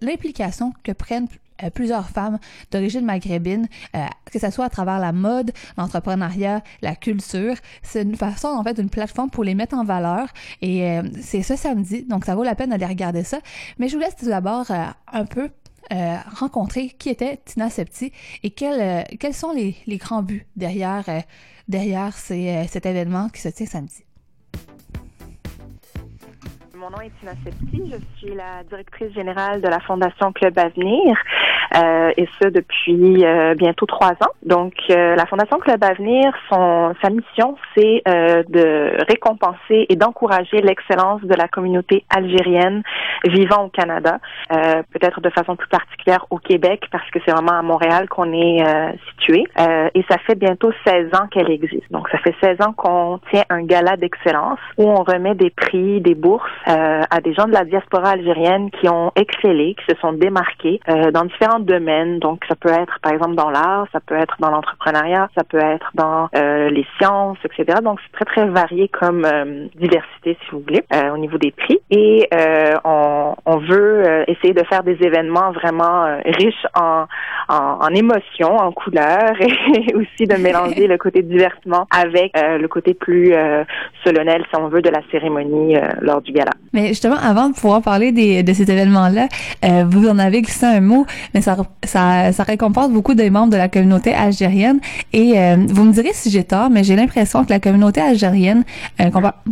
l'implication 0.00 0.72
que 0.82 0.92
prennent 0.92 1.28
plusieurs 1.74 2.08
femmes 2.08 2.40
d'origine 2.72 3.04
maghrébine, 3.04 3.68
que 4.24 4.40
ce 4.40 4.50
soit 4.50 4.64
à 4.64 4.68
travers 4.68 4.98
la 4.98 5.12
mode, 5.12 5.52
l'entrepreneuriat, 5.78 6.64
la 6.80 6.96
culture. 6.96 7.54
C'est 7.82 8.02
une 8.02 8.16
façon, 8.16 8.48
en 8.48 8.64
fait, 8.64 8.78
une 8.78 8.90
plateforme 8.90 9.30
pour 9.30 9.44
les 9.44 9.54
mettre 9.54 9.76
en 9.76 9.84
valeur. 9.84 10.26
Et 10.62 10.98
c'est 11.20 11.42
ce 11.44 11.54
samedi, 11.54 12.02
donc 12.02 12.24
ça 12.24 12.34
vaut 12.34 12.42
la 12.42 12.56
peine 12.56 12.70
d'aller 12.70 12.86
regarder 12.86 13.22
ça. 13.22 13.38
Mais 13.78 13.86
je 13.86 13.94
vous 13.94 14.02
laisse 14.02 14.16
tout 14.16 14.26
d'abord 14.26 14.66
un 14.72 15.24
peu 15.24 15.50
euh, 15.92 16.16
rencontrer 16.34 16.88
qui 16.90 17.08
était 17.08 17.38
Tina 17.44 17.68
Septi 17.68 18.12
et 18.42 18.50
quels, 18.50 18.80
euh, 18.80 19.02
quels 19.18 19.34
sont 19.34 19.52
les, 19.52 19.76
les 19.86 19.96
grands 19.96 20.22
buts 20.22 20.46
derrière, 20.56 21.08
euh, 21.08 21.20
derrière 21.68 22.16
ces, 22.16 22.66
cet 22.70 22.86
événement 22.86 23.28
qui 23.28 23.40
se 23.40 23.48
tient 23.48 23.66
samedi. 23.66 24.04
Mon 26.82 26.90
nom 26.90 27.00
est 27.00 27.12
Tina 27.20 27.30
Septi, 27.44 27.92
je 27.92 28.18
suis 28.18 28.34
la 28.34 28.64
directrice 28.68 29.12
générale 29.14 29.60
de 29.60 29.68
la 29.68 29.78
Fondation 29.78 30.32
Club 30.32 30.58
Avenir, 30.58 31.16
euh, 31.76 32.10
et 32.16 32.28
ce 32.40 32.48
depuis 32.48 33.24
euh, 33.24 33.54
bientôt 33.54 33.86
trois 33.86 34.14
ans. 34.14 34.32
Donc, 34.42 34.74
euh, 34.90 35.14
la 35.14 35.24
Fondation 35.26 35.58
Club 35.58 35.82
Avenir, 35.84 36.32
son, 36.50 36.92
sa 37.00 37.10
mission, 37.10 37.56
c'est 37.76 38.02
euh, 38.08 38.42
de 38.48 38.96
récompenser 39.08 39.86
et 39.88 39.94
d'encourager 39.94 40.60
l'excellence 40.60 41.22
de 41.22 41.34
la 41.34 41.46
communauté 41.46 42.04
algérienne 42.10 42.82
vivant 43.26 43.66
au 43.66 43.68
Canada, 43.68 44.18
euh, 44.52 44.82
peut-être 44.92 45.20
de 45.20 45.30
façon 45.30 45.54
plus 45.54 45.68
particulière 45.68 46.26
au 46.30 46.38
Québec, 46.38 46.88
parce 46.90 47.08
que 47.10 47.20
c'est 47.24 47.30
vraiment 47.30 47.56
à 47.56 47.62
Montréal 47.62 48.08
qu'on 48.08 48.32
est 48.32 48.66
euh, 48.66 48.90
situé. 49.10 49.44
Et 49.94 50.04
ça 50.10 50.18
fait 50.26 50.34
bientôt 50.34 50.72
16 50.84 51.14
ans 51.14 51.28
qu'elle 51.30 51.50
existe. 51.50 51.90
Donc, 51.92 52.08
ça 52.08 52.18
fait 52.18 52.34
16 52.42 52.60
ans 52.66 52.72
qu'on 52.72 53.20
tient 53.30 53.44
un 53.50 53.62
gala 53.62 53.96
d'excellence 53.96 54.58
où 54.78 54.90
on 54.90 55.04
remet 55.04 55.36
des 55.36 55.50
prix, 55.50 56.00
des 56.00 56.16
bourses 56.16 56.50
euh, 56.72 57.02
à 57.10 57.20
des 57.20 57.34
gens 57.34 57.46
de 57.46 57.52
la 57.52 57.64
diaspora 57.64 58.10
algérienne 58.10 58.70
qui 58.70 58.88
ont 58.88 59.12
excellé, 59.16 59.74
qui 59.74 59.94
se 59.94 60.00
sont 60.00 60.12
démarqués 60.12 60.80
euh, 60.88 61.10
dans 61.10 61.24
différents 61.24 61.60
domaines. 61.60 62.18
Donc, 62.18 62.44
ça 62.48 62.54
peut 62.54 62.70
être, 62.70 62.98
par 63.02 63.12
exemple, 63.12 63.34
dans 63.34 63.50
l'art, 63.50 63.86
ça 63.92 64.00
peut 64.00 64.16
être 64.16 64.36
dans 64.40 64.50
l'entrepreneuriat, 64.50 65.28
ça 65.36 65.44
peut 65.44 65.58
être 65.58 65.90
dans 65.94 66.28
euh, 66.34 66.70
les 66.70 66.86
sciences, 66.98 67.38
etc. 67.44 67.80
Donc, 67.82 67.98
c'est 68.04 68.12
très, 68.12 68.24
très 68.24 68.46
varié 68.48 68.88
comme 68.88 69.24
euh, 69.24 69.66
diversité, 69.74 70.38
si 70.44 70.50
vous 70.52 70.60
voulez, 70.60 70.82
euh, 70.94 71.10
au 71.10 71.18
niveau 71.18 71.36
des 71.36 71.50
prix. 71.50 71.78
Et 71.90 72.28
euh, 72.32 72.74
on, 72.84 73.34
on 73.44 73.56
veut 73.58 74.24
essayer 74.28 74.54
de 74.54 74.64
faire 74.64 74.82
des 74.82 74.96
événements 75.02 75.52
vraiment 75.52 76.20
riches 76.24 76.66
en, 76.74 77.04
en, 77.48 77.78
en 77.80 77.88
émotions, 77.88 78.56
en 78.56 78.72
couleurs, 78.72 79.34
et 79.40 79.94
aussi 79.94 80.24
de 80.26 80.36
mélanger 80.40 80.86
le 80.86 80.96
côté 80.96 81.22
divertissement 81.22 81.86
avec 81.90 82.32
le 82.34 82.66
côté 82.66 82.94
plus 82.94 83.34
solennel, 84.04 84.44
si 84.48 84.60
on 84.60 84.68
veut, 84.68 84.82
de 84.82 84.90
la 84.90 85.00
cérémonie 85.10 85.76
lors 86.00 86.22
du 86.22 86.32
gala. 86.32 86.52
Mais 86.72 86.88
justement, 86.88 87.16
avant 87.16 87.48
de 87.48 87.54
pouvoir 87.54 87.82
parler 87.82 88.12
des, 88.12 88.42
de 88.42 88.52
cet 88.52 88.68
événement-là, 88.68 89.28
euh, 89.64 89.84
vous 89.88 90.08
en 90.08 90.18
avez 90.18 90.42
glissé 90.42 90.66
un 90.66 90.80
mot, 90.80 91.06
mais 91.34 91.42
ça, 91.42 91.56
ça, 91.84 92.32
ça 92.32 92.42
récompense 92.42 92.90
beaucoup 92.90 93.14
des 93.14 93.30
membres 93.30 93.52
de 93.52 93.56
la 93.56 93.68
communauté 93.68 94.14
algérienne. 94.14 94.80
Et 95.12 95.38
euh, 95.38 95.56
vous 95.68 95.84
me 95.84 95.92
direz 95.92 96.10
si 96.12 96.30
j'ai 96.30 96.44
tort, 96.44 96.70
mais 96.70 96.82
j'ai 96.84 96.96
l'impression 96.96 97.44
que 97.44 97.50
la 97.50 97.60
communauté 97.60 98.00
algérienne, 98.00 98.64
euh, 99.00 99.10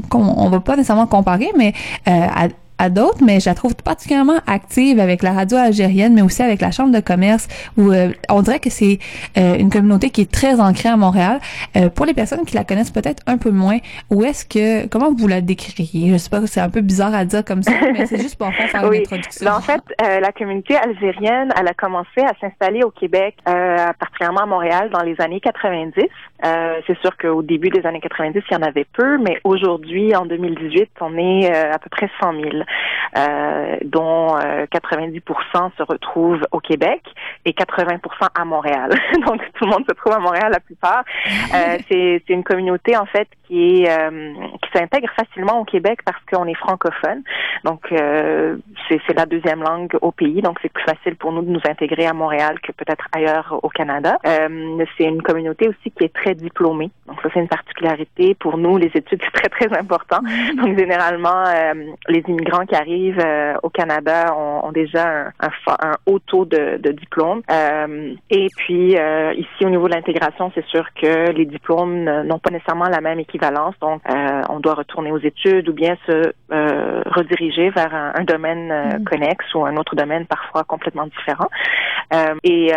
qu'on 0.09 0.23
on 0.23 0.49
va 0.49 0.61
pas 0.61 0.77
nécessairement 0.77 1.07
comparer, 1.07 1.51
mais 1.57 1.75
euh, 2.09 2.11
à, 2.11 2.49
à 2.81 2.89
d'autres, 2.89 3.23
mais 3.23 3.41
je 3.41 3.51
la 3.51 3.55
trouve 3.55 3.75
particulièrement 3.77 4.39
active 4.47 4.99
avec 5.01 5.23
la 5.23 5.33
radio 5.33 5.59
algérienne, 5.59 6.15
mais 6.15 6.23
aussi 6.23 6.43
avec 6.43 6.63
la 6.63 6.71
chambre 6.71 6.93
de 6.93 7.01
commerce, 7.01 7.47
où 7.77 7.93
euh, 7.93 8.09
on 8.31 8.41
dirait 8.41 8.59
que 8.59 8.71
c'est 8.71 8.99
euh, 9.37 9.57
une 9.59 9.71
communauté 9.71 10.09
qui 10.09 10.23
est 10.23 10.33
très 10.33 10.59
ancrée 10.61 10.89
à 10.89 10.97
Montréal. 10.97 11.41
Euh, 11.77 11.91
pour 11.91 12.07
les 12.07 12.15
personnes 12.15 12.47
qui 12.47 12.55
la 12.55 12.65
connaissent 12.65 12.91
peut-être 12.91 13.23
un 13.27 13.37
peu 13.37 13.51
moins, 13.51 13.79
où 14.09 14.25
est-ce 14.25 14.47
que, 14.47 14.87
comment 14.87 15.13
vous 15.13 15.29
la 15.29 15.43
décririez? 15.43 16.13
Je 16.13 16.17
sais 16.17 16.31
pas, 16.31 16.47
c'est 16.47 16.61
un 16.61 16.71
peu 16.71 16.81
bizarre 16.81 17.15
à 17.15 17.27
dire 17.27 17.45
comme 17.45 17.63
ça, 17.63 17.73
mais 17.93 18.07
c'est 18.07 18.21
juste 18.21 18.37
pour 18.37 18.47
en 18.47 18.53
faire 18.53 18.85
Oui. 18.89 18.97
une 18.97 19.03
introduction. 19.03 19.45
Ben, 19.45 19.57
en 19.57 19.61
fait, 19.61 19.83
euh, 20.03 20.21
la 20.21 20.33
communauté 20.33 20.75
algérienne, 20.77 21.53
elle 21.59 21.69
a 21.69 21.75
commencé 21.75 22.21
à 22.23 22.33
s'installer 22.41 22.83
au 22.83 22.91
Québec, 22.91 23.37
euh, 23.47 23.77
particulièrement 23.99 24.41
à 24.41 24.47
Montréal, 24.47 24.91
dans 24.91 25.03
les 25.03 25.21
années 25.21 25.41
90. 25.41 26.03
Euh, 26.45 26.81
c'est 26.87 26.99
sûr 27.01 27.17
qu'au 27.19 27.43
début 27.43 27.69
des 27.69 27.85
années 27.87 28.01
90, 28.01 28.43
il 28.51 28.55
y 28.55 28.57
en 28.57 28.63
avait 28.63 28.87
peu, 28.93 29.19
mais 29.19 29.39
aujourd'hui, 29.45 30.17
en 30.17 30.25
2018, 30.25 30.91
on 31.01 31.17
est 31.19 31.51
euh, 31.53 31.73
à 31.73 31.79
peu 31.79 31.91
près 31.91 32.09
100 32.21 32.33
000, 32.33 32.49
euh, 33.17 33.77
dont 33.85 34.37
euh, 34.37 34.67
90 34.71 35.21
se 35.77 35.83
retrouvent 35.83 36.43
au 36.53 36.61
Québec 36.61 37.03
et 37.45 37.53
80 37.53 37.99
à 38.35 38.45
Montréal. 38.45 38.91
Donc, 39.27 39.41
tout 39.55 39.65
le 39.65 39.71
monde 39.71 39.85
se 39.89 39.95
trouve 39.95 40.13
à 40.13 40.19
Montréal, 40.19 40.51
la 40.53 40.61
plupart. 40.61 41.05
Euh, 41.55 41.79
c'est 41.91 42.23
c'est 42.27 42.33
une 42.33 42.45
communauté, 42.45 42.97
en 42.97 43.07
fait, 43.07 43.29
qui 43.47 43.83
est 43.83 43.91
euh, 43.91 44.33
qui 44.63 44.79
s'intègre 44.79 45.09
facilement 45.17 45.61
au 45.61 45.65
Québec 45.65 46.01
parce 46.05 46.19
qu'on 46.31 46.47
est 46.47 46.55
francophone. 46.55 47.23
Donc, 47.65 47.81
euh, 47.93 48.57
c'est 48.89 49.01
c'est 49.07 49.17
la 49.17 49.27
deuxième 49.27 49.63
langue 49.63 49.97
au 50.01 50.13
pays, 50.13 50.41
donc 50.43 50.59
c'est 50.63 50.73
plus 50.73 50.85
facile 50.85 51.17
pour 51.17 51.33
nous 51.33 51.43
de 51.43 51.51
nous 51.51 51.61
intégrer 51.69 52.07
à 52.07 52.13
Montréal 52.13 52.61
que 52.61 52.73
peut-être 52.73 53.07
ailleurs 53.13 53.59
au 53.63 53.69
Canada. 53.69 54.19
Euh, 54.27 54.85
c'est 54.97 55.05
une 55.05 55.23
communauté 55.23 55.69
aussi 55.69 55.91
qui 55.91 56.05
est 56.05 56.15
très 56.15 56.35
diplômée. 56.35 56.91
Donc 57.07 57.21
ça, 57.23 57.29
c'est 57.33 57.41
une 57.41 57.49
particularité. 57.49 58.35
Pour 58.35 58.59
nous, 58.59 58.77
les 58.77 58.91
études, 58.95 59.21
c'est 59.23 59.49
très, 59.49 59.49
très 59.49 59.79
important. 59.79 60.21
Donc 60.57 60.79
généralement, 60.79 61.45
euh, 61.47 61.75
les 62.09 62.23
immigrants 62.29 62.60
qui 62.67 62.75
arrivent 62.75 63.21
euh, 63.25 63.55
au 63.63 63.71
Canada 63.71 64.35
ont, 64.37 64.67
ont 64.67 64.73
déjà 64.73 65.07
un, 65.09 65.27
un, 65.41 65.51
fa- 65.65 65.79
un 65.83 65.97
haut 66.07 66.19
taux 66.19 66.45
de, 66.45 66.79
de 66.79 66.93
diplôme. 66.93 67.43
Euh, 67.51 68.15
et 68.31 68.47
puis, 68.57 68.97
euh, 68.97 69.33
ici, 69.35 69.65
au 69.65 69.71
niveau 69.71 69.89
de 69.89 69.95
l'intégration, 69.95 70.51
c'est 70.55 70.65
sûr 70.67 70.85
que 71.01 71.31
les 71.31 71.47
diplômes 71.47 72.05
n'ont 72.05 72.39
pas 72.39 72.51
nécessairement 72.51 72.89
la 72.89 73.01
même 73.01 73.19
équivalence. 73.19 73.75
Donc, 73.81 74.03
euh, 74.09 74.43
on 74.49 74.61
doit 74.61 74.75
retourner 74.75 75.13
aux 75.13 75.19
études 75.19 75.69
ou 75.69 75.73
bien 75.73 75.97
se 76.07 76.33
rediriger 76.51 77.71
vers 77.71 77.95
un, 77.95 78.13
un 78.17 78.25
domaine 78.25 78.71
euh, 78.71 78.99
connexe 79.09 79.55
ou 79.55 79.65
un 79.65 79.77
autre 79.77 79.95
domaine 79.95 80.27
parfois 80.27 80.65
complètement 80.65 81.07
différent. 81.07 81.49
Et 82.43 82.73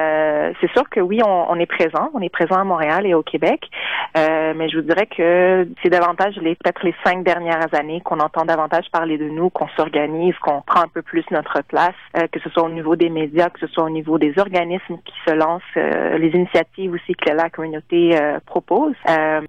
c'est 0.61 0.71
sûr 0.73 0.87
que 0.89 0.99
oui, 0.99 1.19
on, 1.25 1.45
on 1.49 1.55
est 1.59 1.65
présent. 1.65 2.11
On 2.13 2.21
est 2.21 2.29
présent 2.29 2.55
à 2.55 2.63
Montréal 2.63 3.07
et 3.07 3.15
au 3.15 3.23
Québec. 3.23 3.67
Mais 4.15 4.69
je 4.69 4.77
vous 4.77 4.83
dirais 4.83 5.07
que 5.07 5.67
c'est 5.81 5.89
davantage 5.89 6.35
les 6.37 6.53
peut-être 6.55 6.83
les 6.83 6.93
cinq 7.03 7.23
dernières 7.23 7.73
années 7.73 8.01
qu'on 8.01 8.19
entend 8.19 8.45
davantage 8.45 8.85
parler 8.91 9.17
de 9.17 9.27
nous, 9.27 9.49
qu'on 9.63 9.75
s'organise, 9.75 10.35
qu'on 10.39 10.61
prend 10.61 10.81
un 10.81 10.87
peu 10.87 11.01
plus 11.01 11.23
notre 11.31 11.61
place, 11.63 11.93
euh, 12.17 12.27
que 12.31 12.39
ce 12.39 12.49
soit 12.49 12.63
au 12.63 12.69
niveau 12.69 12.95
des 12.95 13.09
médias, 13.09 13.49
que 13.49 13.59
ce 13.59 13.67
soit 13.67 13.83
au 13.83 13.89
niveau 13.89 14.17
des 14.17 14.33
organismes 14.37 14.97
qui 15.05 15.13
se 15.25 15.33
lancent, 15.33 15.61
euh, 15.77 16.17
les 16.17 16.29
initiatives 16.29 16.93
aussi 16.93 17.13
que 17.13 17.31
la 17.31 17.49
communauté 17.49 18.17
euh, 18.17 18.39
propose. 18.45 18.93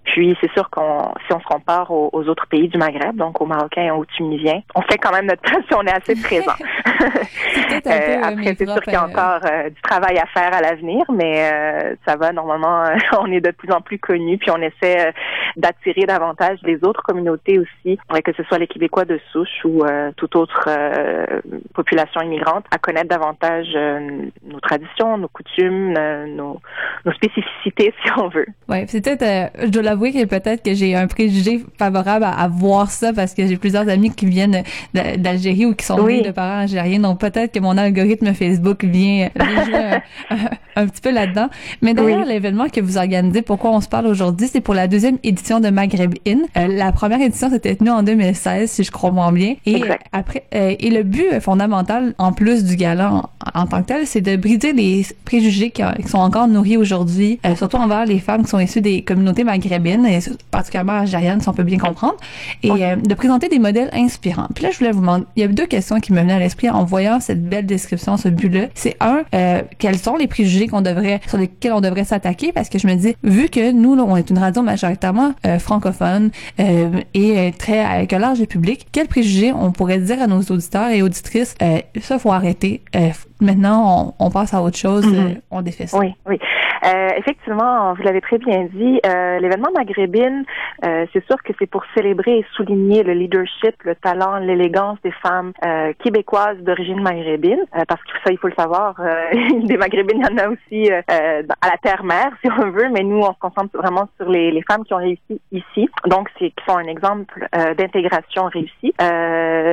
Puis 0.05 0.37
c'est 0.41 0.51
sûr 0.53 0.71
qu'on 0.71 1.13
si 1.27 1.33
on 1.33 1.41
se 1.41 1.47
compare 1.47 1.91
aux, 1.91 2.11
aux 2.13 2.29
autres 2.29 2.47
pays 2.47 2.69
du 2.69 2.79
Maghreb, 2.79 3.17
donc 3.17 3.41
aux 3.41 3.47
Marocains 3.47 3.83
et 3.83 3.91
aux 3.91 4.05
Tunisiens, 4.05 4.61
on 4.75 4.83
fait 4.83 4.99
quand 4.99 5.13
même 5.13 5.27
notre 5.27 5.43
place 5.43 5.65
et 5.71 5.75
on 5.75 5.83
est 5.83 5.93
assez 5.93 6.21
présent. 6.21 6.55
après, 8.23 8.55
c'est 8.57 8.67
sûr 8.67 8.81
qu'il 8.83 8.93
y 8.93 8.97
a 8.97 9.05
encore 9.05 9.41
du 9.41 9.83
travail 9.83 10.19
à 10.19 10.27
faire 10.27 10.55
à 10.55 10.61
l'avenir, 10.61 11.05
mais 11.13 11.97
ça 12.07 12.17
va 12.17 12.33
normalement. 12.33 12.85
on 13.19 13.31
est 13.31 13.41
de 13.41 13.51
plus 13.51 13.73
en 13.73 13.81
plus 13.81 13.99
connus, 13.99 14.39
puis 14.39 14.51
on 14.51 14.61
essaie 14.61 15.13
d'attirer 15.57 16.07
davantage 16.07 16.59
les 16.63 16.83
autres 16.85 17.03
communautés 17.03 17.59
aussi, 17.59 17.99
que 18.25 18.33
ce 18.33 18.43
soit 18.45 18.59
les 18.59 18.67
Québécois 18.67 19.05
de 19.05 19.21
souche 19.33 19.65
ou 19.65 19.85
euh, 19.85 20.04
toute 20.17 20.37
autre 20.37 20.65
euh, 20.69 21.41
population 21.75 22.21
immigrante, 22.21 22.65
à 22.71 22.79
connaître 22.79 23.09
davantage 23.09 23.67
euh, 23.75 24.01
nos 24.47 24.61
traditions, 24.61 25.17
nos 25.19 25.29
coutumes, 25.29 25.95
euh, 25.97 26.27
nos, 26.27 26.61
nos 27.05 27.13
spécificités, 27.13 27.93
si 28.05 28.11
on 28.19 28.29
veut. 28.29 28.47
Ouais, 28.69 28.85
c'est 28.89 29.01
peut-être, 29.03 29.23
euh, 29.23 29.65
je 29.65 29.69
dois 29.69 29.83
l'avouer 29.83 30.13
que 30.13 30.25
peut-être 30.25 30.63
que 30.63 30.75
j'ai 30.75 30.95
un 30.95 31.07
préjugé 31.07 31.61
favorable 31.79 32.25
à, 32.25 32.31
à 32.33 32.49
voir 32.49 32.91
ça 32.91 33.13
parce 33.13 33.35
que 33.35 33.47
j'ai 33.47 33.57
plusieurs 33.57 33.89
amis 33.89 34.11
qui 34.11 34.27
viennent 34.27 34.63
d'Algérie 34.95 35.67
ou 35.67 35.75
qui 35.75 35.85
sont 35.85 35.99
Oui. 36.01 36.19
nés 36.19 36.23
de 36.29 36.31
parents 36.33 36.61
algériens, 36.61 36.99
donc 37.01 37.21
peut-être 37.21 37.53
que 37.53 37.61
mon 37.61 37.77
algorithme 37.79 38.33
Facebook 38.35 38.85
vient, 38.85 39.29
jouer 39.37 39.75
un, 39.77 40.01
un- 40.37 40.37
un 40.77 40.87
petit 40.89 41.01
peu 41.01 41.13
là-dedans. 41.13 41.49
Mais 41.83 41.95
d'ailleurs, 41.95 42.21
Oui. 42.23 42.29
l'événement 42.29 42.69
que 42.69 42.81
vous 42.81 42.99
organisez, 42.99 43.43
pourquoi 43.43 43.71
on 43.71 43.81
se 43.81 43.89
parle 43.89 44.07
aujourd'hui, 44.07 44.49
c'est 44.49 44.61
pour 44.61 44.75
la 44.75 44.89
deuxième 44.89 45.19
édition 45.23 45.61
de 45.61 45.71
Maghreb 45.71 46.15
In. 46.27 46.39
Euh, 46.57 46.67
la 46.69 46.91
première 46.93 47.21
édition 47.21 47.49
s'était 47.49 47.77
tenue 47.77 47.91
en 47.91 48.03
2016, 48.03 48.71
si 48.71 48.83
je 48.85 48.91
crois 48.91 49.05
bien. 49.33 49.55
Et 49.67 49.81
Exact. 49.95 50.07
euh, 50.15 50.19
après, 50.19 50.45
euh, 50.55 50.75
et 50.79 50.91
le 50.91 51.03
but 51.03 51.27
euh, 51.33 51.41
fondamental, 51.41 52.15
en 52.19 52.33
plus 52.33 52.65
du 52.65 52.77
gala 52.77 53.13
en, 53.13 53.31
en 53.55 53.67
tant 53.67 53.83
que 53.83 53.89
tel, 53.89 54.07
c'est 54.07 54.21
de 54.21 54.37
briser 54.37 54.73
les 54.73 55.07
préjugés 55.25 55.71
qui, 55.71 55.83
qui 56.03 56.09
sont 56.09 56.19
encore 56.19 56.49
nourris 56.49 56.77
aujourd'hui, 56.77 57.41
euh, 57.47 57.55
surtout 57.57 57.77
envers 57.77 58.07
les 58.07 58.19
femmes 58.19 58.43
qui 58.43 58.51
sont 58.51 58.59
issues 58.59 58.81
des 58.81 59.03
communautés 59.03 59.45
maghrébines, 59.45 60.07
et 60.07 60.19
particulièrement 60.51 61.01
algériennes, 61.01 61.41
si 61.41 61.49
on 61.49 61.53
peut 61.53 61.63
bien 61.63 61.79
comprendre, 61.79 62.17
et 62.63 62.71
euh, 62.71 62.97
de 62.97 63.15
présenter 63.15 63.49
des 63.49 63.59
modèles 63.59 63.91
inspirants. 63.93 64.49
Puis 64.55 64.65
là, 64.65 64.71
je 64.73 64.79
voulais 64.79 64.93
vous 64.93 65.01
demander, 65.01 65.25
il 65.37 65.43
y 65.43 65.45
a 65.45 65.49
deux 65.49 65.67
questions 65.67 66.01
qui 66.01 66.13
me 66.13 66.21
venaient 66.21 66.35
à 66.35 66.39
l'esprit 66.39 66.71
en 66.71 66.85
voyant 66.85 67.21
cette 67.21 67.45
belle 67.45 67.67
description, 67.67 68.17
ce 68.17 68.29
but-là. 68.29 68.67
C'est 68.75 68.97
un, 69.01 69.23
euh, 69.35 69.63
quels 69.79 69.99
sont 69.99 70.17
les 70.17 70.27
préjugés 70.27 70.67
qu'on 70.69 70.81
devrait, 70.81 71.21
sur 71.29 71.39
lesquels 71.39 71.73
on 71.73 71.81
devrait 71.81 72.05
s'attaquer, 72.05 72.53
parce 72.53 72.69
que 72.69 72.79
je 72.79 72.87
me 72.87 72.95
dis, 72.95 73.15
vu 73.23 73.49
que 73.49 73.73
nous, 73.73 73.95
là, 73.95 74.05
on 74.07 74.17
est 74.17 74.31
une 74.31 74.39
radio 74.39 74.63
majoritairement 74.63 75.35
euh, 75.47 75.59
francophone 75.59 76.31
euh, 76.61 77.01
et 77.15 77.39
euh, 77.39 77.51
très 77.57 77.81
avec 77.81 78.13
un 78.13 78.19
large 78.19 78.45
public, 78.47 78.87
quels 78.93 79.09
préjugés 79.09 79.53
on 79.53 79.73
pourrait 79.73 79.84
dire 79.87 80.21
à 80.23 80.27
nos 80.27 80.41
auditeurs 80.41 80.89
et 80.89 81.03
auditrices, 81.03 81.55
euh, 81.63 81.79
ça 82.01 82.19
faut 82.19 82.33
arrêter. 82.33 82.83
Euh, 82.97 83.09
maintenant, 83.41 84.15
on, 84.19 84.27
on 84.27 84.31
passe 84.31 84.55
à 84.55 84.63
autre 84.63 84.77
chose, 84.79 85.07
Mhm. 85.07 85.15
euh, 85.15 85.35
on 85.51 85.63
défait 85.63 85.87
ça. 85.87 85.99
Oui, 85.99 86.15
oui. 86.29 86.39
Euh, 86.85 87.11
effectivement, 87.17 87.95
vous 87.95 88.03
l'avez 88.03 88.21
très 88.21 88.39
bien 88.39 88.69
dit, 88.73 89.01
euh, 89.07 89.39
l'événement 89.39 89.71
maghrébine, 89.75 90.45
euh, 90.85 91.07
c'est 91.13 91.25
sûr 91.27 91.43
que 91.43 91.53
c'est 91.59 91.67
pour 91.67 91.83
célébrer 91.97 92.39
et 92.39 92.47
souligner 92.55 93.03
le 93.03 93.15
leadership, 93.15 93.75
le 93.85 93.95
talent, 93.95 94.37
l'élégance 94.39 94.99
des 95.03 95.13
femmes 95.23 95.53
euh, 95.65 95.93
québécoises 96.03 96.59
d'origine 96.59 97.01
maghrébine, 97.01 97.65
euh, 97.75 97.85
parce 97.89 98.03
que 98.03 98.11
ça, 98.25 98.33
il 98.33 98.39
faut 98.39 98.49
le 98.49 98.55
savoir, 98.55 98.95
euh, 99.01 99.31
des 99.65 99.77
maghrébines, 99.77 100.19
il 100.19 100.37
y 100.37 100.41
en 100.41 100.45
a 100.45 100.49
aussi 100.49 100.91
à 100.91 101.69
la 101.69 101.79
terre-mère, 101.83 102.31
si 102.43 102.51
on 102.51 102.71
veut, 102.71 102.89
mais 102.91 103.03
nous, 103.03 103.21
on 103.21 103.33
se 103.33 103.39
concentre 103.39 103.77
vraiment 103.77 104.09
sur 104.17 104.29
les, 104.29 104.51
les 104.51 104.63
femmes 104.63 104.85
qui 104.85 104.93
ont 104.95 104.99
réussi 104.99 105.41
ici, 105.53 105.89
donc 106.07 106.29
c'est 106.39 106.51
qui 106.51 106.65
sont 106.69 106.77
un 106.77 106.87
exemple 106.87 107.49
d'intégration 107.79 108.45
réussie. 108.45 108.95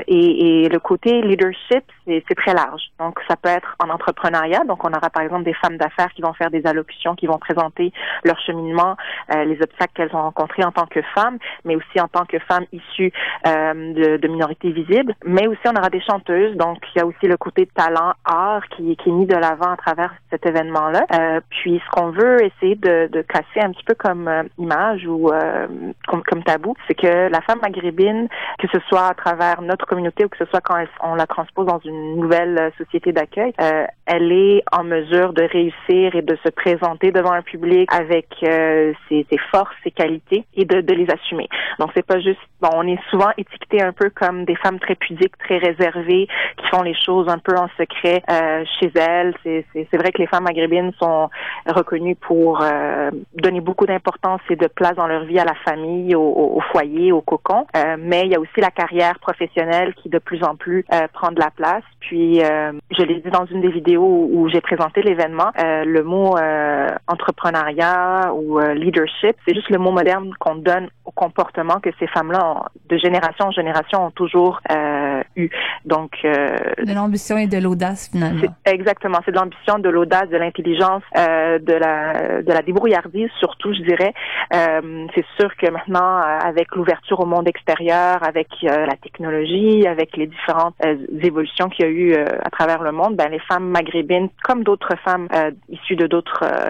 Et, 0.08 0.64
et 0.66 0.70
le 0.70 0.80
côté 0.80 1.22
leadership, 1.22 1.84
c'est 2.06 2.36
très 2.36 2.54
large. 2.54 2.82
Donc, 3.00 3.20
ça 3.28 3.36
peut 3.36 3.50
être 3.50 3.76
en 3.84 3.90
entrepreneuriat. 3.90 4.64
Donc, 4.68 4.84
on 4.84 4.90
aura 4.90 5.10
par 5.10 5.24
exemple 5.24 5.44
des 5.44 5.54
femmes 5.54 5.78
d'affaires 5.78 6.12
qui 6.14 6.22
vont 6.22 6.34
faire 6.34 6.52
des 6.52 6.66
allocutions, 6.66 7.01
qui 7.16 7.28
vont 7.28 7.38
présenter 7.40 7.92
leur 8.24 8.40
cheminement, 8.40 8.96
euh, 9.34 9.44
les 9.46 9.62
obstacles 9.62 9.94
qu'elles 9.96 10.16
ont 10.16 10.22
rencontrés 10.22 10.64
en 10.64 10.72
tant 10.72 10.86
que 10.86 11.02
femmes, 11.16 11.38
mais 11.66 11.76
aussi 11.76 12.00
en 12.00 12.08
tant 12.08 12.26
que 12.26 12.40
femmes 12.40 12.66
issues 12.72 13.12
euh, 13.48 13.94
de, 13.94 14.18
de 14.18 14.28
minorités 14.28 14.72
visibles. 14.72 15.14
Mais 15.26 15.48
aussi, 15.48 15.62
on 15.66 15.76
aura 15.78 15.90
des 15.90 16.02
chanteuses. 16.02 16.56
Donc, 16.56 16.78
il 16.96 17.00
y 17.00 17.02
a 17.02 17.06
aussi 17.06 17.28
le 17.28 17.38
côté 17.38 17.66
talent, 17.76 18.14
art 18.26 18.64
qui, 18.76 18.96
qui 18.98 19.10
est 19.10 19.14
mis 19.14 19.26
de 19.26 19.36
l'avant 19.36 19.72
à 19.72 19.78
travers 19.78 20.14
cet 20.30 20.46
événement-là. 20.46 21.06
Euh, 21.14 21.40
puis, 21.50 21.82
ce 21.84 21.90
qu'on 21.92 22.12
veut 22.12 22.44
essayer 22.44 22.76
de, 22.76 23.08
de 23.12 23.22
casser 23.22 23.60
un 23.62 23.72
petit 23.72 23.84
peu 23.84 23.96
comme 23.96 24.28
euh, 24.28 24.44
image 24.58 25.06
ou 25.08 25.30
comme, 26.08 26.24
comme 26.24 26.44
tabou, 26.44 26.76
c'est 26.88 26.96
que 26.96 27.30
la 27.30 27.42
femme 27.42 27.60
maghrébine, 27.62 28.28
que 28.60 28.68
ce 28.74 28.80
soit 28.88 29.08
à 29.08 29.14
travers 29.14 29.62
notre 29.62 29.86
communauté 29.86 30.26
ou 30.26 30.30
que 30.30 30.38
ce 30.38 30.46
soit 30.46 30.62
quand 30.62 30.78
elle- 30.78 30.90
on 31.02 31.16
la 31.16 31.26
transpose 31.28 31.66
dans 31.66 31.80
une 31.80 32.18
nouvelle 32.18 32.72
société 32.78 33.12
d'accueil, 33.12 33.54
euh, 33.62 33.86
elle 34.06 34.32
est 34.32 34.64
en 34.72 34.84
mesure 34.84 35.34
de 35.34 35.44
réussir 35.44 36.16
et 36.16 36.22
de 36.22 36.38
se 36.44 36.50
présenter 36.50 36.91
devant 37.00 37.32
un 37.32 37.42
public 37.42 37.90
avec 37.94 38.28
euh, 38.44 38.94
ses, 39.10 39.26
forces, 39.52 39.74
ses 39.84 39.92
qualités 39.92 40.46
et 40.56 40.66
de, 40.66 40.94
les 40.94 41.08
assumer. 41.10 41.48
Donc 41.80 41.92
c'est 41.96 42.06
pas 42.06 42.20
juste 42.20 42.40
bon, 42.62 42.70
on 42.74 42.88
est 42.88 43.00
souvent 43.10 43.30
étiqueté 43.38 43.82
un 43.82 43.94
peu 43.94 44.10
comme 44.10 44.46
des 44.46 44.56
femmes 44.56 44.80
très 44.80 44.96
pudiques, 44.96 45.38
très 45.38 45.58
réservées, 45.58 46.28
qui 46.58 46.68
font 46.68 46.84
les 46.84 46.94
choses 46.94 47.28
un 47.30 47.38
peu 47.38 47.56
en 47.56 47.68
secret 47.78 48.22
euh, 48.30 48.64
chez 48.80 48.92
elles. 48.96 49.34
C'est, 49.44 49.98
vrai 49.98 50.12
que 50.12 50.20
les 50.20 50.28
femmes 50.28 50.44
maghrébines 50.44 50.92
sont 51.00 51.30
reconnues 51.68 52.16
pour 52.16 52.62
euh, 52.62 53.10
donner 53.36 53.62
beaucoup 53.62 53.86
d'importance 53.86 54.42
et 54.50 54.56
de 54.56 54.68
place 54.68 54.96
dans 54.96 55.08
leur 55.08 55.24
vie 55.26 55.40
à 55.40 55.46
la 55.46 55.56
famille, 55.66 56.16
au, 56.16 56.22
au- 56.22 56.62
foyer, 56.72 57.12
au 57.12 57.22
cocon. 57.22 57.66
Euh, 57.76 57.96
mais 58.00 58.22
il 58.26 58.32
y 58.32 58.36
a 58.36 58.40
aussi 58.40 58.60
la 58.60 58.72
carrière 58.72 59.18
professionnelle 59.20 59.94
qui 59.96 60.10
de 60.10 60.20
plus 60.20 60.44
en 60.44 60.56
plus 60.56 60.86
euh, 60.94 61.08
prend 61.14 61.32
de 61.32 61.40
la 61.40 61.52
place. 61.52 61.84
Puis 62.00 62.40
je 62.40 63.04
l'ai 63.04 63.22
dit 63.22 63.30
dans 63.30 63.46
une 63.46 63.62
des 63.62 63.70
vidéos 63.72 64.30
où, 64.32 64.50
j'ai 64.50 64.60
présenté 64.60 65.02
l'événement, 65.02 65.52
le 65.58 66.02
mot 66.04 66.36
euh, 66.38 66.71
entrepreneuriat 67.08 68.32
ou 68.34 68.60
euh, 68.60 68.74
leadership, 68.74 69.36
c'est 69.46 69.54
juste 69.54 69.70
le 69.70 69.78
mot 69.78 69.92
moderne 69.92 70.32
qu'on 70.40 70.56
donne 70.56 70.88
au 71.06 71.12
comportement 71.12 71.80
que 71.80 71.90
ces 72.00 72.08
femmes-là, 72.08 72.66
de 72.90 72.98
génération 72.98 73.46
en 73.48 73.52
génération, 73.52 74.06
ont 74.08 74.12
toujours 74.12 74.60
euh, 74.72 75.22
eu. 75.36 75.50
Donc 75.86 76.12
euh, 76.26 76.56
De 76.86 76.94
l'ambition 76.94 77.38
et 77.38 77.48
de 77.48 77.58
l'audace, 77.58 78.10
finalement. 78.12 78.42
exactement, 78.66 79.20
c'est 79.26 79.32
de 79.32 79.38
l'ambition, 79.38 79.80
de 79.80 79.90
l'audace, 79.90 80.30
de 80.30 80.38
l'intelligence, 80.38 81.04
euh, 81.18 81.60
de 81.60 81.74
la 81.74 82.42
de 82.42 82.52
la 82.52 82.62
débrouillardise 82.62 83.30
surtout, 83.40 83.74
je 83.74 83.82
dirais. 83.82 84.14
Euh, 84.54 85.08
c'est 85.16 85.26
sûr 85.40 85.50
que 85.58 85.70
maintenant, 85.70 86.18
euh, 86.20 86.40
avec 86.52 86.76
l'ouverture 86.76 87.20
au 87.20 87.26
monde 87.26 87.48
extérieur, 87.48 88.24
avec 88.24 88.48
euh, 88.64 88.86
la 88.86 88.96
technologie, 88.96 89.88
avec 89.88 90.16
les 90.18 90.28
différentes 90.28 90.76
euh, 90.86 90.96
évolutions 91.22 91.70
qu'il 91.70 91.86
y 91.86 91.88
a 91.88 91.92
eu 91.92 92.14
euh, 92.14 92.26
à 92.44 92.50
travers 92.50 92.82
le 92.84 92.92
monde, 92.92 93.16
ben 93.16 93.30
les 93.30 93.40
femmes 93.40 93.68
maghrébines, 93.70 94.30
comme 94.44 94.64
d'autres 94.64 94.96
femmes 95.06 95.28
euh, 95.36 95.52
issues 95.70 95.96
de 95.96 96.08
d'autres 96.08 96.44
euh, 96.44 96.61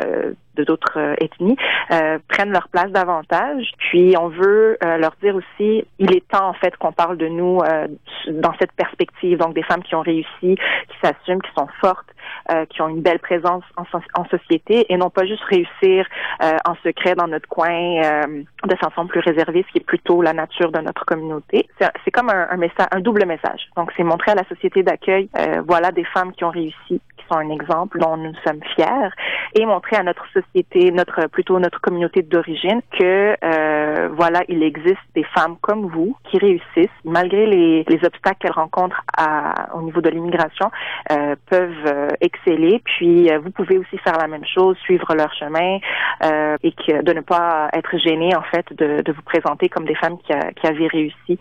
de 0.55 0.63
d'autres 0.65 0.97
euh, 0.97 1.15
ethnies 1.19 1.55
euh, 1.91 2.19
prennent 2.27 2.51
leur 2.51 2.67
place 2.67 2.91
davantage. 2.91 3.71
Puis 3.77 4.15
on 4.19 4.27
veut 4.27 4.77
euh, 4.83 4.97
leur 4.97 5.13
dire 5.21 5.35
aussi, 5.35 5.85
il 5.97 6.13
est 6.13 6.27
temps 6.27 6.49
en 6.49 6.53
fait 6.53 6.75
qu'on 6.77 6.91
parle 6.91 7.17
de 7.17 7.27
nous 7.27 7.59
euh, 7.61 7.87
dans 8.29 8.53
cette 8.59 8.73
perspective, 8.73 9.37
donc 9.37 9.53
des 9.55 9.63
femmes 9.63 9.81
qui 9.81 9.95
ont 9.95 10.01
réussi, 10.01 10.27
qui 10.41 10.97
s'assument, 11.01 11.41
qui 11.41 11.51
sont 11.57 11.67
fortes, 11.79 12.09
euh, 12.51 12.65
qui 12.65 12.81
ont 12.81 12.89
une 12.89 13.01
belle 13.01 13.19
présence 13.19 13.63
en, 13.77 13.85
so- 13.85 14.01
en 14.13 14.25
société 14.25 14.85
et 14.91 14.97
non 14.97 15.09
pas 15.09 15.25
juste 15.25 15.43
réussir 15.45 16.05
euh, 16.43 16.57
en 16.67 16.75
secret 16.83 17.15
dans 17.15 17.27
notre 17.27 17.47
coin 17.47 17.71
euh, 18.03 18.43
de 18.65 18.75
façon 18.75 19.07
plus 19.07 19.21
réservée, 19.21 19.63
ce 19.67 19.71
qui 19.71 19.77
est 19.79 19.85
plutôt 19.85 20.21
la 20.21 20.33
nature 20.33 20.71
de 20.71 20.79
notre 20.79 21.05
communauté. 21.05 21.67
C'est 22.03 22.11
comme 22.11 22.29
un, 22.29 22.47
un 22.49 22.57
message, 22.57 22.87
un 22.91 22.99
double 22.99 23.25
message. 23.25 23.69
Donc, 23.77 23.91
c'est 23.95 24.03
montrer 24.03 24.31
à 24.31 24.35
la 24.35 24.43
société 24.49 24.83
d'accueil, 24.83 25.29
euh, 25.39 25.61
voilà 25.65 25.91
des 25.91 26.03
femmes 26.03 26.33
qui 26.33 26.43
ont 26.43 26.49
réussi, 26.49 26.99
sont 27.29 27.37
un 27.37 27.49
exemple 27.49 27.99
dont 27.99 28.17
nous 28.17 28.33
sommes 28.45 28.61
fiers, 28.75 29.09
et 29.55 29.65
montrer 29.65 29.97
à 29.97 30.03
notre 30.03 30.25
société, 30.31 30.91
notre 30.91 31.27
plutôt 31.27 31.59
notre 31.59 31.79
communauté 31.81 32.21
d'origine, 32.21 32.81
que 32.97 33.35
euh, 33.43 34.09
voilà, 34.13 34.41
il 34.47 34.63
existe 34.63 34.97
des 35.15 35.25
femmes 35.35 35.57
comme 35.61 35.87
vous 35.87 36.15
qui 36.29 36.37
réussissent 36.37 36.89
malgré 37.03 37.45
les, 37.45 37.83
les 37.87 37.99
obstacles 38.05 38.37
qu'elles 38.39 38.51
rencontrent 38.51 39.01
à, 39.17 39.75
au 39.75 39.81
niveau 39.81 40.01
de 40.01 40.09
l'immigration, 40.09 40.71
euh, 41.11 41.35
peuvent 41.49 41.85
euh, 41.87 42.07
exceller. 42.21 42.81
Puis 42.85 43.29
euh, 43.29 43.39
vous 43.39 43.51
pouvez 43.51 43.77
aussi 43.77 43.97
faire 43.99 44.17
la 44.17 44.27
même 44.27 44.45
chose, 44.45 44.77
suivre 44.79 45.13
leur 45.15 45.33
chemin 45.33 45.79
euh, 46.23 46.57
et 46.63 46.71
que 46.71 47.03
de 47.03 47.13
ne 47.13 47.21
pas 47.21 47.69
être 47.73 47.97
gêné 47.97 48.35
en 48.35 48.43
fait 48.43 48.65
de, 48.71 49.01
de 49.01 49.11
vous 49.11 49.21
présenter 49.23 49.69
comme 49.69 49.85
des 49.85 49.95
femmes 49.95 50.17
qui, 50.19 50.33
qui 50.59 50.67
avaient 50.67 50.87
réussi 50.87 51.37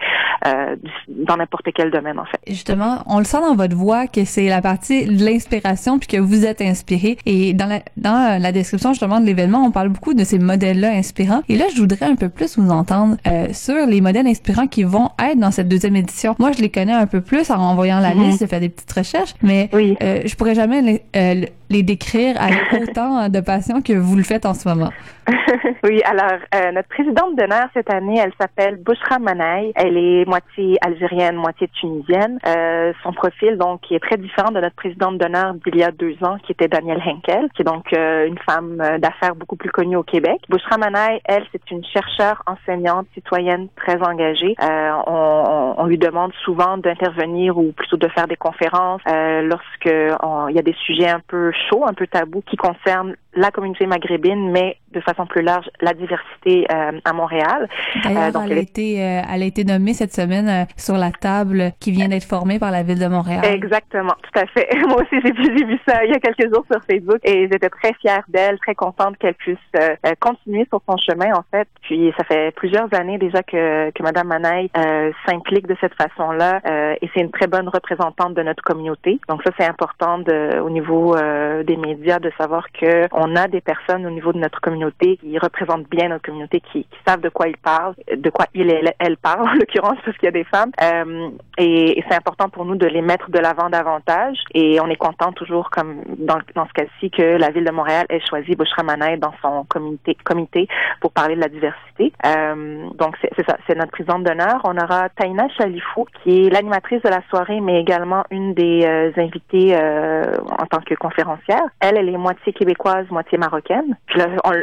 euh, 0.46 0.76
dans 1.08 1.36
n'importe 1.36 1.68
quel 1.74 1.90
domaine 1.90 2.18
en 2.18 2.24
fait. 2.24 2.40
Justement, 2.46 3.02
on 3.06 3.18
le 3.18 3.24
sent 3.24 3.40
dans 3.40 3.54
votre 3.54 3.76
voix 3.76 4.06
que 4.06 4.24
c'est 4.24 4.48
la 4.48 4.60
partie 4.60 5.04
l'inspiration 5.06 5.79
puis 5.98 6.08
que 6.08 6.16
vous 6.18 6.44
êtes 6.44 6.60
inspiré. 6.60 7.16
Et 7.26 7.52
dans 7.54 7.66
la, 7.66 7.80
dans 7.96 8.40
la 8.40 8.52
description 8.52 8.92
justement 8.92 9.20
de 9.20 9.26
l'événement, 9.26 9.64
on 9.64 9.70
parle 9.70 9.88
beaucoup 9.88 10.14
de 10.14 10.24
ces 10.24 10.38
modèles-là 10.38 10.90
inspirants. 10.92 11.42
Et 11.48 11.56
là, 11.56 11.64
je 11.74 11.80
voudrais 11.80 12.06
un 12.06 12.16
peu 12.16 12.28
plus 12.28 12.58
vous 12.58 12.70
entendre 12.70 13.16
euh, 13.26 13.48
sur 13.52 13.86
les 13.86 14.00
modèles 14.00 14.26
inspirants 14.26 14.66
qui 14.66 14.82
vont 14.84 15.10
être 15.22 15.38
dans 15.38 15.50
cette 15.50 15.68
deuxième 15.68 15.96
édition. 15.96 16.34
Moi, 16.38 16.52
je 16.52 16.60
les 16.62 16.70
connais 16.70 16.92
un 16.92 17.06
peu 17.06 17.20
plus 17.20 17.50
en 17.50 17.58
envoyant 17.58 18.00
la 18.00 18.14
Mhm. 18.14 18.22
liste, 18.24 18.40
j'ai 18.40 18.46
fait 18.46 18.60
des 18.60 18.68
petites 18.68 18.92
recherches, 18.92 19.34
mais 19.42 19.68
euh, 19.74 20.22
je 20.24 20.34
pourrais 20.34 20.54
jamais 20.54 20.82
les, 20.82 21.02
euh, 21.16 21.46
les 21.70 21.82
décrire 21.82 22.36
avec 22.40 22.58
autant 22.90 23.28
de 23.28 23.40
passion 23.40 23.80
que 23.80 23.92
vous 23.92 24.16
le 24.16 24.22
faites 24.22 24.44
en 24.46 24.54
ce 24.54 24.68
moment. 24.68 24.90
oui, 25.84 26.00
alors 26.04 26.38
euh, 26.54 26.72
notre 26.72 26.88
présidente 26.88 27.36
d'honneur 27.36 27.68
cette 27.74 27.92
année, 27.92 28.18
elle 28.18 28.32
s'appelle 28.40 28.76
Bouchra 28.76 29.18
Manaï. 29.20 29.72
Elle 29.76 29.96
est 29.96 30.24
moitié 30.26 30.76
algérienne, 30.84 31.36
moitié 31.36 31.68
tunisienne. 31.80 32.38
Euh, 32.46 32.92
son 33.02 33.12
profil 33.12 33.56
donc 33.56 33.82
qui 33.82 33.94
est 33.94 34.00
très 34.00 34.16
différent 34.16 34.50
de 34.50 34.60
notre 34.60 34.74
présidente 34.74 35.18
d'honneur 35.18 35.54
d'il 35.64 35.76
y 35.76 35.82
a 35.84 35.90
deux 35.90 36.16
ans, 36.22 36.36
qui 36.44 36.52
était 36.52 36.68
Danielle 36.68 37.02
Henkel, 37.04 37.48
qui 37.54 37.62
est 37.62 37.64
donc 37.64 37.92
euh, 37.92 38.26
une 38.26 38.38
femme 38.38 38.80
euh, 38.80 38.98
d'affaires 38.98 39.34
beaucoup 39.34 39.56
plus 39.56 39.70
connue 39.70 39.96
au 39.96 40.02
Québec. 40.02 40.40
Bouchra 40.48 40.78
Manaï, 40.78 41.20
elle, 41.24 41.44
c'est 41.52 41.70
une 41.70 41.84
chercheure, 41.84 42.42
enseignante, 42.46 43.06
citoyenne 43.14 43.68
très 43.76 44.00
engagée. 44.02 44.54
Euh, 44.62 44.90
on, 45.06 45.74
on- 45.78 45.86
lui 45.86 45.98
demande 45.98 46.32
souvent 46.44 46.76
d'intervenir 46.78 47.58
ou 47.58 47.72
plutôt 47.72 47.96
de 47.96 48.06
faire 48.08 48.28
des 48.28 48.36
conférences 48.36 49.02
euh, 49.08 49.42
lorsque 49.42 49.86
il 49.86 50.54
y 50.54 50.58
a 50.58 50.62
des 50.62 50.76
sujets 50.86 51.08
un 51.08 51.20
peu 51.26 51.50
chauds, 51.68 51.84
un 51.86 51.94
peu 51.94 52.06
tabous 52.06 52.42
qui 52.48 52.56
concernent 52.56 53.14
la 53.34 53.50
communauté 53.50 53.86
maghrébine, 53.86 54.50
mais 54.50 54.76
de 54.92 55.00
façon 55.00 55.26
plus 55.26 55.42
large, 55.42 55.68
la 55.80 55.94
diversité 55.94 56.66
euh, 56.72 56.92
à 57.04 57.12
Montréal. 57.12 57.68
Euh, 58.06 58.32
donc, 58.32 58.44
elle, 58.50 58.58
a 58.58 58.60
été, 58.60 59.02
euh, 59.02 59.22
elle 59.32 59.42
a 59.42 59.46
été 59.46 59.64
nommée 59.64 59.94
cette 59.94 60.12
semaine 60.12 60.48
euh, 60.48 60.64
sur 60.76 60.96
la 60.96 61.10
table 61.10 61.72
qui 61.80 61.92
vient 61.92 62.08
d'être 62.08 62.24
formée 62.24 62.58
par 62.58 62.70
la 62.70 62.82
ville 62.82 62.98
de 62.98 63.06
Montréal. 63.06 63.44
Exactement, 63.44 64.14
tout 64.22 64.40
à 64.40 64.46
fait. 64.46 64.68
Moi 64.88 65.02
aussi, 65.02 65.20
j'ai 65.22 65.32
vu, 65.32 65.78
ça 65.86 66.04
il 66.04 66.10
y 66.10 66.14
a 66.14 66.18
quelques 66.18 66.52
jours 66.52 66.64
sur 66.70 66.80
Facebook 66.90 67.18
et 67.24 67.48
j'étais 67.50 67.68
très 67.68 67.92
fière 67.94 68.22
d'elle, 68.28 68.58
très 68.58 68.74
contente 68.74 69.16
qu'elle 69.18 69.34
puisse 69.34 69.58
euh, 69.76 69.94
continuer 70.18 70.66
sur 70.68 70.80
son 70.88 70.96
chemin, 70.96 71.32
en 71.34 71.44
fait. 71.50 71.68
Puis, 71.82 72.12
ça 72.16 72.24
fait 72.24 72.52
plusieurs 72.54 72.92
années 72.94 73.18
déjà 73.18 73.42
que, 73.42 73.90
que 73.90 74.02
Madame 74.02 74.28
Manaï 74.28 74.70
euh, 74.76 75.12
s'implique 75.26 75.66
de 75.66 75.76
cette 75.80 75.94
façon-là 75.94 76.60
euh, 76.66 76.94
et 77.00 77.10
c'est 77.14 77.20
une 77.20 77.30
très 77.30 77.46
bonne 77.46 77.68
représentante 77.68 78.34
de 78.34 78.42
notre 78.42 78.62
communauté. 78.62 79.20
Donc, 79.28 79.42
ça, 79.44 79.52
c'est 79.58 79.66
important 79.66 80.18
de, 80.18 80.58
au 80.60 80.70
niveau 80.70 81.16
euh, 81.16 81.62
des 81.62 81.76
médias 81.76 82.18
de 82.18 82.30
savoir 82.38 82.66
que 82.72 83.06
on 83.12 83.36
a 83.36 83.48
des 83.48 83.60
personnes 83.60 84.06
au 84.06 84.10
niveau 84.10 84.32
de 84.32 84.38
notre 84.38 84.60
communauté 84.60 84.79
qui 84.98 85.38
représentent 85.38 85.88
bien 85.88 86.08
notre 86.08 86.24
communauté, 86.24 86.60
qui, 86.72 86.86
savent 87.06 87.20
de 87.20 87.28
quoi 87.28 87.48
ils 87.48 87.56
parlent, 87.56 87.94
de 88.14 88.30
quoi 88.30 88.46
il 88.54 88.70
et 88.70 88.82
elle 88.98 89.16
parlent, 89.16 89.48
en 89.48 89.54
l'occurrence, 89.54 89.98
parce 90.04 90.16
qu'il 90.16 90.26
y 90.26 90.28
a 90.28 90.32
des 90.32 90.44
femmes. 90.44 90.70
Euh, 90.82 91.30
et, 91.58 92.02
c'est 92.08 92.16
important 92.16 92.48
pour 92.48 92.64
nous 92.64 92.76
de 92.76 92.86
les 92.86 93.02
mettre 93.02 93.30
de 93.30 93.38
l'avant 93.38 93.70
davantage. 93.70 94.36
Et 94.54 94.80
on 94.80 94.88
est 94.88 94.96
content 94.96 95.32
toujours, 95.32 95.70
comme 95.70 96.02
dans, 96.18 96.38
ce 96.38 96.72
cas-ci, 96.72 97.10
que 97.10 97.36
la 97.36 97.50
ville 97.50 97.64
de 97.64 97.70
Montréal 97.70 98.06
ait 98.08 98.20
choisi 98.20 98.54
Bouchra 98.54 98.82
dans 99.18 99.34
son 99.42 99.64
comité, 99.64 100.16
comité 100.24 100.66
pour 101.00 101.12
parler 101.12 101.36
de 101.36 101.40
la 101.40 101.48
diversité. 101.48 102.12
Euh, 102.26 102.88
donc, 102.94 103.16
c'est 103.20 103.46
ça, 103.46 103.56
c'est 103.66 103.76
notre 103.76 103.92
présidente 103.92 104.24
d'honneur. 104.24 104.60
On 104.64 104.76
aura 104.76 105.08
Taina 105.10 105.48
Chalifou, 105.56 106.06
qui 106.22 106.46
est 106.46 106.50
l'animatrice 106.50 107.02
de 107.02 107.08
la 107.08 107.20
soirée, 107.28 107.60
mais 107.60 107.80
également 107.80 108.24
une 108.30 108.54
des 108.54 108.84
euh, 108.84 109.12
invitées 109.16 109.76
en 109.76 110.66
tant 110.66 110.80
que 110.80 110.94
conférencière. 110.94 111.62
Elle, 111.80 111.98
elle 111.98 112.08
est 112.08 112.18
moitié 112.18 112.52
québécoise, 112.52 113.06
moitié 113.10 113.38
marocaine. 113.38 113.96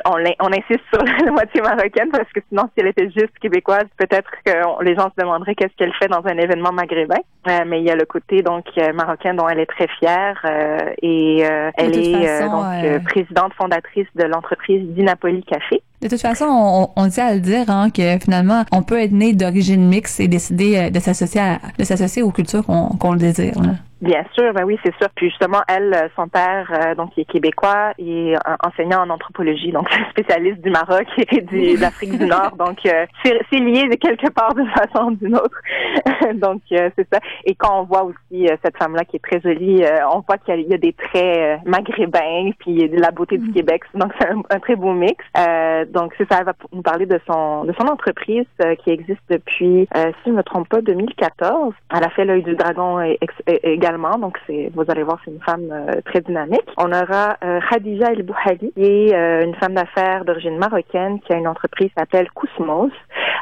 On, 0.09 0.47
insiste 0.47 0.83
sur 0.93 1.03
la 1.25 1.31
moitié 1.31 1.61
marocaine 1.61 2.09
parce 2.11 2.31
que 2.33 2.39
sinon, 2.49 2.63
si 2.73 2.81
elle 2.81 2.87
était 2.87 3.09
juste 3.09 3.37
québécoise, 3.41 3.85
peut-être 3.97 4.29
que 4.45 4.83
les 4.83 4.95
gens 4.95 5.09
se 5.09 5.21
demanderaient 5.21 5.55
qu'est-ce 5.55 5.75
qu'elle 5.77 5.93
fait 5.93 6.07
dans 6.07 6.25
un 6.25 6.37
événement 6.37 6.71
maghrébin. 6.71 7.17
Euh, 7.47 7.63
mais 7.65 7.79
il 7.79 7.87
y 7.87 7.91
a 7.91 7.95
le 7.95 8.05
côté 8.05 8.41
donc 8.41 8.65
euh, 8.77 8.93
marocain 8.93 9.33
dont 9.33 9.47
elle 9.47 9.59
est 9.59 9.65
très 9.65 9.87
fière 9.99 10.37
euh, 10.45 10.77
et 11.01 11.45
euh, 11.45 11.71
elle 11.77 11.97
est 11.97 12.25
façon, 12.25 12.51
donc 12.51 13.03
présidente 13.05 13.53
fondatrice 13.53 14.07
de 14.15 14.23
l'entreprise 14.23 14.85
Dinapoli 14.89 15.43
Café. 15.43 15.81
De 16.01 16.09
toute 16.09 16.21
façon, 16.21 16.45
on, 16.47 16.89
on 16.95 17.09
tient 17.09 17.27
à 17.27 17.33
le 17.33 17.39
dire 17.39 17.69
hein, 17.69 17.89
que 17.89 18.19
finalement, 18.19 18.63
on 18.71 18.83
peut 18.83 18.99
être 18.99 19.13
né 19.13 19.33
d'origine 19.33 19.87
mixte 19.87 20.19
et 20.19 20.27
décider 20.27 20.91
de 20.91 20.99
s'associer 20.99 21.41
de 21.77 21.83
s'associer 21.83 22.21
aux 22.21 22.31
cultures 22.31 22.65
qu'on 22.65 22.89
qu'on 22.89 23.13
le 23.13 23.19
désire. 23.19 23.59
là. 23.61 23.73
Bien 23.99 24.23
sûr, 24.33 24.53
ben 24.53 24.63
oui, 24.63 24.77
c'est 24.85 24.95
sûr. 24.97 25.07
Puis 25.15 25.29
justement, 25.29 25.61
elle, 25.67 25.91
euh, 25.93 26.07
son 26.15 26.27
père, 26.27 26.69
euh, 26.71 26.93
donc 26.93 27.11
il 27.17 27.21
est 27.21 27.25
québécois, 27.25 27.93
il 27.97 28.29
est 28.29 28.35
euh, 28.35 28.55
enseignant 28.63 29.01
en 29.01 29.09
anthropologie, 29.09 29.71
donc 29.71 29.89
spécialiste 30.11 30.61
du 30.61 30.69
Maroc 30.69 31.07
et 31.17 31.41
du, 31.41 31.73
de 31.75 31.81
l'Afrique 31.81 32.15
du 32.17 32.25
Nord. 32.27 32.55
Donc 32.57 32.77
euh, 32.85 33.05
c'est 33.23 33.39
c'est 33.51 33.57
lié 33.59 33.87
de 33.87 33.95
quelque 33.95 34.29
part 34.29 34.53
d'une 34.53 34.69
façon 34.75 35.07
ou 35.07 35.15
d'une 35.15 35.35
autre. 35.35 35.59
donc 36.35 36.61
euh, 36.73 36.89
c'est 36.95 37.07
ça. 37.11 37.19
Et 37.45 37.55
quand 37.55 37.79
on 37.81 37.83
voit 37.85 38.03
aussi 38.03 38.47
euh, 38.47 38.55
cette 38.63 38.77
femme-là 38.77 39.03
qui 39.03 39.15
est 39.15 39.23
très 39.23 39.41
jolie, 39.41 39.83
euh, 39.83 40.07
on 40.13 40.19
voit 40.27 40.37
qu'il 40.37 40.53
y, 40.53 40.57
a- 40.57 40.61
il 40.61 40.67
y 40.69 40.73
a 40.75 40.77
des 40.77 40.93
traits 40.93 41.61
maghrébins, 41.65 42.51
puis 42.59 42.87
de 42.89 42.99
la 43.01 43.09
beauté 43.09 43.39
du 43.39 43.51
Québec. 43.51 43.81
Donc 43.95 44.11
c'est 44.19 44.29
un, 44.29 44.41
un 44.51 44.59
très 44.59 44.75
beau 44.75 44.93
mix. 44.93 45.25
Euh, 45.37 45.85
donc 45.85 46.13
c'est 46.19 46.29
ça. 46.31 46.37
Elle 46.39 46.45
va 46.45 46.53
nous 46.71 46.83
parler 46.83 47.07
de 47.07 47.19
son 47.25 47.63
de 47.63 47.73
son 47.79 47.87
entreprise 47.87 48.45
euh, 48.63 48.75
qui 48.75 48.91
existe 48.91 49.21
depuis, 49.29 49.87
euh, 49.95 50.11
si 50.21 50.27
je 50.27 50.29
ne 50.31 50.35
me 50.37 50.43
trompe 50.43 50.69
pas, 50.69 50.81
2014. 50.81 51.73
Elle 51.95 52.03
a 52.03 52.09
fait 52.09 52.25
l'œil 52.25 52.43
du 52.43 52.55
dragon 52.55 53.01
et- 53.01 53.17
également. 53.87 54.17
Donc 54.17 54.37
c'est, 54.45 54.71
vous 54.73 54.83
allez 54.89 55.03
voir, 55.03 55.19
c'est 55.23 55.31
une 55.31 55.41
femme 55.41 55.69
euh, 55.71 56.01
très 56.05 56.21
dynamique. 56.21 56.67
On 56.77 56.91
aura 56.91 57.37
euh, 57.43 57.59
Khadija 57.69 58.11
El 58.11 58.23
Bouhali, 58.23 58.71
qui 58.73 58.83
est 58.83 59.13
euh, 59.15 59.43
une 59.43 59.55
femme 59.55 59.73
d'affaires 59.73 60.25
d'origine 60.25 60.57
marocaine 60.57 61.19
qui 61.21 61.33
a 61.33 61.37
une 61.37 61.47
entreprise 61.47 61.87
qui 61.89 61.93
s'appelle 61.97 62.29
Kousmos. 62.31 62.91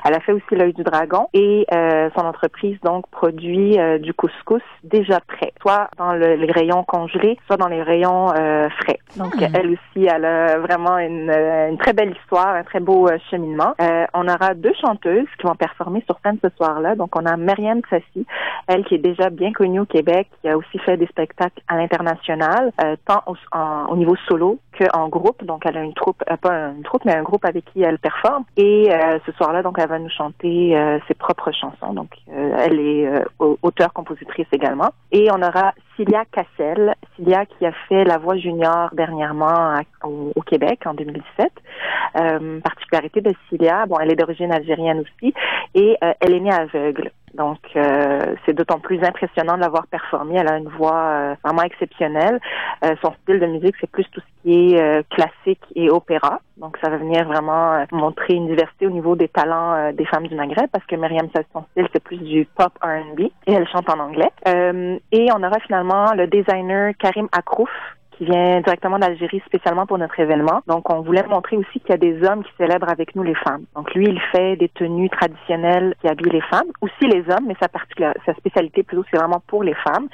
Elle 0.07 0.13
a 0.13 0.19
fait 0.19 0.33
aussi 0.33 0.45
l'œil 0.51 0.73
du 0.73 0.83
dragon 0.83 1.27
et 1.33 1.65
euh, 1.73 2.09
son 2.15 2.25
entreprise 2.25 2.77
donc 2.83 3.07
produit 3.09 3.79
euh, 3.79 3.97
du 3.97 4.13
couscous 4.13 4.61
déjà 4.83 5.19
prêt, 5.21 5.51
soit 5.61 5.89
dans 5.97 6.13
le- 6.13 6.35
les 6.35 6.51
rayons 6.51 6.83
congelés, 6.83 7.37
soit 7.47 7.57
dans 7.57 7.67
les 7.67 7.81
rayons 7.81 8.29
euh, 8.37 8.69
frais. 8.81 8.99
Donc 9.17 9.35
Hmm. 9.35 9.47
elle 9.53 9.71
aussi, 9.71 10.05
elle 10.05 10.25
a 10.25 10.59
vraiment 10.59 10.97
une, 10.99 11.31
une 11.31 11.77
très 11.77 11.93
belle 11.93 12.11
histoire, 12.21 12.49
un 12.55 12.63
très 12.63 12.79
beau 12.79 13.07
euh, 13.07 13.17
cheminement. 13.31 13.73
Euh, 13.81 14.05
on 14.13 14.27
aura 14.27 14.53
deux 14.53 14.73
chanteuses 14.79 15.27
qui 15.39 15.47
vont 15.47 15.55
performer 15.55 16.03
sur 16.05 16.17
scène 16.23 16.37
ce 16.43 16.49
soir-là. 16.55 16.95
Donc 16.95 17.15
on 17.19 17.25
a 17.25 17.35
Marianne 17.35 17.81
Tracy, 17.81 18.25
elle 18.67 18.85
qui 18.85 18.95
est 18.95 18.99
déjà 18.99 19.29
bien 19.31 19.51
connue 19.53 19.79
au 19.79 19.85
Québec, 19.85 20.27
qui 20.41 20.49
a 20.49 20.57
aussi 20.57 20.77
fait 20.79 20.97
des 20.97 21.07
spectacles 21.07 21.61
à 21.67 21.77
l'international, 21.77 22.71
euh, 22.83 22.95
tant 23.05 23.21
au, 23.27 23.35
en- 23.51 23.85
au 23.89 23.95
niveau 23.95 24.15
solo 24.27 24.59
qu'en 24.77 25.07
groupe. 25.09 25.43
Donc 25.43 25.65
elle 25.65 25.77
a 25.77 25.83
une 25.83 25.93
troupe, 25.93 26.23
euh, 26.29 26.37
pas 26.37 26.53
une 26.75 26.83
troupe, 26.83 27.05
mais 27.05 27.15
un 27.15 27.23
groupe 27.23 27.45
avec 27.45 27.65
qui 27.65 27.81
elle 27.83 27.99
performe. 27.99 28.43
Et 28.57 28.91
euh, 28.93 29.19
ce 29.25 29.31
soir-là, 29.33 29.63
donc 29.63 29.77
elle 29.79 29.89
va 29.89 29.99
nous 29.99 30.09
chanter 30.09 30.77
euh, 30.77 30.99
ses 31.07 31.13
propres 31.13 31.51
chansons. 31.51 31.93
Donc 31.93 32.09
euh, 32.31 32.55
elle 32.59 32.79
est 32.79 33.07
euh, 33.07 33.23
au- 33.39 33.57
auteure-compositrice 33.63 34.47
également. 34.51 34.89
Et 35.11 35.29
on 35.31 35.41
aura 35.41 35.73
Cilia 35.95 36.23
Cassel, 36.31 36.95
Cilia 37.15 37.45
qui 37.45 37.65
a 37.65 37.71
fait 37.87 38.03
La 38.03 38.17
Voix 38.17 38.35
junior 38.37 38.89
dernièrement 38.93 39.45
à- 39.47 39.81
au, 40.03 40.31
Québec 40.45 40.81
en 40.85 40.93
2017. 40.93 41.51
Euh, 42.17 42.59
particularité 42.61 43.21
de 43.21 43.33
Cilia, 43.49 43.85
bon, 43.87 43.97
elle 43.99 44.11
est 44.11 44.15
d'origine 44.15 44.51
algérienne 44.51 44.99
aussi, 44.99 45.33
et 45.73 45.97
elle 46.19 46.33
est 46.33 46.39
née 46.39 46.53
aveugle. 46.53 47.11
Donc, 47.35 47.59
euh, 47.75 48.35
c'est 48.45 48.53
d'autant 48.53 48.79
plus 48.79 49.03
impressionnant 49.03 49.55
de 49.55 49.61
l'avoir 49.61 49.87
performée. 49.87 50.35
Elle 50.37 50.47
a 50.47 50.57
une 50.57 50.69
voix 50.69 50.95
euh, 50.95 51.35
vraiment 51.43 51.63
exceptionnelle. 51.63 52.39
Euh, 52.83 52.95
son 53.03 53.13
style 53.21 53.39
de 53.39 53.45
musique, 53.45 53.75
c'est 53.81 53.89
plus 53.89 54.05
tout 54.11 54.21
ce 54.21 54.41
qui 54.41 54.73
est 54.73 54.81
euh, 54.81 55.03
classique 55.09 55.63
et 55.75 55.89
opéra. 55.89 56.39
Donc, 56.57 56.77
ça 56.81 56.89
va 56.89 56.97
venir 56.97 57.25
vraiment 57.27 57.73
euh, 57.73 57.85
montrer 57.91 58.35
une 58.35 58.47
diversité 58.47 58.87
au 58.87 58.91
niveau 58.91 59.15
des 59.15 59.27
talents 59.27 59.73
euh, 59.73 59.91
des 59.91 60.05
femmes 60.05 60.27
du 60.27 60.35
Maghreb, 60.35 60.69
parce 60.71 60.85
que 60.85 60.95
Myriam, 60.95 61.27
son 61.51 61.65
style, 61.71 61.87
c'est 61.91 62.03
plus 62.03 62.17
du 62.17 62.45
pop 62.55 62.71
R&B, 62.81 63.21
et 63.47 63.53
elle 63.53 63.67
chante 63.67 63.89
en 63.89 63.99
anglais. 63.99 64.31
Et 65.11 65.27
on 65.31 65.43
aura 65.43 65.59
finalement 65.59 66.13
le 66.13 66.27
designer 66.27 66.93
Karim 66.97 67.27
Akrouf, 67.31 67.69
qui 68.17 68.25
vient 68.25 68.61
directement 68.61 68.99
d'Algérie 68.99 69.41
spécialement 69.45 69.85
pour 69.85 69.97
notre 69.97 70.19
événement. 70.19 70.61
Donc, 70.67 70.89
on 70.93 71.01
voulait 71.01 71.23
montrer 71.27 71.57
aussi 71.57 71.79
qu'il 71.79 71.89
y 71.89 71.93
a 71.93 71.97
des 71.97 72.23
hommes 72.27 72.43
qui 72.43 72.51
célèbrent 72.57 72.89
avec 72.89 73.15
nous 73.15 73.23
les 73.23 73.35
femmes. 73.35 73.63
Donc, 73.75 73.93
lui, 73.93 74.05
il 74.07 74.19
fait 74.31 74.55
des 74.55 74.69
tenues 74.69 75.09
traditionnelles 75.09 75.95
qui 76.01 76.07
habillent 76.07 76.31
les 76.31 76.41
femmes, 76.41 76.67
aussi 76.81 77.07
les 77.07 77.23
hommes, 77.31 77.45
mais 77.47 77.55
sa, 77.59 77.67
spécialité 78.33 78.83
plutôt, 78.83 79.03
c'est 79.11 79.17
vraiment 79.17 79.41
pour 79.47 79.63
les 79.63 79.75
femmes. 79.75 80.07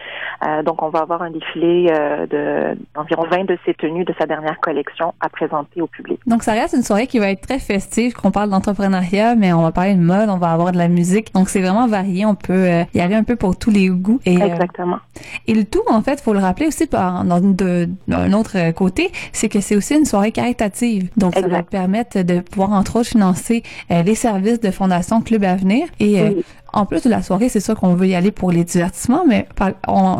Euh, 0.48 0.64
donc, 0.64 0.82
on 0.82 0.90
va 0.90 1.00
avoir 1.00 1.22
un 1.22 1.32
défilé 1.32 1.88
euh, 1.92 2.26
de 2.28 2.78
d'environ 2.96 3.24
20 3.30 3.46
de 3.46 3.58
ses 3.66 3.74
tenues 3.74 4.06
de 4.06 4.14
sa 4.20 4.26
dernière 4.26 4.60
collection 4.60 5.14
à 5.20 5.30
présenter 5.30 5.82
au 5.82 5.88
public. 5.88 6.20
Donc, 6.26 6.44
ça 6.44 6.54
reste 6.54 6.74
une 6.74 6.84
soirée 6.84 7.08
qui 7.08 7.20
va 7.20 7.30
être 7.30 7.42
très 7.42 7.60
festive, 7.60 8.14
qu'on 8.14 8.32
parle 8.32 8.50
d'entrepreneuriat, 8.50 9.36
mais 9.36 9.54
on 9.54 9.62
va 9.62 9.72
parler 9.72 9.96
de 9.96 10.02
mode, 10.02 10.30
on 10.30 10.38
va 10.38 10.52
avoir 10.52 10.72
de 10.72 10.78
la 10.78 10.88
musique. 10.88 11.34
Donc, 11.34 11.50
c'est 11.50 11.62
vraiment 11.62 11.88
varié. 11.88 12.26
On 12.26 12.36
peut 12.36 12.54
euh, 12.54 12.84
y 12.94 13.00
aller 13.00 13.16
un 13.16 13.24
peu 13.24 13.36
pour 13.36 13.58
tous 13.58 13.72
les 13.72 13.90
goûts. 13.90 14.20
Et, 14.26 14.42
euh, 14.42 14.46
Exactement. 14.46 15.00
et 15.48 15.54
le 15.54 15.66
tout, 15.66 15.84
en 15.88 16.02
fait, 16.02 16.22
faut 16.22 16.34
le 16.34 16.40
rappeler 16.40 16.68
aussi 16.68 16.88
par, 16.88 17.24
dans, 17.24 17.40
de- 17.40 17.90
d'un 18.08 18.34
autre 18.34 18.58
euh, 18.58 18.72
côté, 18.72 19.12
c'est 19.34 19.50
que 19.50 19.62
c'est 19.62 19.76
aussi 19.76 19.96
une 19.96 20.06
soirée 20.06 20.32
caritative. 20.32 21.10
Donc, 21.18 21.36
ça 21.36 21.48
va 21.48 21.64
permettre 21.64 22.22
de 22.22 22.40
pouvoir, 22.40 22.72
entre 22.72 23.00
autres, 23.00 23.10
financer 23.10 23.64
euh, 23.92 24.04
les 24.04 24.16
services 24.16 24.60
de 24.60 24.72
Fondation 24.72 25.22
Club 25.22 25.44
Avenir. 25.44 25.88
Et 26.00 26.20
euh, 26.20 26.30
Oui. 26.36 26.44
En 26.74 26.86
plus 26.86 27.04
de 27.04 27.10
la 27.10 27.22
soirée, 27.22 27.50
c'est 27.50 27.60
sûr 27.60 27.76
qu'on 27.80 27.94
veut 27.96 28.08
y 28.08 28.16
aller 28.16 28.32
pour 28.32 28.52
les 28.52 28.64
divertissements, 28.64 29.24
mais 29.28 29.48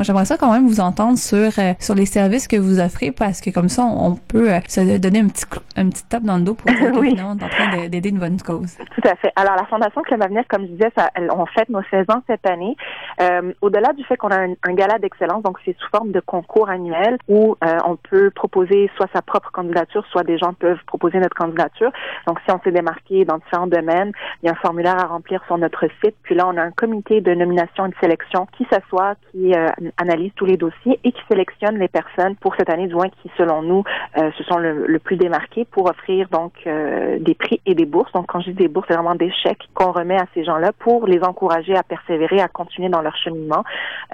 j'aimerais 0.02 0.26
ça 0.26 0.38
quand 0.38 0.52
même 0.52 0.68
vous 0.68 0.80
entendre 0.80 1.18
sur 1.18 1.38
euh, 1.60 1.74
sur 1.80 1.96
les 1.96 2.06
services 2.06 2.48
que 2.48 2.58
vous 2.58 2.80
offrez 2.80 3.12
parce 3.12 3.42
que 3.42 3.50
comme 3.50 3.70
ça, 3.70 3.84
on, 3.84 4.12
on 4.12 4.16
peut 4.16 4.52
euh, 4.52 4.60
se 4.68 4.98
donner 4.98 5.20
un 5.20 5.28
petit 5.28 5.46
un 5.78 5.90
petit 5.90 6.04
tape 6.06 6.24
dans 6.24 6.38
le 6.38 6.44
dos 6.44 6.54
pour 6.56 6.72
dire 6.72 6.92
Oui. 7.00 7.14
on 7.18 7.18
est 7.18 7.44
en 7.44 7.48
train 7.50 7.78
de- 7.84 7.88
d'aider 7.88 8.10
une 8.10 8.20
bonne 8.20 8.40
cause. 8.42 8.76
Tout 8.96 9.08
à 9.08 9.16
fait. 9.16 9.32
Alors, 9.36 9.56
la 9.56 9.66
Fondation 9.66 10.02
Club 10.02 10.22
Avenir, 10.22 10.44
comme 10.50 10.64
je 10.64 10.72
disais, 10.72 10.92
ça, 10.98 11.10
on 11.36 11.46
fête 11.48 11.70
nos 11.70 11.82
16 11.90 12.06
ans 12.10 12.22
cette 12.28 12.46
année. 12.50 12.76
Euh, 13.22 13.54
Au-delà 13.62 13.94
du 13.94 14.04
fait 14.04 14.18
qu'on 14.18 14.30
a 14.30 14.38
un, 14.40 14.54
un 14.68 14.74
gala 14.74 15.00
d'excellence, 15.00 15.44
donc 15.44 15.58
c'est 15.66 15.76
sous 15.80 15.90
forme 15.90 16.12
de 16.12 16.20
concours 16.20 16.70
annuel 16.70 17.18
où 17.28 17.56
on 17.86 17.96
peut 18.10 18.30
proposer 18.32 18.90
soit 18.98 19.08
sa 19.14 19.22
propre 19.22 19.52
candidature, 19.52 20.06
soit 20.12 20.24
des 20.24 20.38
gens 20.38 20.54
peuvent 20.54 20.80
proposer 20.88 21.20
notre 21.20 21.36
candidature. 21.36 21.92
Donc, 22.28 22.40
si 22.46 22.54
on 22.54 22.60
s'est 22.64 22.72
démarqué 22.72 23.26
dans 23.26 23.38
différents 23.38 23.68
domaines, 23.68 24.12
il 24.42 24.48
y 24.48 24.50
a 24.50 24.54
un 24.54 24.56
formulaire 24.56 25.00
à 25.00 25.08
remplir 25.08 25.42
sur 25.48 25.58
notre 25.58 25.86
site. 26.04 26.16
Puis 26.24 26.36
là, 26.36 26.41
on 26.48 26.58
a 26.58 26.62
un 26.62 26.72
comité 26.72 27.22
de 27.22 27.34
nomination 27.34 27.86
et 27.86 27.90
de 27.90 27.96
sélection 28.02 28.48
qui 28.58 28.66
s'assoit, 28.72 29.16
qui 29.32 29.54
euh, 29.54 29.68
analyse 29.98 30.32
tous 30.36 30.46
les 30.46 30.58
dossiers 30.58 31.00
et 31.04 31.12
qui 31.12 31.22
sélectionne 31.30 31.78
les 31.78 31.88
personnes 31.88 32.36
pour 32.38 32.56
cette 32.56 32.70
année, 32.70 32.88
du 32.88 32.96
moins, 32.96 33.10
qui, 33.10 33.32
selon 33.38 33.62
nous, 33.62 33.84
euh, 34.18 34.32
se 34.38 34.44
sont 34.44 34.58
le, 34.58 34.86
le 34.88 35.00
plus 35.00 35.18
démarqués 35.18 35.66
pour 35.66 35.90
offrir 35.90 36.28
donc 36.30 36.54
euh, 36.68 37.18
des 37.20 37.36
prix 37.36 37.62
et 37.66 37.76
des 37.76 37.86
bourses. 37.86 38.12
Donc, 38.14 38.28
quand 38.28 38.42
je 38.42 38.52
dis 38.52 38.58
des 38.58 38.68
bourses, 38.68 38.88
c'est 38.90 38.96
vraiment 38.96 39.16
des 39.16 39.32
chèques 39.32 39.68
qu'on 39.74 39.92
remet 39.92 40.18
à 40.18 40.26
ces 40.34 40.44
gens-là 40.44 40.72
pour 40.80 41.08
les 41.08 41.22
encourager 41.24 41.76
à 41.76 41.84
persévérer, 41.84 42.42
à 42.42 42.48
continuer 42.48 42.90
dans 42.90 43.02
leur 43.02 43.16
cheminement, 43.18 43.64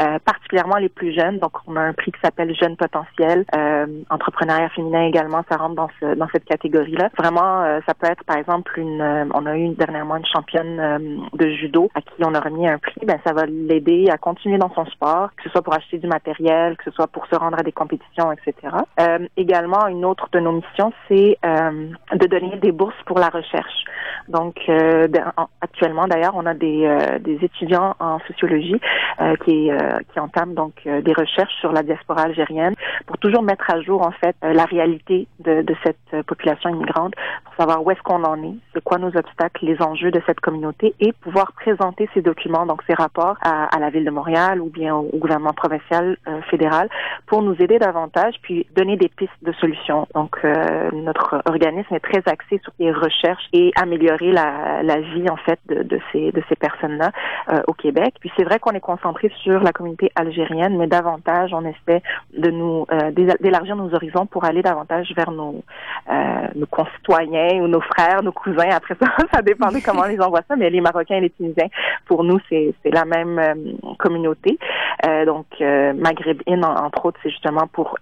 euh, 0.02 0.20
particulièrement 0.24 0.78
les 0.78 0.90
plus 0.90 1.14
jeunes. 1.14 1.40
Donc, 1.40 1.54
on 1.68 1.76
a 1.76 1.82
un 1.82 1.94
prix 1.94 2.12
qui 2.12 2.20
s'appelle 2.24 2.56
Jeune 2.56 2.76
Potentiel, 2.76 3.46
euh, 3.56 3.86
entrepreneuriat 4.10 4.70
féminin 4.70 5.04
également, 5.04 5.44
ça 5.50 5.58
rentre 5.58 5.76
dans, 5.76 5.90
ce, 6.00 6.16
dans 6.16 6.28
cette 6.32 6.46
catégorie-là. 6.46 7.10
Vraiment, 7.18 7.64
euh, 7.64 7.80
ça 7.88 7.94
peut 7.94 8.08
être, 8.08 8.24
par 8.24 8.38
exemple, 8.38 8.80
une, 8.80 9.30
on 9.34 9.46
a 9.46 9.58
eu 9.58 9.70
dernièrement 9.70 10.18
une 10.18 10.26
championne 10.26 11.28
de 11.34 11.50
judo 11.50 11.90
à 11.96 12.02
qui 12.02 12.17
on 12.26 12.34
a 12.34 12.40
remis 12.40 12.68
un 12.68 12.78
prix. 12.78 13.02
Ben, 13.06 13.20
ça 13.26 13.34
va 13.34 13.46
l'aider 13.46 14.10
à 14.12 14.18
continuer 14.18 14.58
dans 14.58 14.72
son 14.74 14.86
sport, 14.86 15.30
que 15.38 15.44
ce 15.44 15.50
soit 15.50 15.62
pour 15.62 15.74
acheter 15.76 15.98
du 15.98 16.08
matériel, 16.08 16.76
que 16.78 16.84
ce 16.86 16.92
soit 16.92 17.08
pour 17.08 17.26
se 17.28 17.36
rendre 17.36 17.60
à 17.60 17.64
des 17.64 17.72
compétitions, 17.72 18.32
etc. 18.32 18.54
Euh, 19.00 19.20
également, 19.38 19.88
une 19.88 20.06
autre 20.06 20.28
de 20.32 20.40
nos 20.40 20.54
missions, 20.54 20.92
c'est 21.08 21.38
euh, 21.46 21.90
de 22.14 22.28
donner 22.28 22.58
des 22.58 22.72
bourses 22.72 22.96
pour 23.06 23.20
la 23.20 23.30
recherche. 23.30 23.84
Donc, 24.28 24.58
euh, 24.70 25.08
d- 25.08 25.22
en- 25.38 25.48
actuellement, 25.62 26.08
d'ailleurs, 26.08 26.34
on 26.36 26.46
a 26.46 26.54
des, 26.54 26.86
euh, 26.86 27.20
des 27.20 27.36
étudiants 27.44 27.96
en 28.00 28.20
sociologie 28.28 28.80
euh, 29.22 29.36
qui, 29.46 29.72
euh, 29.72 29.78
qui 30.12 30.20
entament 30.20 30.54
donc 30.54 30.74
des 30.86 31.14
recherches 31.14 31.54
sur 31.62 31.72
la 31.72 31.84
diaspora 31.84 32.24
algérienne 32.24 32.76
pour 33.06 33.18
toujours 33.18 33.42
mettre 33.44 33.70
à 33.72 33.82
jour 33.82 34.06
en 34.06 34.12
fait 34.12 34.36
la 34.42 34.66
réalité 34.66 35.28
de, 35.40 35.62
de 35.62 35.76
cette 35.84 36.26
population 36.26 36.70
immigrante, 36.70 37.14
pour 37.46 37.54
savoir 37.56 37.84
où 37.86 37.92
est-ce 37.92 38.02
qu'on 38.02 38.24
en 38.24 38.42
est, 38.44 38.56
c'est 38.74 38.84
quoi 38.84 38.98
nos 38.98 39.16
obstacles, 39.16 39.66
les 39.66 39.82
enjeux 39.82 40.12
de 40.12 40.22
cette 40.26 40.40
communauté 40.40 40.94
et 41.00 41.14
pouvoir 41.14 41.52
présenter 41.54 42.07
ces 42.14 42.22
documents, 42.22 42.66
donc 42.66 42.82
ces 42.88 42.94
rapports 42.94 43.38
à, 43.42 43.78
la 43.80 43.90
ville 43.90 44.06
de 44.06 44.12
Montréal 44.12 44.62
ou 44.62 44.70
bien 44.70 44.96
au, 44.96 45.10
gouvernement 45.14 45.54
provincial, 45.54 46.18
euh, 46.28 46.42
fédéral, 46.50 46.90
pour 47.26 47.42
nous 47.42 47.56
aider 47.60 47.80
davantage, 47.80 48.36
puis 48.42 48.68
donner 48.76 48.98
des 48.98 49.10
pistes 49.10 49.32
de 49.42 49.52
solutions. 49.54 50.08
Donc, 50.14 50.38
euh, 50.44 50.90
notre 50.94 51.42
organisme 51.46 51.94
est 51.96 52.00
très 52.00 52.22
axé 52.26 52.60
sur 52.64 52.74
les 52.80 52.92
recherches 52.92 53.48
et 53.54 53.72
améliorer 53.76 54.32
la, 54.32 54.84
la 54.84 55.00
vie 55.00 55.30
en 55.30 55.38
fait 55.38 55.60
de, 55.68 55.84
de 55.84 56.00
ces 56.12 56.32
de 56.32 56.42
ces 56.50 56.56
personnes-là 56.56 57.12
euh, 57.52 57.62
au 57.68 57.74
Québec. 57.74 58.16
Puis 58.20 58.32
c'est 58.38 58.44
vrai 58.44 58.60
qu'on 58.60 58.72
est 58.72 58.80
concentré 58.80 59.32
sur 59.44 59.60
la 59.62 59.72
communauté 59.72 60.12
algérienne, 60.16 60.78
mais 60.78 60.88
davantage 60.88 61.54
on 61.54 61.66
essaie 61.66 62.02
de 62.38 62.50
nous 62.50 62.86
euh, 62.92 63.12
d'éla- 63.12 63.38
d'élargir 63.40 63.76
nos 63.76 63.94
horizons 63.94 64.26
pour 64.26 64.46
aller 64.46 64.62
davantage 64.62 65.12
vers 65.16 65.32
nos 65.32 65.64
euh, 66.12 66.48
nos 66.56 66.66
concitoyens 66.68 67.62
ou 67.62 67.68
nos 67.68 67.82
frères, 67.82 68.24
nos 68.24 68.32
cousins. 68.32 68.70
Après 68.72 68.96
ça, 69.00 69.08
ça 69.34 69.42
dépend 69.42 69.72
de 69.72 69.80
comment 69.84 70.06
les 70.06 70.20
envoie 70.20 70.42
ça, 70.48 70.56
mais 70.56 70.70
les 70.70 70.82
Marocains 70.82 71.16
et 71.16 71.22
les 71.22 71.30
Tunisiens, 71.30 71.68
pour 72.06 72.24
nous, 72.24 72.40
c'est 72.50 72.74
la 72.86 73.06
même 73.06 73.40
euh, 73.40 73.54
communauté. 73.98 74.58
Euh, 75.06 75.26
donc 75.26 75.46
euh, 75.62 75.94
Maghreb 75.94 76.42
In, 76.48 76.64
en- 76.64 76.86
entre 76.86 77.06
autres, 77.06 77.20
c'est 77.24 77.30
justement 77.30 77.68
pour 77.72 77.98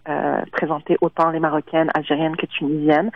présenter 0.51 0.97
autant 1.01 1.29
les 1.31 1.39
Marocaines, 1.39 1.89
algériennes 1.93 2.35
que 2.35 2.45
tunisiennes. 2.45 3.11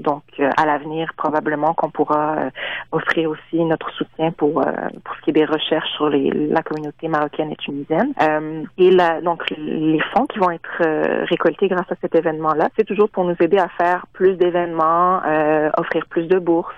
Donc 0.00 0.22
à 0.56 0.66
l'avenir, 0.66 1.10
probablement 1.16 1.74
qu'on 1.74 1.90
pourra 1.90 2.36
offrir 2.92 3.30
aussi 3.30 3.64
notre 3.64 3.90
soutien 3.92 4.30
pour 4.32 4.62
pour 5.04 5.16
ce 5.16 5.20
qui 5.22 5.30
est 5.30 5.32
des 5.32 5.44
recherches 5.44 5.88
sur 5.96 6.08
les, 6.08 6.30
la 6.30 6.62
communauté 6.62 7.08
marocaine 7.08 7.50
et 7.52 7.56
tunisienne. 7.56 8.12
Et 8.78 8.90
la, 8.90 9.20
donc 9.20 9.42
les 9.56 10.00
fonds 10.12 10.26
qui 10.26 10.38
vont 10.38 10.50
être 10.50 10.82
récoltés 11.28 11.68
grâce 11.68 11.90
à 11.90 11.94
cet 12.00 12.14
événement-là, 12.14 12.68
c'est 12.76 12.84
toujours 12.84 13.08
pour 13.08 13.24
nous 13.24 13.36
aider 13.40 13.58
à 13.58 13.68
faire 13.68 14.06
plus 14.12 14.34
d'événements, 14.36 15.20
euh, 15.26 15.70
offrir 15.78 16.06
plus 16.08 16.26
de 16.26 16.38
bourses, 16.38 16.74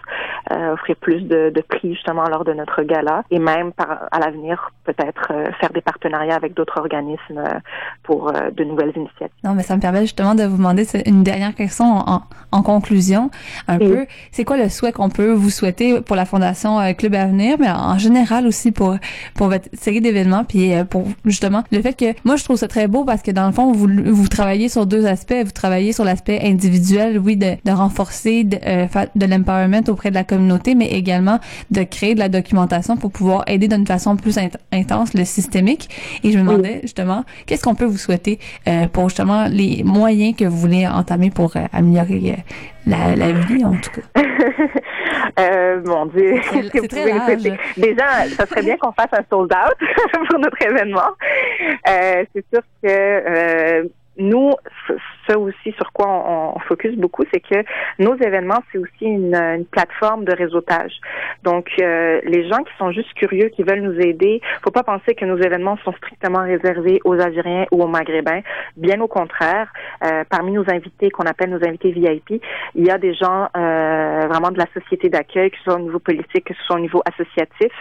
euh, 0.53 0.73
offrir 0.75 0.97
plus 0.97 1.23
de, 1.23 1.51
de 1.51 1.61
prix 1.63 1.95
justement 1.95 2.25
lors 2.29 2.45
de 2.45 2.53
notre 2.53 2.83
gala 2.83 3.06
et 3.31 3.39
même 3.39 3.73
par, 3.73 4.09
à 4.11 4.19
l'avenir 4.19 4.71
peut-être 4.85 5.29
euh, 5.31 5.51
faire 5.61 5.71
des 5.73 5.81
partenariats 5.81 6.35
avec 6.37 6.55
d'autres 6.55 6.79
organismes 6.79 7.39
euh, 7.39 7.59
pour 8.03 8.29
euh, 8.29 8.51
de 8.51 8.65
nouvelles 8.65 8.93
initiatives. 8.97 9.29
Non, 9.45 9.55
mais 9.55 9.63
ça 9.63 9.75
me 9.77 9.81
permet 9.81 10.03
justement 10.03 10.35
de 10.35 10.45
vous 10.45 10.57
demander 10.57 10.87
une 11.07 11.23
dernière 11.23 11.55
question 11.55 11.85
en, 11.85 12.23
en 12.53 12.63
conclusion. 12.63 13.31
Un 13.69 13.79
Oui. 13.79 13.89
peu, 13.89 14.07
c'est 14.33 14.45
quoi 14.45 14.57
le 14.57 14.69
souhait 14.69 14.93
qu'on 14.93 15.11
peut 15.11 15.33
vous 15.33 15.51
souhaiter 15.51 16.01
pour 16.01 16.17
la 16.17 16.25
Fondation 16.25 16.79
Club 16.95 17.15
Avenir, 17.15 17.57
mais 17.59 17.71
en 17.71 17.99
général 17.99 18.47
aussi 18.47 18.73
pour 18.73 18.97
pour 19.35 19.49
votre 19.49 19.69
série 19.75 20.01
d'événements, 20.01 20.45
puis 20.45 20.71
pour 20.91 21.05
justement 21.25 21.63
le 21.73 21.81
fait 21.83 21.95
que 21.95 22.15
moi 22.25 22.37
je 22.37 22.45
trouve 22.45 22.57
ça 22.57 22.69
très 22.69 22.87
beau 22.87 23.05
parce 23.05 23.23
que 23.23 23.31
dans 23.31 23.47
le 23.47 23.53
fond 23.53 23.73
vous 23.73 23.89
vous 24.07 24.29
travaillez 24.29 24.69
sur 24.69 24.87
deux 24.87 25.07
aspects. 25.07 25.35
Vous 25.45 25.51
travaillez 25.51 25.93
sur 25.93 26.05
l'aspect 26.05 26.41
individuel, 26.45 27.19
oui, 27.19 27.37
de, 27.37 27.57
de 27.65 27.71
renforcer 27.73 28.45
de 28.45 29.27
l'empowerment 29.27 29.83
auprès 29.89 30.11
de 30.11 30.15
la 30.15 30.25
communauté, 30.25 30.75
mais 30.75 30.87
également 30.89 31.39
de 31.71 31.83
créer 31.83 32.15
de 32.15 32.21
la 32.21 32.29
documentation 32.29 32.86
pour 32.95 33.11
pouvoir 33.11 33.43
aider 33.49 33.67
d'une 33.67 33.87
façon 33.87 34.17
plus 34.17 34.37
int- 34.37 34.55
intense 34.73 35.15
le 35.15 35.25
systémique. 35.25 35.89
Et 36.23 36.31
je 36.31 36.39
me 36.39 36.45
demandais 36.45 36.79
justement, 36.83 37.25
qu'est-ce 37.47 37.65
qu'on 37.65 37.75
peut 37.75 37.85
vous 37.87 37.97
souhaiter 37.99 38.39
euh, 38.69 38.87
pour 38.87 39.09
justement 39.09 39.47
les 39.51 39.83
moyens 39.83 40.37
que 40.37 40.45
vous 40.45 40.57
voulez 40.57 40.87
entamer 40.87 41.31
pour 41.31 41.57
euh, 41.57 41.61
améliorer 41.73 42.35
euh, 42.39 42.41
la, 42.87 43.17
la 43.17 43.33
vie, 43.33 43.65
en 43.65 43.73
tout 43.73 43.91
cas? 43.91 44.23
Euh, 45.39 45.83
mon 45.85 46.07
Dieu, 46.07 46.37
vous 46.53 46.87
pouvez 46.89 47.13
Déjà, 47.77 48.07
ça 48.37 48.47
serait 48.47 48.63
bien 48.63 48.77
qu'on 48.79 48.93
fasse 48.93 49.09
un 49.13 49.23
sold 49.31 49.53
out 49.53 49.89
pour 50.31 50.39
notre 50.39 50.63
événement. 50.63 51.11
C'est 51.85 52.45
sûr 52.53 52.63
que 52.83 53.83
nous, 54.19 54.53
ce 55.29 55.35
aussi 55.35 55.73
sur 55.73 55.93
quoi 55.93 56.07
on, 56.09 56.57
on 56.57 56.59
focus 56.61 56.97
beaucoup, 56.97 57.25
c'est 57.33 57.41
que 57.41 57.65
nos 57.99 58.15
événements, 58.17 58.63
c'est 58.71 58.79
aussi 58.79 59.05
une, 59.05 59.35
une 59.35 59.67
plateforme 59.67 60.25
de 60.25 60.33
réseautage. 60.33 60.93
Donc, 61.43 61.69
euh, 61.81 62.21
les 62.25 62.49
gens 62.49 62.59
qui 62.59 62.73
sont 62.79 62.91
juste 62.93 63.13
curieux, 63.15 63.49
qui 63.49 63.63
veulent 63.63 63.83
nous 63.83 63.99
aider, 64.01 64.41
faut 64.63 64.71
pas 64.71 64.83
penser 64.83 65.15
que 65.15 65.25
nos 65.25 65.37
événements 65.37 65.77
sont 65.85 65.93
strictement 65.93 66.43
réservés 66.43 67.01
aux 67.05 67.19
Algériens 67.21 67.67
ou 67.71 67.83
aux 67.83 67.87
Maghrébins. 67.89 68.41
Bien 68.77 69.01
au 69.01 69.09
contraire, 69.09 69.73
euh, 70.05 70.25
parmi 70.29 70.53
nos 70.53 70.69
invités, 70.71 71.11
qu'on 71.11 71.25
appelle 71.25 71.51
nos 71.51 71.65
invités 71.65 71.93
VIP, 71.93 72.43
il 72.75 72.87
y 72.87 72.91
a 72.91 72.99
des 72.99 73.15
gens 73.15 73.49
euh, 73.57 74.27
vraiment 74.29 74.51
de 74.51 74.59
la 74.59 74.67
société 74.75 75.09
d'accueil, 75.09 75.51
que 75.51 75.57
ce 75.59 75.65
soit 75.65 75.75
au 75.75 75.81
niveau 75.81 75.99
politique, 75.99 76.45
que 76.45 76.55
ce 76.55 76.63
soit 76.65 76.77
au 76.77 76.81
niveau 76.81 77.03
associatif. 77.05 77.73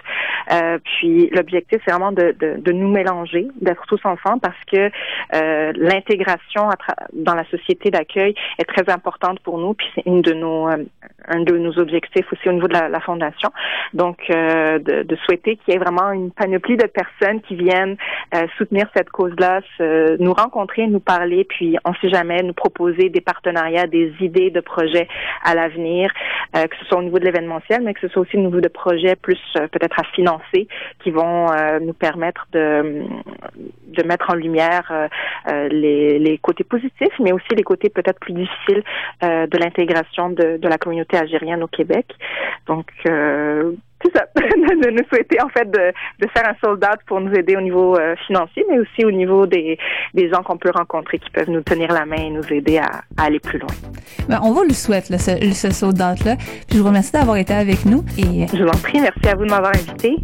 Euh, 0.52 0.78
puis 0.84 1.30
l'objectif, 1.32 1.82
c'est 1.86 1.91
vraiment 1.91 2.12
de, 2.12 2.36
de, 2.40 2.56
de 2.57 2.72
nous 2.72 2.90
mélanger, 2.90 3.48
d'être 3.62 3.86
tous 3.88 3.99
ensemble, 4.06 4.41
parce 4.41 4.64
que 4.72 4.90
euh, 5.34 5.74
dans 7.14 7.35
la 7.35 7.45
société 7.45 7.91
d'accueil 7.91 8.35
est 8.57 8.65
très 8.65 8.91
importante 8.91 9.39
pour 9.39 9.57
nous. 9.57 9.73
Puis 9.73 9.88
c'est 9.95 10.06
une 10.06 10.22
de 10.22 10.34
nos 10.34 10.68
euh, 10.69 10.84
un 11.27 11.41
de 11.41 11.57
nos 11.57 11.77
objectifs 11.80 12.26
aussi 12.31 12.49
au 12.49 12.53
niveau 12.53 12.68
de 12.68 12.73
la, 12.73 12.99
fondation. 12.99 13.49
Donc 13.93 14.18
euh, 14.30 14.80
de, 14.80 15.03
de 15.03 15.15
souhaiter 15.18 15.57
qu'il 15.57 15.73
y 15.73 15.77
ait 15.77 15.80
vraiment 15.80 16.11
une 16.11 16.31
panoplie 16.31 16.77
de 16.77 16.85
personnes 16.88 17.41
qui 17.41 17.56
viennent 17.56 17.97
euh, 18.35 18.45
soutenir 18.57 18.85
cette 18.95 19.10
cause-là, 19.10 19.61
se- 19.77 20.22
nous 20.22 20.34
rencontrer, 20.34 20.88
nous 20.88 20.99
parler, 20.99 21.43
puis 21.43 21.77
on 21.85 21.93
sait 21.95 22.10
jamais 22.10 22.41
nous 22.43 22.53
proposer 22.53 23.10
des 23.10 23.22
partenariats, 23.22 23.88
des 23.88 24.14
idées 24.19 24.49
de 24.49 24.60
projets 24.60 25.07
à 25.43 25.56
l'avenir, 25.56 26.11
euh, 26.56 26.68
que 26.68 26.76
ce 26.80 26.85
soit 26.85 26.99
au 26.99 27.03
niveau 27.03 27.19
de 27.19 27.26
l'événementiel, 27.26 27.81
mais 27.84 27.93
que 27.93 28.02
ce 28.02 28.07
soit 28.07 28.22
aussi 28.22 28.38
au 28.38 28.41
niveau 28.41 28.61
de 28.61 28.68
projets 28.68 29.15
plus 29.15 29.39
euh, 29.57 29.68
peut-être 29.68 29.99
à 29.99 30.03
financer, 30.15 30.68
qui 31.03 31.11
vont 31.11 31.52
euh, 31.52 31.80
nous 31.80 31.93
permettre 31.93 32.47
de 32.52 33.03
de 33.88 34.03
mettre 34.03 34.30
en 34.31 34.35
lumière 34.35 34.91
les 35.69 36.14
les, 36.19 36.31
les 36.31 36.37
côtés 36.37 36.63
positifs, 36.63 37.13
mais 37.19 37.31
aussi 37.31 37.55
les 37.55 37.63
côtés 37.63 37.89
peut-être 37.89 38.19
plus 38.19 38.33
difficiles 38.33 38.83
euh, 39.23 39.47
de 39.47 39.57
l'intégration 39.57 40.29
de, 40.29 40.57
de 40.57 40.67
la 40.67 40.77
communauté 40.77 41.17
algérienne 41.17 41.63
au 41.63 41.67
Québec. 41.67 42.05
Donc, 42.67 42.87
euh, 43.07 43.71
c'est 44.03 44.17
ça, 44.17 44.25
de 44.35 44.91
nous 44.91 45.07
souhaiter 45.09 45.41
en 45.41 45.49
fait 45.49 45.69
de, 45.69 45.93
de 46.19 46.27
faire 46.29 46.47
un 46.47 46.55
sold 46.63 46.83
out 46.83 46.99
pour 47.07 47.21
nous 47.21 47.33
aider 47.33 47.55
au 47.55 47.61
niveau 47.61 47.95
euh, 47.97 48.15
financier, 48.27 48.65
mais 48.69 48.79
aussi 48.79 49.05
au 49.05 49.11
niveau 49.11 49.45
des, 49.45 49.77
des 50.13 50.29
gens 50.29 50.43
qu'on 50.43 50.57
peut 50.57 50.71
rencontrer 50.73 51.19
qui 51.19 51.29
peuvent 51.29 51.49
nous 51.49 51.61
tenir 51.61 51.91
la 51.91 52.05
main 52.05 52.17
et 52.17 52.29
nous 52.29 52.45
aider 52.51 52.77
à, 52.77 53.01
à 53.17 53.25
aller 53.25 53.39
plus 53.39 53.59
loin. 53.59 53.69
Ben, 54.27 54.39
on 54.43 54.51
vous 54.51 54.63
le 54.63 54.73
souhaite, 54.73 55.09
là, 55.09 55.17
ce, 55.17 55.31
ce 55.53 55.71
sold 55.71 56.01
out-là. 56.01 56.35
Puis 56.67 56.77
je 56.77 56.79
vous 56.79 56.87
remercie 56.87 57.13
d'avoir 57.13 57.37
été 57.37 57.53
avec 57.53 57.85
nous. 57.85 58.03
Et 58.17 58.47
Je 58.47 58.63
vous 58.63 58.69
en 58.69 58.77
prie, 58.77 58.99
merci 58.99 59.27
à 59.27 59.35
vous 59.35 59.45
de 59.45 59.49
m'avoir 59.49 59.71
invité. 59.73 60.17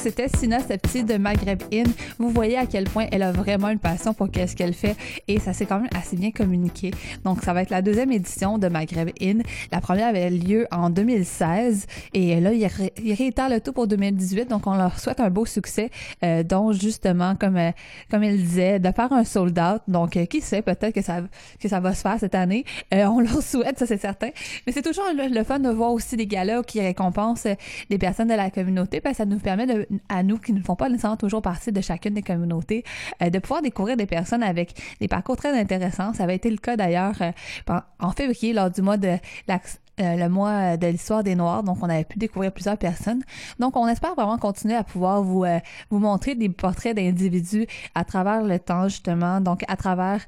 C'était 0.00 0.28
Sina 0.28 0.60
Septi 0.60 1.04
de 1.04 1.16
Maghreb 1.18 1.62
In. 1.72 1.82
Vous 2.18 2.30
voyez 2.30 2.56
à 2.56 2.64
quel 2.66 2.84
point 2.84 3.06
elle 3.12 3.22
a 3.22 3.32
vraiment 3.32 3.68
une 3.68 3.78
passion 3.78 4.14
pour 4.14 4.30
qu'est-ce 4.30 4.56
qu'elle 4.56 4.72
fait 4.72 4.96
et 5.28 5.38
ça 5.38 5.52
s'est 5.52 5.66
quand 5.66 5.78
même 5.78 5.90
assez 5.94 6.16
bien 6.16 6.30
communiqué. 6.30 6.90
Donc, 7.24 7.42
ça 7.42 7.52
va 7.52 7.62
être 7.62 7.70
la 7.70 7.82
deuxième 7.82 8.10
édition 8.10 8.56
de 8.58 8.68
Maghreb 8.68 9.10
In. 9.20 9.40
La 9.70 9.80
première 9.80 10.08
avait 10.08 10.30
lieu 10.30 10.66
en 10.70 10.88
2016 10.90 11.86
et 12.14 12.40
là, 12.40 12.52
il, 12.52 12.64
ré- 12.66 12.92
il 13.02 13.12
réitère 13.12 13.48
le 13.50 13.60
tout 13.60 13.72
pour 13.72 13.86
2018. 13.86 14.48
Donc, 14.48 14.66
on 14.66 14.74
leur 14.74 14.98
souhaite 14.98 15.20
un 15.20 15.28
beau 15.30 15.44
succès, 15.44 15.90
euh, 16.24 16.42
dont 16.42 16.72
justement, 16.72 17.36
comme, 17.36 17.56
euh, 17.56 17.70
comme 18.10 18.24
il 18.24 18.36
disait, 18.38 18.78
de 18.78 18.90
faire 18.92 19.12
un 19.12 19.24
sold 19.24 19.58
out. 19.58 19.82
Donc, 19.86 20.16
euh, 20.16 20.24
qui 20.24 20.40
sait, 20.40 20.62
peut-être 20.62 20.92
que 20.94 21.02
ça, 21.02 21.20
que 21.60 21.68
ça 21.68 21.80
va 21.80 21.94
se 21.94 22.00
faire 22.00 22.16
cette 22.18 22.34
année. 22.34 22.64
Euh, 22.94 23.04
on 23.04 23.20
leur 23.20 23.42
souhaite, 23.42 23.78
ça 23.78 23.86
c'est 23.86 24.00
certain. 24.00 24.30
Mais 24.66 24.72
c'est 24.72 24.82
toujours 24.82 25.04
le, 25.14 25.28
le 25.32 25.44
fun 25.44 25.58
de 25.58 25.68
voir 25.68 25.92
aussi 25.92 26.16
des 26.16 26.26
galas 26.26 26.62
qui 26.62 26.80
récompensent 26.80 27.46
les 27.90 27.98
personnes 27.98 28.28
de 28.28 28.34
la 28.34 28.50
communauté, 28.50 29.00
parce 29.00 29.14
que 29.14 29.18
ça 29.18 29.26
nous 29.26 29.38
permet 29.38 29.66
de, 29.66 29.86
à 30.08 30.22
nous 30.22 30.38
qui 30.38 30.52
ne 30.52 30.62
font 30.62 30.76
pas 30.76 30.88
nécessairement 30.88 31.16
toujours 31.16 31.42
partie 31.42 31.72
de 31.72 31.80
chacune 31.80 32.14
des 32.14 32.22
communautés, 32.22 32.84
euh, 33.22 33.30
de 33.30 33.38
pouvoir 33.38 33.62
découvrir 33.62 33.96
des 33.96 34.06
personnes 34.06 34.42
avec 34.42 34.74
des 35.00 35.08
parcours 35.08 35.36
très 35.36 35.58
intéressants. 35.58 36.12
Ça 36.14 36.24
avait 36.24 36.36
été 36.36 36.50
le 36.50 36.56
cas 36.56 36.76
d'ailleurs 36.76 37.14
euh, 37.20 37.80
en 37.98 38.10
février 38.12 38.52
lors 38.52 38.70
du 38.70 38.82
mois 38.82 38.96
de 38.96 39.08
euh, 39.08 40.16
le 40.16 40.28
mois 40.28 40.78
de 40.78 40.86
l'histoire 40.86 41.22
des 41.22 41.34
Noirs, 41.34 41.62
donc 41.62 41.78
on 41.82 41.88
avait 41.90 42.04
pu 42.04 42.18
découvrir 42.18 42.52
plusieurs 42.52 42.78
personnes. 42.78 43.22
Donc 43.58 43.76
on 43.76 43.86
espère 43.86 44.14
vraiment 44.14 44.38
continuer 44.38 44.74
à 44.74 44.84
pouvoir 44.84 45.22
vous 45.22 45.44
vous 45.90 45.98
montrer 45.98 46.34
des 46.34 46.48
portraits 46.48 46.96
d'individus 46.96 47.66
à 47.94 48.04
travers 48.04 48.42
le 48.42 48.58
temps 48.58 48.88
justement, 48.88 49.42
donc 49.42 49.62
à 49.68 49.76
travers 49.76 50.24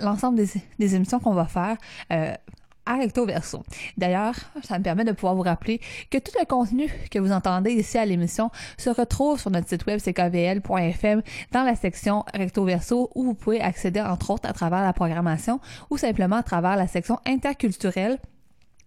l'ensemble 0.00 0.36
des, 0.36 0.48
des 0.78 0.96
émissions 0.96 1.18
qu'on 1.18 1.32
va 1.32 1.46
faire. 1.46 1.78
À 2.86 2.96
recto 2.96 3.26
verso. 3.26 3.62
D'ailleurs, 3.96 4.34
ça 4.62 4.78
me 4.78 4.84
permet 4.84 5.04
de 5.04 5.12
pouvoir 5.12 5.34
vous 5.34 5.42
rappeler 5.42 5.80
que 6.10 6.18
tout 6.18 6.32
le 6.38 6.46
contenu 6.46 6.90
que 7.10 7.18
vous 7.18 7.32
entendez 7.32 7.72
ici 7.72 7.98
à 7.98 8.06
l'émission 8.06 8.50
se 8.78 8.90
retrouve 8.90 9.40
sur 9.40 9.50
notre 9.50 9.68
site 9.68 9.86
web 9.86 10.00
ckvl.fm 10.00 11.22
dans 11.52 11.62
la 11.62 11.74
section 11.74 12.24
recto 12.32 12.64
verso 12.64 13.10
où 13.14 13.24
vous 13.24 13.34
pouvez 13.34 13.60
accéder 13.60 14.00
entre 14.00 14.30
autres 14.30 14.48
à 14.48 14.52
travers 14.52 14.82
la 14.82 14.92
programmation 14.92 15.60
ou 15.90 15.98
simplement 15.98 16.36
à 16.36 16.42
travers 16.42 16.76
la 16.76 16.86
section 16.86 17.18
interculturelle 17.26 18.18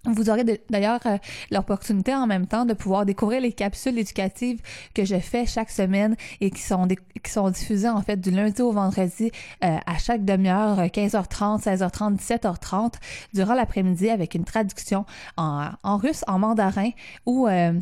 vous 0.05 0.29
aurez 0.29 0.43
d'ailleurs 0.69 1.01
euh, 1.05 1.17
l'opportunité 1.51 2.15
en 2.15 2.25
même 2.25 2.47
temps 2.47 2.65
de 2.65 2.73
pouvoir 2.73 3.05
découvrir 3.05 3.41
les 3.41 3.51
capsules 3.51 3.97
éducatives 3.97 4.61
que 4.93 5.03
je 5.03 5.19
fais 5.19 5.45
chaque 5.45 5.69
semaine 5.69 6.15
et 6.39 6.51
qui 6.51 6.61
sont, 6.61 6.87
qui 6.87 7.31
sont 7.31 7.49
diffusées 7.49 7.89
en 7.89 8.01
fait 8.01 8.19
du 8.19 8.31
lundi 8.31 8.61
au 8.61 8.71
vendredi 8.71 9.31
euh, 9.63 9.77
à 9.85 9.97
chaque 9.97 10.23
demi-heure, 10.23 10.79
euh, 10.79 10.85
15h30, 10.85 11.63
16h30, 11.63 12.17
17h30 12.17 12.93
durant 13.33 13.53
l'après-midi 13.53 14.09
avec 14.09 14.35
une 14.35 14.45
traduction 14.45 15.05
en, 15.35 15.69
en 15.83 15.97
russe, 15.97 16.23
en 16.27 16.39
mandarin 16.39 16.91
ou 17.25 17.47
euh, 17.47 17.73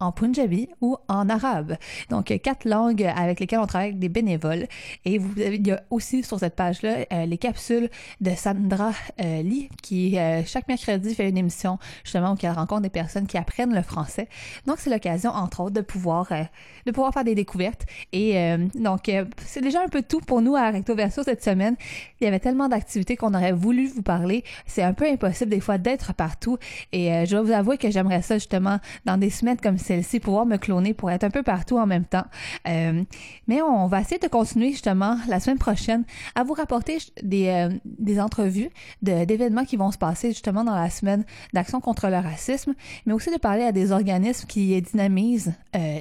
en 0.00 0.12
punjabi 0.12 0.68
ou 0.80 0.96
en 1.08 1.28
arabe. 1.28 1.76
Donc, 2.08 2.30
euh, 2.30 2.38
quatre 2.38 2.64
langues 2.64 3.04
avec 3.04 3.38
lesquelles 3.38 3.58
on 3.60 3.66
travaille 3.66 3.88
avec 3.88 3.98
des 3.98 4.08
bénévoles. 4.08 4.66
Et 5.04 5.18
vous 5.18 5.30
il 5.36 5.66
y 5.66 5.72
a 5.72 5.82
aussi 5.90 6.22
sur 6.22 6.38
cette 6.38 6.56
page-là 6.56 7.04
euh, 7.12 7.26
les 7.26 7.38
capsules 7.38 7.90
de 8.20 8.30
Sandra 8.34 8.92
euh, 9.20 9.42
Lee 9.42 9.68
qui, 9.82 10.16
chaque 10.46 10.68
mercredi, 10.68 11.14
fait 11.14 11.28
une 11.28 11.36
émission 11.36 11.78
justement 12.04 12.32
où 12.32 12.36
elle 12.42 12.50
rencontre 12.50 12.82
des 12.82 12.90
personnes 12.90 13.26
qui 13.26 13.36
apprennent 13.36 13.74
le 13.74 13.82
français. 13.82 14.28
Donc, 14.66 14.76
c'est 14.78 14.90
l'occasion, 14.90 15.30
entre 15.30 15.60
autres, 15.60 15.74
de 15.74 15.80
pouvoir, 15.80 16.28
de 16.86 16.90
pouvoir 16.90 17.12
faire 17.12 17.24
des 17.24 17.34
découvertes. 17.34 17.84
Et 18.12 18.56
donc, 18.74 19.10
c'est 19.44 19.60
déjà 19.60 19.82
un 19.82 19.88
peu 19.88 20.02
tout 20.02 20.20
pour 20.20 20.40
nous 20.40 20.56
à 20.56 20.70
Recto 20.70 20.94
Verso 20.94 21.22
cette 21.22 21.44
semaine. 21.44 21.76
Il 22.20 22.24
y 22.24 22.26
avait 22.26 22.40
tellement 22.40 22.68
d'activités 22.68 23.16
qu'on 23.16 23.34
aurait 23.34 23.52
voulu 23.52 23.88
vous 23.88 24.02
parler. 24.02 24.44
C'est 24.66 24.82
un 24.82 24.94
peu 24.94 25.06
impossible 25.06 25.50
des 25.50 25.60
fois 25.60 25.78
d'être 25.78 26.14
partout. 26.14 26.58
Et 26.92 27.26
je 27.26 27.30
dois 27.30 27.42
vous 27.42 27.52
avouer 27.52 27.78
que 27.78 27.90
j'aimerais 27.90 28.22
ça 28.22 28.36
justement 28.36 28.78
dans 29.04 29.18
des 29.18 29.30
semaines 29.30 29.60
comme 29.60 29.78
celle-ci, 29.90 30.20
pouvoir 30.20 30.46
me 30.46 30.56
cloner 30.56 30.94
pour 30.94 31.10
être 31.10 31.24
un 31.24 31.30
peu 31.30 31.42
partout 31.42 31.76
en 31.76 31.86
même 31.86 32.04
temps. 32.04 32.26
Euh, 32.68 33.02
mais 33.48 33.60
on 33.60 33.88
va 33.88 34.00
essayer 34.00 34.20
de 34.20 34.28
continuer 34.28 34.70
justement 34.70 35.18
la 35.26 35.40
semaine 35.40 35.58
prochaine 35.58 36.04
à 36.36 36.44
vous 36.44 36.52
rapporter 36.52 36.98
des, 37.24 37.48
euh, 37.48 37.76
des 37.84 38.20
entrevues 38.20 38.70
d'événements 39.02 39.64
qui 39.64 39.76
vont 39.76 39.90
se 39.90 39.98
passer 39.98 40.28
justement 40.28 40.62
dans 40.62 40.76
la 40.76 40.90
semaine 40.90 41.24
d'action 41.54 41.80
contre 41.80 42.06
le 42.06 42.18
racisme, 42.18 42.74
mais 43.04 43.12
aussi 43.12 43.32
de 43.32 43.38
parler 43.38 43.64
à 43.64 43.72
des 43.72 43.90
organismes 43.90 44.46
qui 44.46 44.80
dynamisent 44.80 45.54
euh, 45.74 45.98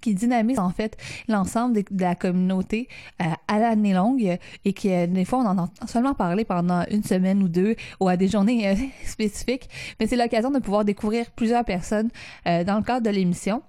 qui 0.00 0.14
dynamise 0.14 0.58
en 0.58 0.70
fait 0.70 0.96
l'ensemble 1.28 1.82
de 1.90 2.02
la 2.02 2.14
communauté 2.14 2.88
euh, 3.20 3.24
à 3.48 3.58
l'année 3.58 3.94
longue 3.94 4.38
et 4.64 4.72
qui 4.72 4.92
euh, 4.92 5.06
des 5.06 5.24
fois 5.24 5.40
on 5.40 5.46
en 5.46 5.58
entend 5.58 5.86
seulement 5.86 6.14
parler 6.14 6.44
pendant 6.44 6.84
une 6.90 7.02
semaine 7.02 7.42
ou 7.42 7.48
deux 7.48 7.76
ou 8.00 8.08
à 8.08 8.16
des 8.16 8.28
journées 8.28 8.68
euh, 8.68 8.74
spécifiques. 9.04 9.68
Mais 9.98 10.06
c'est 10.06 10.16
l'occasion 10.16 10.50
de 10.50 10.58
pouvoir 10.58 10.84
découvrir 10.84 11.30
plusieurs 11.32 11.64
personnes 11.64 12.10
euh, 12.46 12.64
dans 12.64 12.76
le 12.76 12.82
cadre 12.82 13.04
de 13.04 13.10
l'émission 13.10 13.62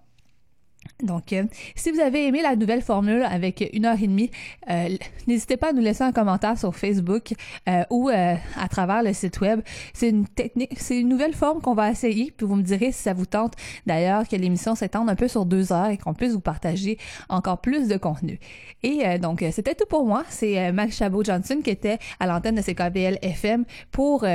donc, 1.01 1.33
euh, 1.33 1.43
si 1.75 1.91
vous 1.91 1.99
avez 1.99 2.27
aimé 2.27 2.41
la 2.41 2.55
nouvelle 2.55 2.81
formule 2.81 3.23
avec 3.23 3.69
une 3.73 3.85
heure 3.85 3.97
et 4.01 4.07
demie, 4.07 4.31
euh, 4.69 4.89
n'hésitez 5.27 5.57
pas 5.57 5.69
à 5.69 5.73
nous 5.73 5.81
laisser 5.81 6.03
un 6.03 6.11
commentaire 6.11 6.57
sur 6.57 6.75
Facebook 6.75 7.33
euh, 7.67 7.83
ou 7.89 8.09
à 8.09 8.67
travers 8.69 9.03
le 9.03 9.13
site 9.13 9.41
web. 9.41 9.61
C'est 9.93 10.09
une 10.09 10.27
technique, 10.27 10.79
c'est 10.79 10.99
une 10.99 11.09
nouvelle 11.09 11.33
forme 11.33 11.61
qu'on 11.61 11.73
va 11.73 11.91
essayer, 11.91 12.31
puis 12.35 12.45
vous 12.45 12.55
me 12.55 12.63
direz 12.63 12.91
si 12.91 13.01
ça 13.01 13.13
vous 13.13 13.25
tente. 13.25 13.53
D'ailleurs, 13.85 14.27
que 14.27 14.35
l'émission 14.35 14.75
s'étende 14.75 15.09
un 15.09 15.15
peu 15.15 15.27
sur 15.27 15.45
deux 15.45 15.73
heures 15.73 15.89
et 15.89 15.97
qu'on 15.97 16.13
puisse 16.13 16.33
vous 16.33 16.39
partager 16.39 16.97
encore 17.27 17.59
plus 17.59 17.87
de 17.87 17.97
contenu. 17.97 18.39
Et 18.83 19.17
donc, 19.19 19.43
c'était 19.51 19.75
tout 19.75 19.85
pour 19.89 20.05
moi. 20.05 20.23
C'est 20.29 20.71
Max 20.71 20.97
Chabot-Johnson 20.97 21.59
qui 21.63 21.69
était 21.69 21.99
à 22.19 22.27
l'antenne 22.27 22.55
de 22.55 22.61
CKBL 22.61 23.17
FM 23.21 23.65
pour 23.91 24.25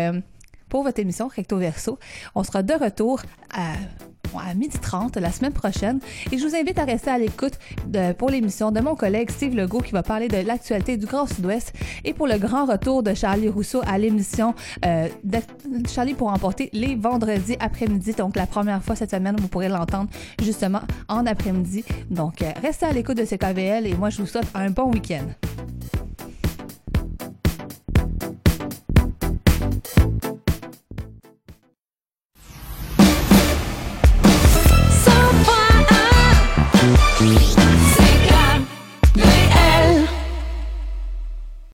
pour 0.68 0.82
votre 0.82 1.00
émission 1.00 1.28
Recto 1.28 1.56
Verso. 1.56 1.98
On 2.34 2.44
sera 2.44 2.62
de 2.62 2.74
retour 2.74 3.22
à, 3.52 3.72
à 4.36 4.54
12h30 4.54 5.18
la 5.18 5.32
semaine 5.32 5.52
prochaine 5.52 6.00
et 6.30 6.38
je 6.38 6.46
vous 6.46 6.54
invite 6.54 6.78
à 6.78 6.84
rester 6.84 7.10
à 7.10 7.18
l'écoute 7.18 7.54
pour 8.18 8.30
l'émission 8.30 8.70
de 8.70 8.80
mon 8.80 8.94
collègue 8.94 9.30
Steve 9.30 9.54
Legault 9.54 9.80
qui 9.80 9.92
va 9.92 10.02
parler 10.02 10.28
de 10.28 10.38
l'actualité 10.46 10.96
du 10.96 11.06
Grand 11.06 11.26
Sud-Ouest 11.26 11.72
et 12.04 12.12
pour 12.12 12.26
le 12.26 12.38
grand 12.38 12.66
retour 12.66 13.02
de 13.02 13.14
Charlie 13.14 13.48
Rousseau 13.48 13.80
à 13.86 13.98
l'émission 13.98 14.54
euh, 14.84 15.08
Charlie 15.88 16.14
pour 16.14 16.28
emporter 16.28 16.70
les 16.72 16.94
vendredis 16.94 17.56
après-midi. 17.60 18.12
Donc 18.12 18.36
la 18.36 18.46
première 18.46 18.82
fois 18.82 18.96
cette 18.96 19.10
semaine, 19.10 19.36
vous 19.38 19.48
pourrez 19.48 19.68
l'entendre 19.68 20.10
justement 20.42 20.80
en 21.08 21.26
après-midi. 21.26 21.84
Donc 22.10 22.42
euh, 22.42 22.50
restez 22.62 22.86
à 22.86 22.92
l'écoute 22.92 23.16
de 23.16 23.24
CKVL 23.24 23.86
et 23.86 23.94
moi 23.94 24.10
je 24.10 24.18
vous 24.18 24.26
souhaite 24.26 24.48
un 24.54 24.70
bon 24.70 24.90
week-end. 24.90 25.26